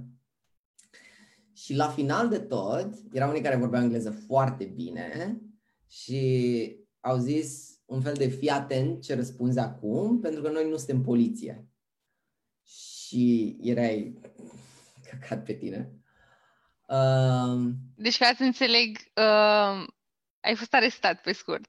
Și 1.52 1.74
la 1.74 1.88
final 1.88 2.28
de 2.28 2.38
tot, 2.38 2.94
erau 3.12 3.28
unii 3.28 3.42
care 3.42 3.56
vorbeau 3.56 3.82
engleză 3.82 4.10
foarte 4.10 4.64
bine 4.64 5.40
și 5.86 6.76
au 7.00 7.18
zis 7.18 7.78
un 7.84 8.00
fel 8.00 8.14
de 8.14 8.26
fii 8.26 8.48
atent 8.48 9.02
ce 9.02 9.14
răspunzi 9.14 9.58
acum, 9.58 10.20
pentru 10.20 10.42
că 10.42 10.50
noi 10.50 10.68
nu 10.68 10.76
suntem 10.76 11.02
poliție. 11.02 11.68
Și 12.62 13.56
erai 13.60 14.20
căcat 15.10 15.44
pe 15.44 15.52
tine. 15.52 16.03
Uh, 16.84 17.70
deci, 17.96 18.18
ca 18.18 18.32
să 18.36 18.42
înțeleg, 18.42 18.96
uh, 18.96 19.86
ai 20.40 20.54
fost 20.56 20.74
arestat 20.74 21.20
pe 21.20 21.32
scurt. 21.32 21.68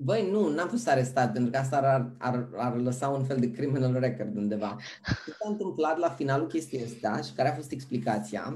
Băi, 0.00 0.30
nu, 0.30 0.48
n-am 0.48 0.68
fost 0.68 0.88
arestat, 0.88 1.32
pentru 1.32 1.50
că 1.50 1.58
asta 1.58 1.76
ar, 1.76 2.12
ar, 2.18 2.48
ar 2.56 2.76
lăsa 2.76 3.08
un 3.08 3.24
fel 3.24 3.38
de 3.38 3.50
criminal 3.50 3.98
record 3.98 4.36
undeva. 4.36 4.76
Ce 5.24 5.30
s-a 5.38 5.48
întâmplat 5.48 5.98
la 5.98 6.10
finalul 6.10 6.46
chestiei 6.46 6.84
astea 6.84 7.20
și 7.20 7.32
care 7.32 7.48
a 7.48 7.54
fost 7.54 7.70
explicația, 7.70 8.54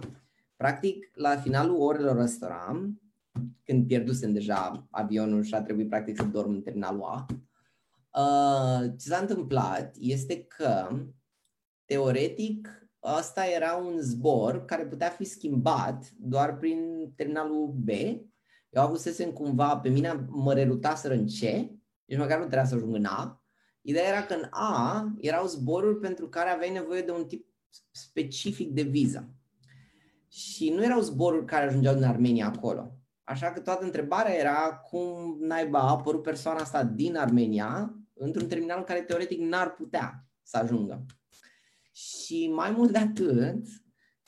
Practic, 0.62 1.10
la 1.14 1.36
finalul 1.36 1.80
orelor 1.80 2.16
ăstora, 2.16 2.92
când 3.64 3.86
pierdusem 3.86 4.32
deja 4.32 4.86
avionul 4.90 5.42
și 5.42 5.54
a 5.54 5.62
trebuit 5.62 5.88
practic 5.88 6.16
să 6.16 6.24
dorm 6.24 6.50
în 6.50 6.62
terminalul 6.62 7.02
A, 7.02 7.26
uh, 8.20 8.90
ce 8.98 9.08
s-a 9.08 9.16
întâmplat 9.16 9.94
este 9.98 10.44
că, 10.44 10.88
teoretic, 11.84 12.81
ăsta 13.18 13.44
era 13.44 13.74
un 13.74 14.00
zbor 14.00 14.64
care 14.64 14.86
putea 14.86 15.08
fi 15.08 15.24
schimbat 15.24 16.10
doar 16.18 16.56
prin 16.56 17.12
terminalul 17.16 17.66
B. 17.66 17.88
Eu 18.70 18.82
avusesem 18.82 19.30
cumva, 19.30 19.76
pe 19.76 19.88
mine 19.88 20.26
mă 20.28 20.54
rerutaseră 20.54 21.14
în 21.14 21.26
C, 21.26 21.40
deci 22.04 22.18
măcar 22.18 22.38
nu 22.38 22.44
trebuia 22.44 22.64
să 22.64 22.74
ajung 22.74 22.94
în 22.94 23.04
A. 23.04 23.42
Ideea 23.80 24.08
era 24.08 24.22
că 24.22 24.34
în 24.34 24.46
A 24.50 25.06
erau 25.20 25.46
zboruri 25.46 25.98
pentru 25.98 26.28
care 26.28 26.50
aveai 26.50 26.72
nevoie 26.72 27.02
de 27.02 27.10
un 27.10 27.24
tip 27.26 27.46
specific 27.90 28.70
de 28.70 28.82
viză 28.82 29.34
și 30.28 30.70
nu 30.70 30.84
erau 30.84 31.00
zboruri 31.00 31.44
care 31.44 31.66
ajungeau 31.66 31.94
din 31.94 32.04
Armenia 32.04 32.46
acolo. 32.46 32.96
Așa 33.24 33.50
că 33.50 33.60
toată 33.60 33.84
întrebarea 33.84 34.34
era 34.34 34.74
cum 34.90 35.36
naiba 35.40 35.78
a 35.78 35.90
apărut 35.90 36.22
persoana 36.22 36.60
asta 36.60 36.84
din 36.84 37.16
Armenia 37.16 37.94
într-un 38.14 38.48
terminal 38.48 38.78
în 38.78 38.84
care 38.84 39.02
teoretic 39.02 39.40
n-ar 39.40 39.74
putea 39.74 40.26
să 40.42 40.56
ajungă. 40.56 41.06
Și 41.92 42.50
mai 42.54 42.70
mult 42.70 42.90
de 42.92 42.98
atât, 42.98 43.66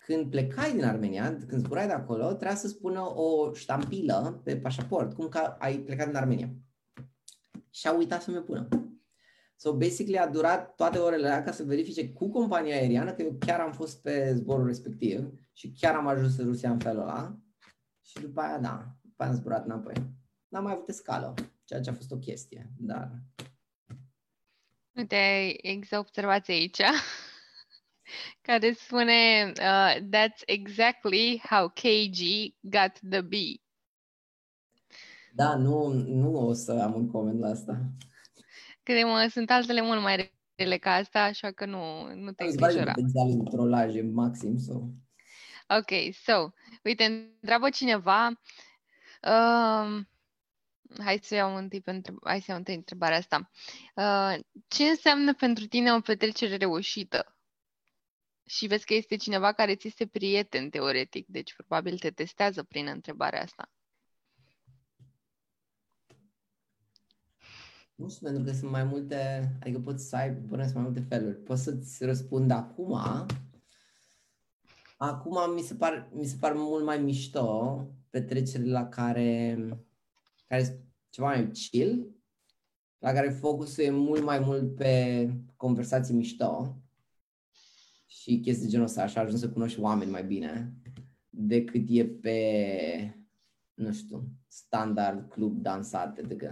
când 0.04 0.30
plecai 0.30 0.72
din 0.72 0.84
Armenia, 0.84 1.36
când 1.46 1.60
zburai 1.60 1.86
de 1.86 1.92
acolo, 1.92 2.26
trebuia 2.26 2.54
să 2.54 2.68
spună 2.68 3.00
o 3.00 3.52
ștampilă 3.54 4.40
pe 4.44 4.56
pașaport, 4.56 5.14
cum 5.14 5.28
că 5.28 5.38
ai 5.38 5.78
plecat 5.78 6.06
din 6.06 6.16
Armenia. 6.16 6.54
Și 7.70 7.86
a 7.86 7.92
uitat 7.92 8.22
să 8.22 8.30
mi-o 8.30 8.40
pună. 8.40 8.68
So, 9.56 9.72
basically, 9.72 10.18
a 10.18 10.28
durat 10.28 10.74
toate 10.74 10.98
orele 10.98 11.26
alea 11.26 11.42
ca 11.42 11.52
să 11.52 11.62
verifice 11.62 12.08
cu 12.08 12.30
compania 12.30 12.76
aeriană 12.76 13.12
că 13.12 13.22
eu 13.22 13.36
chiar 13.38 13.60
am 13.60 13.72
fost 13.72 14.02
pe 14.02 14.32
zborul 14.34 14.66
respectiv 14.66 15.32
și 15.52 15.72
chiar 15.72 15.94
am 15.94 16.06
ajuns 16.06 16.36
în 16.36 16.44
Rusia 16.44 16.70
în 16.70 16.78
felul 16.78 17.02
ăla. 17.02 17.38
Și 18.02 18.20
după 18.20 18.40
aia, 18.40 18.58
da, 18.58 18.96
după 19.02 19.22
aia 19.22 19.30
am 19.30 19.36
zburat 19.36 19.64
înapoi. 19.64 19.94
N-am 20.48 20.62
mai 20.62 20.72
avut 20.72 20.94
scală, 20.94 21.34
ceea 21.64 21.80
ce 21.80 21.90
a 21.90 21.94
fost 21.94 22.10
o 22.10 22.16
chestie, 22.16 22.70
dar... 22.78 23.10
Uite, 24.92 25.16
există 25.68 25.98
observație 25.98 26.54
aici 26.54 26.80
care 28.40 28.72
spune 28.72 29.52
uh, 29.60 29.96
That's 30.10 30.42
exactly 30.46 31.42
how 31.48 31.68
KG 31.68 32.20
got 32.60 32.98
the 33.10 33.20
B. 33.20 33.32
Da, 35.32 35.56
nu, 35.56 35.88
nu 35.92 36.46
o 36.46 36.52
să 36.52 36.72
am 36.72 36.94
un 36.94 37.10
coment 37.10 37.40
la 37.40 37.48
asta. 37.48 37.80
Credem, 38.82 39.28
sunt 39.28 39.50
altele 39.50 39.82
mult 39.82 40.00
mai 40.00 40.32
rele 40.54 40.76
ca 40.76 40.92
asta, 40.92 41.22
așa 41.22 41.50
că 41.50 41.64
nu, 41.64 42.14
nu 42.14 42.32
te 42.32 42.44
îngrijora. 42.44 42.92
potențial 42.92 43.36
de 43.36 43.50
trolaj 43.50 43.94
maxim. 44.12 44.58
So. 44.58 44.72
Ok, 45.68 46.14
so, 46.24 46.50
uite, 46.82 47.04
întreabă 47.04 47.68
cineva, 47.68 48.28
uh, 49.22 50.04
hai 51.04 51.18
să 51.22 51.34
iau 51.34 51.56
întâi, 51.56 51.80
pentru, 51.80 52.18
hai 52.24 52.40
să 52.40 52.46
iau 52.48 52.58
întâi 52.58 52.74
întrebarea 52.74 53.16
asta. 53.16 53.50
Uh, 53.94 54.44
ce 54.68 54.84
înseamnă 54.84 55.34
pentru 55.34 55.66
tine 55.66 55.92
o 55.92 56.00
petrecere 56.00 56.56
reușită? 56.56 57.33
Și 58.46 58.66
vezi 58.66 58.84
că 58.84 58.94
este 58.94 59.16
cineva 59.16 59.52
care 59.52 59.74
ți 59.74 59.86
este 59.86 60.06
prieten, 60.06 60.70
teoretic, 60.70 61.26
deci 61.26 61.54
probabil 61.54 61.98
te 61.98 62.10
testează 62.10 62.62
prin 62.62 62.86
întrebarea 62.86 63.42
asta. 63.42 63.70
Nu 67.94 68.08
știu, 68.08 68.26
pentru 68.26 68.44
că 68.44 68.52
sunt 68.52 68.70
mai 68.70 68.84
multe, 68.84 69.50
adică 69.60 69.80
poți 69.80 70.08
să 70.08 70.16
ai, 70.16 70.32
până 70.32 70.70
mai 70.74 70.82
multe 70.82 71.00
feluri. 71.00 71.36
Poți 71.36 71.62
să-ți 71.62 72.04
răspund 72.04 72.50
acum. 72.50 73.00
Acum 74.96 75.54
mi 75.54 75.60
se 75.60 75.74
par, 75.74 76.10
mi 76.12 76.24
se 76.24 76.36
par 76.40 76.52
mult 76.52 76.84
mai 76.84 76.98
mișto 76.98 77.88
petrecerile 78.10 78.72
la 78.72 78.88
care, 78.88 79.58
care 80.46 80.64
sunt 80.64 80.78
ceva 81.08 81.26
mai 81.26 81.50
chill, 81.50 82.14
la 82.98 83.12
care 83.12 83.30
focusul 83.30 83.84
e 83.84 83.90
mult 83.90 84.22
mai 84.22 84.38
mult 84.38 84.76
pe 84.76 85.28
conversații 85.56 86.14
mișto 86.14 86.83
și 88.20 88.40
chestii 88.40 88.68
genul 88.68 88.86
ăsta, 88.86 89.02
așa 89.02 89.20
ajung 89.20 89.38
să 89.38 89.50
cunoști 89.50 89.80
oameni 89.80 90.10
mai 90.10 90.24
bine 90.24 90.72
decât 91.28 91.84
e 91.88 92.06
pe, 92.06 93.18
nu 93.74 93.92
știu, 93.92 94.28
standard, 94.48 95.30
club, 95.30 95.62
dansat, 95.62 96.18
etc. 96.18 96.42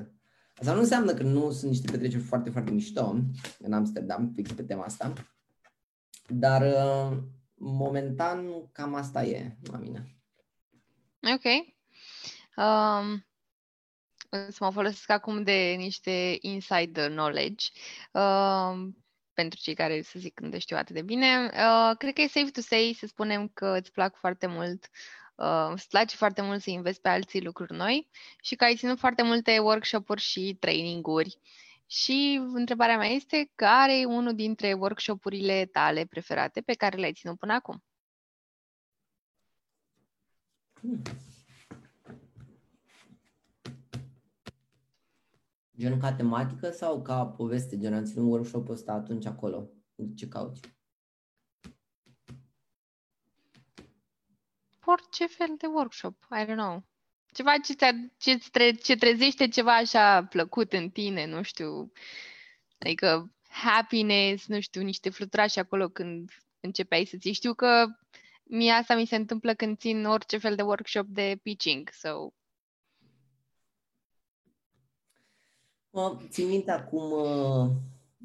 Asta 0.54 0.74
nu 0.74 0.80
înseamnă 0.80 1.14
că 1.14 1.22
nu 1.22 1.50
sunt 1.50 1.70
niște 1.70 1.90
petreceri 1.90 2.22
foarte, 2.22 2.50
foarte 2.50 2.70
mișto 2.70 3.16
în 3.58 3.72
Amsterdam, 3.72 4.32
fix 4.34 4.52
pe 4.52 4.62
tema 4.62 4.84
asta, 4.84 5.12
dar 6.26 6.62
uh, 6.62 7.18
momentan 7.54 8.68
cam 8.72 8.94
asta 8.94 9.24
e 9.24 9.56
la 9.70 9.78
mine. 9.78 10.16
Ok. 11.34 11.44
Um, 12.56 13.26
să 14.28 14.56
mă 14.60 14.70
folosesc 14.70 15.10
acum 15.10 15.42
de 15.42 15.74
niște 15.76 16.36
insider 16.40 17.10
knowledge. 17.10 17.66
Um, 18.12 19.01
pentru 19.42 19.60
cei 19.60 19.74
care, 19.74 20.02
să 20.02 20.18
zic, 20.18 20.40
nu 20.40 20.58
știu 20.58 20.76
atât 20.76 20.94
de 20.94 21.02
bine. 21.02 21.50
Uh, 21.52 21.96
cred 21.98 22.14
că 22.14 22.20
e 22.20 22.26
safe 22.26 22.50
to 22.50 22.60
say, 22.60 22.96
să 22.98 23.06
spunem 23.06 23.48
că 23.48 23.76
îți 23.80 23.92
plac 23.92 24.16
foarte 24.16 24.46
mult, 24.46 24.90
uh, 25.34 25.70
îți 25.72 25.88
place 25.88 26.16
foarte 26.16 26.42
mult 26.42 26.62
să 26.62 26.70
investi 26.70 27.00
pe 27.00 27.08
alții 27.08 27.42
lucruri 27.42 27.72
noi 27.72 28.08
și 28.42 28.54
că 28.54 28.64
ai 28.64 28.76
ținut 28.76 28.98
foarte 28.98 29.22
multe 29.22 29.58
workshop-uri 29.58 30.20
și 30.20 30.56
training-uri. 30.60 31.38
Și 31.86 32.40
întrebarea 32.52 32.96
mea 32.96 33.08
este, 33.08 33.50
care 33.54 33.98
e 33.98 34.04
unul 34.04 34.34
dintre 34.34 34.72
workshop-urile 34.72 35.66
tale 35.72 36.04
preferate 36.04 36.60
pe 36.60 36.74
care 36.74 36.96
le-ai 36.96 37.12
ținut 37.12 37.38
până 37.38 37.52
acum? 37.52 37.82
Hmm. 40.80 41.02
Gen 45.82 45.98
ca 45.98 46.12
tematică 46.12 46.70
sau 46.70 47.02
ca 47.02 47.26
poveste? 47.26 47.78
Gen 47.78 47.94
am 47.94 48.04
ținut 48.04 48.30
workshop-ul 48.30 48.74
ăsta 48.74 48.92
atunci 48.92 49.26
acolo. 49.26 49.70
Ce 50.16 50.28
cauți? 50.28 50.60
Orice 54.84 55.26
fel 55.26 55.54
de 55.58 55.66
workshop, 55.66 56.26
I 56.30 56.44
don't 56.44 56.56
know. 56.56 56.84
Ceva 57.32 57.52
ce, 57.58 57.74
ce, 58.18 58.38
tre- 58.50 58.70
ce 58.70 58.96
trezește 58.96 59.48
ceva 59.48 59.76
așa 59.76 60.24
plăcut 60.24 60.72
în 60.72 60.90
tine, 60.90 61.26
nu 61.26 61.42
știu. 61.42 61.92
Adică 62.78 63.32
happiness, 63.48 64.46
nu 64.46 64.60
știu, 64.60 64.82
niște 64.82 65.10
fluturași 65.10 65.58
acolo 65.58 65.88
când 65.88 66.30
începeai 66.60 67.04
să 67.04 67.16
ții. 67.16 67.32
Știu 67.32 67.54
că 67.54 67.86
mie 68.42 68.72
asta 68.72 68.94
mi 68.94 69.06
se 69.06 69.16
întâmplă 69.16 69.54
când 69.54 69.78
țin 69.78 70.04
orice 70.04 70.38
fel 70.38 70.54
de 70.54 70.62
workshop 70.62 71.06
de 71.06 71.38
pitching, 71.42 71.90
so 71.92 72.32
Mă, 75.92 76.18
țin 76.28 76.48
minte 76.48 76.70
acum, 76.70 77.10
uh, 77.10 77.70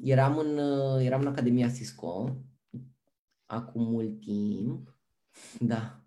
eram 0.02 0.38
în, 0.38 0.58
uh, 0.58 1.04
eram 1.04 1.20
în 1.20 1.26
Academia 1.26 1.68
Cisco, 1.68 2.36
acum 3.46 3.90
mult 3.90 4.20
timp, 4.20 4.98
da. 5.60 6.02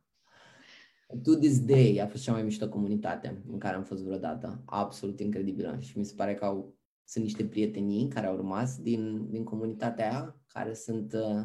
To 1.24 1.36
this 1.36 1.66
day 1.66 2.00
a 2.02 2.08
fost 2.08 2.24
cea 2.24 2.32
mai 2.32 2.44
mișto 2.44 2.70
comunitate 2.70 3.44
în 3.52 3.58
care 3.58 3.76
am 3.76 3.84
fost 3.84 4.04
vreodată. 4.04 4.62
Absolut 4.66 5.20
incredibilă. 5.20 5.78
Și 5.80 5.98
mi 5.98 6.06
se 6.06 6.14
pare 6.16 6.34
că 6.34 6.46
au, 6.46 6.76
sunt 7.04 7.24
niște 7.24 7.46
prietenii 7.46 8.08
care 8.08 8.28
au 8.28 8.36
rămas 8.36 8.78
din, 8.82 9.30
din 9.30 9.44
comunitatea 9.44 10.12
aia, 10.12 10.42
care 10.48 10.74
sunt 10.74 11.14
uh, 11.14 11.44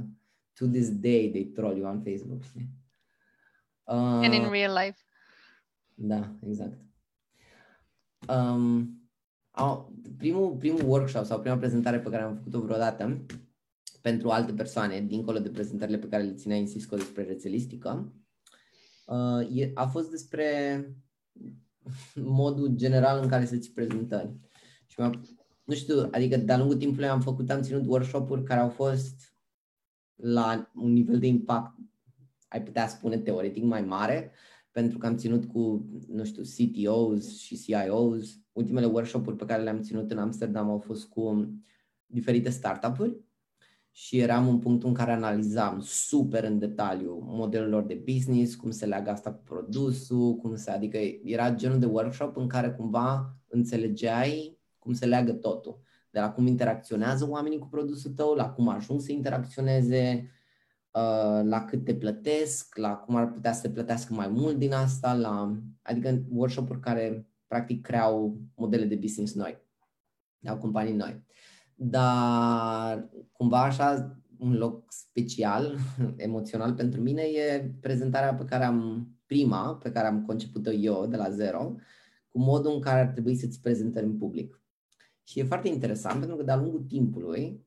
to 0.52 0.66
this 0.66 0.90
day, 0.90 1.30
they 1.30 1.44
troll 1.44 1.76
you 1.76 1.90
on 1.90 2.02
Facebook. 2.02 2.42
Uh, 3.84 4.24
And 4.24 4.34
in 4.34 4.50
real 4.50 4.72
life. 4.84 4.98
Da, 5.94 6.34
exact. 6.46 6.80
Um, 8.28 9.05
primul, 10.18 10.57
primul 10.57 10.82
workshop 10.84 11.24
sau 11.24 11.40
prima 11.40 11.57
prezentare 11.57 12.00
pe 12.00 12.11
care 12.11 12.22
am 12.22 12.34
făcut-o 12.34 12.61
vreodată 12.61 13.24
pentru 14.00 14.28
alte 14.28 14.52
persoane, 14.52 15.00
dincolo 15.00 15.38
de 15.38 15.50
prezentările 15.50 15.98
pe 15.98 16.09
care 16.09 16.22
le 16.22 16.34
ținea 16.34 16.57
în 16.57 16.66
Cisco 16.66 16.96
despre 16.96 17.22
rețelistică, 17.22 18.12
uh, 19.07 19.70
a 19.74 19.86
fost 19.86 20.11
despre 20.11 20.80
modul 22.14 22.68
general 22.68 23.22
în 23.22 23.28
care 23.28 23.46
să-ți 23.46 23.70
prezentări. 23.70 24.34
Și 24.86 25.00
nu 25.64 25.74
știu, 25.74 26.09
adică 26.11 26.36
de-a 26.36 26.59
lungul 26.59 26.76
timpului 26.76 27.09
am 27.09 27.20
făcut, 27.20 27.50
am 27.50 27.62
ținut 27.62 27.86
workshop-uri 27.86 28.42
care 28.42 28.61
au 28.61 28.68
fost 28.68 29.34
la 30.14 30.70
un 30.74 30.92
nivel 30.92 31.18
de 31.18 31.26
impact, 31.26 31.76
ai 32.48 32.62
putea 32.62 32.88
spune 32.88 33.18
teoretic 33.18 33.62
mai 33.62 33.82
mare, 33.82 34.30
pentru 34.70 34.98
că 34.98 35.07
am 35.07 35.16
ținut 35.16 35.44
cu, 35.44 35.88
nu 36.09 36.24
știu, 36.24 36.42
CTOs 36.42 37.38
și 37.38 37.59
CIOs. 37.59 38.40
Ultimele 38.57 38.86
workshop-uri 38.86 39.36
pe 39.36 39.44
care 39.44 39.62
le-am 39.62 39.80
ținut 39.80 40.11
în 40.11 40.18
Amsterdam 40.18 40.70
au 40.70 40.78
fost 40.78 41.09
cu 41.09 41.54
diferite 42.07 42.50
startup-uri 42.50 43.16
și 43.90 44.18
eram 44.18 44.48
în 44.48 44.59
punctul 44.59 44.88
în 44.88 44.94
care 44.94 45.12
analizam 45.12 45.80
super 45.80 46.44
în 46.44 46.59
detaliu 46.59 47.18
modelul 47.24 47.84
de 47.86 48.02
business, 48.04 48.54
cum 48.54 48.70
se 48.70 48.86
leagă 48.86 49.11
asta 49.11 49.32
cu 49.32 49.42
produsul, 49.44 50.36
cum 50.36 50.57
se, 50.57 50.70
adică 50.70 50.98
era 51.24 51.54
genul 51.54 51.78
de 51.78 51.86
workshop 51.86 52.36
în 52.36 52.46
care 52.46 52.70
cumva 52.70 53.36
înțelegeai 53.48 54.59
cum 54.78 54.92
se 54.92 55.07
leagă 55.07 55.32
totul. 55.32 55.80
De 56.11 56.20
la 56.20 56.30
cum 56.30 56.46
interacționează 56.46 57.28
oamenii 57.28 57.59
cu 57.59 57.68
produsul 57.68 58.11
tău, 58.11 58.34
la 58.34 58.50
cum 58.50 58.68
ajung 58.68 59.00
să 59.00 59.12
interacționeze, 59.12 60.30
Uh, 60.96 61.40
la 61.44 61.64
cât 61.64 61.84
te 61.84 61.94
plătesc, 61.94 62.76
la 62.76 62.96
cum 62.96 63.16
ar 63.16 63.32
putea 63.32 63.52
să 63.52 63.61
te 63.61 63.70
plătească 63.70 64.14
mai 64.14 64.28
mult 64.28 64.57
din 64.57 64.72
asta, 64.72 65.14
la, 65.14 65.57
adică 65.82 66.22
workshop-uri 66.30 66.80
care 66.80 67.26
practic 67.47 67.82
creau 67.82 68.40
modele 68.55 68.84
de 68.84 68.94
business 68.94 69.34
noi, 69.34 69.59
la 70.38 70.57
companii 70.57 70.94
noi. 70.94 71.24
Dar 71.74 73.11
cumva 73.32 73.62
așa 73.62 74.20
un 74.38 74.53
loc 74.53 74.84
special, 74.92 75.76
emoțional 76.16 76.74
pentru 76.74 77.01
mine 77.01 77.22
e 77.22 77.74
prezentarea 77.80 78.34
pe 78.34 78.44
care 78.44 78.64
am, 78.64 79.09
prima, 79.26 79.76
pe 79.76 79.90
care 79.90 80.07
am 80.07 80.24
conceput-o 80.24 80.70
eu 80.70 81.07
de 81.07 81.16
la 81.16 81.30
zero, 81.30 81.74
cu 82.28 82.38
modul 82.38 82.74
în 82.74 82.80
care 82.80 83.01
ar 83.01 83.07
trebui 83.07 83.36
să-ți 83.36 83.61
prezentări 83.61 84.07
în 84.07 84.18
public. 84.18 84.62
Și 85.22 85.38
e 85.38 85.44
foarte 85.44 85.68
interesant 85.68 86.18
pentru 86.18 86.36
că 86.36 86.42
de-a 86.42 86.57
lungul 86.57 86.80
timpului 86.80 87.64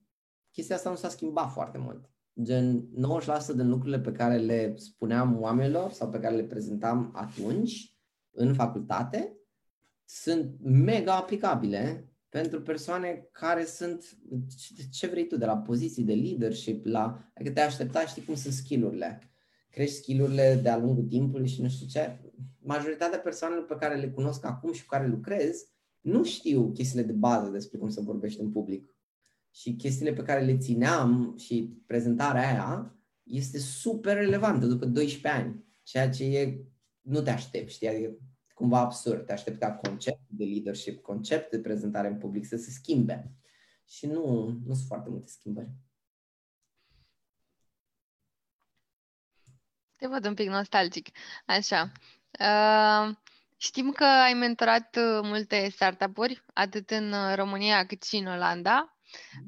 chestia 0.51 0.75
asta 0.75 0.89
nu 0.89 0.95
s-a 0.95 1.09
schimbat 1.09 1.51
foarte 1.51 1.77
mult 1.77 2.09
gen 2.41 2.89
90% 2.93 3.55
din 3.55 3.69
lucrurile 3.69 3.99
pe 3.99 4.11
care 4.11 4.37
le 4.37 4.73
spuneam 4.75 5.41
oamenilor 5.41 5.91
sau 5.91 6.09
pe 6.09 6.19
care 6.19 6.35
le 6.35 6.43
prezentam 6.43 7.11
atunci 7.15 7.97
în 8.31 8.53
facultate 8.53 9.38
sunt 10.11 10.55
mega 10.61 11.15
aplicabile 11.15 12.09
pentru 12.29 12.61
persoane 12.61 13.27
care 13.31 13.65
sunt, 13.65 14.17
ce 14.91 15.07
vrei 15.07 15.27
tu, 15.27 15.37
de 15.37 15.45
la 15.45 15.57
poziții 15.57 16.03
de 16.03 16.13
leadership, 16.13 16.85
la, 16.85 17.31
adică 17.33 17.53
te 17.53 17.61
aștepta, 17.61 18.05
știi 18.05 18.23
cum 18.23 18.35
sunt 18.35 18.53
skillurile. 18.53 19.31
Crești 19.69 19.95
skillurile 19.95 20.59
de-a 20.63 20.77
lungul 20.77 21.03
timpului 21.03 21.47
și 21.47 21.61
nu 21.61 21.69
știu 21.69 21.87
ce. 21.87 22.19
Majoritatea 22.59 23.19
persoanelor 23.19 23.65
pe 23.65 23.75
care 23.75 23.95
le 23.95 24.09
cunosc 24.09 24.45
acum 24.45 24.73
și 24.73 24.81
cu 24.81 24.87
care 24.87 25.07
lucrez 25.07 25.65
nu 25.99 26.23
știu 26.23 26.71
chestiile 26.71 27.05
de 27.05 27.13
bază 27.13 27.49
despre 27.49 27.77
cum 27.77 27.89
să 27.89 28.01
vorbești 28.01 28.41
în 28.41 28.51
public 28.51 28.95
și 29.51 29.75
chestiile 29.75 30.13
pe 30.13 30.23
care 30.23 30.45
le 30.45 30.57
țineam 30.57 31.35
și 31.37 31.81
prezentarea 31.85 32.47
aia 32.47 32.99
este 33.23 33.59
super 33.59 34.15
relevantă 34.15 34.65
după 34.65 34.85
12 34.85 35.41
ani, 35.41 35.63
ceea 35.83 36.09
ce 36.09 36.23
e, 36.23 36.65
nu 37.01 37.21
te 37.21 37.29
aștepți, 37.29 37.73
știi, 37.73 37.87
adică 37.87 38.17
cumva 38.59 38.79
absurd, 38.79 39.25
te 39.25 39.31
aștept 39.31 39.59
ca 39.59 39.71
concept 39.73 40.21
de 40.27 40.45
leadership, 40.45 41.01
concept 41.01 41.51
de 41.51 41.59
prezentare 41.59 42.07
în 42.07 42.17
public 42.17 42.45
să 42.45 42.57
se 42.57 42.71
schimbe. 42.71 43.31
Și 43.87 44.05
nu, 44.05 44.47
nu 44.65 44.73
sunt 44.73 44.87
foarte 44.87 45.09
multe 45.09 45.27
schimbări. 45.27 45.69
Te 49.95 50.07
văd 50.07 50.25
un 50.25 50.33
pic 50.33 50.47
nostalgic. 50.47 51.07
Așa. 51.45 51.91
Uh, 52.39 53.15
știm 53.57 53.91
că 53.91 54.03
ai 54.03 54.33
mentorat 54.33 54.97
multe 55.23 55.69
startup-uri, 55.69 56.43
atât 56.53 56.89
în 56.89 57.35
România 57.35 57.85
cât 57.85 58.03
și 58.03 58.15
în 58.15 58.27
Olanda. 58.27 58.97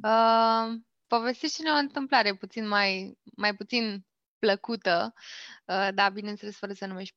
Uh, 0.03 0.82
povestește-ne 1.07 1.72
o 1.72 1.76
întâmplare 1.76 2.36
puțin 2.36 2.68
mai, 2.68 3.18
mai 3.36 3.55
puțin 3.55 4.05
plăcută, 4.39 5.14
uh, 5.66 5.88
dar 5.93 6.12
bineînțeles 6.12 6.57
fără 6.57 6.74
să 6.74 6.86
numești 6.86 7.16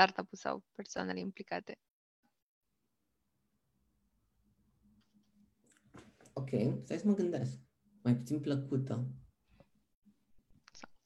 startup-ul 0.00 0.38
sau 0.38 0.64
persoanele 0.72 1.20
implicate. 1.20 1.78
Ok, 6.32 6.48
stai 6.84 6.98
să 6.98 7.06
mă 7.06 7.14
gândesc. 7.14 7.58
Mai 8.02 8.16
puțin 8.16 8.40
plăcută. 8.40 9.06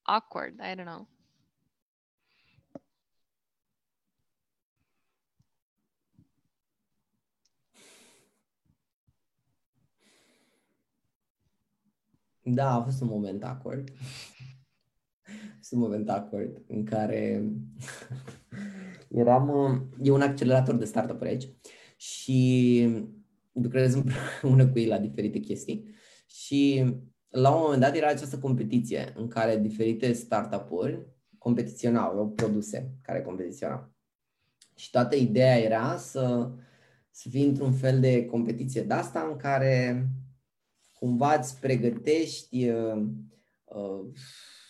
Awkward, 0.02 0.60
I 0.60 0.74
don't 0.74 0.84
know. 0.84 1.08
Da, 12.42 12.74
a 12.74 12.82
fost 12.82 13.00
un 13.00 13.08
moment 13.08 13.44
awkward. 13.44 13.88
fost 15.56 15.72
un 15.72 15.78
moment 15.78 16.08
awkward 16.08 16.62
în 16.66 16.84
care 16.84 17.42
eram... 19.14 19.50
E 20.02 20.10
un 20.10 20.20
accelerator 20.20 20.74
de 20.74 20.84
startup 20.84 21.22
aici 21.22 21.48
și 21.96 22.88
lucrez 23.52 23.94
împreună 23.94 24.68
cu 24.68 24.78
ei 24.78 24.86
la 24.86 24.98
diferite 24.98 25.38
chestii 25.38 25.94
și 26.26 26.84
la 27.28 27.54
un 27.54 27.60
moment 27.62 27.80
dat 27.80 27.96
era 27.96 28.08
această 28.08 28.38
competiție 28.38 29.12
în 29.16 29.28
care 29.28 29.58
diferite 29.58 30.12
startup-uri 30.12 31.06
competiționau, 31.38 32.28
produse 32.28 32.94
care 33.02 33.22
competiționau. 33.22 33.92
Și 34.76 34.90
toată 34.90 35.16
ideea 35.16 35.58
era 35.58 35.96
să, 35.96 36.50
să 37.10 37.28
fii 37.28 37.46
într-un 37.46 37.72
fel 37.72 38.00
de 38.00 38.24
competiție 38.24 38.82
de 38.82 38.94
asta 38.94 39.28
în 39.30 39.36
care 39.36 40.06
cumva 40.92 41.34
îți 41.34 41.60
pregătești, 41.60 42.68
uh, 42.68 43.02
uh, 43.64 44.06
îți 44.12 44.63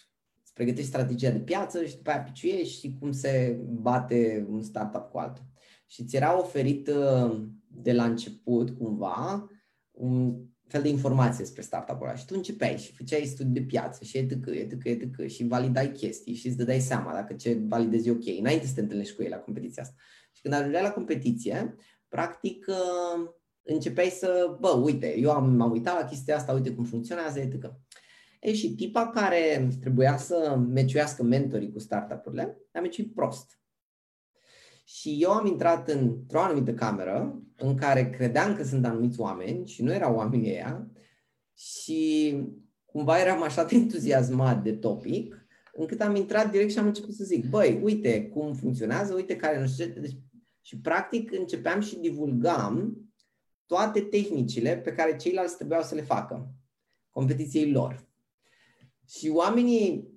pregătești 0.54 0.88
strategia 0.88 1.30
de 1.30 1.38
piață 1.38 1.84
și 1.84 1.96
după 1.96 2.10
aia 2.10 2.22
piciuiești 2.22 2.78
și 2.78 2.96
cum 3.00 3.12
se 3.12 3.60
bate 3.68 4.46
un 4.50 4.62
startup 4.62 5.10
cu 5.10 5.18
altul. 5.18 5.44
Și 5.86 6.04
ți 6.04 6.16
era 6.16 6.38
oferit 6.38 6.88
uh, 6.88 7.42
de 7.66 7.92
la 7.92 8.04
început 8.04 8.70
cumva 8.70 9.50
un, 9.90 10.36
fel 10.68 10.82
de 10.82 10.88
informație 10.88 11.44
despre 11.44 11.62
startup-ul 11.62 12.06
ăla 12.06 12.16
și 12.16 12.24
tu 12.26 12.34
începeai 12.36 12.78
și 12.78 12.94
făceai 12.94 13.24
studii 13.24 13.52
de 13.52 13.62
piață 13.62 14.04
și 14.04 14.16
etc, 14.16 14.46
etc, 14.46 14.84
etc 14.84 15.26
și 15.26 15.46
validai 15.46 15.92
chestii 15.92 16.34
și 16.34 16.46
îți 16.46 16.56
dădeai 16.56 16.80
seama 16.80 17.12
dacă 17.12 17.32
ce 17.32 17.58
validezi 17.66 18.10
ok, 18.10 18.26
înainte 18.38 18.66
să 18.66 18.74
te 18.74 18.80
întâlnești 18.80 19.14
cu 19.14 19.22
ei 19.22 19.28
la 19.28 19.36
competiția 19.36 19.82
asta. 19.82 19.94
Și 20.32 20.42
când 20.42 20.54
ajungeai 20.54 20.82
la 20.82 20.90
competiție, 20.90 21.74
practic 22.08 22.66
uh, 22.68 23.30
începeai 23.62 24.08
să, 24.08 24.56
bă, 24.60 24.68
uite, 24.68 25.18
eu 25.18 25.30
am, 25.30 25.54
m-am 25.54 25.70
uitat 25.70 26.00
la 26.00 26.08
chestia 26.08 26.36
asta, 26.36 26.52
uite 26.52 26.70
cum 26.70 26.84
funcționează, 26.84 27.38
etc. 27.40 27.72
E, 28.44 28.54
și 28.54 28.74
tipa 28.74 29.08
care 29.08 29.68
trebuia 29.80 30.16
să 30.16 30.58
meciuiască 30.68 31.22
mentorii 31.22 31.72
cu 31.72 31.78
startup-urile, 31.78 32.58
a 32.72 32.80
meciuit 32.80 33.14
prost. 33.14 33.58
Și 34.84 35.16
eu 35.20 35.30
am 35.30 35.46
intrat 35.46 35.88
într-o 35.88 36.40
anumită 36.40 36.74
cameră 36.74 37.42
în 37.56 37.76
care 37.76 38.10
credeam 38.10 38.54
că 38.54 38.64
sunt 38.64 38.84
anumiți 38.84 39.20
oameni 39.20 39.66
și 39.66 39.82
nu 39.82 39.92
erau 39.92 40.14
oamenii 40.14 40.50
ăia 40.50 40.90
și 41.54 42.34
cumva 42.84 43.20
eram 43.20 43.42
așa 43.42 43.64
de 43.64 43.76
entuziasmat 43.76 44.62
de 44.62 44.72
topic 44.72 45.46
încât 45.72 46.00
am 46.00 46.16
intrat 46.16 46.50
direct 46.50 46.70
și 46.70 46.78
am 46.78 46.86
început 46.86 47.14
să 47.14 47.24
zic, 47.24 47.48
băi, 47.48 47.80
uite 47.82 48.28
cum 48.28 48.54
funcționează, 48.54 49.14
uite 49.14 49.36
care 49.36 49.60
nu 49.60 49.66
știu 49.66 49.84
ce. 49.84 50.00
Deci, 50.00 50.18
și 50.60 50.80
practic 50.80 51.32
începeam 51.32 51.80
și 51.80 51.98
divulgam 51.98 52.98
toate 53.66 54.00
tehnicile 54.00 54.76
pe 54.76 54.92
care 54.92 55.16
ceilalți 55.16 55.56
trebuiau 55.56 55.82
să 55.82 55.94
le 55.94 56.02
facă 56.02 56.54
competiției 57.10 57.70
lor. 57.70 58.12
Și 59.06 59.28
oamenii 59.28 60.12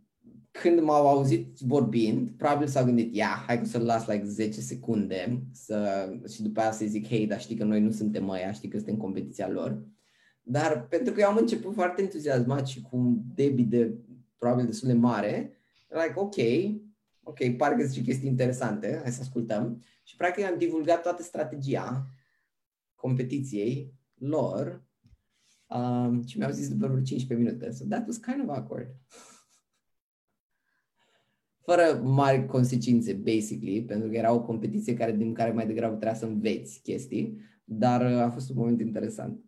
când 0.51 0.79
m-au 0.81 1.07
auzit 1.07 1.57
vorbind, 1.59 2.29
probabil 2.29 2.67
s-au 2.67 2.85
gândit, 2.85 3.15
ia, 3.15 3.43
hai 3.47 3.59
că 3.59 3.65
să-l 3.65 3.85
las 3.85 4.07
like 4.07 4.25
10 4.25 4.61
secunde 4.61 5.43
să, 5.51 6.09
și 6.33 6.41
după 6.41 6.59
aia 6.59 6.71
să 6.71 6.85
zic, 6.85 7.07
hei, 7.07 7.27
dar 7.27 7.39
știi 7.39 7.55
că 7.55 7.63
noi 7.63 7.81
nu 7.81 7.91
suntem 7.91 8.29
ăia, 8.29 8.51
știi 8.51 8.69
că 8.69 8.77
suntem 8.77 8.97
competiția 8.97 9.49
lor. 9.49 9.83
Dar 10.41 10.87
pentru 10.87 11.13
că 11.13 11.19
eu 11.19 11.27
am 11.27 11.37
început 11.37 11.73
foarte 11.73 12.01
entuziasmat 12.01 12.67
și 12.67 12.81
cu 12.81 12.97
un 12.97 13.17
debit 13.35 13.69
de 13.69 13.97
probabil 14.37 14.65
destul 14.65 14.87
de 14.87 14.93
mare, 14.93 15.51
like, 15.89 16.13
ok, 16.15 16.35
ok, 17.23 17.57
pare 17.57 17.75
că 17.75 17.83
zice 17.83 18.01
chestii 18.01 18.27
interesante, 18.27 18.99
hai 19.01 19.11
să 19.11 19.21
ascultăm. 19.21 19.83
Și 20.03 20.15
practic 20.15 20.45
am 20.45 20.57
divulgat 20.57 21.01
toată 21.01 21.23
strategia 21.23 22.07
competiției 22.95 23.93
lor 24.13 24.86
um, 25.67 26.25
și 26.27 26.37
mi-au 26.37 26.51
zis 26.51 26.69
după 26.69 26.87
vreo 26.87 27.01
15 27.01 27.47
minute. 27.47 27.71
So 27.71 27.85
that 27.85 28.07
was 28.07 28.17
kind 28.17 28.41
of 28.41 28.57
awkward 28.57 28.87
fără 31.67 32.01
mari 32.03 32.45
consecințe, 32.45 33.13
basically, 33.13 33.83
pentru 33.83 34.09
că 34.09 34.15
era 34.15 34.31
o 34.31 34.41
competiție 34.41 34.93
care, 34.93 35.11
din 35.11 35.33
care 35.33 35.51
mai 35.51 35.67
degrabă 35.67 35.95
trebuia 35.95 36.19
să 36.19 36.25
înveți 36.25 36.81
chestii, 36.81 37.41
dar 37.63 38.11
uh, 38.11 38.21
a 38.21 38.29
fost 38.29 38.49
un 38.49 38.55
moment 38.57 38.79
interesant. 38.79 39.43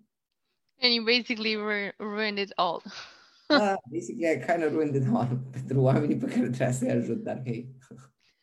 And 0.82 0.94
you 0.94 1.04
basically 1.04 1.56
ruined 1.98 2.38
it 2.38 2.52
all. 2.56 2.82
da, 3.48 3.76
basically 3.92 4.32
I 4.36 4.38
kind 4.52 4.64
of 4.64 4.72
ruined 4.74 4.96
it 4.96 5.08
all 5.14 5.40
pentru 5.56 5.82
oamenii 5.82 6.18
pe 6.18 6.26
care 6.26 6.42
trebuia 6.42 6.72
să-i 6.72 6.92
ajut, 6.92 7.24
dar 7.24 7.42
hey. 7.46 7.76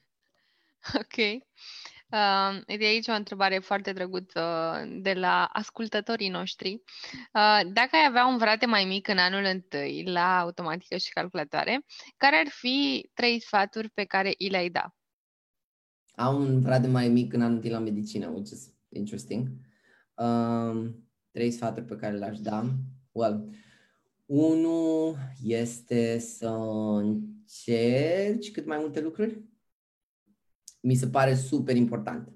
ok. 1.03 1.43
Uh, 2.11 2.77
de 2.79 2.85
aici 2.85 3.09
o 3.09 3.13
întrebare 3.13 3.59
foarte 3.59 3.93
drăguță 3.93 4.43
de 5.01 5.13
la 5.13 5.45
ascultătorii 5.45 6.29
noștri. 6.29 6.73
Uh, 6.73 7.61
dacă 7.73 7.89
ai 7.93 8.07
avea 8.09 8.27
un 8.27 8.39
frate 8.39 8.67
mai 8.67 8.85
mic 8.85 9.09
în 9.09 9.19
anul 9.19 9.45
întâi 9.45 10.05
la 10.07 10.39
automatică 10.39 10.97
și 10.97 11.13
calculatoare, 11.13 11.85
care 12.17 12.37
ar 12.37 12.47
fi 12.49 13.09
trei 13.15 13.41
sfaturi 13.41 13.91
pe 13.91 14.05
care 14.05 14.35
i 14.37 14.49
le-ai 14.49 14.71
da? 14.71 14.95
Am 16.15 16.41
un 16.41 16.63
frate 16.63 16.87
mai 16.87 17.09
mic 17.09 17.33
în 17.33 17.43
anul 17.43 17.55
întâi 17.55 17.71
la 17.71 17.79
medicină, 17.79 18.29
which 18.29 18.51
is 18.51 18.73
interesting. 18.89 19.49
Um, 20.15 21.09
trei 21.31 21.51
sfaturi 21.51 21.87
pe 21.87 21.97
care 21.97 22.17
le-aș 22.17 22.39
da. 22.39 22.75
Well, 23.13 23.55
unul 24.27 25.17
este 25.43 26.19
să 26.19 26.49
încerci 26.49 28.51
cât 28.51 28.67
mai 28.67 28.79
multe 28.79 29.01
lucruri 29.01 29.41
mi 30.87 30.95
se 30.95 31.09
pare 31.09 31.35
super 31.35 31.77
important. 31.77 32.29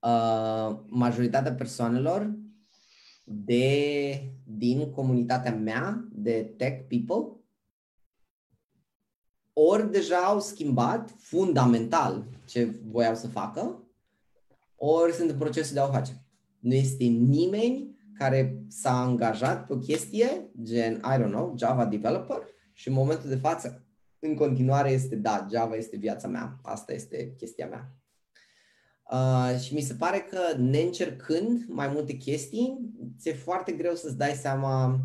Uh, 0.00 0.78
majoritatea 0.86 1.54
persoanelor 1.54 2.34
de, 3.24 4.32
din 4.44 4.90
comunitatea 4.90 5.54
mea 5.54 6.08
de 6.12 6.54
tech 6.56 6.86
people 6.88 7.36
ori 9.52 9.90
deja 9.90 10.16
au 10.16 10.40
schimbat 10.40 11.10
fundamental 11.18 12.24
ce 12.44 12.74
voiau 12.90 13.14
să 13.14 13.28
facă, 13.28 13.82
ori 14.76 15.12
sunt 15.12 15.30
în 15.30 15.38
procesul 15.38 15.74
de 15.74 15.80
a 15.80 15.86
o 15.86 15.92
face. 15.92 16.24
Nu 16.58 16.74
este 16.74 17.04
nimeni 17.04 17.96
care 18.18 18.64
s-a 18.68 19.00
angajat 19.00 19.66
pe 19.66 19.72
o 19.72 19.78
chestie 19.78 20.50
gen, 20.62 20.94
I 20.94 21.22
don't 21.22 21.30
know, 21.30 21.54
Java 21.56 21.86
developer 21.86 22.38
și 22.72 22.88
în 22.88 22.94
momentul 22.94 23.28
de 23.28 23.36
față 23.36 23.86
în 24.24 24.34
continuare 24.34 24.90
este, 24.90 25.16
da, 25.16 25.46
Java 25.50 25.74
este 25.74 25.96
viața 25.96 26.28
mea, 26.28 26.58
asta 26.62 26.92
este 26.92 27.34
chestia 27.36 27.68
mea. 27.68 27.96
Uh, 29.10 29.60
și 29.60 29.74
mi 29.74 29.80
se 29.80 29.94
pare 29.94 30.18
că 30.18 30.58
neîncercând 30.58 31.64
mai 31.68 31.88
multe 31.88 32.12
chestii, 32.12 32.78
ți-e 33.18 33.32
foarte 33.32 33.72
greu 33.72 33.94
să-ți 33.94 34.16
dai 34.16 34.32
seama 34.32 35.00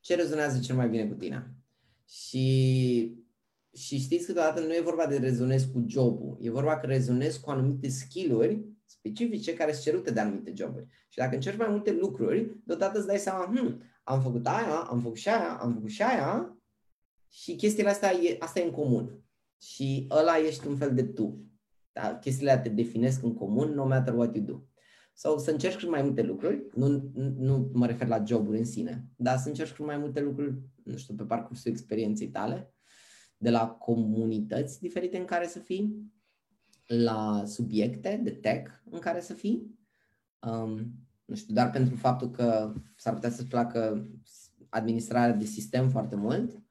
ce 0.00 0.14
rezonează 0.14 0.60
cel 0.60 0.76
mai 0.76 0.88
bine 0.88 1.06
cu 1.06 1.14
tine. 1.14 1.54
Și, 2.08 3.16
și 3.72 3.98
știți 3.98 4.26
că 4.26 4.32
deodată 4.32 4.60
nu 4.60 4.74
e 4.74 4.80
vorba 4.80 5.06
de 5.06 5.16
rezonez 5.16 5.64
cu 5.64 5.84
jobul, 5.88 6.38
e 6.40 6.50
vorba 6.50 6.78
că 6.78 6.86
rezonez 6.86 7.36
cu 7.36 7.50
anumite 7.50 7.88
skill-uri 7.88 8.64
specifice 8.84 9.54
care 9.54 9.72
sunt 9.72 9.84
cerute 9.84 10.10
de 10.10 10.20
anumite 10.20 10.52
joburi. 10.56 10.86
Și 11.08 11.18
dacă 11.18 11.34
încerci 11.34 11.58
mai 11.58 11.68
multe 11.70 11.92
lucruri, 11.92 12.56
deodată 12.64 12.98
îți 12.98 13.06
dai 13.06 13.18
seama, 13.18 13.44
hm, 13.44 13.82
am 14.02 14.22
făcut 14.22 14.46
aia, 14.46 14.86
am 14.90 15.00
făcut 15.00 15.16
și 15.16 15.28
aia, 15.28 15.58
am 15.60 15.74
făcut 15.74 15.90
și 15.90 16.02
aia, 16.02 16.55
și 17.36 17.56
chestiile 17.56 17.88
astea, 17.88 18.12
e, 18.12 18.36
asta 18.38 18.60
e 18.60 18.64
în 18.64 18.70
comun. 18.70 19.24
Și 19.60 20.06
ăla 20.10 20.38
ești 20.38 20.66
un 20.66 20.76
fel 20.76 20.94
de 20.94 21.02
tu. 21.02 21.44
Da? 21.92 22.18
Chestiile 22.18 22.58
te 22.58 22.68
definesc 22.68 23.22
în 23.22 23.34
comun, 23.34 23.70
no 23.70 23.86
matter 23.86 24.14
what 24.14 24.34
you 24.34 24.44
do. 24.44 24.62
Sau 25.12 25.38
să 25.38 25.50
încerci 25.50 25.76
cât 25.76 25.88
mai 25.88 26.02
multe 26.02 26.22
lucruri, 26.22 26.66
nu, 26.74 27.10
nu 27.36 27.70
mă 27.72 27.86
refer 27.86 28.08
la 28.08 28.24
joburi 28.24 28.58
în 28.58 28.64
sine, 28.64 29.08
dar 29.16 29.38
să 29.38 29.48
încerci 29.48 29.72
cât 29.72 29.84
mai 29.84 29.96
multe 29.98 30.20
lucruri, 30.20 30.54
nu 30.82 30.96
știu, 30.96 31.14
pe 31.14 31.22
parcursul 31.22 31.70
experienței 31.70 32.28
tale, 32.28 32.74
de 33.36 33.50
la 33.50 33.68
comunități 33.68 34.80
diferite 34.80 35.18
în 35.18 35.24
care 35.24 35.46
să 35.46 35.58
fii, 35.58 36.12
la 36.86 37.42
subiecte 37.46 38.20
de 38.24 38.30
tech 38.30 38.70
în 38.90 38.98
care 38.98 39.20
să 39.20 39.32
fii, 39.32 39.78
um, 40.40 40.92
nu 41.24 41.34
știu, 41.34 41.54
doar 41.54 41.70
pentru 41.70 41.96
faptul 41.96 42.30
că 42.30 42.72
s-ar 42.96 43.14
putea 43.14 43.30
să-ți 43.30 43.48
placă 43.48 44.08
administrarea 44.68 45.34
de 45.34 45.44
sistem 45.44 45.88
foarte 45.88 46.16
mult, 46.16 46.65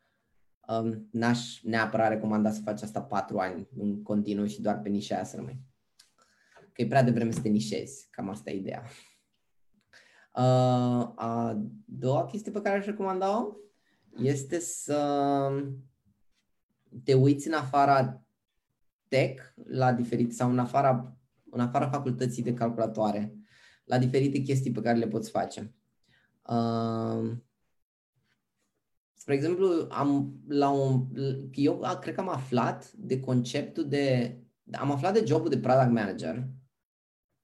um, 0.67 1.07
n-aș 1.11 1.61
neapărat 1.61 2.09
recomanda 2.09 2.51
să 2.51 2.61
faci 2.61 2.81
asta 2.81 3.01
patru 3.01 3.37
ani 3.37 3.67
în 3.77 4.03
continuu 4.03 4.45
și 4.45 4.61
doar 4.61 4.79
pe 4.79 4.89
nișa 4.89 5.15
aia 5.15 5.23
să 5.23 5.35
rămâi. 5.35 5.59
Că 6.71 6.81
e 6.81 6.87
prea 6.87 7.03
devreme 7.03 7.31
să 7.31 7.41
te 7.41 7.47
nișezi, 7.47 8.07
cam 8.11 8.29
asta 8.29 8.51
e 8.51 8.57
ideea. 8.57 8.83
Uh, 10.33 11.11
a 11.15 11.61
doua 11.85 12.25
chestie 12.25 12.51
pe 12.51 12.61
care 12.61 12.77
aș 12.77 12.85
recomanda-o 12.85 13.55
este 14.17 14.59
să 14.59 15.49
te 17.03 17.13
uiți 17.13 17.47
în 17.47 17.53
afara 17.53 18.25
tech 19.07 19.43
la 19.67 19.93
diferite 19.93 20.33
sau 20.33 20.49
în 20.49 20.59
afara, 20.59 21.17
în 21.49 21.59
afara 21.59 21.89
facultății 21.89 22.43
de 22.43 22.53
calculatoare 22.53 23.35
la 23.83 23.97
diferite 23.97 24.39
chestii 24.39 24.71
pe 24.71 24.81
care 24.81 24.97
le 24.97 25.07
poți 25.07 25.29
face. 25.29 25.75
Uh, 26.49 27.31
Spre 29.25 29.37
exemplu, 29.37 29.87
am, 29.89 30.39
la 30.47 30.69
un, 30.69 31.07
eu 31.51 31.81
cred 32.01 32.13
că 32.13 32.19
am 32.19 32.29
aflat 32.29 32.91
de 32.91 33.19
conceptul 33.19 33.87
de, 33.87 34.37
am 34.71 34.91
aflat 34.91 35.13
de 35.13 35.25
jobul 35.25 35.49
de 35.49 35.59
product 35.59 35.91
manager 35.91 36.47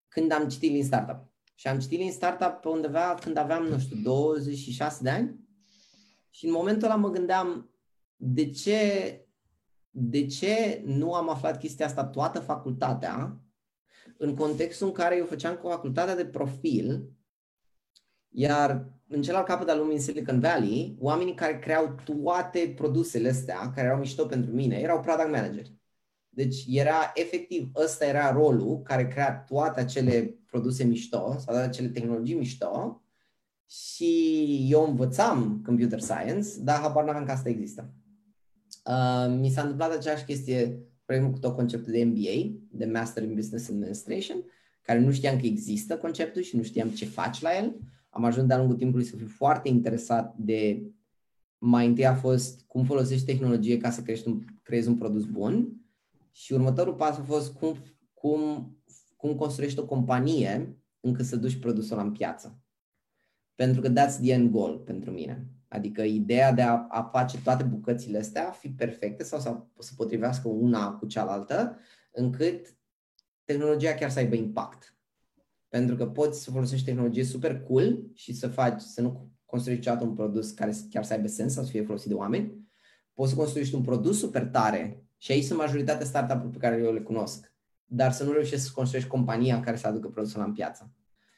când 0.07 0.31
am 0.31 0.47
citit 0.47 0.71
Lean 0.71 0.83
Startup. 0.83 1.31
Și 1.55 1.67
am 1.67 1.79
citit 1.79 1.97
Lean 1.97 2.11
Startup 2.11 2.61
pe 2.61 2.67
undeva 2.67 3.17
când 3.21 3.37
aveam, 3.37 3.63
nu 3.63 3.79
știu, 3.79 3.95
26 3.95 5.03
de 5.03 5.09
ani. 5.09 5.39
Și 6.29 6.45
în 6.45 6.51
momentul 6.51 6.87
ăla 6.87 6.95
mă 6.95 7.09
gândeam, 7.09 7.71
de 8.15 8.49
ce, 8.49 8.79
de 9.89 10.25
ce 10.25 10.81
nu 10.85 11.13
am 11.13 11.29
aflat 11.29 11.59
chestia 11.59 11.85
asta 11.85 12.05
toată 12.05 12.39
facultatea 12.39 13.41
în 14.17 14.35
contextul 14.35 14.87
în 14.87 14.93
care 14.93 15.17
eu 15.17 15.25
făceam 15.25 15.55
cu 15.55 15.67
facultatea 15.67 16.15
de 16.15 16.25
profil, 16.25 17.09
iar 18.29 18.99
în 19.11 19.21
celălalt 19.21 19.47
capăt 19.47 19.69
al 19.69 19.77
lumii, 19.77 19.95
în 19.95 20.01
Silicon 20.01 20.39
Valley, 20.39 20.95
oamenii 20.99 21.33
care 21.33 21.59
creau 21.59 21.95
toate 22.03 22.73
produsele 22.75 23.29
astea, 23.29 23.71
care 23.75 23.87
erau 23.87 23.99
mișto 23.99 24.25
pentru 24.25 24.51
mine, 24.51 24.75
erau 24.79 24.99
product 24.99 25.31
manageri. 25.31 25.79
Deci 26.29 26.63
era 26.67 27.11
efectiv, 27.13 27.71
ăsta 27.75 28.05
era 28.05 28.31
rolul 28.31 28.81
care 28.81 29.07
crea 29.07 29.43
toate 29.47 29.79
acele 29.79 30.35
produse 30.45 30.83
mișto 30.83 31.17
sau 31.17 31.53
toate 31.53 31.59
acele 31.59 31.87
tehnologii 31.87 32.35
mișto 32.35 33.01
și 33.69 34.67
eu 34.69 34.87
învățam 34.87 35.61
computer 35.65 35.99
science, 35.99 36.47
dar 36.59 36.79
habar 36.79 37.03
n-aveam 37.03 37.25
că 37.25 37.31
asta 37.31 37.49
există. 37.49 37.93
Uh, 38.85 39.35
mi 39.39 39.49
s-a 39.49 39.61
întâmplat 39.61 39.91
aceeași 39.91 40.25
chestie, 40.25 40.85
cu 41.05 41.39
tot 41.39 41.55
conceptul 41.55 41.91
de 41.91 42.03
MBA, 42.03 42.59
de 42.71 42.85
Master 42.85 43.23
in 43.23 43.33
Business 43.33 43.69
Administration, 43.69 44.43
care 44.81 44.99
nu 44.99 45.11
știam 45.11 45.39
că 45.39 45.45
există 45.45 45.97
conceptul 45.97 46.41
și 46.41 46.55
nu 46.55 46.63
știam 46.63 46.89
ce 46.89 47.05
faci 47.05 47.41
la 47.41 47.57
el 47.57 47.75
am 48.13 48.23
ajuns 48.23 48.47
de-a 48.47 48.57
lungul 48.57 48.75
timpului 48.75 49.05
să 49.05 49.15
fiu 49.15 49.27
foarte 49.27 49.69
interesat 49.69 50.35
de 50.37 50.91
mai 51.57 51.87
întâi 51.87 52.05
a 52.05 52.15
fost 52.15 52.61
cum 52.67 52.83
folosești 52.83 53.25
tehnologie 53.25 53.77
ca 53.77 53.89
să 53.89 54.01
crești 54.01 54.27
un, 54.27 54.43
creezi 54.63 54.87
un 54.87 54.97
produs 54.97 55.25
bun 55.25 55.81
și 56.31 56.53
următorul 56.53 56.93
pas 56.93 57.17
a 57.17 57.23
fost 57.23 57.53
cum, 57.53 57.75
cum, 58.13 58.71
cum 59.17 59.35
construiești 59.35 59.79
o 59.79 59.85
companie 59.85 60.77
încât 60.99 61.25
să 61.25 61.35
duci 61.35 61.59
produsul 61.59 61.99
în 61.99 62.11
piață. 62.11 62.59
Pentru 63.55 63.81
că 63.81 63.89
that's 63.89 64.19
the 64.21 64.31
end 64.31 64.51
goal 64.51 64.77
pentru 64.77 65.11
mine. 65.11 65.47
Adică 65.67 66.01
ideea 66.01 66.53
de 66.53 66.61
a, 66.61 66.85
a 66.89 67.03
face 67.03 67.41
toate 67.41 67.63
bucățile 67.63 68.17
astea 68.17 68.51
fi 68.51 68.69
perfecte 68.69 69.23
sau 69.23 69.39
să, 69.39 69.63
să 69.79 69.91
potrivească 69.95 70.47
una 70.47 70.91
cu 70.91 71.05
cealaltă, 71.05 71.77
încât 72.11 72.75
tehnologia 73.43 73.93
chiar 73.93 74.09
să 74.09 74.19
aibă 74.19 74.35
impact. 74.35 74.95
Pentru 75.71 75.95
că 75.95 76.07
poți 76.07 76.43
să 76.43 76.51
folosești 76.51 76.85
tehnologie 76.85 77.23
super 77.23 77.61
cool 77.61 78.03
și 78.13 78.33
să 78.33 78.47
faci, 78.47 78.81
să 78.81 79.01
nu 79.01 79.29
construiești 79.45 79.85
niciodată 79.85 80.09
un 80.09 80.15
produs 80.15 80.51
care 80.51 80.73
chiar 80.89 81.03
să 81.03 81.13
aibă 81.13 81.27
sens 81.27 81.53
sau 81.53 81.63
să 81.63 81.69
fie 81.69 81.83
folosit 81.83 82.07
de 82.07 82.13
oameni. 82.13 82.69
Poți 83.13 83.29
să 83.29 83.35
construiești 83.35 83.75
un 83.75 83.81
produs 83.81 84.19
super 84.19 84.45
tare 84.45 85.05
și 85.17 85.31
aici 85.31 85.43
sunt 85.43 85.59
majoritatea 85.59 86.05
startup-uri 86.05 86.51
pe 86.51 86.57
care 86.57 86.81
eu 86.83 86.93
le 86.93 87.01
cunosc, 87.01 87.53
dar 87.85 88.11
să 88.11 88.23
nu 88.23 88.31
reușești 88.31 88.65
să 88.65 88.71
construiești 88.75 89.09
compania 89.09 89.59
care 89.59 89.77
să 89.77 89.87
aducă 89.87 90.07
produsul 90.07 90.43
în 90.45 90.53
piață. 90.53 90.93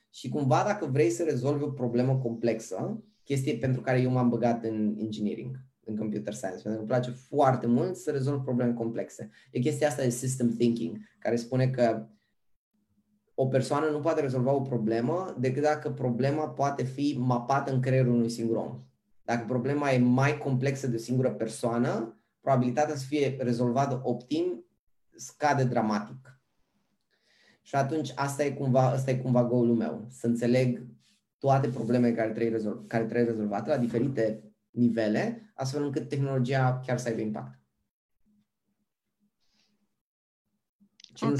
Și 0.10 0.30
cumva 0.30 0.64
dacă 0.66 0.86
vrei 0.86 1.10
să 1.10 1.24
rezolvi 1.24 1.64
o 1.64 1.70
problemă 1.70 2.18
complexă, 2.18 3.04
chestie 3.24 3.58
pentru 3.58 3.82
care 3.82 4.02
eu 4.02 4.12
m-am 4.12 4.30
băgat 4.30 4.64
în 4.64 4.96
engineering, 5.00 5.60
în 5.84 5.96
computer 5.96 6.34
science, 6.34 6.62
pentru 6.62 6.72
că 6.72 6.80
îmi 6.80 7.02
place 7.02 7.12
foarte 7.12 7.68
mult 7.68 7.96
să 7.96 8.12
rezolv 8.12 8.42
probleme 8.42 8.74
complexe. 8.74 9.30
E 9.52 9.60
chestia 9.60 9.88
asta 9.88 10.04
de 10.04 10.10
system 10.10 10.56
thinking, 10.56 10.98
care 11.20 11.36
spune 11.36 11.70
că 11.70 12.08
o 13.36 13.48
persoană 13.48 13.90
nu 13.90 14.00
poate 14.00 14.22
rezolva 14.22 14.52
o 14.52 14.62
problemă 14.62 15.36
decât 15.40 15.64
dacă 15.64 15.92
problema 15.92 16.50
poate 16.50 16.84
fi 16.84 17.16
mapată 17.20 17.72
în 17.72 17.82
creierul 17.82 18.14
unui 18.14 18.30
singur 18.30 18.56
om. 18.56 18.84
Dacă 19.24 19.46
problema 19.48 19.92
e 19.92 19.98
mai 19.98 20.38
complexă 20.38 20.88
de 20.88 20.96
o 20.96 21.00
singură 21.00 21.32
persoană, 21.32 22.18
probabilitatea 22.42 22.96
să 22.96 23.06
fie 23.06 23.38
rezolvată 23.40 24.02
optim 24.04 24.66
scade 25.16 25.64
dramatic. 25.64 26.42
Și 27.62 27.76
atunci 27.76 28.12
asta 28.16 28.44
e 28.44 28.52
cumva, 28.52 28.90
asta 28.90 29.12
e 29.12 29.18
cumva 29.18 29.46
goalul 29.46 29.76
meu, 29.76 30.08
să 30.10 30.28
înțeleg 30.28 30.86
toate 31.38 31.68
problemele 31.68 32.14
care 32.14 32.32
trebuie, 32.32 32.56
rezolv, 32.56 32.88
care 32.88 33.06
trebuie 33.06 33.26
rezolvate 33.26 33.70
la 33.70 33.78
diferite 33.78 34.44
nivele, 34.70 35.52
astfel 35.56 35.84
încât 35.84 36.08
tehnologia 36.08 36.80
chiar 36.86 36.98
să 36.98 37.08
aibă 37.08 37.22
impact. 37.22 37.60
Și 41.16 41.24
ok. 41.24 41.32
Nu 41.32 41.40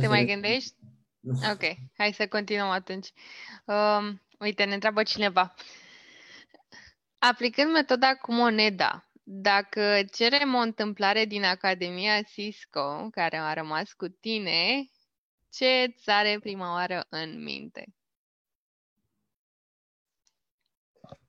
Te 0.00 0.06
mai 0.06 0.24
gândești? 0.24 0.74
Nu. 1.20 1.38
Ok, 1.52 1.62
hai 1.96 2.12
să 2.12 2.28
continuăm 2.28 2.68
atunci. 2.68 3.12
Um, 3.64 4.22
uite, 4.38 4.64
ne 4.64 4.74
întreabă 4.74 5.02
cineva. 5.02 5.54
Aplicând 7.18 7.70
metoda 7.70 8.14
cu 8.14 8.32
moneda, 8.32 9.10
dacă 9.22 10.02
cerem 10.12 10.54
o 10.54 10.58
întâmplare 10.58 11.24
din 11.24 11.44
Academia 11.44 12.22
Cisco, 12.22 13.08
care 13.10 13.36
a 13.36 13.52
rămas 13.52 13.92
cu 13.92 14.08
tine, 14.08 14.90
ce 15.50 15.66
îți 15.66 16.10
are 16.10 16.38
prima 16.40 16.72
oară 16.72 17.06
în 17.08 17.42
minte? 17.42 17.94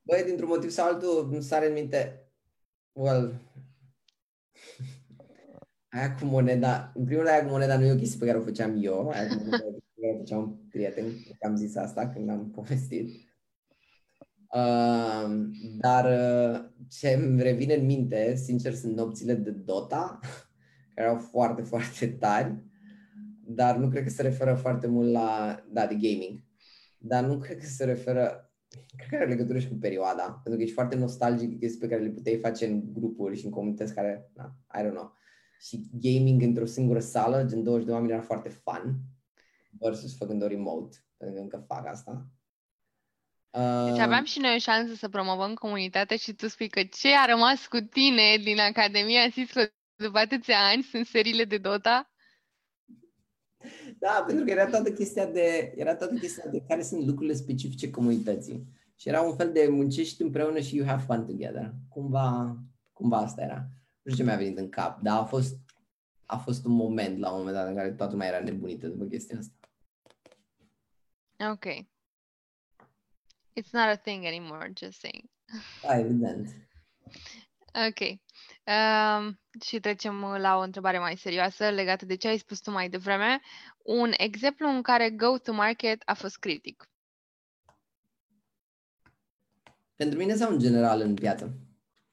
Băi, 0.01 0.23
dintr-un 0.23 0.47
motiv 0.47 0.69
sau 0.69 0.87
altul, 0.87 1.29
îmi 1.31 1.41
sare 1.41 1.67
în 1.67 1.73
minte, 1.73 2.31
well, 2.91 3.41
aia 5.97 6.15
cu 6.15 6.25
moneda, 6.25 6.91
în 6.95 7.03
primul 7.05 7.23
rând 7.23 7.35
aia 7.35 7.45
cu 7.45 7.51
moneda 7.51 7.77
nu 7.77 7.85
e 7.85 7.91
o 7.91 7.95
chestie 7.95 8.19
pe 8.19 8.25
care 8.25 8.37
o 8.37 8.43
făceam 8.43 8.77
eu, 8.81 9.09
aia 9.09 9.27
cu 9.27 9.33
moneda 9.33 9.57
pe 9.57 10.01
care 10.01 10.13
o 10.13 10.17
făceam 10.17 10.41
un 10.41 10.55
prieten, 10.69 11.05
că 11.39 11.47
am 11.47 11.55
zis 11.55 11.75
asta 11.75 12.09
când 12.09 12.29
am 12.29 12.51
povestit. 12.51 13.25
Uh, 14.53 15.49
dar 15.79 16.05
uh, 16.05 16.65
ce 16.89 17.09
îmi 17.09 17.41
revine 17.41 17.73
în 17.73 17.85
minte, 17.85 18.35
sincer, 18.35 18.73
sunt 18.73 18.95
nopțile 18.95 19.33
de 19.33 19.49
Dota, 19.51 20.19
care 20.95 21.07
erau 21.07 21.17
foarte, 21.17 21.61
foarte 21.61 22.07
tari, 22.07 22.55
dar 23.45 23.77
nu 23.77 23.89
cred 23.89 24.03
că 24.03 24.09
se 24.09 24.21
referă 24.21 24.53
foarte 24.53 24.87
mult 24.87 25.11
la, 25.11 25.59
da, 25.71 25.85
de 25.85 25.93
gaming. 25.93 26.43
Dar 26.97 27.23
nu 27.23 27.37
cred 27.37 27.57
că 27.57 27.65
se 27.65 27.85
referă, 27.85 28.51
cred 28.95 29.09
că 29.09 29.15
are 29.15 29.25
legătură 29.25 29.59
și 29.59 29.67
cu 29.67 29.75
perioada, 29.75 30.23
pentru 30.43 30.55
că 30.55 30.61
ești 30.61 30.73
foarte 30.73 30.95
nostalgic 30.95 31.59
chestii 31.59 31.79
pe 31.79 31.87
care 31.87 32.01
le 32.01 32.09
puteai 32.09 32.37
face 32.37 32.65
în 32.65 32.93
grupuri 32.93 33.37
și 33.37 33.45
în 33.45 33.51
comunități 33.51 33.93
care, 33.93 34.31
na, 34.35 34.55
I 34.79 34.83
don't 34.83 34.93
know. 34.93 35.15
Și 35.59 35.89
gaming 35.91 36.41
într-o 36.41 36.65
singură 36.65 36.99
sală, 36.99 37.43
gen 37.43 37.63
20 37.63 37.85
de 37.85 37.91
oameni, 37.91 38.11
era 38.11 38.21
foarte 38.21 38.49
fun 38.49 38.97
versus 39.79 40.17
făcând 40.17 40.43
o 40.43 40.47
remote, 40.47 40.97
pentru 41.17 41.35
că 41.35 41.41
încă 41.41 41.63
fac 41.67 41.87
asta. 41.87 42.27
Deci 43.89 43.99
aveam 43.99 44.23
și 44.23 44.39
noi 44.39 44.55
o 44.55 44.59
șansă 44.59 44.93
să 44.93 45.09
promovăm 45.09 45.53
comunitatea 45.53 46.17
și 46.17 46.33
tu 46.33 46.47
spui 46.47 46.69
că 46.69 46.83
ce 46.83 47.07
a 47.07 47.25
rămas 47.25 47.67
cu 47.67 47.79
tine 47.79 48.37
din 48.43 48.59
Academia 48.59 49.29
Cisco 49.29 49.59
după 49.95 50.17
atâția 50.17 50.57
ani 50.71 50.83
sunt 50.83 51.05
seriile 51.05 51.43
de 51.43 51.57
Dota? 51.57 52.11
Da, 53.99 54.23
pentru 54.27 54.45
că 54.45 54.51
era 54.51 54.69
toată 54.69 54.91
chestia 54.91 55.25
de, 55.25 55.73
era 55.75 55.95
toată 55.95 56.13
chestia 56.13 56.49
de 56.49 56.63
care 56.67 56.81
sunt 56.81 57.05
lucrurile 57.05 57.35
specifice 57.35 57.89
comunității. 57.89 58.67
Și 58.95 59.09
era 59.09 59.21
un 59.21 59.35
fel 59.35 59.51
de 59.51 59.67
muncești 59.69 60.21
împreună 60.21 60.59
și 60.59 60.75
you 60.75 60.85
have 60.85 61.03
fun 61.07 61.25
together. 61.25 61.73
Cumva, 61.89 62.57
cumva 62.93 63.17
asta 63.17 63.41
era. 63.41 63.67
Nu 64.07 64.13
știu 64.13 64.25
ce 64.25 64.29
mi-a 64.29 64.39
venit 64.39 64.57
în 64.57 64.69
cap, 64.69 65.01
dar 65.01 65.19
a 65.19 65.23
fost, 65.23 65.57
a 66.25 66.37
fost 66.37 66.65
un 66.65 66.71
moment 66.71 67.19
la 67.19 67.31
un 67.31 67.37
moment 67.37 67.55
dat 67.55 67.67
în 67.67 67.75
care 67.75 67.91
toată 67.91 68.11
lumea 68.11 68.27
era 68.27 68.39
nebunită 68.39 68.87
după 68.87 69.05
chestia 69.05 69.37
asta. 69.37 69.53
Ok. 71.51 71.65
It's 73.59 73.71
not 73.71 73.83
a 73.83 73.95
thing 73.95 74.25
anymore, 74.25 74.73
just 74.77 74.99
saying. 74.99 75.23
Da, 75.81 75.97
evident. 75.99 76.47
Ok. 77.87 78.19
Um, 78.63 79.39
și 79.61 79.79
trecem 79.79 80.21
la 80.21 80.57
o 80.57 80.61
întrebare 80.61 80.99
mai 80.99 81.17
serioasă 81.17 81.69
legată 81.69 82.05
de 82.05 82.15
ce 82.15 82.27
ai 82.27 82.37
spus 82.37 82.59
tu 82.59 82.71
mai 82.71 82.89
devreme. 82.89 83.39
Un 83.77 84.11
exemplu 84.17 84.67
în 84.67 84.81
care 84.81 85.09
go-to-market 85.09 86.01
a 86.05 86.13
fost 86.13 86.37
critic. 86.37 86.89
Pentru 89.95 90.17
mine 90.17 90.35
sau 90.35 90.51
în 90.51 90.59
general 90.59 91.01
în 91.01 91.13
piață? 91.13 91.57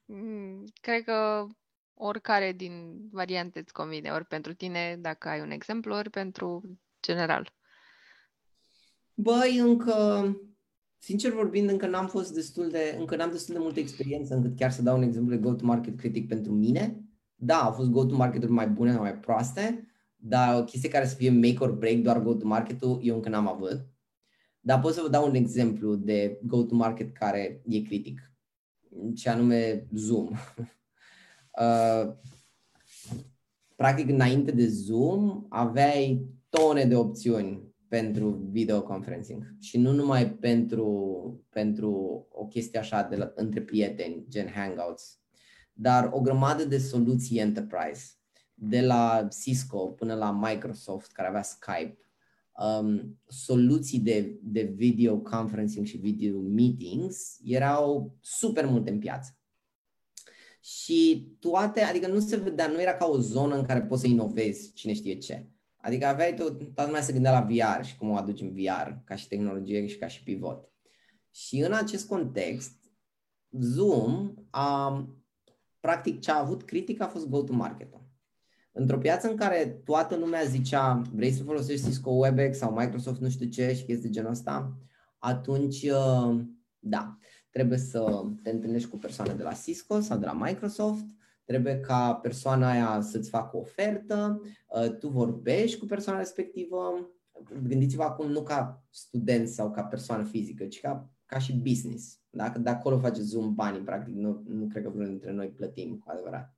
Mm, 0.05 0.65
cred 0.81 1.05
că 1.05 1.47
oricare 1.95 2.53
din 2.53 3.09
variante 3.11 3.59
îți 3.59 3.73
convine, 3.73 4.11
ori 4.11 4.25
pentru 4.25 4.55
tine, 4.55 4.97
dacă 5.01 5.29
ai 5.29 5.41
un 5.41 5.51
exemplu, 5.51 5.95
ori 5.95 6.11
pentru 6.11 6.79
general. 7.01 7.53
Băi, 9.15 9.59
încă 9.59 10.29
Sincer 11.05 11.33
vorbind, 11.33 11.71
încă 11.71 11.87
n-am 11.87 12.07
fost 12.07 12.35
destul 12.35 12.69
de, 12.69 12.97
încă 12.99 13.17
n-am 13.17 13.31
destul 13.31 13.55
de 13.55 13.61
multă 13.61 13.81
experiență 13.81 14.35
încât 14.35 14.57
chiar 14.57 14.71
să 14.71 14.83
dau 14.83 14.97
un 14.97 15.03
exemplu 15.03 15.35
de 15.35 15.41
go-to-market 15.41 15.97
critic 15.97 16.29
pentru 16.29 16.53
mine. 16.53 17.05
Da, 17.35 17.57
au 17.57 17.73
fost 17.73 17.89
go-to-market-uri 17.89 18.53
mai 18.53 18.69
bune 18.69 18.93
sau 18.93 19.01
mai 19.01 19.19
proaste, 19.19 19.89
dar 20.17 20.61
o 20.61 20.65
chestie 20.65 20.89
care 20.89 21.07
să 21.07 21.15
fie 21.15 21.31
make 21.31 21.57
or 21.59 21.73
break, 21.73 21.97
doar 21.97 22.23
go-to-market-ul, 22.23 23.01
eu 23.03 23.15
încă 23.15 23.29
n-am 23.29 23.49
avut. 23.49 23.87
Dar 24.61 24.81
pot 24.81 24.93
să 24.95 25.01
vă 25.01 25.09
dau 25.09 25.29
un 25.29 25.35
exemplu 25.35 25.95
de 25.95 26.39
go-to-market 26.43 27.13
care 27.13 27.63
e 27.67 27.81
critic, 27.81 28.33
ce 29.15 29.29
anume 29.29 29.87
Zoom. 29.95 30.31
uh, 31.61 32.13
practic, 33.77 34.09
înainte 34.09 34.51
de 34.51 34.67
Zoom, 34.67 35.47
aveai 35.49 36.27
tone 36.49 36.85
de 36.85 36.97
opțiuni 36.97 37.75
pentru 37.89 38.31
video 38.51 38.83
conferencing 38.83 39.55
și 39.61 39.79
nu 39.79 39.93
numai 39.93 40.31
pentru, 40.31 41.45
pentru 41.51 41.91
o 42.31 42.47
chestie 42.47 42.79
așa 42.79 43.03
de 43.03 43.17
la, 43.17 43.33
între 43.35 43.63
prieteni, 43.63 44.25
gen 44.29 44.49
Hangouts, 44.49 45.21
dar 45.73 46.11
o 46.13 46.21
grămadă 46.21 46.65
de 46.65 46.79
soluții 46.79 47.39
enterprise, 47.39 48.05
de 48.55 48.81
la 48.81 49.29
Cisco 49.31 49.87
până 49.87 50.15
la 50.15 50.31
Microsoft, 50.31 51.13
care 51.13 51.29
avea 51.29 51.43
Skype, 51.43 51.99
um, 52.81 53.19
soluții 53.27 53.99
de, 53.99 54.39
de 54.43 54.63
video 54.63 55.19
conferencing 55.19 55.87
și 55.87 55.97
video 55.97 56.39
meetings 56.41 57.39
erau 57.45 58.17
super 58.21 58.67
multe 58.67 58.91
în 58.91 58.99
piață. 58.99 59.39
Și 60.65 61.29
toate, 61.41 61.81
adică 61.81 62.07
nu 62.07 62.21
se 62.21 62.37
vedea, 62.37 62.67
nu 62.67 62.81
era 62.81 62.95
ca 62.95 63.07
o 63.07 63.19
zonă 63.19 63.57
în 63.57 63.65
care 63.65 63.83
poți 63.83 64.01
să 64.01 64.07
inovezi 64.07 64.73
cine 64.73 64.93
știe 64.93 65.19
ce. 65.19 65.47
Adică 65.77 66.07
aveai 66.07 66.35
tot, 66.35 66.59
toată 66.59 66.85
lumea 66.85 67.01
se 67.01 67.13
gândea 67.13 67.33
la 67.33 67.41
VR 67.41 67.85
și 67.85 67.97
cum 67.97 68.11
o 68.11 68.17
aduci 68.17 68.41
în 68.41 68.53
VR, 68.53 68.91
ca 69.05 69.15
și 69.15 69.29
tehnologie 69.29 69.87
și 69.87 69.99
ca 69.99 70.07
și 70.07 70.23
pivot. 70.23 70.73
Și 71.31 71.59
în 71.59 71.73
acest 71.73 72.09
context, 72.09 72.77
Zoom 73.51 74.35
a, 74.51 75.09
practic 75.81 76.21
ce 76.21 76.31
a 76.31 76.41
avut 76.41 76.63
critic 76.63 77.01
a 77.01 77.07
fost 77.07 77.29
go-to-market-ul. 77.29 78.09
Într-o 78.73 78.99
piață 78.99 79.31
în 79.31 79.37
care 79.37 79.81
toată 79.85 80.17
lumea 80.17 80.45
zicea 80.45 81.03
vrei 81.13 81.33
să 81.33 81.43
folosești 81.43 81.87
Cisco 81.87 82.11
WebEx 82.11 82.59
sau 82.59 82.73
Microsoft 82.73 83.21
nu 83.21 83.29
știu 83.29 83.49
ce 83.49 83.75
și 83.75 83.85
chestii 83.85 84.09
de 84.09 84.11
genul 84.11 84.31
ăsta, 84.31 84.79
atunci, 85.19 85.83
uh, 85.83 86.41
da, 86.79 87.19
trebuie 87.55 87.79
să 87.79 88.25
te 88.43 88.51
întâlnești 88.51 88.89
cu 88.89 88.99
persoane 88.99 89.33
de 89.33 89.43
la 89.43 89.53
Cisco 89.53 90.01
sau 90.01 90.19
de 90.19 90.25
la 90.25 90.33
Microsoft, 90.33 91.05
trebuie 91.45 91.81
ca 91.81 92.15
persoana 92.15 92.71
aia 92.71 93.01
să-ți 93.01 93.29
facă 93.29 93.57
o 93.57 93.61
ofertă, 93.61 94.41
uh, 94.69 94.97
tu 94.99 95.09
vorbești 95.09 95.79
cu 95.79 95.87
persoana 95.87 96.19
respectivă, 96.19 97.11
gândiți-vă 97.63 98.03
acum 98.03 98.31
nu 98.31 98.43
ca 98.43 98.85
student 98.91 99.49
sau 99.49 99.71
ca 99.71 99.83
persoană 99.83 100.25
fizică, 100.25 100.65
ci 100.65 100.81
ca, 100.81 101.11
ca 101.27 101.39
și 101.39 101.53
business. 101.53 102.21
Dacă 102.31 102.59
de 102.59 102.71
acolo 102.71 102.99
faceți 102.99 103.27
Zoom 103.27 103.55
banii, 103.55 103.81
practic, 103.81 104.15
nu, 104.15 104.43
nu 104.47 104.67
cred 104.67 104.83
că 104.83 104.89
vreunul 104.89 105.11
dintre 105.11 105.33
noi 105.33 105.49
plătim 105.49 105.99
cu 105.99 106.11
adevărat. 106.11 106.57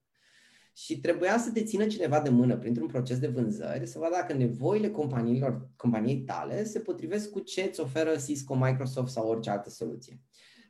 Și 0.72 1.00
trebuia 1.00 1.38
să 1.38 1.50
te 1.52 1.62
țină 1.62 1.86
cineva 1.86 2.20
de 2.20 2.28
mână 2.28 2.56
printr-un 2.56 2.86
proces 2.86 3.18
de 3.18 3.26
vânzări, 3.26 3.86
să 3.86 3.98
vadă 3.98 4.14
dacă 4.14 4.32
nevoile 4.32 4.90
companiilor, 4.90 5.70
companiei 5.76 6.20
tale 6.20 6.64
se 6.64 6.78
potrivesc 6.78 7.30
cu 7.30 7.40
ce 7.40 7.62
îți 7.62 7.80
oferă 7.80 8.10
Cisco, 8.26 8.54
Microsoft 8.54 9.12
sau 9.12 9.28
orice 9.28 9.50
altă 9.50 9.70
soluție. 9.70 10.20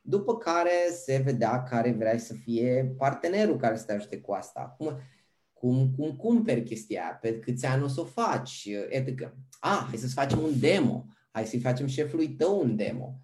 După 0.09 0.36
care 0.36 0.90
se 1.04 1.22
vedea 1.24 1.62
care 1.62 1.92
vrea 1.92 2.18
să 2.18 2.34
fie 2.34 2.94
partenerul 2.98 3.57
care 3.57 3.76
să 3.76 3.84
te 3.84 3.92
ajute 3.92 4.20
cu 4.20 4.32
asta. 4.32 4.74
Cum, 4.78 4.98
cum, 5.52 5.90
cum 5.96 6.16
cumperi 6.16 6.62
chestia 6.62 7.02
aia, 7.02 7.18
pe 7.20 7.38
câți 7.38 7.66
ani 7.66 7.82
o 7.82 7.88
să 7.88 8.00
o 8.00 8.04
faci, 8.04 8.68
etc. 8.88 9.32
Ah, 9.61 9.86
hai 9.88 9.96
să-ți 9.96 10.14
facem 10.14 10.42
un 10.42 10.61
demo, 10.61 11.07
hai 11.30 11.46
să-i 11.46 11.61
facem 11.61 11.86
șefului 11.86 12.28
tău 12.28 12.61
un 12.61 12.76
demo. 12.76 13.20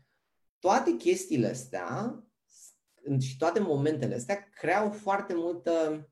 Toate 0.59 0.97
chestiile 0.97 1.47
astea 1.47 2.23
și 3.19 3.37
toate 3.37 3.61
momentele 3.61 4.15
astea 4.15 4.49
creau 4.55 4.91
foarte 4.91 5.33
multă, 5.37 6.07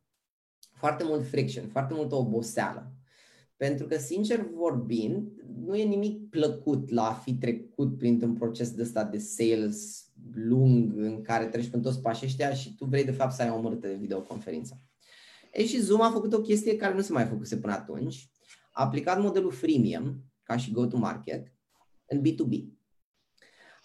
foarte 0.73 1.05
mult 1.05 1.27
friction, 1.27 1.69
foarte 1.69 1.95
multă 1.95 2.15
oboseală. 2.15 2.93
Pentru 3.57 3.87
că, 3.87 3.99
sincer 3.99 4.41
vorbind, 4.41 5.43
nu 5.57 5.77
e 5.77 5.85
nimic 5.85 6.31
plăcut 6.31 6.91
la 6.91 7.09
a 7.09 7.13
fi 7.13 7.35
trecut 7.35 7.99
printr-un 7.99 8.35
proces 8.35 8.71
de 8.71 8.85
stat 8.85 9.11
de 9.11 9.19
sales 9.19 10.10
lung 10.35 10.97
în 10.97 11.23
care 11.23 11.47
treci 11.47 11.69
prin 11.69 11.83
toți 11.83 12.01
pașii 12.01 12.27
ăștia 12.27 12.55
și 12.55 12.75
tu 12.75 12.85
vrei 12.85 13.05
de 13.05 13.11
fapt 13.11 13.33
să 13.33 13.43
ai 13.43 13.51
o 13.51 13.55
omorâtă 13.55 13.87
de 13.87 13.95
videoconferință. 13.95 14.81
E 15.53 15.67
și 15.67 15.81
Zoom 15.81 16.01
a 16.01 16.11
făcut 16.11 16.33
o 16.33 16.41
chestie 16.41 16.77
care 16.77 16.95
nu 16.95 17.01
se 17.01 17.13
mai 17.13 17.27
făcuse 17.27 17.57
până 17.57 17.73
atunci. 17.73 18.31
A 18.73 18.85
aplicat 18.85 19.21
modelul 19.21 19.51
freemium, 19.51 20.25
ca 20.43 20.57
și 20.57 20.73
go-to-market, 20.73 21.53
în 22.07 22.21
B2B. 22.21 22.65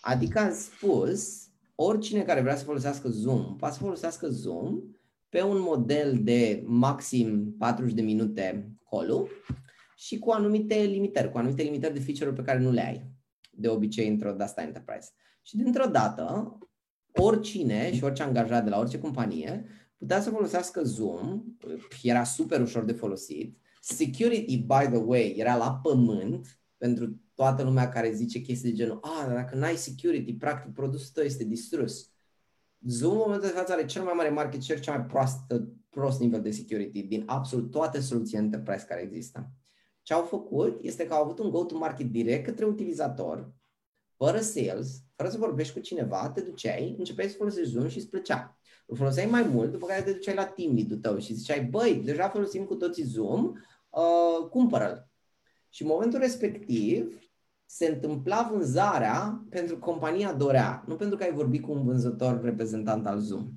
Adică 0.02 0.40
a 0.40 0.52
spus, 0.52 1.48
oricine 1.76 2.22
care 2.22 2.42
vrea 2.42 2.56
să 2.56 2.64
folosească 2.64 3.10
Zoom, 3.10 3.56
poate 3.56 3.74
să 3.74 3.80
folosească 3.80 4.28
Zoom 4.28 4.82
pe 5.30 5.42
un 5.42 5.60
model 5.60 6.20
de 6.24 6.64
maxim 6.66 7.56
40 7.58 7.94
de 7.94 8.02
minute 8.02 8.76
call 8.90 9.28
și 9.96 10.20
cu 10.20 10.32
anumite 10.32 10.76
limitări, 10.76 11.32
cu 11.32 11.38
anumite 11.38 11.64
limitări 11.64 11.94
de 11.94 12.00
feature-uri 12.00 12.36
pe 12.36 12.44
care 12.44 12.60
nu 12.60 12.72
le 12.72 12.86
ai 12.86 13.14
de 13.52 13.68
obicei 13.68 14.08
într-o 14.08 14.32
data 14.32 14.62
enterprise. 14.62 15.10
Și 15.46 15.56
dintr-o 15.56 15.86
dată, 15.86 16.58
oricine 17.14 17.94
și 17.94 18.04
orice 18.04 18.24
angajat 18.24 18.64
de 18.64 18.70
la 18.70 18.80
orice 18.80 19.00
companie 19.00 19.66
putea 19.98 20.22
să 20.22 20.30
folosească 20.30 20.84
Zoom, 20.84 21.44
era 22.02 22.24
super 22.24 22.62
ușor 22.62 22.84
de 22.84 22.92
folosit. 22.92 23.58
Security, 23.82 24.58
by 24.58 24.86
the 24.92 24.98
way, 24.98 25.34
era 25.38 25.56
la 25.56 25.80
pământ 25.84 26.60
pentru 26.78 27.22
toată 27.34 27.64
lumea 27.64 27.90
care 27.90 28.14
zice 28.14 28.40
chestii 28.40 28.70
de 28.70 28.76
genul, 28.76 29.00
ah, 29.02 29.24
dar 29.26 29.36
dacă 29.36 29.56
n-ai 29.56 29.76
security, 29.76 30.34
practic 30.34 30.74
produsul 30.74 31.10
tău 31.14 31.24
este 31.24 31.44
distrus. 31.44 32.10
Zoom 32.88 33.12
în 33.12 33.18
momentul 33.18 33.50
de 33.50 33.56
față 33.56 33.72
are 33.72 33.86
cel 33.86 34.04
mai 34.04 34.14
mare 34.16 34.30
market 34.30 34.62
share, 34.62 34.80
cel 34.80 34.94
mai 34.94 35.06
prost, 35.06 35.40
prost 35.90 36.20
nivel 36.20 36.42
de 36.42 36.52
security 36.52 37.04
din 37.04 37.24
absolut 37.26 37.72
toate 37.72 38.00
soluțiile 38.00 38.44
enterprise 38.44 38.86
care 38.88 39.02
există. 39.02 39.52
Ce 40.02 40.14
au 40.14 40.24
făcut 40.24 40.80
este 40.82 41.06
că 41.06 41.14
au 41.14 41.24
avut 41.24 41.40
un 41.40 41.50
go-to-market 41.50 42.12
direct 42.12 42.46
către 42.46 42.66
utilizator, 42.66 43.54
fără 44.18 44.40
sales, 44.40 45.04
fără 45.16 45.30
să 45.30 45.38
vorbești 45.38 45.74
cu 45.74 45.80
cineva, 45.80 46.30
te 46.30 46.42
duceai, 46.42 46.96
începeai 46.98 47.30
să 47.30 47.36
folosești 47.38 47.72
Zoom 47.72 47.88
și 47.88 47.98
îți 47.98 48.10
plăcea. 48.10 48.58
Îl 48.86 48.98
foloseai 48.98 49.26
mai 49.26 49.44
mult, 49.44 49.72
după 49.72 49.86
care 49.86 50.02
te 50.02 50.12
duceai 50.12 50.36
la 50.36 50.46
team 50.46 50.74
lead-ul 50.74 50.98
tău 50.98 51.18
și 51.18 51.34
ziceai, 51.34 51.66
băi, 51.66 52.02
deja 52.06 52.30
folosim 52.30 52.64
cu 52.64 52.76
toții 52.76 53.04
Zoom, 53.04 53.54
uh, 53.90 54.48
cumpără-l. 54.50 55.10
Și 55.70 55.82
în 55.82 55.88
momentul 55.88 56.20
respectiv 56.20 57.20
se 57.66 57.86
întâmpla 57.86 58.50
vânzarea 58.52 59.46
pentru 59.50 59.74
că 59.74 59.80
compania 59.80 60.34
dorea, 60.34 60.84
nu 60.88 60.96
pentru 60.96 61.18
că 61.18 61.24
ai 61.24 61.32
vorbit 61.32 61.62
cu 61.64 61.72
un 61.72 61.84
vânzător 61.84 62.42
reprezentant 62.42 63.08
al 63.08 63.20
Zoom. 63.20 63.50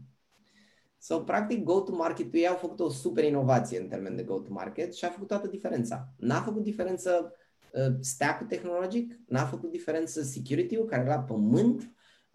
So, 1.01 1.21
practic, 1.21 1.65
go-to-market-ul 1.65 2.39
ei 2.39 2.49
au 2.49 2.57
făcut 2.57 2.81
o 2.81 2.89
super 2.89 3.25
inovație 3.25 3.81
în 3.81 3.89
termen 3.89 4.17
de 4.17 4.23
go-to-market 4.23 4.95
și 4.95 5.05
a 5.05 5.09
făcut 5.09 5.27
toată 5.29 5.47
diferența. 5.47 6.09
N-a 6.17 6.41
făcut 6.41 6.63
diferență 6.63 7.33
uh, 7.73 7.95
stack-ul 8.01 8.47
tehnologic, 8.47 9.19
n-a 9.27 9.45
făcut 9.45 9.71
diferență 9.71 10.23
security-ul 10.23 10.85
care 10.85 11.03
era 11.03 11.19
pământ, 11.19 11.93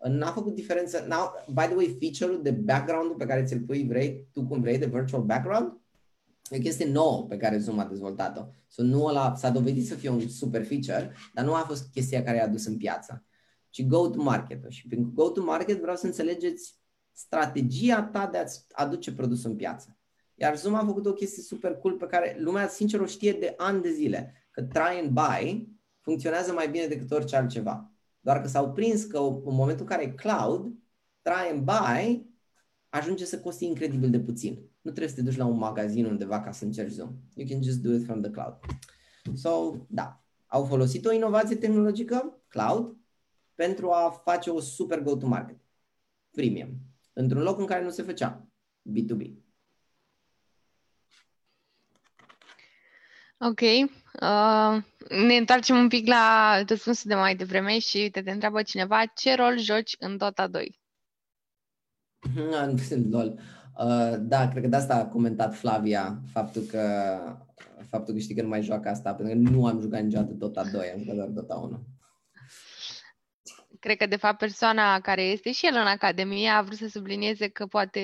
n-a 0.07 0.31
făcut 0.31 0.55
diferență, 0.55 1.05
now, 1.09 1.31
by 1.47 1.65
the 1.65 1.75
way, 1.75 1.97
feature-ul 1.99 2.41
de 2.41 2.51
background-ul 2.51 3.15
pe 3.15 3.25
care 3.25 3.43
ți-l 3.43 3.59
pui 3.59 3.85
vrei, 3.87 4.27
tu 4.31 4.45
cum 4.45 4.61
vrei, 4.61 4.77
de 4.77 4.85
virtual 4.85 5.23
background, 5.23 5.77
e 6.49 6.57
o 6.57 6.61
chestie 6.61 6.85
nouă 6.85 7.25
pe 7.25 7.37
care 7.37 7.57
Zoom 7.57 7.79
a 7.79 7.85
dezvoltat-o. 7.85 8.45
So, 8.67 8.83
nu 8.83 9.05
ăla, 9.05 9.35
s-a 9.35 9.49
dovedit 9.49 9.87
să 9.87 9.95
fie 9.95 10.09
un 10.09 10.27
super 10.27 10.65
feature, 10.65 11.13
dar 11.33 11.45
nu 11.45 11.53
a 11.53 11.59
fost 11.59 11.91
chestia 11.91 12.23
care 12.23 12.37
i-a 12.37 12.43
adus 12.43 12.65
în 12.65 12.77
piață, 12.77 13.25
ci 13.69 13.85
go-to-market-ul. 13.85 14.69
Și 14.69 14.87
prin 14.87 15.13
go-to-market 15.13 15.81
vreau 15.81 15.95
să 15.95 16.05
înțelegeți 16.05 16.75
strategia 17.11 18.03
ta 18.03 18.29
de 18.31 18.37
a-ți 18.37 18.65
aduce 18.71 19.13
produsul 19.13 19.49
în 19.49 19.55
piață. 19.55 19.97
Iar 20.35 20.57
Zoom 20.57 20.75
a 20.75 20.85
făcut 20.85 21.05
o 21.05 21.13
chestie 21.13 21.43
super 21.43 21.75
cool 21.75 21.95
pe 21.95 22.05
care 22.05 22.35
lumea 22.39 22.67
sincer 22.67 22.99
o 22.99 23.05
știe 23.05 23.31
de 23.31 23.53
ani 23.57 23.81
de 23.81 23.91
zile, 23.91 24.42
că 24.53 24.63
try 24.63 24.99
and 25.01 25.09
buy 25.09 25.69
funcționează 26.01 26.53
mai 26.53 26.69
bine 26.69 26.85
decât 26.85 27.11
orice 27.11 27.35
altceva. 27.35 27.91
Doar 28.19 28.41
că 28.41 28.47
s-au 28.47 28.71
prins 28.71 29.03
că 29.03 29.17
în 29.17 29.55
momentul 29.55 29.85
în 29.85 29.91
care 29.91 30.03
e 30.03 30.09
cloud, 30.09 30.73
try 31.21 31.49
and 31.51 31.63
buy 31.63 32.31
ajunge 32.89 33.25
să 33.25 33.39
costi 33.39 33.65
incredibil 33.65 34.09
de 34.09 34.19
puțin. 34.19 34.53
Nu 34.53 34.91
trebuie 34.91 35.07
să 35.07 35.15
te 35.15 35.21
duci 35.21 35.37
la 35.37 35.45
un 35.45 35.57
magazin 35.57 36.05
undeva 36.05 36.41
ca 36.41 36.51
să 36.51 36.65
încerci 36.65 36.91
Zoom. 36.91 37.11
You 37.35 37.47
can 37.47 37.63
just 37.63 37.81
do 37.81 37.93
it 37.93 38.03
from 38.05 38.21
the 38.21 38.31
cloud. 38.31 38.57
So, 39.33 39.75
da, 39.89 40.23
au 40.47 40.65
folosit 40.65 41.05
o 41.05 41.11
inovație 41.11 41.55
tehnologică, 41.55 42.41
cloud, 42.47 42.97
pentru 43.55 43.91
a 43.91 44.09
face 44.09 44.49
o 44.49 44.59
super 44.59 44.99
go-to-market. 44.99 45.57
Premium 46.31 46.77
într-un 47.13 47.41
loc 47.41 47.59
în 47.59 47.65
care 47.65 47.83
nu 47.83 47.89
se 47.89 48.03
făcea 48.03 48.47
B2B. 48.91 49.43
Ok. 53.37 53.61
Uh, 54.21 54.83
ne 55.09 55.35
întoarcem 55.35 55.77
un 55.77 55.87
pic 55.87 56.07
la 56.07 56.55
răspunsul 56.67 57.09
de 57.09 57.15
mai 57.15 57.35
devreme 57.35 57.79
și 57.79 58.09
te, 58.09 58.21
te 58.21 58.31
întreabă 58.31 58.61
cineva 58.61 59.05
ce 59.05 59.35
rol 59.35 59.59
joci 59.59 59.95
în 59.99 60.17
Dota 60.17 60.47
2? 60.47 60.79
Lol. 63.09 63.39
Uh, 63.77 64.15
da, 64.19 64.47
cred 64.47 64.63
că 64.63 64.69
de 64.69 64.75
asta 64.75 64.95
a 64.95 65.05
comentat 65.05 65.55
Flavia 65.55 66.21
faptul 66.31 66.61
că 66.61 67.17
faptul 67.89 68.13
că 68.13 68.19
știi 68.19 68.35
că 68.35 68.41
nu 68.41 68.47
mai 68.47 68.61
joacă 68.61 68.89
asta, 68.89 69.13
pentru 69.13 69.35
că 69.35 69.49
nu 69.49 69.65
am 69.65 69.81
jucat 69.81 70.01
niciodată 70.01 70.31
Dota 70.31 70.63
2, 70.71 70.91
am 70.91 70.99
jucat 70.99 71.15
doar 71.15 71.27
Dota 71.27 71.55
1 71.55 71.85
cred 73.83 73.97
că 73.97 74.05
de 74.05 74.15
fapt 74.15 74.37
persoana 74.37 74.99
care 74.99 75.21
este 75.21 75.51
și 75.51 75.65
el 75.65 75.75
în 75.75 75.87
academie 75.87 76.49
a 76.49 76.61
vrut 76.61 76.77
să 76.77 76.87
sublinieze 76.87 77.47
că 77.47 77.65
poate 77.65 78.01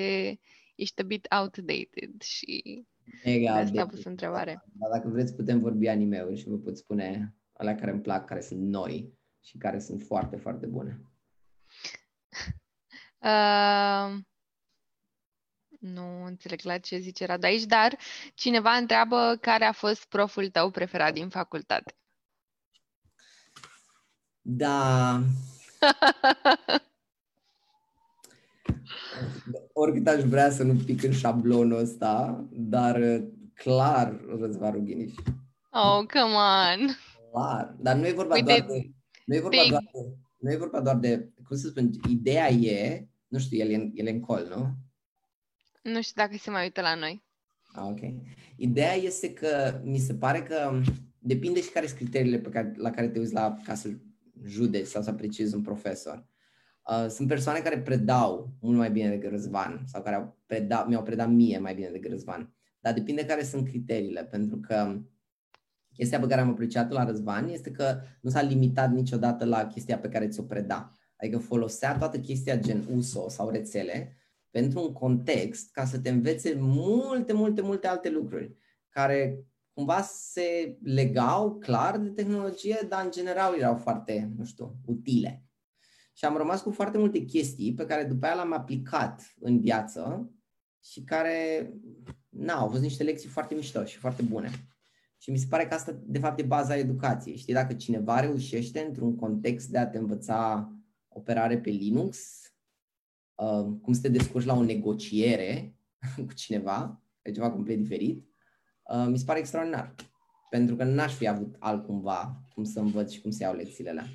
ești 0.74 1.00
a 1.00 1.04
bit 1.04 1.26
outdated 1.40 2.22
și 2.22 2.84
Mega 3.24 3.52
de 3.52 3.60
asta 3.60 3.82
a 3.82 3.86
pus 3.86 4.04
întrebare. 4.04 4.64
Dar 4.72 4.90
dacă 4.90 5.08
vreți 5.08 5.34
putem 5.34 5.60
vorbi 5.60 5.88
anime 5.88 6.34
și 6.34 6.48
vă 6.48 6.56
pot 6.56 6.76
spune 6.76 7.34
alea 7.52 7.74
care 7.74 7.90
îmi 7.90 8.00
plac, 8.00 8.26
care 8.26 8.40
sunt 8.40 8.60
noi 8.60 9.18
și 9.40 9.56
care 9.56 9.78
sunt 9.78 10.02
foarte, 10.02 10.36
foarte 10.36 10.66
bune. 10.66 11.00
Uh, 13.18 14.18
nu 15.78 16.24
înțeleg 16.24 16.60
la 16.62 16.78
ce 16.78 16.98
zice 16.98 17.26
Radu 17.26 17.46
aici, 17.46 17.64
dar 17.64 17.98
cineva 18.34 18.70
întreabă 18.70 19.38
care 19.40 19.64
a 19.64 19.72
fost 19.72 20.04
proful 20.04 20.48
tău 20.48 20.70
preferat 20.70 21.12
din 21.12 21.28
facultate. 21.28 21.94
Da, 24.42 25.20
Oricât 29.82 30.06
aș 30.06 30.22
vrea 30.22 30.50
să 30.50 30.62
nu 30.62 30.74
pic 30.84 31.02
în 31.02 31.12
șablonul 31.12 31.78
ăsta, 31.78 32.44
dar 32.50 33.00
uh, 33.00 33.22
clar 33.54 34.20
Răzvan 34.38 34.72
Rughiniș. 34.72 35.12
Oh, 35.70 36.06
come 36.12 36.34
on! 36.34 36.88
Clar, 37.32 37.76
dar 37.80 37.96
nu 37.96 38.06
e 38.06 38.12
vorba 38.12 38.34
Uite, 38.34 38.46
doar 38.46 38.66
de... 38.70 38.90
Nu 39.24 39.34
e 39.34 39.40
vorba 39.40 39.60
big. 39.62 39.70
doar 39.70 39.82
de... 39.92 40.16
Nu 40.38 40.52
e 40.52 40.56
vorba 40.56 40.80
doar 40.80 40.96
de... 40.96 41.30
Cum 41.46 41.56
să 41.56 41.68
spun? 41.68 41.90
Ideea 42.08 42.48
e... 42.48 43.08
Nu 43.28 43.38
știu, 43.38 43.58
el 43.58 43.70
e, 43.70 43.90
el 43.94 44.06
e 44.06 44.10
în 44.10 44.20
col, 44.20 44.46
nu? 44.48 44.70
Nu 45.92 46.02
știu 46.02 46.22
dacă 46.22 46.36
se 46.36 46.50
mai 46.50 46.62
uită 46.62 46.80
la 46.80 46.94
noi. 46.94 47.22
Ah, 47.72 47.86
ok. 47.90 48.00
Ideea 48.56 48.94
este 48.94 49.32
că 49.32 49.80
mi 49.84 49.98
se 49.98 50.14
pare 50.14 50.42
că 50.42 50.80
depinde 51.18 51.60
și 51.60 51.70
care 51.70 51.86
sunt 51.86 51.98
criteriile 51.98 52.38
pe 52.38 52.48
care, 52.48 52.72
la 52.76 52.90
care 52.90 53.08
te 53.08 53.18
uiți 53.18 53.32
la 53.32 53.56
ca 53.64 53.74
să 53.74 53.88
judeci 54.46 54.86
sau 54.86 55.02
să 55.02 55.10
apreciezi 55.10 55.54
un 55.54 55.62
profesor. 55.62 56.28
Uh, 56.90 57.06
sunt 57.08 57.28
persoane 57.28 57.58
care 57.58 57.80
predau 57.80 58.50
mult 58.60 58.76
mai 58.76 58.90
bine 58.90 59.08
decât 59.08 59.30
Răzvan 59.30 59.82
sau 59.86 60.02
care 60.02 60.16
au 60.16 60.36
predat, 60.46 60.88
mi-au 60.88 61.02
predat 61.02 61.28
mie 61.28 61.58
mai 61.58 61.74
bine 61.74 61.88
decât 61.88 62.10
Răzvan. 62.10 62.54
Dar 62.80 62.92
depinde 62.92 63.24
care 63.24 63.42
sunt 63.42 63.68
criteriile, 63.68 64.24
pentru 64.24 64.56
că 64.56 65.00
chestia 65.94 66.20
pe 66.20 66.26
care 66.26 66.40
am 66.40 66.48
apreciat-o 66.48 66.94
la 66.94 67.04
Răzvan 67.04 67.48
este 67.48 67.70
că 67.70 68.00
nu 68.20 68.30
s-a 68.30 68.42
limitat 68.42 68.90
niciodată 68.90 69.44
la 69.44 69.66
chestia 69.66 69.98
pe 69.98 70.08
care 70.08 70.28
ți-o 70.28 70.42
preda. 70.42 70.92
Adică 71.16 71.38
folosea 71.38 71.96
toată 71.96 72.18
chestia 72.18 72.58
gen 72.58 72.84
USO 72.94 73.28
sau 73.28 73.50
rețele 73.50 74.16
pentru 74.50 74.80
un 74.80 74.92
context 74.92 75.72
ca 75.72 75.84
să 75.84 75.98
te 75.98 76.10
învețe 76.10 76.56
multe, 76.58 77.32
multe, 77.32 77.60
multe 77.60 77.86
alte 77.86 78.10
lucruri 78.10 78.56
care 78.88 79.44
cumva 79.72 80.00
se 80.02 80.78
legau 80.82 81.58
clar 81.58 81.98
de 81.98 82.08
tehnologie, 82.08 82.86
dar 82.88 83.04
în 83.04 83.10
general 83.10 83.58
erau 83.58 83.74
foarte, 83.74 84.30
nu 84.36 84.44
știu, 84.44 84.76
utile. 84.84 85.44
Și 86.20 86.26
am 86.26 86.36
rămas 86.36 86.62
cu 86.62 86.70
foarte 86.70 86.98
multe 86.98 87.24
chestii 87.24 87.74
pe 87.74 87.86
care 87.86 88.04
după 88.04 88.26
aia 88.26 88.34
le-am 88.34 88.52
aplicat 88.52 89.34
în 89.38 89.60
viață 89.60 90.30
și 90.84 91.04
care, 91.04 91.70
na, 92.28 92.54
au 92.54 92.68
fost 92.68 92.82
niște 92.82 93.02
lecții 93.02 93.28
foarte 93.28 93.54
mișto 93.54 93.84
și 93.84 93.98
foarte 93.98 94.22
bune. 94.22 94.50
Și 95.18 95.30
mi 95.30 95.38
se 95.38 95.46
pare 95.48 95.66
că 95.66 95.74
asta, 95.74 96.00
de 96.02 96.18
fapt, 96.18 96.38
e 96.38 96.42
baza 96.42 96.76
educației. 96.76 97.36
Știi, 97.36 97.54
dacă 97.54 97.74
cineva 97.74 98.20
reușește 98.20 98.80
într-un 98.80 99.16
context 99.16 99.68
de 99.68 99.78
a 99.78 99.86
te 99.86 99.98
învăța 99.98 100.72
operare 101.08 101.58
pe 101.58 101.70
Linux, 101.70 102.18
uh, 103.34 103.66
cum 103.82 103.92
să 103.92 104.00
te 104.00 104.08
descurci 104.08 104.46
la 104.46 104.56
o 104.56 104.62
negociere 104.62 105.76
cu 106.26 106.32
cineva, 106.34 107.02
e 107.22 107.30
ceva 107.30 107.50
complet 107.50 107.78
diferit, 107.78 108.26
uh, 108.82 109.06
mi 109.08 109.18
se 109.18 109.24
pare 109.24 109.38
extraordinar. 109.38 109.94
Pentru 110.50 110.76
că 110.76 110.84
n-aș 110.84 111.14
fi 111.14 111.28
avut 111.28 111.56
altcumva 111.58 112.42
cum 112.54 112.64
să 112.64 112.80
învăț 112.80 113.10
și 113.10 113.20
cum 113.20 113.30
să 113.30 113.42
iau 113.42 113.54
lecțiile 113.54 113.90
alea. 113.90 114.06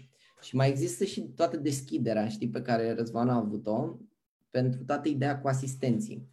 Și 0.46 0.56
mai 0.56 0.70
există 0.70 1.04
și 1.04 1.22
toată 1.22 1.58
deschiderea, 1.58 2.28
știi, 2.28 2.50
pe 2.50 2.62
care 2.62 2.94
Răzvan 2.94 3.30
a 3.30 3.36
avut-o 3.36 4.00
pentru 4.50 4.84
toată 4.84 5.08
ideea 5.08 5.40
cu 5.40 5.48
asistenții. 5.48 6.30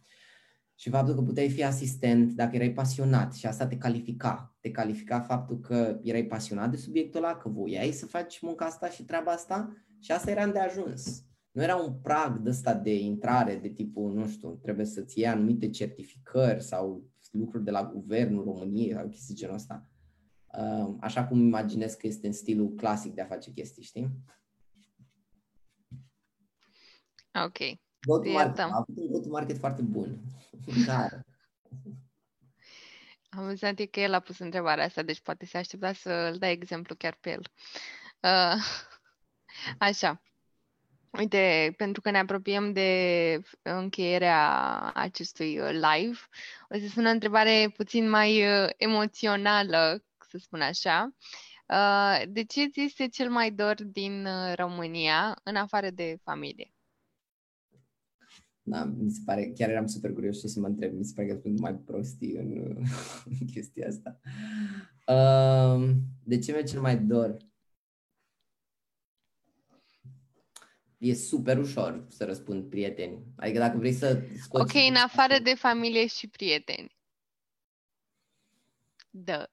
Și 0.75 0.89
faptul 0.89 1.15
că 1.15 1.21
puteai 1.21 1.49
fi 1.49 1.63
asistent 1.63 2.31
dacă 2.31 2.55
erai 2.55 2.71
pasionat 2.71 3.33
și 3.33 3.45
asta 3.45 3.67
te 3.67 3.77
califica. 3.77 4.55
Te 4.59 4.71
califica 4.71 5.19
faptul 5.19 5.59
că 5.59 5.99
erai 6.03 6.25
pasionat 6.25 6.71
de 6.71 6.77
subiectul 6.77 7.23
ăla, 7.23 7.35
că 7.35 7.49
voiai 7.49 7.91
să 7.91 8.05
faci 8.05 8.41
munca 8.41 8.65
asta 8.65 8.89
și 8.89 9.03
treaba 9.03 9.31
asta 9.31 9.85
și 9.99 10.11
asta 10.11 10.31
era 10.31 10.47
de 10.47 10.59
ajuns. 10.59 11.23
Nu 11.51 11.63
era 11.63 11.75
un 11.75 11.93
prag 12.01 12.39
de 12.39 12.49
ăsta 12.49 12.73
de 12.73 12.99
intrare 12.99 13.55
de 13.55 13.69
tipul, 13.69 14.13
nu 14.13 14.27
știu, 14.27 14.59
trebuie 14.61 14.85
să-ți 14.85 15.19
iei 15.19 15.27
anumite 15.27 15.69
certificări 15.69 16.63
sau 16.63 17.03
lucruri 17.31 17.63
de 17.63 17.71
la 17.71 17.91
guvernul 17.93 18.43
României 18.43 18.93
sau 18.93 19.07
chestii 19.07 19.35
genul 19.35 19.55
ăsta. 19.55 19.87
Uh, 20.57 20.95
așa 20.99 21.27
cum 21.27 21.39
imaginez 21.39 21.93
că 21.93 22.07
este 22.07 22.27
în 22.27 22.33
stilul 22.33 22.73
clasic 22.75 23.13
de 23.13 23.21
a 23.21 23.25
face 23.25 23.51
chestii, 23.51 23.83
știi? 23.83 24.09
Ok. 27.45 27.57
Go-to-market. 28.07 28.59
A 28.59 28.69
avut 28.71 28.97
un 28.97 29.07
go-to-market 29.11 29.57
foarte 29.57 29.81
bun. 29.81 30.19
Dar... 30.87 31.25
Am 33.29 33.45
văzut 33.45 33.91
că 33.91 33.99
el 33.99 34.13
a 34.13 34.19
pus 34.19 34.39
întrebarea 34.39 34.85
asta, 34.85 35.01
deci 35.01 35.21
poate 35.21 35.45
se 35.45 35.57
aștepta 35.57 35.93
să 35.93 36.29
îl 36.31 36.37
dai 36.37 36.51
exemplu 36.51 36.95
chiar 36.95 37.17
pe 37.21 37.29
el. 37.29 37.41
Uh, 38.19 38.63
așa. 39.87 40.21
Uite, 41.09 41.73
pentru 41.77 42.01
că 42.01 42.11
ne 42.11 42.19
apropiem 42.19 42.73
de 42.73 43.41
încheierea 43.61 44.79
acestui 44.93 45.59
uh, 45.59 45.69
live, 45.69 46.19
o 46.69 46.77
să 46.77 46.87
spun 46.87 47.05
o 47.05 47.09
întrebare 47.09 47.73
puțin 47.75 48.09
mai 48.09 48.47
uh, 48.47 48.69
emoțională, 48.77 50.03
să 50.33 50.45
spun 50.45 50.61
așa. 50.61 51.15
Uh, 51.67 52.23
de 52.29 52.43
ce 52.43 52.67
ți 52.67 52.81
este 52.81 53.07
cel 53.07 53.29
mai 53.29 53.51
dor 53.51 53.83
din 53.83 54.27
România, 54.55 55.39
în 55.43 55.55
afară 55.55 55.89
de 55.89 56.17
familie? 56.23 56.73
Da, 58.61 58.83
mi 58.83 59.11
se 59.11 59.21
pare, 59.25 59.51
chiar 59.55 59.69
eram 59.69 59.87
super 59.87 60.13
curios 60.13 60.39
și 60.39 60.47
să 60.47 60.59
mă 60.59 60.67
întreb, 60.67 60.93
mi 60.93 61.05
se 61.05 61.13
pare 61.15 61.27
că 61.27 61.39
sunt 61.41 61.59
mai 61.59 61.75
prostii 61.75 62.35
în, 62.35 62.77
în 63.39 63.47
chestia 63.53 63.87
asta. 63.87 64.19
Uh, 65.07 65.89
de 66.23 66.37
ce 66.37 66.51
mi-e 66.51 66.63
cel 66.63 66.81
mai 66.81 66.97
dor? 66.97 67.37
e 71.03 71.13
super 71.13 71.57
ușor 71.57 72.05
să 72.09 72.25
răspund 72.25 72.69
prieteni. 72.69 73.23
Adică 73.35 73.59
dacă 73.59 73.77
vrei 73.77 73.93
să 73.93 74.21
scoți... 74.41 74.77
Ok, 74.77 74.83
în 74.89 74.95
afară 74.95 75.39
de 75.43 75.53
familie 75.53 76.07
și 76.07 76.27
prieteni. 76.27 76.95
Da. 79.09 79.47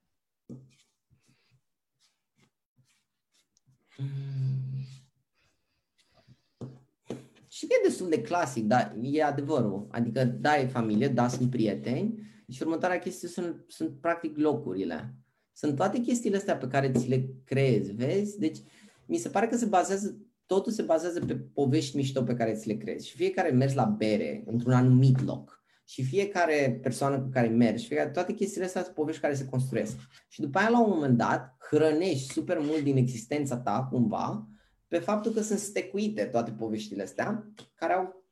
Și 7.48 7.64
e 7.64 7.86
destul 7.86 8.08
de 8.08 8.22
clasic, 8.22 8.64
dar 8.64 8.96
e 9.02 9.24
adevărul. 9.24 9.86
Adică, 9.90 10.24
da, 10.24 10.58
e 10.58 10.66
familie, 10.66 11.08
da, 11.08 11.28
sunt 11.28 11.50
prieteni 11.50 12.28
și 12.48 12.62
următoarea 12.62 12.98
chestie 12.98 13.28
sunt, 13.28 13.64
sunt 13.68 14.00
practic 14.00 14.36
locurile. 14.36 15.14
Sunt 15.52 15.76
toate 15.76 15.98
chestiile 15.98 16.36
astea 16.36 16.56
pe 16.56 16.66
care 16.66 16.92
ți 16.92 17.08
le 17.08 17.28
creezi, 17.44 17.92
vezi? 17.92 18.38
Deci, 18.38 18.58
mi 19.06 19.16
se 19.16 19.28
pare 19.28 19.46
că 19.46 19.56
se 19.56 19.66
bazează 19.66 20.30
totul 20.54 20.72
se 20.72 20.82
bazează 20.82 21.24
pe 21.24 21.36
povești 21.36 21.96
mișto 21.96 22.22
pe 22.22 22.34
care 22.34 22.54
ți 22.54 22.68
le 22.68 22.74
crezi. 22.74 23.08
Și 23.08 23.16
fiecare 23.16 23.50
mers 23.50 23.74
la 23.74 23.84
bere 23.84 24.42
într-un 24.46 24.72
anumit 24.72 25.24
loc. 25.24 25.62
Și 25.84 26.04
fiecare 26.04 26.78
persoană 26.82 27.20
cu 27.20 27.28
care 27.28 27.48
mergi, 27.48 27.86
fiecare, 27.86 28.10
toate 28.10 28.32
chestiile 28.32 28.66
astea 28.66 28.82
sunt 28.82 28.94
povești 28.94 29.20
care 29.20 29.34
se 29.34 29.44
construiesc. 29.44 29.96
Și 30.28 30.40
după 30.40 30.58
aia, 30.58 30.68
la 30.68 30.82
un 30.82 30.90
moment 30.90 31.16
dat, 31.16 31.56
hrănești 31.70 32.32
super 32.32 32.58
mult 32.58 32.82
din 32.82 32.96
existența 32.96 33.56
ta, 33.56 33.88
cumva, 33.90 34.48
pe 34.88 34.98
faptul 34.98 35.32
că 35.32 35.40
sunt 35.40 35.58
stecuite 35.58 36.24
toate 36.24 36.50
poveștile 36.50 37.02
astea, 37.02 37.52
care 37.74 37.92
au, 37.92 38.24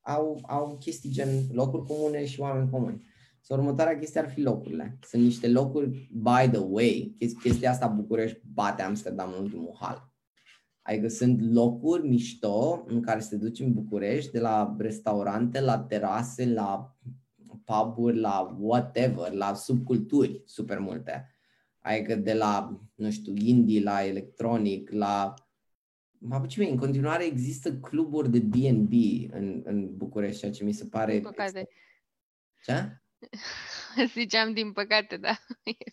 au, 0.00 0.42
au 0.46 0.76
chestii 0.78 1.10
gen 1.10 1.28
locuri 1.52 1.86
comune 1.86 2.26
și 2.26 2.40
oameni 2.40 2.70
comuni. 2.70 3.04
Sau 3.40 3.58
următoarea 3.58 3.98
chestie 3.98 4.20
ar 4.20 4.30
fi 4.30 4.40
locurile. 4.40 4.98
Sunt 5.02 5.22
niște 5.22 5.48
locuri, 5.48 6.10
by 6.12 6.48
the 6.50 6.58
way, 6.58 7.16
chestia 7.42 7.70
asta 7.70 7.86
București 7.86 8.40
bate 8.52 8.82
Amsterdam 8.82 9.34
în 9.36 9.42
ultimul 9.42 9.76
hal. 9.80 10.12
Adică 10.82 11.08
sunt 11.08 11.52
locuri 11.52 12.08
mișto 12.08 12.84
în 12.86 13.00
care 13.00 13.20
să 13.20 13.28
te 13.28 13.36
duci 13.36 13.60
în 13.60 13.72
București, 13.72 14.32
de 14.32 14.40
la 14.40 14.76
restaurante, 14.78 15.60
la 15.60 15.78
terase, 15.78 16.52
la 16.52 16.96
puburi, 17.64 18.18
la 18.18 18.56
whatever, 18.58 19.32
la 19.32 19.54
subculturi 19.54 20.42
super 20.44 20.78
multe. 20.78 21.35
Adică 21.86 22.14
de 22.14 22.32
la, 22.32 22.80
nu 22.94 23.10
știu, 23.10 23.34
indie, 23.36 23.82
la 23.82 24.04
electronic, 24.04 24.90
la... 24.90 25.34
Mă 26.18 26.46
ce 26.46 26.64
în 26.64 26.76
continuare 26.76 27.24
există 27.24 27.72
cluburi 27.74 28.30
de 28.30 28.38
B&B 28.38 28.92
în, 29.30 29.62
în 29.64 29.96
București, 29.96 30.38
ceea 30.38 30.52
ce 30.52 30.64
mi 30.64 30.72
se 30.72 30.84
pare... 30.84 31.12
Din 31.12 31.22
păcate. 31.22 31.68
Ce? 32.62 33.02
Ziceam 34.18 34.52
din 34.52 34.72
păcate, 34.72 35.16
da. 35.16 35.38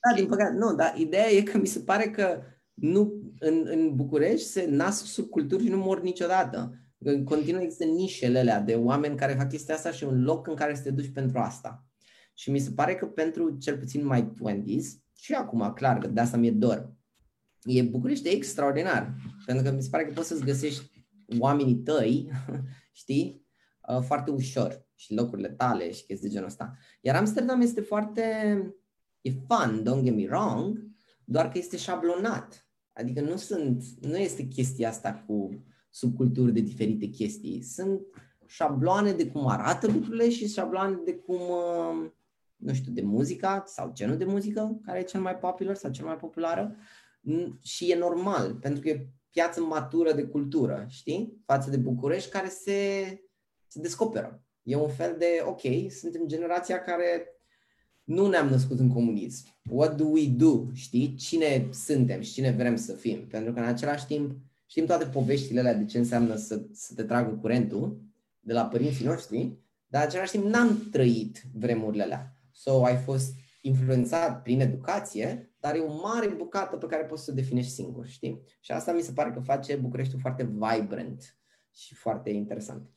Da, 0.09 0.15
din 0.15 0.27
păcate. 0.27 0.53
Nu, 0.53 0.75
dar 0.75 0.97
ideea 0.97 1.29
e 1.29 1.41
că 1.41 1.57
mi 1.57 1.67
se 1.67 1.79
pare 1.79 2.09
că 2.09 2.41
nu, 2.73 3.13
în, 3.39 3.63
în 3.65 3.95
București 3.95 4.47
se 4.47 4.65
nasc 4.69 5.05
subculturi 5.05 5.63
și 5.63 5.69
nu 5.69 5.77
mor 5.77 6.01
niciodată. 6.01 6.77
Continuă 7.25 7.61
există 7.61 7.85
nișele 7.85 8.39
alea 8.39 8.59
de 8.59 8.75
oameni 8.75 9.17
care 9.17 9.33
fac 9.33 9.49
chestia 9.49 9.75
asta 9.75 9.91
și 9.91 10.03
un 10.03 10.23
loc 10.23 10.47
în 10.47 10.55
care 10.55 10.75
să 10.75 10.81
te 10.81 10.91
duci 10.91 11.11
pentru 11.13 11.39
asta. 11.39 11.85
Și 12.33 12.51
mi 12.51 12.59
se 12.59 12.71
pare 12.71 12.95
că 12.95 13.05
pentru 13.05 13.57
cel 13.57 13.77
puțin 13.77 14.05
mai 14.05 14.31
20s, 14.31 15.02
și 15.15 15.33
acum, 15.33 15.73
clar, 15.73 15.97
că 15.97 16.07
de 16.07 16.19
asta 16.19 16.37
mi-e 16.37 16.51
dor, 16.51 16.93
e 17.63 17.81
București 17.81 18.27
e 18.27 18.31
extraordinar. 18.31 19.15
Pentru 19.45 19.63
că 19.63 19.71
mi 19.71 19.81
se 19.81 19.89
pare 19.89 20.05
că 20.05 20.11
poți 20.13 20.27
să-ți 20.27 20.43
găsești 20.43 21.05
oamenii 21.39 21.75
tăi, 21.75 22.31
știi, 22.91 23.47
uh, 23.89 24.01
foarte 24.01 24.31
ușor 24.31 24.87
și 24.95 25.13
locurile 25.13 25.49
tale 25.49 25.91
și 25.91 26.05
chestii 26.05 26.27
de 26.27 26.33
genul 26.33 26.47
ăsta. 26.47 26.77
Iar 27.01 27.15
Amsterdam 27.15 27.61
este 27.61 27.81
foarte, 27.81 28.21
e 29.21 29.31
fun, 29.31 29.81
don't 29.81 30.03
get 30.03 30.15
me 30.15 30.25
wrong, 30.29 30.91
doar 31.25 31.49
că 31.49 31.57
este 31.57 31.77
șablonat. 31.77 32.67
Adică 32.93 33.21
nu 33.21 33.35
sunt, 33.35 33.83
nu 34.01 34.17
este 34.17 34.43
chestia 34.43 34.89
asta 34.89 35.23
cu 35.27 35.63
subculturi 35.89 36.53
de 36.53 36.59
diferite 36.59 37.05
chestii. 37.05 37.61
Sunt 37.61 38.01
șabloane 38.45 39.11
de 39.11 39.27
cum 39.27 39.47
arată 39.47 39.91
lucrurile 39.91 40.29
și 40.29 40.47
șabloane 40.47 40.99
de 41.05 41.15
cum, 41.15 41.39
uh, 41.39 42.11
nu 42.63 42.73
știu, 42.73 42.91
de 42.91 43.01
muzica 43.01 43.63
sau 43.65 43.91
genul 43.93 44.17
de 44.17 44.25
muzică 44.25 44.79
care 44.85 44.99
e 44.99 45.03
cel 45.03 45.21
mai 45.21 45.37
popular 45.37 45.75
sau 45.75 45.91
cel 45.91 46.05
mai 46.05 46.15
populară. 46.15 46.75
Și 47.61 47.91
e 47.91 47.95
normal, 47.95 48.55
pentru 48.55 48.81
că 48.81 48.89
e 48.89 49.07
piață 49.29 49.61
matură 49.61 50.13
de 50.13 50.23
cultură, 50.23 50.85
știi? 50.89 51.41
Față 51.45 51.69
de 51.69 51.77
București, 51.77 52.29
care 52.29 52.49
se, 52.49 52.79
se 53.67 53.79
descoperă. 53.79 54.43
E 54.63 54.75
un 54.75 54.89
fel 54.89 55.15
de, 55.17 55.43
ok, 55.45 55.91
suntem 55.91 56.27
generația 56.27 56.81
care 56.81 57.27
nu 58.03 58.27
ne-am 58.27 58.47
născut 58.47 58.79
în 58.79 58.87
comunism. 58.87 59.45
What 59.69 59.97
do 59.97 60.05
we 60.05 60.27
do? 60.27 60.65
Știi? 60.73 61.15
Cine 61.15 61.67
suntem 61.71 62.21
și 62.21 62.33
cine 62.33 62.51
vrem 62.51 62.75
să 62.75 62.93
fim? 62.93 63.27
Pentru 63.27 63.53
că 63.53 63.59
în 63.59 63.65
același 63.65 64.05
timp 64.05 64.35
știm 64.65 64.85
toate 64.85 65.05
poveștile 65.05 65.59
alea 65.59 65.73
de 65.73 65.85
ce 65.85 65.97
înseamnă 65.97 66.35
să, 66.35 66.65
să 66.71 66.93
te 66.93 67.03
tragă 67.03 67.37
curentul 67.41 68.01
de 68.39 68.53
la 68.53 68.65
părinții 68.65 69.05
noștri, 69.05 69.57
dar 69.87 70.01
în 70.01 70.07
același 70.07 70.31
timp 70.31 70.45
n-am 70.45 70.87
trăit 70.91 71.43
vremurile 71.53 72.03
alea. 72.03 72.37
So, 72.53 72.85
ai 72.85 72.97
fost 72.97 73.33
influențat 73.61 74.41
prin 74.41 74.61
educație, 74.61 75.53
dar 75.59 75.75
e 75.75 75.79
o 75.79 76.01
mare 76.01 76.27
bucată 76.27 76.77
pe 76.77 76.85
care 76.85 77.03
poți 77.03 77.23
să 77.23 77.31
o 77.31 77.33
definești 77.33 77.71
singur, 77.71 78.07
știi? 78.07 78.43
Și 78.59 78.71
asta 78.71 78.91
mi 78.91 79.01
se 79.01 79.11
pare 79.11 79.31
că 79.31 79.39
face 79.39 79.75
Bucureștiul 79.75 80.21
foarte 80.21 80.43
vibrant 80.43 81.37
și 81.71 81.95
foarte 81.95 82.29
interesant. 82.29 82.89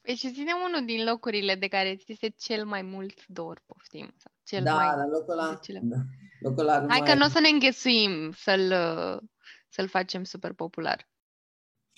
Deci 0.00 0.18
zine 0.18 0.52
unul 0.68 0.86
din 0.86 1.04
locurile 1.04 1.54
de 1.54 1.66
care 1.66 1.96
ți 1.96 2.12
este 2.12 2.28
cel 2.28 2.64
mai 2.64 2.82
mult 2.82 3.26
dor, 3.26 3.62
poftim. 3.66 4.14
Sau 4.16 4.32
cel 4.44 4.62
da, 4.62 4.74
mai 4.74 4.96
la 4.96 5.06
locul 5.06 5.32
ăla, 5.32 5.58
cele... 5.62 5.80
da, 5.82 5.96
locul 6.40 6.68
ăla 6.68 6.86
Hai 6.88 7.00
că 7.00 7.14
nu 7.14 7.24
o 7.24 7.28
să 7.28 7.40
ne 7.40 7.48
înghesuim 7.48 8.32
să-l, 8.32 8.72
să-l 9.68 9.88
facem 9.88 10.24
super 10.24 10.52
popular. 10.52 11.08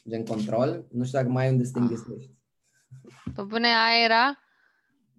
Gen 0.08 0.24
control? 0.24 0.86
Nu 0.90 1.04
știu 1.04 1.18
dacă 1.18 1.30
mai 1.30 1.44
ai 1.44 1.50
unde 1.50 1.64
să 1.64 1.72
te 1.72 1.78
ah. 1.78 1.84
înghesuiești. 1.84 2.30
Pe 3.34 3.42
bune, 3.42 3.66
aia 3.66 4.04
era? 4.04 4.38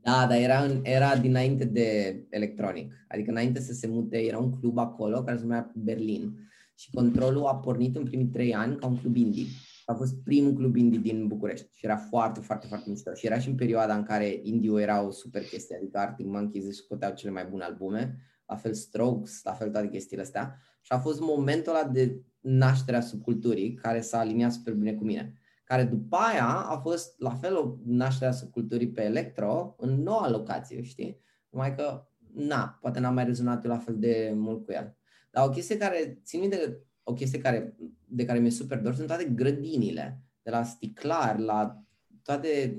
Da, 0.03 0.26
dar 0.30 0.38
era, 0.38 0.64
în, 0.64 0.80
era 0.84 1.15
dinainte 1.15 1.65
de 1.65 2.19
electronic. 2.30 2.94
Adică 3.07 3.32
înainte 3.32 3.60
să 3.60 3.73
se 3.73 3.88
mute, 3.88 4.18
era 4.18 4.38
un 4.38 4.60
club 4.60 4.78
acolo 4.78 5.23
care 5.23 5.38
se 5.38 5.44
numea 5.44 5.72
Berlin. 5.76 6.49
Și 6.76 6.90
controlul 6.94 7.45
a 7.45 7.56
pornit 7.56 7.95
în 7.95 8.03
primii 8.03 8.26
trei 8.26 8.53
ani 8.53 8.76
ca 8.76 8.88
un 8.88 8.98
club 8.98 9.15
indie. 9.15 9.45
A 9.86 9.94
fost 9.94 10.23
primul 10.23 10.53
club 10.53 10.76
indie 10.76 10.99
din 10.99 11.28
București 11.28 11.68
și 11.73 11.86
era 11.86 11.98
foarte, 11.98 12.40
foarte, 12.40 12.68
foarte 12.68 12.90
mișto. 12.90 13.14
Și 13.14 13.26
era 13.26 13.40
și 13.40 13.49
în 13.49 13.56
perioada 13.56 13.95
în 13.95 14.03
care 14.03 14.40
indie 14.44 14.82
era 14.82 15.06
o 15.06 15.11
super 15.11 15.44
chestie, 15.44 15.76
adică 15.76 15.98
Arctic 15.98 16.26
Monkeys 16.26 16.65
își 16.65 16.78
scoteau 16.78 17.14
cele 17.14 17.32
mai 17.32 17.48
bune 17.49 17.64
albume, 17.64 18.18
la 18.45 18.56
fel 18.56 18.73
Strokes, 18.73 19.41
la 19.44 19.53
fel 19.53 19.69
toate 19.69 19.88
chestiile 19.88 20.22
astea. 20.22 20.57
Și 20.82 20.91
a 20.91 20.99
fost 20.99 21.19
momentul 21.19 21.76
ăla 21.76 21.88
de 21.88 22.22
nașterea 22.40 23.02
subculturii 23.02 23.73
care 23.73 24.02
s-a 24.02 24.19
aliniat 24.19 24.52
super 24.52 24.73
bine 24.73 24.94
cu 24.94 25.03
mine 25.03 25.40
care 25.72 25.84
după 25.84 26.15
aia 26.15 26.48
a 26.48 26.77
fost 26.77 27.19
la 27.19 27.30
fel 27.30 27.56
o 27.57 27.76
naștere 27.85 28.30
a 28.30 28.34
subculturii 28.34 28.91
pe 28.91 29.03
electro 29.03 29.76
în 29.77 30.02
noua 30.02 30.30
locație, 30.30 30.81
știi? 30.81 31.22
Numai 31.49 31.76
că, 31.76 32.07
na, 32.34 32.77
poate 32.81 32.99
n-am 32.99 33.14
mai 33.14 33.26
rezonat 33.26 33.64
eu 33.64 33.72
la 33.72 33.77
fel 33.77 33.99
de 33.99 34.31
mult 34.35 34.65
cu 34.65 34.72
el. 34.72 34.98
Dar 35.31 35.48
o 35.48 35.49
chestie 35.49 35.77
care, 35.77 36.22
țin 36.23 36.39
minte, 36.39 36.85
o 37.03 37.14
chestie 37.14 37.39
care, 37.39 37.76
de 38.06 38.26
care 38.26 38.39
mi-e 38.39 38.49
super 38.49 38.81
dor 38.81 38.95
sunt 38.95 39.07
toate 39.07 39.26
grădinile, 39.26 40.22
de 40.41 40.49
la 40.49 40.64
sticlar, 40.64 41.39
la 41.39 41.84
toate, 42.23 42.77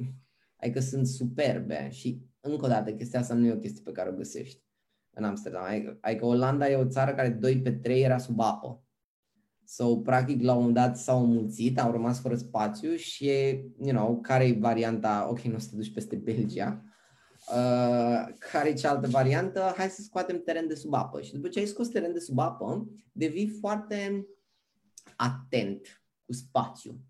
adică 0.57 0.81
sunt 0.81 1.07
superbe 1.07 1.89
și 1.91 2.23
încă 2.41 2.65
o 2.65 2.69
dată, 2.69 2.93
chestia 2.93 3.21
asta 3.21 3.35
nu 3.35 3.47
e 3.47 3.53
o 3.53 3.59
chestie 3.59 3.83
pe 3.85 3.93
care 3.93 4.11
o 4.11 4.15
găsești 4.15 4.63
în 5.11 5.25
Amsterdam. 5.25 5.65
Adică, 5.65 5.99
adică 6.01 6.25
Olanda 6.25 6.69
e 6.69 6.77
o 6.77 6.89
țară 6.89 7.15
care 7.15 7.29
2 7.29 7.61
pe 7.61 7.73
3 7.73 8.03
era 8.03 8.19
sub 8.19 8.41
apă. 8.41 8.85
So, 9.65 9.97
practic, 9.97 10.43
la 10.43 10.53
un 10.53 10.59
moment 10.59 10.77
dat 10.77 10.99
s-au 10.99 11.27
mulțit, 11.27 11.79
au 11.79 11.91
rămas 11.91 12.21
fără 12.21 12.37
spațiu 12.37 12.95
și, 12.95 13.27
you 13.79 13.91
know, 13.91 14.21
care 14.21 14.45
e 14.47 14.53
varianta, 14.53 15.27
ok, 15.31 15.41
nu 15.41 15.55
o 15.55 15.59
să 15.59 15.69
te 15.71 15.77
duci 15.77 15.93
peste 15.93 16.17
Belgia, 16.17 16.85
uh, 17.49 18.35
care 18.53 18.69
e 18.69 18.75
cealaltă 18.75 19.09
variantă, 19.09 19.75
hai 19.77 19.89
să 19.89 20.03
scoatem 20.03 20.43
teren 20.45 20.69
de 20.69 20.75
sub 20.75 20.95
apă. 20.95 21.21
Și 21.21 21.33
după 21.33 21.49
ce 21.49 21.59
ai 21.59 21.67
scos 21.67 21.89
teren 21.89 22.13
de 22.13 22.19
sub 22.19 22.39
apă, 22.39 22.89
devii 23.13 23.49
foarte 23.61 24.27
atent 25.17 26.03
cu 26.25 26.33
spațiu. 26.33 27.01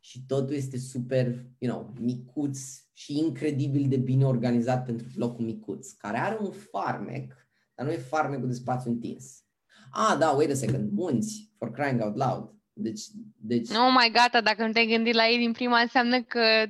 Și 0.00 0.24
totul 0.26 0.54
este 0.54 0.78
super, 0.78 1.26
you 1.58 1.72
know, 1.72 1.92
micuț 2.00 2.58
și 2.92 3.18
incredibil 3.18 3.88
de 3.88 3.96
bine 3.96 4.26
organizat 4.26 4.84
pentru 4.84 5.06
locul 5.14 5.44
micuț, 5.44 5.90
care 5.90 6.18
are 6.18 6.38
un 6.40 6.50
farmec, 6.50 7.34
dar 7.74 7.86
nu 7.86 7.92
e 7.92 7.96
farmecul 7.96 8.48
de 8.48 8.54
spațiu 8.54 8.90
întins 8.90 9.44
Ah, 9.90 10.16
da, 10.18 10.30
wait 10.30 10.50
a 10.50 10.54
second, 10.54 10.92
munți, 10.92 11.50
for 11.58 11.70
crying 11.70 12.00
out 12.00 12.16
loud. 12.16 12.54
Deci, 12.72 13.00
deci... 13.36 13.68
Nu 13.68 13.86
oh 13.86 13.92
mai 13.92 14.10
gata, 14.10 14.40
dacă 14.40 14.66
nu 14.66 14.72
te-ai 14.72 14.86
gândit 14.86 15.14
la 15.14 15.28
ei 15.28 15.38
din 15.38 15.52
prima, 15.52 15.80
înseamnă 15.80 16.22
că 16.22 16.66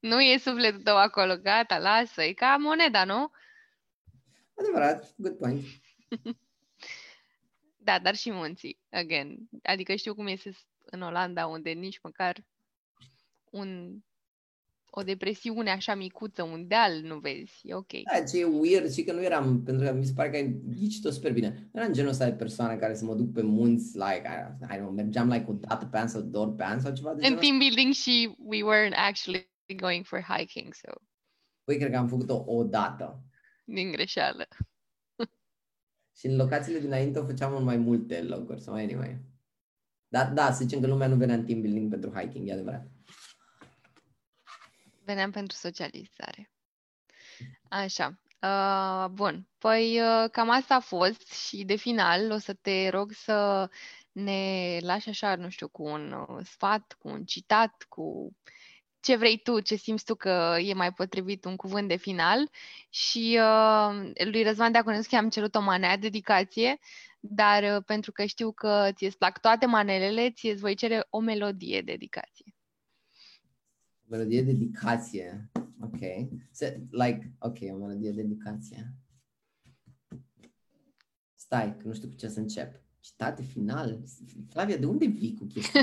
nu 0.00 0.20
e 0.20 0.38
sufletul 0.38 0.82
tău 0.82 0.96
acolo. 0.96 1.36
Gata, 1.36 1.78
lasă, 1.78 2.22
e 2.22 2.32
ca 2.32 2.56
moneda, 2.56 3.04
nu? 3.04 3.30
Adevărat, 4.54 5.14
good 5.16 5.36
point. 5.36 5.64
da, 7.88 7.98
dar 7.98 8.14
și 8.14 8.30
munții, 8.30 8.78
again. 8.90 9.36
Adică 9.62 9.94
știu 9.94 10.14
cum 10.14 10.26
este 10.26 10.56
în 10.84 11.02
Olanda, 11.02 11.46
unde 11.46 11.70
nici 11.70 12.00
măcar 12.02 12.44
un 13.50 13.98
o 14.94 15.02
depresiune 15.02 15.70
așa 15.70 15.94
micuță, 15.94 16.42
un 16.42 16.66
deal, 16.66 17.00
nu 17.02 17.18
vezi, 17.18 17.60
e 17.62 17.74
ok. 17.74 17.92
Da, 18.12 18.24
ce 18.24 18.40
e 18.40 18.44
weird 18.44 18.90
și 18.90 19.04
că 19.04 19.12
nu 19.12 19.22
eram, 19.22 19.62
pentru 19.62 19.86
că 19.86 19.92
mi 19.92 20.04
se 20.04 20.12
pare 20.12 20.30
că 20.30 20.36
ai 20.36 20.60
ghicit-o 20.76 21.10
super 21.10 21.32
bine. 21.32 21.68
Nu 21.72 21.80
eram 21.80 21.92
genul 21.92 22.10
ăsta 22.10 22.24
de 22.24 22.32
persoane 22.32 22.76
care 22.76 22.94
să 22.94 23.04
mă 23.04 23.14
duc 23.14 23.32
pe 23.32 23.42
munți, 23.42 23.96
like, 23.96 24.22
I, 24.24 24.64
I 24.64 24.76
don't 24.76 24.78
know, 24.78 24.90
mergeam 24.90 25.28
like 25.28 25.44
o 25.48 25.52
dată 25.52 25.86
pe 25.86 25.98
an 25.98 26.08
sau 26.08 26.20
două 26.20 26.46
pe 26.46 26.64
an 26.64 26.80
sau 26.80 26.92
ceva 26.92 27.14
de 27.14 27.26
În 27.26 27.36
team 27.36 27.58
building 27.58 27.92
și 27.92 28.34
we 28.38 28.58
weren't 28.58 28.96
actually 28.96 29.50
going 29.76 30.04
for 30.04 30.20
hiking, 30.20 30.74
so. 30.74 30.92
Păi 31.64 31.76
cred 31.76 31.90
că 31.90 31.96
am 31.96 32.08
făcut-o 32.08 32.44
o 32.46 32.64
dată. 32.64 33.22
Din 33.64 33.90
greșeală. 33.90 34.48
și 36.18 36.26
în 36.26 36.36
locațiile 36.36 36.78
dinainte 36.78 37.18
o 37.18 37.24
făceam 37.24 37.56
în 37.56 37.64
mai 37.64 37.76
multe 37.76 38.22
locuri, 38.22 38.60
sau 38.60 38.74
anyway. 38.74 39.20
Da, 40.08 40.24
da, 40.24 40.52
să 40.52 40.64
zicem 40.64 40.80
că 40.80 40.86
lumea 40.86 41.06
nu 41.06 41.16
venea 41.16 41.34
în 41.34 41.44
team 41.44 41.60
building 41.60 41.90
pentru 41.90 42.10
hiking, 42.10 42.48
e 42.48 42.52
adevărat. 42.52 42.86
Veneam 45.04 45.30
pentru 45.30 45.56
socializare. 45.56 46.50
Așa. 47.68 48.18
Uh, 48.42 49.08
bun. 49.10 49.48
Păi 49.58 50.00
uh, 50.00 50.30
cam 50.30 50.50
asta 50.50 50.74
a 50.74 50.80
fost 50.80 51.32
și 51.32 51.64
de 51.64 51.76
final 51.76 52.30
o 52.30 52.38
să 52.38 52.52
te 52.54 52.88
rog 52.88 53.12
să 53.12 53.68
ne 54.12 54.78
lași 54.80 55.08
așa, 55.08 55.36
nu 55.36 55.48
știu, 55.48 55.68
cu 55.68 55.82
un 55.82 56.12
uh, 56.12 56.44
sfat, 56.44 56.96
cu 56.98 57.08
un 57.08 57.24
citat, 57.24 57.86
cu 57.88 58.36
ce 59.00 59.16
vrei 59.16 59.38
tu, 59.38 59.60
ce 59.60 59.74
simți 59.74 60.04
tu 60.04 60.14
că 60.14 60.56
e 60.60 60.74
mai 60.74 60.92
potrivit 60.92 61.44
un 61.44 61.56
cuvânt 61.56 61.88
de 61.88 61.96
final 61.96 62.50
și 62.90 63.38
uh, 63.40 64.10
lui 64.24 64.42
Răzvan 64.42 64.72
Deaconescu 64.72 65.16
am 65.16 65.28
cerut 65.28 65.54
o 65.54 65.60
manea 65.60 65.96
dedicație, 65.96 66.78
dar 67.20 67.76
uh, 67.76 67.82
pentru 67.86 68.12
că 68.12 68.24
știu 68.24 68.52
că 68.52 68.88
ți-e 68.92 69.10
plac 69.18 69.40
toate 69.40 69.66
manelele, 69.66 70.30
ți-e 70.30 70.54
voi 70.54 70.74
cere 70.74 71.06
o 71.10 71.20
melodie 71.20 71.80
dedicație 71.80 72.51
melodie 74.12 74.42
dedicație. 74.42 75.50
Ok. 75.80 76.00
So, 76.50 76.66
like, 76.90 77.32
ok, 77.38 77.58
o 77.70 77.76
melodie 77.76 78.10
dedicație. 78.10 78.94
Stai, 81.34 81.76
că 81.76 81.86
nu 81.86 81.94
știu 81.94 82.08
cu 82.08 82.14
ce 82.14 82.28
să 82.28 82.40
încep. 82.40 82.80
Citate 83.00 83.42
final? 83.42 84.02
Flavia, 84.50 84.76
de 84.76 84.86
unde 84.86 85.06
vii 85.06 85.34
cu 85.34 85.46
chestia? 85.46 85.80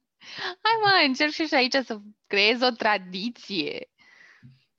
Hai 0.64 0.76
mă, 0.82 1.06
încerc 1.06 1.30
și 1.30 1.54
aici 1.54 1.74
să 1.84 2.00
creez 2.26 2.60
o 2.60 2.70
tradiție. 2.70 3.90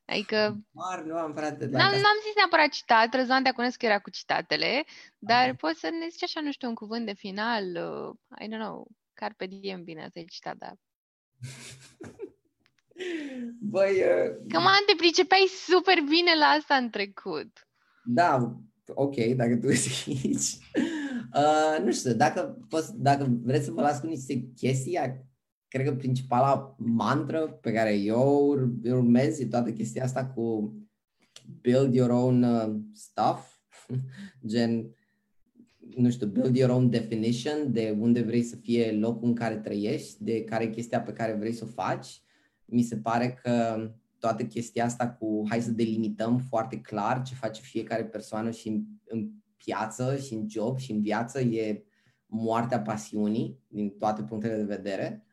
Adică... 0.05 0.65
Mar, 0.72 1.03
nu 1.03 1.15
am 1.15 1.34
frate. 1.34 1.65
N-am, 1.65 1.91
n-am 1.91 2.19
zis 2.26 2.35
neapărat 2.35 2.69
citat, 2.69 3.14
Răzvan 3.14 3.43
Deaconescu 3.43 3.85
era 3.85 3.99
cu 3.99 4.10
citatele, 4.10 4.84
dar 5.18 5.41
okay. 5.41 5.55
poți 5.55 5.80
să 5.80 5.89
ne 5.89 6.07
zici 6.07 6.23
așa, 6.23 6.41
nu 6.41 6.51
știu, 6.51 6.68
un 6.68 6.76
cuvânt 6.76 7.05
de 7.05 7.14
final, 7.14 7.64
uh, 7.64 8.39
I 8.39 8.47
don't 8.47 8.60
know, 8.60 8.88
carpe 9.14 9.45
diem, 9.45 9.84
bine, 9.84 10.03
asta 10.03 10.19
e 10.19 10.23
citat, 10.23 10.55
dar... 10.55 10.76
Băi... 13.60 13.91
Uh... 13.91 14.48
Că 14.48 14.60
mă, 14.60 14.70
te 14.86 14.94
pricepeai 14.98 15.48
super 15.68 15.98
bine 16.10 16.32
la 16.40 16.45
asta 16.45 16.76
în 16.76 16.90
trecut. 16.90 17.68
Da, 18.03 18.57
ok, 18.88 19.15
dacă 19.15 19.56
tu 19.56 19.68
zici. 19.84 20.57
Uh, 21.34 21.84
nu 21.84 21.91
știu, 21.91 22.14
dacă, 22.14 22.65
poți, 22.70 23.02
dacă 23.02 23.40
vreți 23.44 23.65
să 23.65 23.72
vă 23.72 23.82
las 23.82 23.99
cu 23.99 24.07
niște 24.07 24.49
chestii, 24.56 25.26
cred 25.68 25.86
că 25.86 25.95
principala 25.95 26.76
mantră 26.78 27.40
pe 27.48 27.72
care 27.72 27.95
eu 27.95 28.56
urmez 28.84 29.40
e 29.40 29.45
toată 29.45 29.72
chestia 29.72 30.03
asta 30.03 30.26
cu 30.26 30.74
build 31.61 31.94
your 31.94 32.10
own 32.10 32.44
uh, 32.44 32.76
stuff, 32.94 33.57
gen, 34.52 34.95
nu 35.95 36.10
știu, 36.10 36.28
build 36.28 36.56
your 36.56 36.70
own 36.70 36.90
definition 36.90 37.72
de 37.72 37.95
unde 37.99 38.22
vrei 38.22 38.44
să 38.44 38.56
fie 38.56 38.91
locul 38.91 39.28
în 39.28 39.36
care 39.36 39.57
trăiești, 39.57 40.24
de 40.24 40.44
care 40.44 40.64
e 40.64 40.70
chestia 40.70 41.02
pe 41.02 41.14
care 41.14 41.34
vrei 41.34 41.53
să 41.53 41.64
o 41.64 41.68
faci 41.68 42.23
mi 42.74 42.82
se 42.82 42.98
pare 42.98 43.40
că 43.44 43.88
toată 44.20 44.44
chestia 44.45 44.86
asta 44.86 45.10
cu 45.10 45.44
hai 45.50 45.62
să 45.62 45.72
delimităm 45.72 46.38
foarte 46.38 46.82
clar 46.82 47.22
ce 47.22 47.34
face 47.34 47.62
fiecare 47.62 48.06
persoană 48.06 48.52
și 48.52 48.68
în, 48.68 48.84
în 49.06 49.30
piață 49.56 50.18
și 50.18 50.34
în 50.34 50.50
job 50.50 50.78
și 50.78 50.91
în 50.91 51.02
viață 51.02 51.40
e 51.40 51.84
moartea 52.26 52.82
pasiunii 52.82 53.60
din 53.68 53.90
toate 53.90 54.24
punctele 54.24 54.56
de 54.56 54.76
vedere. 54.76 55.26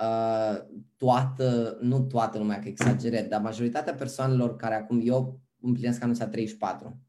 Uh, 0.00 0.58
toată, 0.96 1.78
nu 1.80 2.00
toată 2.00 2.38
lumea, 2.38 2.58
că 2.58 2.68
exagerez, 2.68 3.26
dar 3.26 3.40
majoritatea 3.40 3.94
persoanelor 3.94 4.56
care 4.56 4.74
acum, 4.74 5.00
eu 5.04 5.40
împlinesc 5.60 6.02
anul 6.02 6.12
ăsta 6.12 6.26
34, 6.26 7.00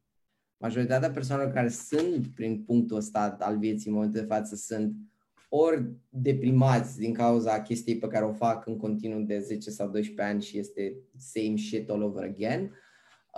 majoritatea 0.58 1.12
persoanelor 1.12 1.52
care 1.54 1.70
sunt 1.70 2.28
prin 2.28 2.64
punctul 2.64 2.98
ăsta 2.98 3.38
al 3.40 3.58
vieții 3.58 3.90
în 3.90 3.96
momentul 3.96 4.22
de 4.22 4.28
față 4.28 4.56
sunt 4.56 4.96
ori 5.50 5.92
deprimați 6.10 6.98
din 6.98 7.14
cauza 7.14 7.62
chestiei 7.62 7.98
pe 7.98 8.08
care 8.08 8.26
o 8.26 8.34
fac 8.34 8.66
în 8.66 8.78
continuu 8.78 9.22
de 9.22 9.40
10 9.40 9.70
sau 9.70 9.90
12 9.90 10.34
ani 10.34 10.42
și 10.44 10.58
este 10.58 10.96
same 11.18 11.56
shit 11.56 11.90
all 11.90 12.04
over 12.04 12.24
again, 12.24 12.76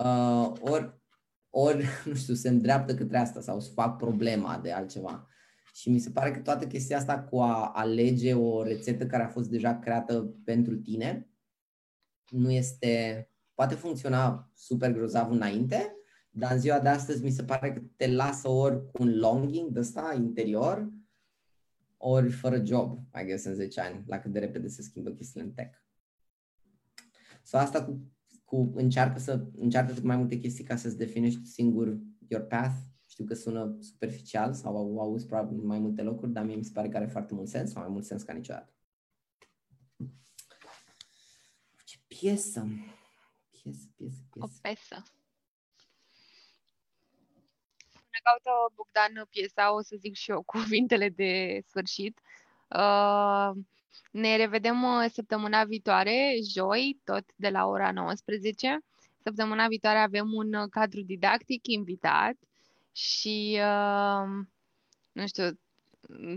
uh, 0.03 0.51
ori, 0.59 1.01
ori, 1.49 1.85
nu 2.05 2.13
știu, 2.13 2.33
se 2.33 2.49
îndreaptă 2.49 2.95
către 2.95 3.17
asta 3.17 3.41
sau 3.41 3.59
să 3.59 3.71
fac 3.71 3.97
problema 3.97 4.59
de 4.63 4.71
altceva. 4.71 5.27
Și 5.73 5.89
mi 5.89 5.99
se 5.99 6.09
pare 6.09 6.31
că 6.31 6.39
toată 6.39 6.67
chestia 6.67 6.97
asta 6.97 7.19
cu 7.19 7.39
a 7.39 7.71
alege 7.73 8.33
o 8.33 8.63
rețetă 8.63 9.05
care 9.05 9.23
a 9.23 9.27
fost 9.27 9.49
deja 9.49 9.79
creată 9.79 10.35
pentru 10.43 10.75
tine 10.75 11.31
nu 12.31 12.51
este, 12.51 13.27
poate 13.53 13.75
funcționa 13.75 14.51
super 14.55 14.91
grozav 14.91 15.31
înainte, 15.31 15.95
dar 16.29 16.51
în 16.51 16.59
ziua 16.59 16.79
de 16.79 16.89
astăzi 16.89 17.23
mi 17.23 17.31
se 17.31 17.43
pare 17.43 17.73
că 17.73 17.81
te 17.95 18.07
lasă 18.07 18.47
ori 18.47 18.85
cu 18.91 19.03
un 19.03 19.17
longing 19.17 19.69
de 19.69 19.79
ăsta 19.79 20.13
interior, 20.15 20.89
ori 22.01 22.31
fără 22.31 22.65
job, 22.65 22.99
I 23.21 23.25
guess, 23.25 23.45
în 23.45 23.53
10 23.53 23.81
ani, 23.81 24.03
la 24.07 24.19
cât 24.19 24.31
de 24.31 24.39
repede 24.39 24.67
se 24.67 24.81
schimbă 24.81 25.09
chestiile 25.09 25.45
în 25.45 25.51
tech. 25.53 25.77
So 27.43 27.57
asta 27.57 27.85
cu, 27.85 28.11
cu 28.45 28.71
încearcă 28.75 29.19
să 29.19 29.47
încearcă 29.57 29.93
cât 29.93 30.03
mai 30.03 30.17
multe 30.17 30.37
chestii 30.37 30.63
ca 30.63 30.75
să-ți 30.75 30.97
definești 30.97 31.45
singur 31.45 31.97
your 32.27 32.45
path. 32.45 32.75
Știu 33.05 33.25
că 33.25 33.33
sună 33.33 33.77
superficial 33.79 34.53
sau 34.53 34.77
au 34.77 34.99
auzit 34.99 35.27
probabil 35.27 35.59
în 35.59 35.65
mai 35.65 35.79
multe 35.79 36.01
locuri, 36.01 36.31
dar 36.31 36.45
mie 36.45 36.55
mi 36.55 36.63
se 36.63 36.71
pare 36.73 36.89
că 36.89 36.97
are 36.97 37.07
foarte 37.07 37.33
mult 37.33 37.47
sens, 37.47 37.71
sau 37.71 37.81
mai 37.81 37.91
mult 37.91 38.05
sens 38.05 38.23
ca 38.23 38.33
niciodată. 38.33 38.73
Ce 41.85 41.97
bine 42.07 42.21
piesă. 42.21 42.67
Piesă, 43.49 43.87
piesă, 43.95 44.21
piesă. 44.31 44.45
O 44.45 44.47
piesă. 44.61 45.03
Până 47.91 48.10
caută 48.23 48.73
Bogdan 48.75 49.27
piesa, 49.29 49.73
o 49.73 49.81
să 49.81 49.95
zic 49.99 50.15
și 50.15 50.31
eu 50.31 50.41
cuvintele 50.53 51.09
de 51.09 51.61
sfârșit. 51.67 52.19
Uh, 52.67 53.51
ne 54.11 54.35
revedem 54.35 54.83
uh, 54.83 55.05
săptămâna 55.13 55.63
viitoare, 55.63 56.35
joi, 56.53 56.99
tot 57.03 57.25
de 57.35 57.49
la 57.49 57.67
ora 57.67 57.91
19. 57.91 58.79
Săptămâna 59.23 59.67
viitoare 59.67 59.97
avem 59.97 60.33
un 60.33 60.53
uh, 60.53 60.67
cadru 60.69 61.01
didactic 61.01 61.67
invitat 61.67 62.35
și, 62.91 63.59
uh, 63.59 64.45
nu 65.11 65.27
știu, 65.27 65.59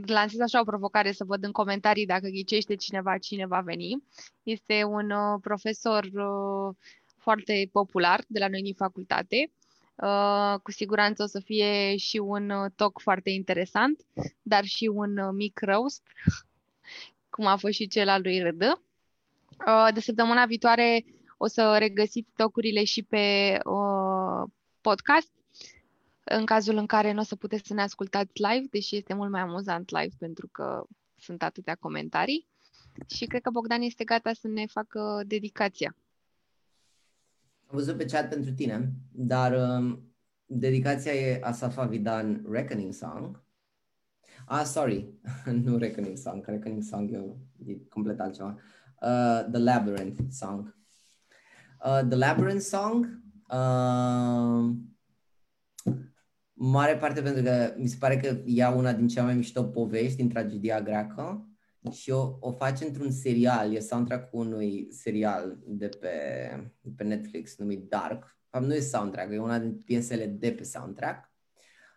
lansez 0.07 0.41
așa 0.41 0.61
o 0.61 0.65
provocare 0.65 1.13
să 1.13 1.25
văd 1.25 1.45
în 1.45 1.53
comentarii 1.53 2.07
dacă 2.07 2.29
ghicește 2.29 2.75
cineva 2.75 3.19
cine 3.19 3.47
va 3.47 3.61
veni. 3.61 4.05
Este 4.43 4.85
un 4.85 5.11
uh, 5.11 5.39
profesor 5.41 6.05
uh, 6.05 6.75
foarte 7.19 7.69
popular 7.73 8.25
de 8.27 8.39
la 8.39 8.49
noi 8.49 8.63
din 8.63 8.75
facultate. 8.75 9.51
Uh, 9.95 10.55
cu 10.63 10.71
siguranță 10.71 11.23
o 11.23 11.27
să 11.27 11.41
fie 11.41 11.97
și 11.97 12.19
un 12.19 12.51
uh, 12.51 12.71
talk 12.77 13.01
foarte 13.01 13.31
interesant, 13.31 14.01
dar 14.43 14.65
și 14.65 14.87
un 14.87 15.17
uh, 15.17 15.31
mic 15.33 15.61
roast, 15.61 16.03
cum 17.31 17.47
a 17.47 17.57
fost 17.57 17.75
și 17.75 17.87
cel 17.87 18.09
al 18.09 18.21
lui 18.23 18.41
Râdă. 18.41 18.83
Uh, 19.67 19.89
de 19.95 20.01
săptămâna 20.01 20.47
viitoare 20.47 21.05
o 21.37 21.47
să 21.47 21.77
regăsiți 21.79 22.31
tocurile 22.37 22.85
și 22.85 23.03
pe 23.03 23.59
uh, 23.65 24.51
podcast 24.81 25.31
în 26.25 26.45
cazul 26.45 26.77
în 26.77 26.87
care 26.87 27.13
nu 27.13 27.21
o 27.21 27.25
să 27.25 27.37
puteți 27.37 27.67
să 27.67 27.75
ne 27.75 27.83
ascultați 27.83 28.33
live, 28.33 28.67
deși 28.71 28.97
este 28.97 29.15
mult 29.15 29.31
mai 29.31 29.41
amuzant 29.41 29.91
live 29.91 30.15
pentru 30.19 30.49
că 30.53 30.85
sunt 31.17 31.43
atâtea 31.43 31.75
comentarii. 31.75 32.47
Și 33.09 33.27
cred 33.27 33.43
că 33.43 33.51
Bogdan 33.51 33.83
este 33.83 34.05
gata 34.05 34.33
să 34.33 34.49
ne 34.49 34.67
facă 34.67 35.23
dedicația. 35.27 35.97
Am 37.75 37.81
văzut 37.81 37.97
pe 37.97 38.05
chat 38.05 38.29
pentru 38.29 38.53
tine, 38.53 38.93
dar 39.11 39.53
um, 39.53 40.15
dedicația 40.47 41.13
e 41.13 41.41
Asafa 41.43 41.85
Vidan 41.85 42.47
Reckoning 42.51 42.93
Song. 42.93 43.45
Ah, 44.47 44.65
sorry, 44.65 45.15
nu 45.65 45.79
Reckoning 45.79 46.17
Song, 46.17 46.45
Reckoning 46.47 46.83
Song 46.83 47.11
e, 47.11 47.17
e 47.67 47.79
complet 47.89 48.21
altceva. 48.21 48.59
Uh, 49.01 49.51
The 49.51 49.59
Labyrinth 49.59 50.21
Song. 50.31 50.77
Uh, 51.85 52.01
The 52.09 52.17
Labyrinth 52.17 52.65
Song 52.65 53.23
uh, 53.51 54.75
mare 56.53 56.97
parte 56.97 57.23
pentru 57.23 57.43
că 57.43 57.75
mi 57.77 57.87
se 57.87 57.97
pare 57.99 58.17
că 58.17 58.41
ia 58.45 58.71
una 58.71 58.93
din 58.93 59.09
cea 59.09 59.25
mai 59.25 59.35
mișto 59.35 59.65
povești 59.65 60.17
din 60.17 60.29
tragedia 60.29 60.81
greacă 60.81 61.49
și 61.93 62.11
o, 62.11 62.37
o 62.41 62.53
face 62.53 62.85
într-un 62.85 63.11
serial, 63.11 63.75
e 63.75 63.79
soundtrack 63.79 64.35
unui 64.35 64.89
serial 64.91 65.59
de 65.67 65.89
pe, 65.89 66.11
de 66.81 66.91
pe 66.97 67.05
Netflix 67.05 67.57
numit 67.57 67.89
Dark. 67.89 68.39
Fapt, 68.49 68.65
nu 68.67 68.75
e 68.75 68.81
soundtrack, 68.81 69.33
e 69.33 69.39
una 69.39 69.59
din 69.59 69.75
piesele 69.75 70.27
de 70.27 70.53
pe 70.53 70.63
soundtrack. 70.63 71.33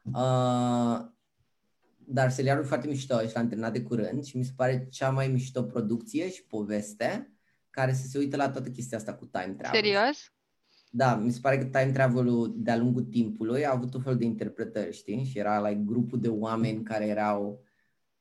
Uh, 0.04 1.06
dar 2.10 2.32
serialul 2.32 2.64
e 2.64 2.68
foarte 2.68 2.88
mișto 2.88 3.20
și 3.20 3.36
l-am 3.36 3.48
terminat 3.48 3.74
de 3.74 3.82
curând 3.82 4.24
și 4.24 4.38
mi 4.38 4.44
se 4.44 4.52
pare 4.56 4.88
cea 4.90 5.10
mai 5.10 5.28
mișto 5.28 5.64
producție 5.64 6.30
și 6.30 6.46
poveste 6.46 7.32
care 7.70 7.94
să 7.94 8.08
se 8.08 8.18
uită 8.18 8.38
la 8.38 8.50
toată 8.50 8.70
chestia 8.70 8.98
asta 8.98 9.14
cu 9.14 9.26
time 9.26 9.56
travel. 9.58 9.80
Serios? 9.82 10.32
Da, 10.90 11.16
mi 11.16 11.32
se 11.32 11.40
pare 11.42 11.58
că 11.58 11.66
time 11.66 11.92
travel-ul 11.92 12.54
de-a 12.58 12.78
lungul 12.78 13.04
timpului 13.04 13.66
a 13.66 13.72
avut 13.72 13.94
un 13.94 14.02
fel 14.02 14.18
de 14.18 14.26
interpretări, 14.26 14.96
știi? 14.96 15.24
Și 15.24 15.38
era 15.38 15.68
like, 15.68 15.84
grupul 15.86 16.20
de 16.20 16.28
oameni 16.28 16.84
care 16.84 17.06
erau 17.06 17.64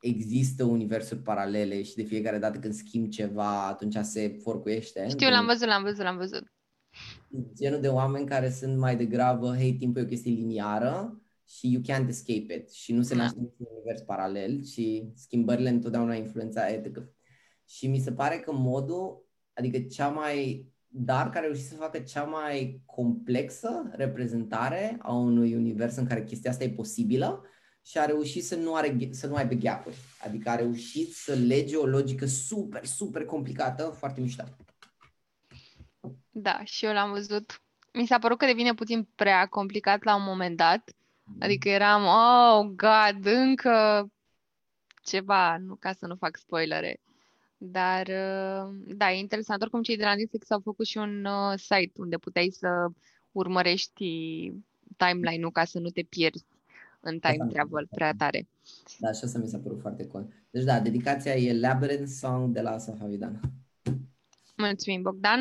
există 0.00 0.64
universuri 0.64 1.20
paralele 1.20 1.82
și 1.82 1.94
de 1.94 2.02
fiecare 2.02 2.38
dată 2.38 2.58
când 2.58 2.74
schimb 2.74 3.08
ceva, 3.08 3.66
atunci 3.66 3.96
se 4.02 4.38
forcuiește. 4.42 5.08
Știu, 5.08 5.28
l-am 5.28 5.46
văzut, 5.46 5.66
l-am 5.66 5.82
văzut, 5.82 6.02
l-am 6.02 6.16
văzut. 6.16 6.52
Genul 7.54 7.80
de 7.80 7.88
oameni 7.88 8.26
care 8.26 8.50
sunt 8.50 8.78
mai 8.78 8.96
degrabă, 8.96 9.54
hei, 9.56 9.74
timpul 9.74 10.00
e 10.00 10.04
o 10.04 10.08
chestie 10.08 10.32
liniară 10.32 11.20
și 11.48 11.72
you 11.72 11.82
can't 11.82 12.08
escape 12.08 12.54
it 12.54 12.70
și 12.70 12.92
nu 12.92 13.02
se 13.02 13.14
da. 13.14 13.22
naște 13.22 13.38
niciun 13.38 13.66
univers 13.74 14.00
paralel 14.00 14.64
și 14.64 15.12
schimbările 15.14 15.68
întotdeauna 15.68 16.14
influența 16.14 16.68
etică. 16.68 17.10
Și 17.64 17.86
mi 17.86 17.98
se 17.98 18.12
pare 18.12 18.38
că 18.38 18.52
modul, 18.52 19.26
adică 19.52 19.78
cea 19.78 20.08
mai 20.08 20.66
dar 20.98 21.30
care 21.30 21.38
a 21.38 21.48
reușit 21.48 21.64
să 21.64 21.74
facă 21.74 21.98
cea 21.98 22.22
mai 22.22 22.82
complexă 22.84 23.90
reprezentare 23.90 24.96
a 25.00 25.12
unui 25.12 25.54
univers 25.54 25.96
în 25.96 26.06
care 26.06 26.24
chestia 26.24 26.50
asta 26.50 26.64
e 26.64 26.70
posibilă 26.70 27.44
și 27.86 27.98
a 27.98 28.04
reușit 28.04 28.44
să 28.44 28.56
nu, 28.56 28.74
are, 28.74 28.98
să 29.10 29.26
nu 29.26 29.34
aibă 29.34 29.54
gap 29.54 29.86
Adică 30.18 30.48
a 30.48 30.54
reușit 30.54 31.14
să 31.14 31.34
lege 31.34 31.76
o 31.76 31.86
logică 31.86 32.26
super, 32.26 32.84
super 32.84 33.24
complicată, 33.24 33.82
foarte 33.98 34.20
mișto. 34.20 34.44
Da, 36.30 36.64
și 36.64 36.84
eu 36.84 36.92
l-am 36.92 37.10
văzut. 37.10 37.62
Mi 37.92 38.06
s-a 38.06 38.18
părut 38.18 38.38
că 38.38 38.46
devine 38.46 38.74
puțin 38.74 39.08
prea 39.14 39.46
complicat 39.46 40.04
la 40.04 40.16
un 40.16 40.22
moment 40.22 40.56
dat. 40.56 40.90
Mm. 41.24 41.36
Adică 41.40 41.68
eram, 41.68 42.04
oh, 42.04 42.66
God, 42.66 43.26
încă 43.26 44.06
ceva, 45.04 45.58
nu 45.58 45.74
ca 45.74 45.92
să 45.92 46.06
nu 46.06 46.16
fac 46.16 46.36
spoilere. 46.36 47.00
Dar, 47.56 48.06
uh, 48.06 48.74
da, 48.86 49.12
e 49.12 49.18
interesant. 49.18 49.62
Oricum, 49.62 49.82
cei 49.82 49.96
de 49.96 50.04
la 50.04 50.14
Netflix 50.14 50.50
au 50.50 50.60
făcut 50.60 50.86
și 50.86 50.98
un 50.98 51.24
uh, 51.24 51.52
site 51.56 51.92
unde 51.96 52.16
puteai 52.16 52.50
să 52.50 52.68
urmărești 53.32 54.04
timeline-ul 54.96 55.50
ca 55.50 55.64
să 55.64 55.78
nu 55.78 55.88
te 55.88 56.02
pierzi 56.02 56.44
în 57.06 57.18
time 57.18 57.36
da, 57.38 57.46
travel 57.46 57.86
prea 57.90 58.12
tare. 58.18 58.48
Da, 58.98 59.12
și 59.12 59.20
asta 59.24 59.38
mi 59.38 59.48
s-a 59.48 59.58
părut 59.58 59.80
foarte 59.80 60.06
cool. 60.06 60.26
Deci, 60.50 60.64
da, 60.64 60.80
dedicația 60.80 61.34
e 61.34 61.58
Labyrinth 61.58 62.10
Song 62.10 62.52
de 62.52 62.60
la 62.60 62.78
Safa 62.78 63.06
Vidan. 63.06 63.40
Mulțumim, 64.56 65.02
Bogdan. 65.02 65.40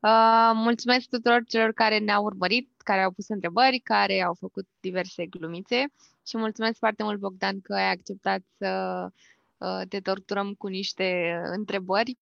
Uh, 0.00 0.50
mulțumesc 0.54 1.08
tuturor 1.08 1.44
celor 1.46 1.72
care 1.72 1.98
ne-au 1.98 2.24
urmărit, 2.24 2.70
care 2.76 3.02
au 3.02 3.10
pus 3.10 3.28
întrebări, 3.28 3.78
care 3.78 4.22
au 4.22 4.34
făcut 4.34 4.66
diverse 4.80 5.26
glumițe 5.26 5.92
și 6.26 6.36
mulțumesc 6.36 6.78
foarte 6.78 7.02
mult, 7.02 7.18
Bogdan, 7.18 7.60
că 7.60 7.74
ai 7.74 7.90
acceptat 7.90 8.40
să 8.58 8.68
Uh, 9.58 9.82
te 9.88 10.00
torturăm 10.00 10.54
cu 10.54 10.66
niște 10.66 11.40
întrebări. 11.44 12.16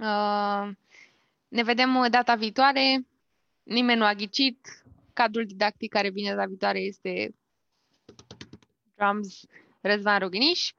Uh, 0.00 0.70
ne 1.48 1.62
vedem 1.62 2.06
data 2.10 2.34
viitoare. 2.34 3.06
Nimeni 3.62 3.98
nu 3.98 4.04
a 4.04 4.14
ghicit. 4.14 4.84
Cadrul 5.12 5.46
didactic 5.46 5.90
care 5.90 6.10
vine 6.10 6.34
data 6.34 6.46
viitoare 6.46 6.78
este 6.78 7.34
Drums 9.00 9.40
Răzvan 9.80 10.18
Ruginiș. 10.18 10.72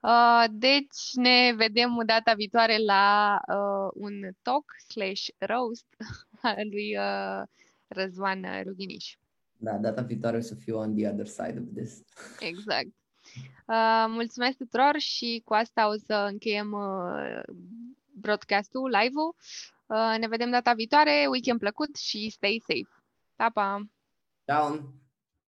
Uh, 0.00 0.44
deci 0.50 1.12
ne 1.14 1.52
vedem 1.56 2.02
data 2.06 2.34
viitoare 2.34 2.78
la 2.78 3.38
un 3.94 4.30
talk 4.42 4.64
slash 4.88 5.26
roast 5.38 5.86
al 6.42 6.68
lui 6.70 6.96
Răzvan 7.88 8.46
Ruginiș. 8.64 9.16
Da, 9.56 9.76
data 9.76 10.02
viitoare 10.02 10.36
o 10.36 10.40
să 10.40 10.54
fiu 10.54 10.78
on 10.78 10.96
the 10.96 11.08
other 11.08 11.26
side 11.26 11.58
of 11.58 11.66
this. 11.74 12.02
Exact. 12.40 12.90
Uh, 13.66 14.04
mulțumesc 14.08 14.56
tuturor 14.56 14.98
și 14.98 15.42
cu 15.44 15.54
asta 15.54 15.88
o 15.88 15.94
să 16.06 16.26
încheiem 16.30 16.72
uh, 16.72 17.40
broadcast-ul, 18.12 18.96
live-ul. 19.02 19.34
Uh, 19.86 20.16
ne 20.18 20.28
vedem 20.28 20.50
data 20.50 20.72
viitoare, 20.72 21.26
weekend 21.30 21.58
plăcut 21.58 21.96
și 21.96 22.30
stay 22.30 22.62
safe. 22.66 23.02
Pa, 23.36 23.50
pa! 23.50 23.86
Ciao! 24.44 25.01